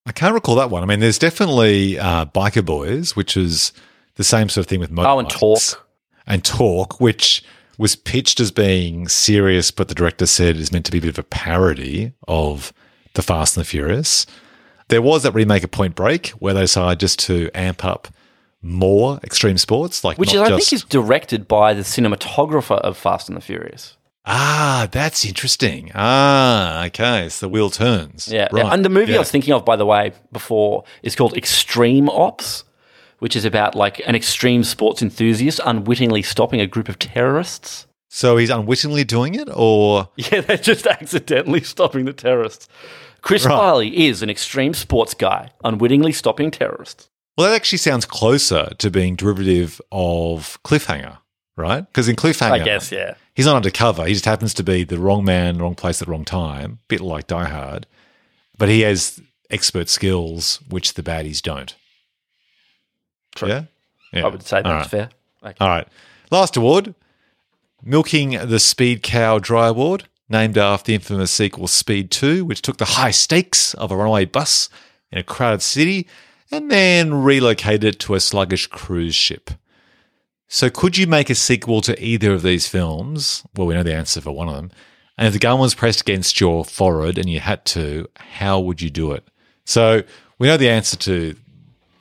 I 0.05 0.11
can't 0.11 0.34
recall 0.34 0.55
that 0.55 0.69
one. 0.69 0.84
I 0.84 0.85
mean, 0.85 0.99
there's 0.99 1.19
definitely 1.19 1.99
uh, 1.99 2.26
Biker 2.26 2.63
Boyz, 2.63 3.15
which 3.15 3.38
is 3.38 3.72
the 4.15 4.23
same 4.23 4.49
sort 4.49 4.65
of 4.65 4.69
thing 4.69 4.80
with 4.80 4.91
motorbikes. 4.91 5.05
Oh, 5.05 5.19
and 5.19 5.30
Torque. 5.30 5.88
And 6.27 6.43
Torque, 6.43 6.99
which 6.99 7.43
was 7.77 7.95
pitched 7.95 8.39
as 8.39 8.51
being 8.51 9.07
serious, 9.07 9.72
but 9.72 9.88
the 9.88 9.95
director 9.95 10.26
said 10.26 10.55
is 10.55 10.72
meant 10.72 10.85
to 10.85 10.91
be 10.91 10.99
a 10.99 11.01
bit 11.01 11.09
of 11.09 11.19
a 11.19 11.23
parody 11.23 12.13
of 12.27 12.73
The 13.13 13.22
Fast 13.22 13.57
and 13.57 13.65
the 13.65 13.68
Furious. 13.68 14.26
There 14.89 15.01
was 15.01 15.23
that 15.23 15.31
remake 15.31 15.63
of 15.63 15.72
Point 15.72 15.95
Break 15.95 16.30
where 16.30 16.53
they 16.53 16.61
decided 16.61 16.99
just 16.99 17.19
to 17.22 17.49
amp 17.55 17.85
up 17.85 18.07
more 18.61 19.19
extreme 19.23 19.57
sports, 19.57 20.03
like 20.03 20.18
Which 20.18 20.34
is, 20.34 20.41
I 20.41 20.49
think, 20.49 20.73
is 20.73 20.84
directed 20.84 21.47
by 21.47 21.73
the 21.73 21.81
cinematographer 21.81 22.77
of 22.80 22.97
Fast 22.97 23.30
and 23.30 23.35
the 23.38 23.41
Furious. 23.41 23.97
Ah, 24.26 24.88
that's 24.91 25.26
interesting. 25.26 25.91
Ah, 25.95 26.85
okay, 26.85 27.30
so 27.30 27.45
the 27.45 27.49
wheel 27.49 27.69
turns. 27.69 28.27
Yeah, 28.27 28.48
right. 28.52 28.72
and 28.73 28.85
the 28.85 28.89
movie 28.89 29.11
Yeah. 29.11 29.18
I 29.18 29.19
was 29.19 29.31
thinking 29.31 29.53
of, 29.53 29.65
by 29.65 29.76
the 29.76 29.85
way, 29.85 30.14
before 30.31 30.84
is 31.03 31.15
called 31.15 31.35
Extreme 31.35 32.10
Ops, 32.10 32.64
which 33.19 33.35
is 33.35 33.45
about 33.45 33.76
like 33.76 34.02
an 34.07 34.15
extreme 34.15 34.64
sports 34.64 35.02
enthusiast 35.02 35.60
unwittingly 35.65 36.22
stopping 36.22 36.60
a 36.61 36.68
group 36.68 36.89
of 36.89 36.99
terrorists. 36.99 37.88
So 38.10 38.35
he's 38.38 38.49
unwittingly 38.49 39.03
doing 39.06 39.35
it, 39.35 39.48
or 39.53 40.10
Yeah, 40.18 40.41
they're 40.41 40.57
just 40.57 40.85
accidentally 40.85 41.61
stopping 41.61 42.06
the 42.06 42.14
terrorists. 42.14 42.68
Chris 43.22 43.45
Right. 43.45 43.52
Farley 43.56 44.07
is 44.07 44.22
an 44.23 44.30
extreme 44.30 44.73
sports 44.73 45.14
guy, 45.14 45.52
unwittingly 45.64 46.11
stopping 46.11 46.49
terrorists. 46.52 47.10
Well, 47.38 47.48
that 47.49 47.56
actually 47.56 47.77
sounds 47.77 48.06
closer 48.06 48.72
to 48.80 48.89
being 48.91 49.15
derivative 49.15 49.80
of 49.91 50.57
Cliffhanger, 50.65 51.19
right? 51.56 51.81
Because 51.88 52.10
in 52.10 52.15
Cliffhanger, 52.15 52.52
I 52.52 52.60
guess, 52.60 52.91
yeah. 52.91 53.14
He's 53.36 53.45
not 53.45 53.56
undercover. 53.56 54.06
He 54.06 54.14
just 54.14 54.26
happens 54.26 54.53
to 54.56 54.64
be 54.64 54.84
the 54.84 54.99
wrong 54.99 55.24
man, 55.24 55.58
wrong 55.58 55.76
place 55.76 56.02
at 56.02 56.08
the 56.08 56.12
wrong 56.12 56.26
time, 56.26 56.80
a 56.84 56.88
bit 56.88 57.02
like 57.02 57.28
Die 57.28 57.49
Hard. 57.49 57.88
But 58.58 58.70
he 58.70 58.82
has 58.82 59.22
expert 59.49 59.90
skills, 59.90 60.60
which 60.70 60.94
the 60.94 61.03
baddies 61.03 61.41
don't. 61.41 61.76
True. 63.36 63.49
Yeah? 63.49 63.64
yeah. 64.14 64.26
I 64.26 64.28
would 64.28 64.44
say 64.44 64.62
that's 64.62 64.68
right. 64.68 64.88
fair. 64.88 65.10
Okay. 65.44 65.56
All 65.60 65.70
right. 65.70 65.88
Last 66.30 66.56
award 66.56 66.94
Milking 67.84 68.32
the 68.48 68.60
Speed 68.60 69.02
Cow 69.02 69.40
Dry 69.40 69.68
Award, 69.68 70.08
named 70.30 70.58
after 70.58 70.88
the 70.88 70.95
infamous 70.95 71.32
sequel 71.32 71.68
Speed 71.68 72.12
2, 72.12 72.45
which 72.45 72.62
took 72.62 72.78
the 72.78 72.86
high 72.86 73.12
stakes 73.12 73.74
of 73.74 73.91
a 73.91 73.98
runaway 73.98 74.26
bus 74.26 74.70
in 75.12 75.18
a 75.18 75.24
crowded 75.24 75.64
city 75.64 76.08
and 76.52 76.70
then 76.70 77.24
relocated 77.24 77.84
it 77.84 77.99
to 78.02 78.14
a 78.14 78.20
sluggish 78.20 78.68
cruise 78.68 79.16
ship. 79.16 79.52
So, 80.53 80.69
could 80.69 80.98
you 80.98 81.07
make 81.07 81.30
a 81.30 81.36
sequel 81.36 81.80
to 81.80 81.98
either 82.03 82.34
of 82.34 82.41
these 82.41 82.68
films? 82.68 83.41
Well, 83.56 83.68
we 83.68 83.73
know 83.73 83.84
the 83.84 83.95
answer 83.95 84.19
for 84.19 84.32
one 84.32 84.49
of 84.49 84.56
them. 84.56 84.69
And 85.18 85.26
if 85.28 85.32
the 85.34 85.40
gun 85.40 85.60
was 85.60 85.73
pressed 85.73 86.02
against 86.02 86.41
your 86.41 86.65
forehead 86.65 87.18
and 87.18 87.30
you 87.30 87.40
had 87.40 87.64
to, 87.68 88.10
how 88.18 88.60
would 88.60 88.82
you 88.82 88.90
do 88.90 89.14
it? 89.14 89.23
So, 89.64 90.03
we 90.40 90.48
know 90.49 90.57
the 90.57 90.69
answer 90.69 90.98
to 90.98 91.36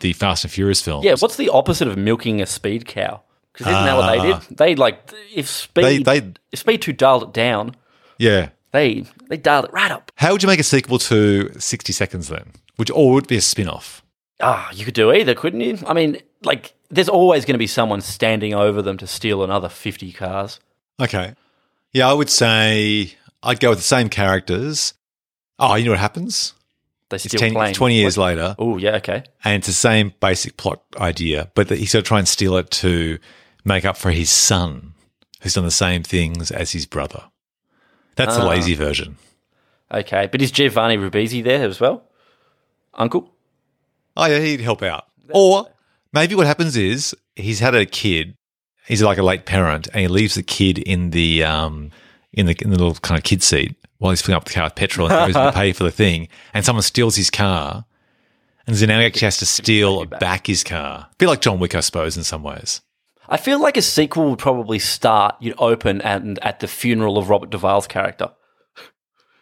the 0.00 0.12
Fast 0.14 0.42
and 0.42 0.52
Furious 0.52 0.82
films. 0.82 1.04
Yeah, 1.04 1.14
what's 1.20 1.36
the 1.36 1.48
opposite 1.50 1.86
of 1.86 1.96
milking 1.96 2.40
a 2.42 2.46
speed 2.46 2.86
cow? 2.86 3.22
Because 3.52 3.68
isn't 3.68 3.84
that 3.84 3.96
what 3.96 4.16
they 4.16 4.32
did? 4.32 4.58
They 4.58 4.74
like 4.74 5.12
if 5.32 5.48
speed 5.48 5.84
They- 5.84 5.98
they- 6.20 6.32
if 6.50 6.58
speed 6.58 6.82
two 6.82 6.92
dialed 6.92 7.22
it 7.22 7.32
down, 7.32 7.76
yeah. 8.18 8.48
they 8.72 9.04
they 9.28 9.36
dialed 9.36 9.66
it 9.66 9.72
right 9.72 9.92
up. 9.92 10.10
How 10.16 10.32
would 10.32 10.42
you 10.42 10.48
make 10.48 10.58
a 10.58 10.64
sequel 10.64 10.98
to 10.98 11.52
60 11.60 11.92
Seconds 11.92 12.26
then? 12.28 12.50
Which 12.76 12.90
or 12.90 13.12
would 13.12 13.28
be 13.28 13.36
a 13.36 13.40
spin 13.40 13.68
off? 13.68 14.02
Ah, 14.40 14.70
you 14.72 14.84
could 14.84 14.94
do 14.94 15.12
either, 15.12 15.34
couldn't 15.36 15.60
you? 15.60 15.78
I 15.86 15.92
mean, 15.92 16.18
like, 16.42 16.72
there's 16.90 17.08
always 17.08 17.44
going 17.44 17.54
to 17.54 17.58
be 17.58 17.66
someone 17.66 18.00
standing 18.00 18.54
over 18.54 18.82
them 18.82 18.96
to 18.98 19.06
steal 19.06 19.42
another 19.44 19.68
50 19.68 20.12
cars. 20.12 20.60
Okay. 21.00 21.34
Yeah, 21.92 22.08
I 22.08 22.12
would 22.12 22.30
say 22.30 23.14
I'd 23.42 23.60
go 23.60 23.70
with 23.70 23.78
the 23.78 23.84
same 23.84 24.08
characters. 24.08 24.94
Oh, 25.58 25.74
you 25.74 25.84
know 25.86 25.92
what 25.92 26.00
happens? 26.00 26.54
They 27.08 27.16
It's, 27.16 27.24
steal 27.24 27.38
10, 27.40 27.52
planes. 27.52 27.76
20 27.76 27.94
years 27.96 28.16
later, 28.18 28.54
Oh, 28.58 28.76
yeah, 28.76 28.96
okay. 28.96 29.24
and 29.44 29.56
it's 29.56 29.66
the 29.66 29.72
same 29.72 30.12
basic 30.20 30.56
plot 30.56 30.80
idea, 30.96 31.50
but 31.54 31.68
he's 31.70 31.92
to 31.92 32.02
try 32.02 32.18
and 32.18 32.28
steal 32.28 32.56
it 32.56 32.70
to 32.72 33.18
make 33.64 33.84
up 33.84 33.96
for 33.96 34.10
his 34.12 34.30
son, 34.30 34.94
who's 35.42 35.54
done 35.54 35.64
the 35.64 35.70
same 35.72 36.02
things 36.04 36.50
as 36.52 36.70
his 36.72 36.86
brother. 36.86 37.24
That's 38.16 38.36
the 38.36 38.42
Ah. 38.42 38.48
lazy 38.48 38.74
version. 38.74 39.16
Okay. 39.92 40.28
But 40.30 40.40
is 40.40 40.50
Giovanni 40.52 40.96
Ribisi 40.98 41.42
there 41.42 41.66
as 41.66 41.80
well? 41.80 42.04
Uncle? 42.94 43.32
Oh, 44.16 44.26
yeah, 44.26 44.38
he'd 44.38 44.60
help 44.60 44.82
out. 44.82 45.06
Or 45.32 45.68
maybe 46.12 46.34
what 46.34 46.46
happens 46.46 46.76
is 46.76 47.14
he's 47.36 47.60
had 47.60 47.74
a 47.74 47.86
kid. 47.86 48.36
He's 48.86 49.02
like 49.02 49.18
a 49.18 49.22
late 49.22 49.46
parent, 49.46 49.88
and 49.92 50.00
he 50.00 50.08
leaves 50.08 50.34
the 50.34 50.42
kid 50.42 50.78
in 50.78 51.10
the 51.10 51.44
um 51.44 51.90
in 52.32 52.46
the 52.46 52.56
in 52.62 52.70
the 52.70 52.78
little 52.78 52.94
kind 52.94 53.18
of 53.18 53.24
kid 53.24 53.42
seat 53.42 53.76
while 53.98 54.10
he's 54.10 54.22
filling 54.22 54.36
up 54.36 54.44
the 54.44 54.52
car 54.52 54.64
with 54.64 54.74
petrol 54.74 55.10
and 55.10 55.32
goes 55.32 55.42
to 55.42 55.52
pay 55.58 55.72
for 55.72 55.84
the 55.84 55.90
thing. 55.90 56.28
And 56.54 56.64
someone 56.64 56.82
steals 56.82 57.16
his 57.16 57.30
car, 57.30 57.84
and 58.66 58.76
so 58.76 58.86
now 58.86 58.98
he 58.98 59.06
actually 59.06 59.26
has 59.26 59.38
to 59.38 59.46
steal 59.46 60.04
back. 60.06 60.46
his 60.46 60.64
car. 60.64 61.08
A 61.10 61.14
bit 61.18 61.28
like 61.28 61.40
John 61.40 61.58
Wick, 61.60 61.74
I 61.74 61.80
suppose, 61.80 62.16
in 62.16 62.24
some 62.24 62.42
ways. 62.42 62.80
I 63.28 63.36
feel 63.36 63.60
like 63.60 63.76
a 63.76 63.82
sequel 63.82 64.28
would 64.30 64.40
probably 64.40 64.80
start, 64.80 65.36
you'd 65.40 65.54
open 65.56 66.00
and 66.02 66.36
at 66.44 66.58
the 66.58 66.66
funeral 66.66 67.16
of 67.16 67.28
Robert 67.30 67.50
Duvall's 67.50 67.86
character. 67.86 68.32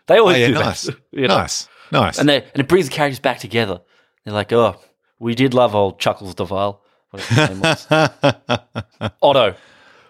They 0.08 0.16
Oh 0.18 0.22
always 0.22 0.38
yeah, 0.38 0.46
do 0.48 0.54
nice, 0.54 0.82
that. 0.82 0.96
you 1.12 1.26
know? 1.26 1.38
nice, 1.38 1.68
nice. 1.90 2.18
And, 2.18 2.28
they, 2.28 2.42
and 2.42 2.60
it 2.60 2.68
brings 2.68 2.86
the 2.88 2.94
characters 2.94 3.18
back 3.20 3.38
together. 3.38 3.80
They're 4.24 4.34
like, 4.34 4.52
oh, 4.52 4.76
we 5.18 5.34
did 5.34 5.54
love 5.54 5.74
old 5.74 5.98
Chuckles 5.98 6.34
Duvall. 6.34 6.82
Whatever 7.10 7.34
his 7.34 7.48
name 7.50 7.60
was. 7.60 7.86
Otto. 9.22 9.54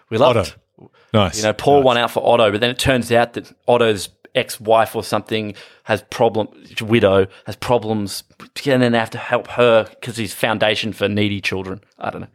We 0.09 0.17
loved 0.17 0.37
Otto. 0.37 0.89
nice. 1.13 1.37
You 1.37 1.43
know, 1.43 1.53
pour 1.53 1.81
one 1.81 1.97
out 1.97 2.11
for 2.11 2.25
Otto, 2.25 2.51
but 2.51 2.61
then 2.61 2.69
it 2.69 2.79
turns 2.79 3.11
out 3.11 3.33
that 3.33 3.51
Otto's 3.67 4.09
ex-wife 4.35 4.95
or 4.95 5.03
something 5.03 5.55
has 5.83 6.03
problem, 6.09 6.47
widow 6.81 7.27
has 7.45 7.55
problems, 7.55 8.23
and 8.65 8.81
then 8.81 8.91
they 8.91 8.99
have 8.99 9.09
to 9.11 9.17
help 9.17 9.47
her 9.47 9.87
because 9.89 10.17
he's 10.17 10.33
foundation 10.33 10.93
for 10.93 11.07
needy 11.07 11.41
children. 11.41 11.81
I 11.97 12.09
don't 12.09 12.21
know. 12.21 12.27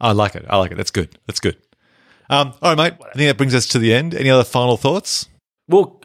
I 0.00 0.12
like 0.12 0.34
it. 0.34 0.44
I 0.48 0.56
like 0.56 0.70
it. 0.72 0.76
That's 0.76 0.90
good. 0.90 1.18
That's 1.26 1.40
good. 1.40 1.56
Um, 2.30 2.52
all 2.62 2.74
right, 2.74 2.92
mate. 2.92 3.06
I 3.08 3.16
think 3.16 3.28
that 3.28 3.36
brings 3.36 3.54
us 3.54 3.66
to 3.68 3.78
the 3.78 3.92
end. 3.94 4.14
Any 4.14 4.30
other 4.30 4.44
final 4.44 4.76
thoughts? 4.76 5.28
Well, 5.66 5.97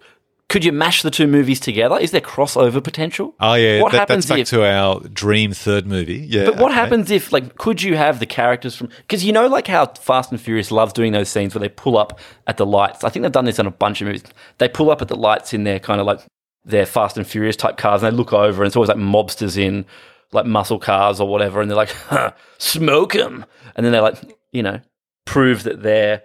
could 0.50 0.64
you 0.64 0.72
mash 0.72 1.02
the 1.02 1.10
two 1.10 1.26
movies 1.26 1.60
together? 1.60 1.98
Is 1.98 2.12
there 2.12 2.22
crossover 2.22 2.84
potential? 2.84 3.34
Oh 3.40 3.56
yeah, 3.56 3.82
What 3.82 3.92
that, 3.94 4.00
happens 4.00 4.26
that's 4.28 4.30
back 4.36 4.40
if- 4.42 4.50
to 4.50 4.64
our 4.66 5.00
dream 5.10 5.52
third 5.52 5.88
movie. 5.88 6.18
Yeah, 6.30 6.46
But 6.46 6.58
what 6.58 6.72
okay. 6.72 6.80
happens 6.80 7.10
if, 7.10 7.32
like, 7.34 7.56
could 7.58 7.82
you 7.82 7.96
have 7.98 8.20
the 8.20 8.26
characters 8.28 8.76
from? 8.76 8.90
Because 8.98 9.24
you 9.26 9.32
know, 9.32 9.48
like 9.48 9.66
how 9.68 9.88
Fast 9.88 10.32
and 10.32 10.40
Furious 10.40 10.70
loves 10.70 10.94
doing 10.94 11.12
those 11.12 11.30
scenes 11.30 11.56
where 11.56 11.60
they 11.62 11.70
pull 11.70 11.98
up 11.98 12.20
at 12.46 12.58
the 12.58 12.66
lights. 12.66 13.04
I 13.04 13.10
think 13.10 13.24
they've 13.24 13.32
done 13.32 13.46
this 13.46 13.58
on 13.60 13.66
a 13.68 13.72
bunch 13.72 14.02
of 14.02 14.08
movies. 14.08 14.24
They 14.60 14.68
pull 14.70 14.92
up 14.92 15.02
at 15.02 15.08
the 15.08 15.16
lights 15.16 15.54
in 15.54 15.64
their 15.64 15.80
kind 15.80 16.00
of 16.00 16.06
like 16.06 16.20
their 16.66 16.86
Fast 16.86 17.18
and 17.18 17.26
Furious 17.26 17.56
type 17.56 17.78
cars, 17.78 18.04
and 18.04 18.14
they 18.14 18.18
look 18.18 18.32
over, 18.34 18.62
and 18.62 18.68
it's 18.68 18.76
always 18.76 18.90
like 18.90 18.98
mobsters 18.98 19.58
in 19.58 19.86
like 20.34 20.46
muscle 20.46 20.80
cars 20.80 21.20
or 21.20 21.28
whatever, 21.28 21.62
and 21.62 21.70
they're 21.72 21.76
like, 21.78 21.92
huh, 21.92 22.32
"Smoke 22.60 23.14
them," 23.14 23.46
and 23.76 23.86
then 23.86 23.92
they're 23.92 24.02
like, 24.02 24.18
you 24.52 24.62
know, 24.64 24.80
prove 25.26 25.64
that 25.64 25.82
their 25.84 26.22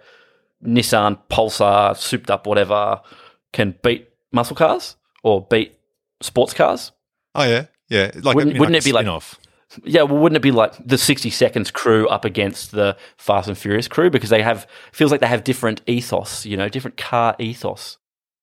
Nissan 0.63 1.17
Pulsar, 1.29 1.95
souped 1.95 2.29
up 2.29 2.45
whatever, 2.47 3.01
can 3.53 3.75
beat 3.83 4.08
muscle 4.31 4.55
cars 4.55 4.95
or 5.23 5.45
beat 5.49 5.77
sports 6.21 6.53
cars. 6.53 6.91
Oh 7.35 7.43
yeah, 7.43 7.65
yeah. 7.89 8.11
Like, 8.21 8.35
Wouldn't- 8.35 8.59
wouldn't 8.59 8.75
it 8.77 8.83
be 8.83 8.91
like- 8.91 9.07
off? 9.07 9.39
Yeah, 9.83 10.01
well, 10.01 10.17
wouldn't 10.17 10.37
it 10.37 10.41
be 10.41 10.51
like 10.51 10.73
the 10.83 10.97
60 10.97 11.29
Seconds 11.29 11.69
crew 11.69 12.07
up 12.07 12.25
against 12.25 12.71
the 12.71 12.97
Fast 13.17 13.47
and 13.47 13.55
Furious 13.57 13.87
crew 13.87 14.09
because 14.09 14.31
they 14.31 14.41
have 14.41 14.65
feels 14.91 15.11
like 15.11 15.21
they 15.21 15.27
have 15.27 15.43
different 15.43 15.81
ethos, 15.85 16.43
you 16.43 16.57
know, 16.57 16.69
different 16.69 16.97
car 16.97 17.35
ethos. 17.37 17.97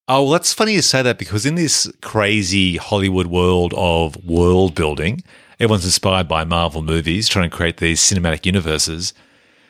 Oh, 0.07 0.23
well, 0.23 0.31
that's 0.31 0.53
funny 0.53 0.71
you 0.73 0.81
say 0.81 1.01
that 1.01 1.17
because 1.17 1.45
in 1.45 1.55
this 1.55 1.91
crazy 2.01 2.77
Hollywood 2.77 3.27
world 3.27 3.73
of 3.75 4.15
world 4.23 4.73
building, 4.73 5.21
everyone's 5.59 5.83
inspired 5.83 6.29
by 6.29 6.45
Marvel 6.45 6.81
movies, 6.81 7.27
trying 7.27 7.49
to 7.49 7.53
create 7.55 7.77
these 7.77 7.99
cinematic 7.99 8.45
universes. 8.45 9.13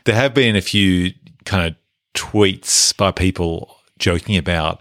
There 0.06 0.14
have 0.14 0.36
been 0.36 0.56
a 0.56 0.62
few 0.62 1.14
kind 1.46 1.66
of 1.66 1.76
tweets 2.14 2.96
by 2.96 3.10
people 3.12 3.78
joking 3.98 4.38
about 4.38 4.80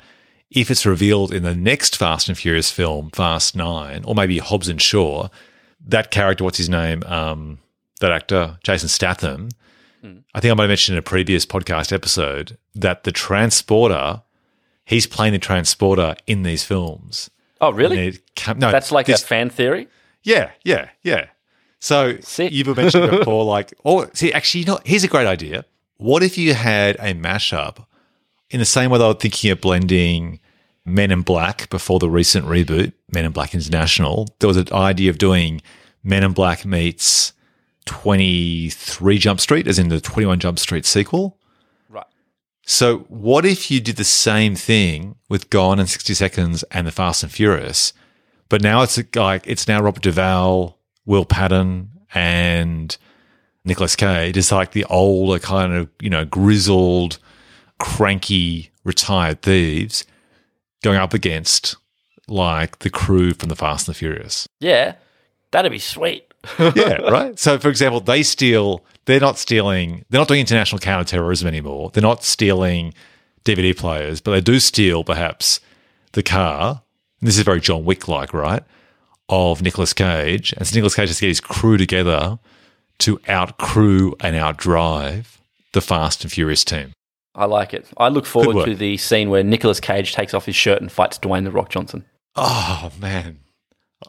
if 0.50 0.70
it's 0.70 0.86
revealed 0.86 1.32
in 1.32 1.42
the 1.42 1.54
next 1.54 1.96
Fast 1.96 2.28
and 2.28 2.38
Furious 2.38 2.70
film, 2.70 3.10
Fast 3.10 3.56
Nine, 3.56 4.02
or 4.04 4.14
maybe 4.14 4.38
Hobbs 4.38 4.68
and 4.68 4.80
Shaw, 4.80 5.28
that 5.86 6.10
character, 6.10 6.44
what's 6.44 6.58
his 6.58 6.68
name? 6.68 7.02
Um, 7.04 7.58
that 8.00 8.12
actor, 8.12 8.58
Jason 8.62 8.88
Statham. 8.88 9.48
I 10.34 10.38
think 10.40 10.52
I 10.52 10.54
might 10.54 10.62
have 10.64 10.68
mentioned 10.70 10.94
in 10.94 11.00
a 11.00 11.02
previous 11.02 11.44
podcast 11.44 11.92
episode 11.92 12.56
that 12.76 13.02
the 13.02 13.10
transporter, 13.10 14.22
he's 14.84 15.04
playing 15.04 15.32
the 15.32 15.40
transporter 15.40 16.14
in 16.28 16.44
these 16.44 16.62
films. 16.62 17.28
Oh, 17.60 17.72
really? 17.72 18.20
no, 18.56 18.70
That's 18.70 18.92
like 18.92 19.06
this- 19.06 19.24
a 19.24 19.26
fan 19.26 19.50
theory. 19.50 19.88
yeah, 20.22 20.50
yeah, 20.62 20.90
yeah. 21.02 21.26
So 21.80 22.18
Sick. 22.20 22.52
you've 22.52 22.76
mentioned 22.76 23.10
before, 23.18 23.44
like, 23.44 23.74
oh, 23.84 24.08
see, 24.12 24.32
actually, 24.32 24.60
you 24.60 24.66
know, 24.66 24.78
here's 24.84 25.02
a 25.02 25.08
great 25.08 25.26
idea. 25.26 25.64
What 25.96 26.22
if 26.22 26.38
you 26.38 26.54
had 26.54 26.94
a 27.00 27.12
mashup 27.14 27.84
in 28.50 28.60
the 28.60 28.66
same 28.66 28.90
way 28.90 28.98
they 28.98 29.06
were 29.06 29.14
thinking 29.14 29.50
of 29.50 29.60
blending 29.60 30.40
Men 30.84 31.10
in 31.10 31.22
Black 31.22 31.68
before 31.68 31.98
the 31.98 32.08
recent 32.08 32.46
reboot, 32.46 32.92
Men 33.12 33.24
in 33.24 33.32
Black 33.32 33.54
International, 33.54 34.28
there 34.38 34.46
was 34.46 34.56
an 34.56 34.72
idea 34.72 35.10
of 35.10 35.18
doing 35.18 35.60
Men 36.04 36.22
in 36.22 36.32
Black 36.32 36.64
meets 36.64 37.32
23 37.86 39.18
Jump 39.18 39.40
Street, 39.40 39.66
as 39.66 39.78
in 39.80 39.88
the 39.88 40.00
21 40.00 40.38
Jump 40.38 40.60
Street 40.60 40.86
sequel. 40.86 41.38
Right. 41.88 42.06
So, 42.64 42.98
what 43.08 43.44
if 43.44 43.68
you 43.70 43.80
did 43.80 43.96
the 43.96 44.04
same 44.04 44.54
thing 44.54 45.16
with 45.28 45.50
Gone 45.50 45.80
in 45.80 45.88
60 45.88 46.14
Seconds 46.14 46.62
and 46.70 46.86
The 46.86 46.92
Fast 46.92 47.24
and 47.24 47.32
Furious, 47.32 47.92
but 48.48 48.62
now 48.62 48.82
it's 48.82 49.00
like 49.16 49.44
it's 49.46 49.66
now 49.66 49.82
Robert 49.82 50.02
Duvall, 50.02 50.78
Will 51.04 51.24
Patton, 51.24 51.90
and 52.14 52.96
Nicolas 53.64 53.96
Cage. 53.96 54.36
It's 54.36 54.52
like 54.52 54.70
the 54.70 54.84
older 54.84 55.40
kind 55.40 55.72
of 55.72 55.88
you 56.00 56.10
know 56.10 56.24
grizzled, 56.24 57.18
cranky, 57.78 58.70
retired 58.84 59.42
thieves 59.42 60.04
going 60.82 60.98
up 60.98 61.14
against 61.14 61.76
like 62.28 62.80
the 62.80 62.90
crew 62.90 63.32
from 63.32 63.48
The 63.48 63.56
Fast 63.56 63.88
and 63.88 63.94
the 63.94 63.98
Furious. 63.98 64.48
Yeah, 64.60 64.94
that'd 65.50 65.70
be 65.70 65.78
sweet. 65.78 66.32
yeah, 66.58 66.96
right. 67.10 67.38
So, 67.38 67.58
for 67.58 67.68
example, 67.68 68.00
they 68.00 68.22
steal. 68.22 68.84
They're 69.04 69.20
not 69.20 69.38
stealing. 69.38 70.04
They're 70.10 70.20
not 70.20 70.28
doing 70.28 70.40
international 70.40 70.78
counterterrorism 70.78 71.46
anymore. 71.46 71.90
They're 71.90 72.02
not 72.02 72.24
stealing 72.24 72.94
DVD 73.44 73.76
players, 73.76 74.20
but 74.20 74.32
they 74.32 74.40
do 74.40 74.58
steal 74.58 75.04
perhaps 75.04 75.60
the 76.12 76.22
car. 76.22 76.82
And 77.20 77.28
this 77.28 77.38
is 77.38 77.44
very 77.44 77.60
John 77.60 77.84
Wick 77.84 78.08
like, 78.08 78.34
right? 78.34 78.62
Of 79.28 79.62
Nicolas 79.62 79.92
Cage, 79.92 80.52
and 80.56 80.66
so 80.66 80.74
Nicolas 80.74 80.94
Cage 80.94 81.08
has 81.08 81.16
to 81.16 81.22
get 81.22 81.28
his 81.28 81.40
crew 81.40 81.76
together 81.76 82.38
to 82.98 83.20
out 83.26 83.58
crew 83.58 84.14
and 84.20 84.36
outdrive 84.36 85.38
the 85.72 85.80
Fast 85.80 86.22
and 86.22 86.32
Furious 86.32 86.64
team. 86.64 86.92
I 87.36 87.44
like 87.44 87.74
it. 87.74 87.86
I 87.98 88.08
look 88.08 88.24
forward 88.24 88.64
to 88.64 88.74
the 88.74 88.96
scene 88.96 89.28
where 89.28 89.44
Nicolas 89.44 89.78
Cage 89.78 90.14
takes 90.14 90.32
off 90.32 90.46
his 90.46 90.56
shirt 90.56 90.80
and 90.80 90.90
fights 90.90 91.18
Dwayne 91.18 91.44
the 91.44 91.50
Rock 91.50 91.68
Johnson. 91.68 92.04
Oh 92.34 92.90
man, 92.98 93.40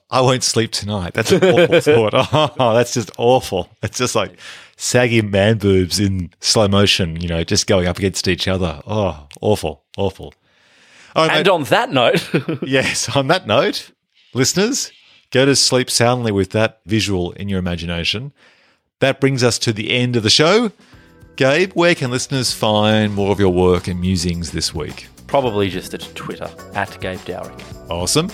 I 0.09 0.21
won't 0.21 0.43
sleep 0.43 0.71
tonight. 0.71 1.13
That's 1.13 1.31
an 1.31 1.43
awful 1.43 1.81
thought. 2.11 2.55
Oh, 2.59 2.73
that's 2.73 2.93
just 2.93 3.11
awful. 3.17 3.69
It's 3.83 3.97
just 3.97 4.15
like 4.15 4.37
saggy 4.77 5.21
man 5.21 5.57
boobs 5.57 5.99
in 5.99 6.31
slow 6.39 6.67
motion, 6.67 7.19
you 7.19 7.27
know, 7.27 7.43
just 7.43 7.67
going 7.67 7.87
up 7.87 7.97
against 7.97 8.27
each 8.27 8.47
other. 8.47 8.81
Oh, 8.87 9.27
awful, 9.41 9.83
awful. 9.97 10.33
and 11.15 11.31
mate. 11.31 11.49
on 11.49 11.63
that 11.65 11.91
note, 11.91 12.29
yes, 12.61 13.13
on 13.15 13.27
that 13.27 13.45
note, 13.45 13.91
listeners, 14.33 14.91
go 15.31 15.45
to 15.45 15.55
sleep 15.55 15.89
soundly 15.89 16.31
with 16.31 16.51
that 16.51 16.79
visual 16.85 17.33
in 17.33 17.49
your 17.49 17.59
imagination. 17.59 18.31
That 18.99 19.19
brings 19.19 19.43
us 19.43 19.59
to 19.59 19.73
the 19.73 19.91
end 19.91 20.15
of 20.15 20.23
the 20.23 20.29
show. 20.29 20.71
Gabe, 21.37 21.71
where 21.73 21.93
can 21.93 22.09
listeners 22.09 22.51
find 22.51 23.13
more 23.13 23.31
of 23.31 23.39
your 23.39 23.53
work 23.53 23.87
and 23.87 24.01
musings 24.01 24.51
this 24.51 24.73
week? 24.73 25.07
Probably 25.27 25.69
just 25.69 25.93
at 25.93 26.01
Twitter, 26.15 26.49
at 26.73 26.99
Gabe 26.99 27.19
Dowrick. 27.19 27.91
Awesome. 27.91 28.31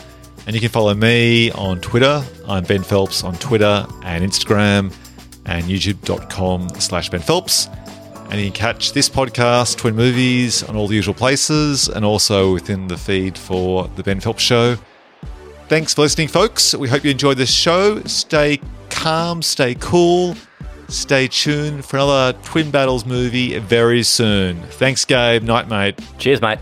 And 0.48 0.56
you 0.56 0.62
can 0.62 0.70
follow 0.70 0.94
me 0.94 1.52
on 1.52 1.82
Twitter. 1.82 2.24
I'm 2.48 2.64
Ben 2.64 2.82
Phelps 2.82 3.26
on 3.26 3.36
Twitter 3.36 3.86
and 4.04 4.24
Instagram 4.24 4.94
and 5.46 5.66
youtube.com 5.66 6.70
slash 6.80 7.10
Ben 7.10 7.20
Phelps. 7.20 7.68
And 8.30 8.40
you 8.40 8.46
can 8.46 8.54
catch 8.54 8.94
this 8.94 9.10
podcast, 9.10 9.76
Twin 9.76 9.98
Movies, 9.98 10.64
on 10.64 10.78
all 10.78 10.88
the 10.88 10.96
usual 10.96 11.14
places 11.14 11.90
and 11.90 12.06
also 12.06 12.54
within 12.54 12.88
the 12.88 12.96
feed 12.96 13.38
for 13.38 13.90
The 13.98 14.04
Ben 14.04 14.22
Phelps 14.22 14.44
Show. 14.44 14.78
Thanks 15.68 15.94
for 15.94 16.04
listening, 16.04 16.30
folks. 16.30 16.74
We 16.74 16.88
hope 16.88 17.04
you 17.04 17.12
enjoyed 17.12 17.36
this 17.36 17.54
show. 17.54 18.02
Stay 18.04 18.62
calm, 18.90 19.42
stay 19.42 19.76
cool 19.76 20.38
Stay 20.90 21.28
tuned 21.28 21.86
for 21.86 21.98
another 21.98 22.38
Twin 22.44 22.72
Battles 22.72 23.06
movie 23.06 23.58
very 23.60 24.04
soon. 24.04 24.62
Thanks, 24.72 25.06
Gabe. 25.06 25.44
Night, 25.44 25.68
mate. 25.68 26.00
Cheers, 26.18 26.42
mate. 26.42 26.60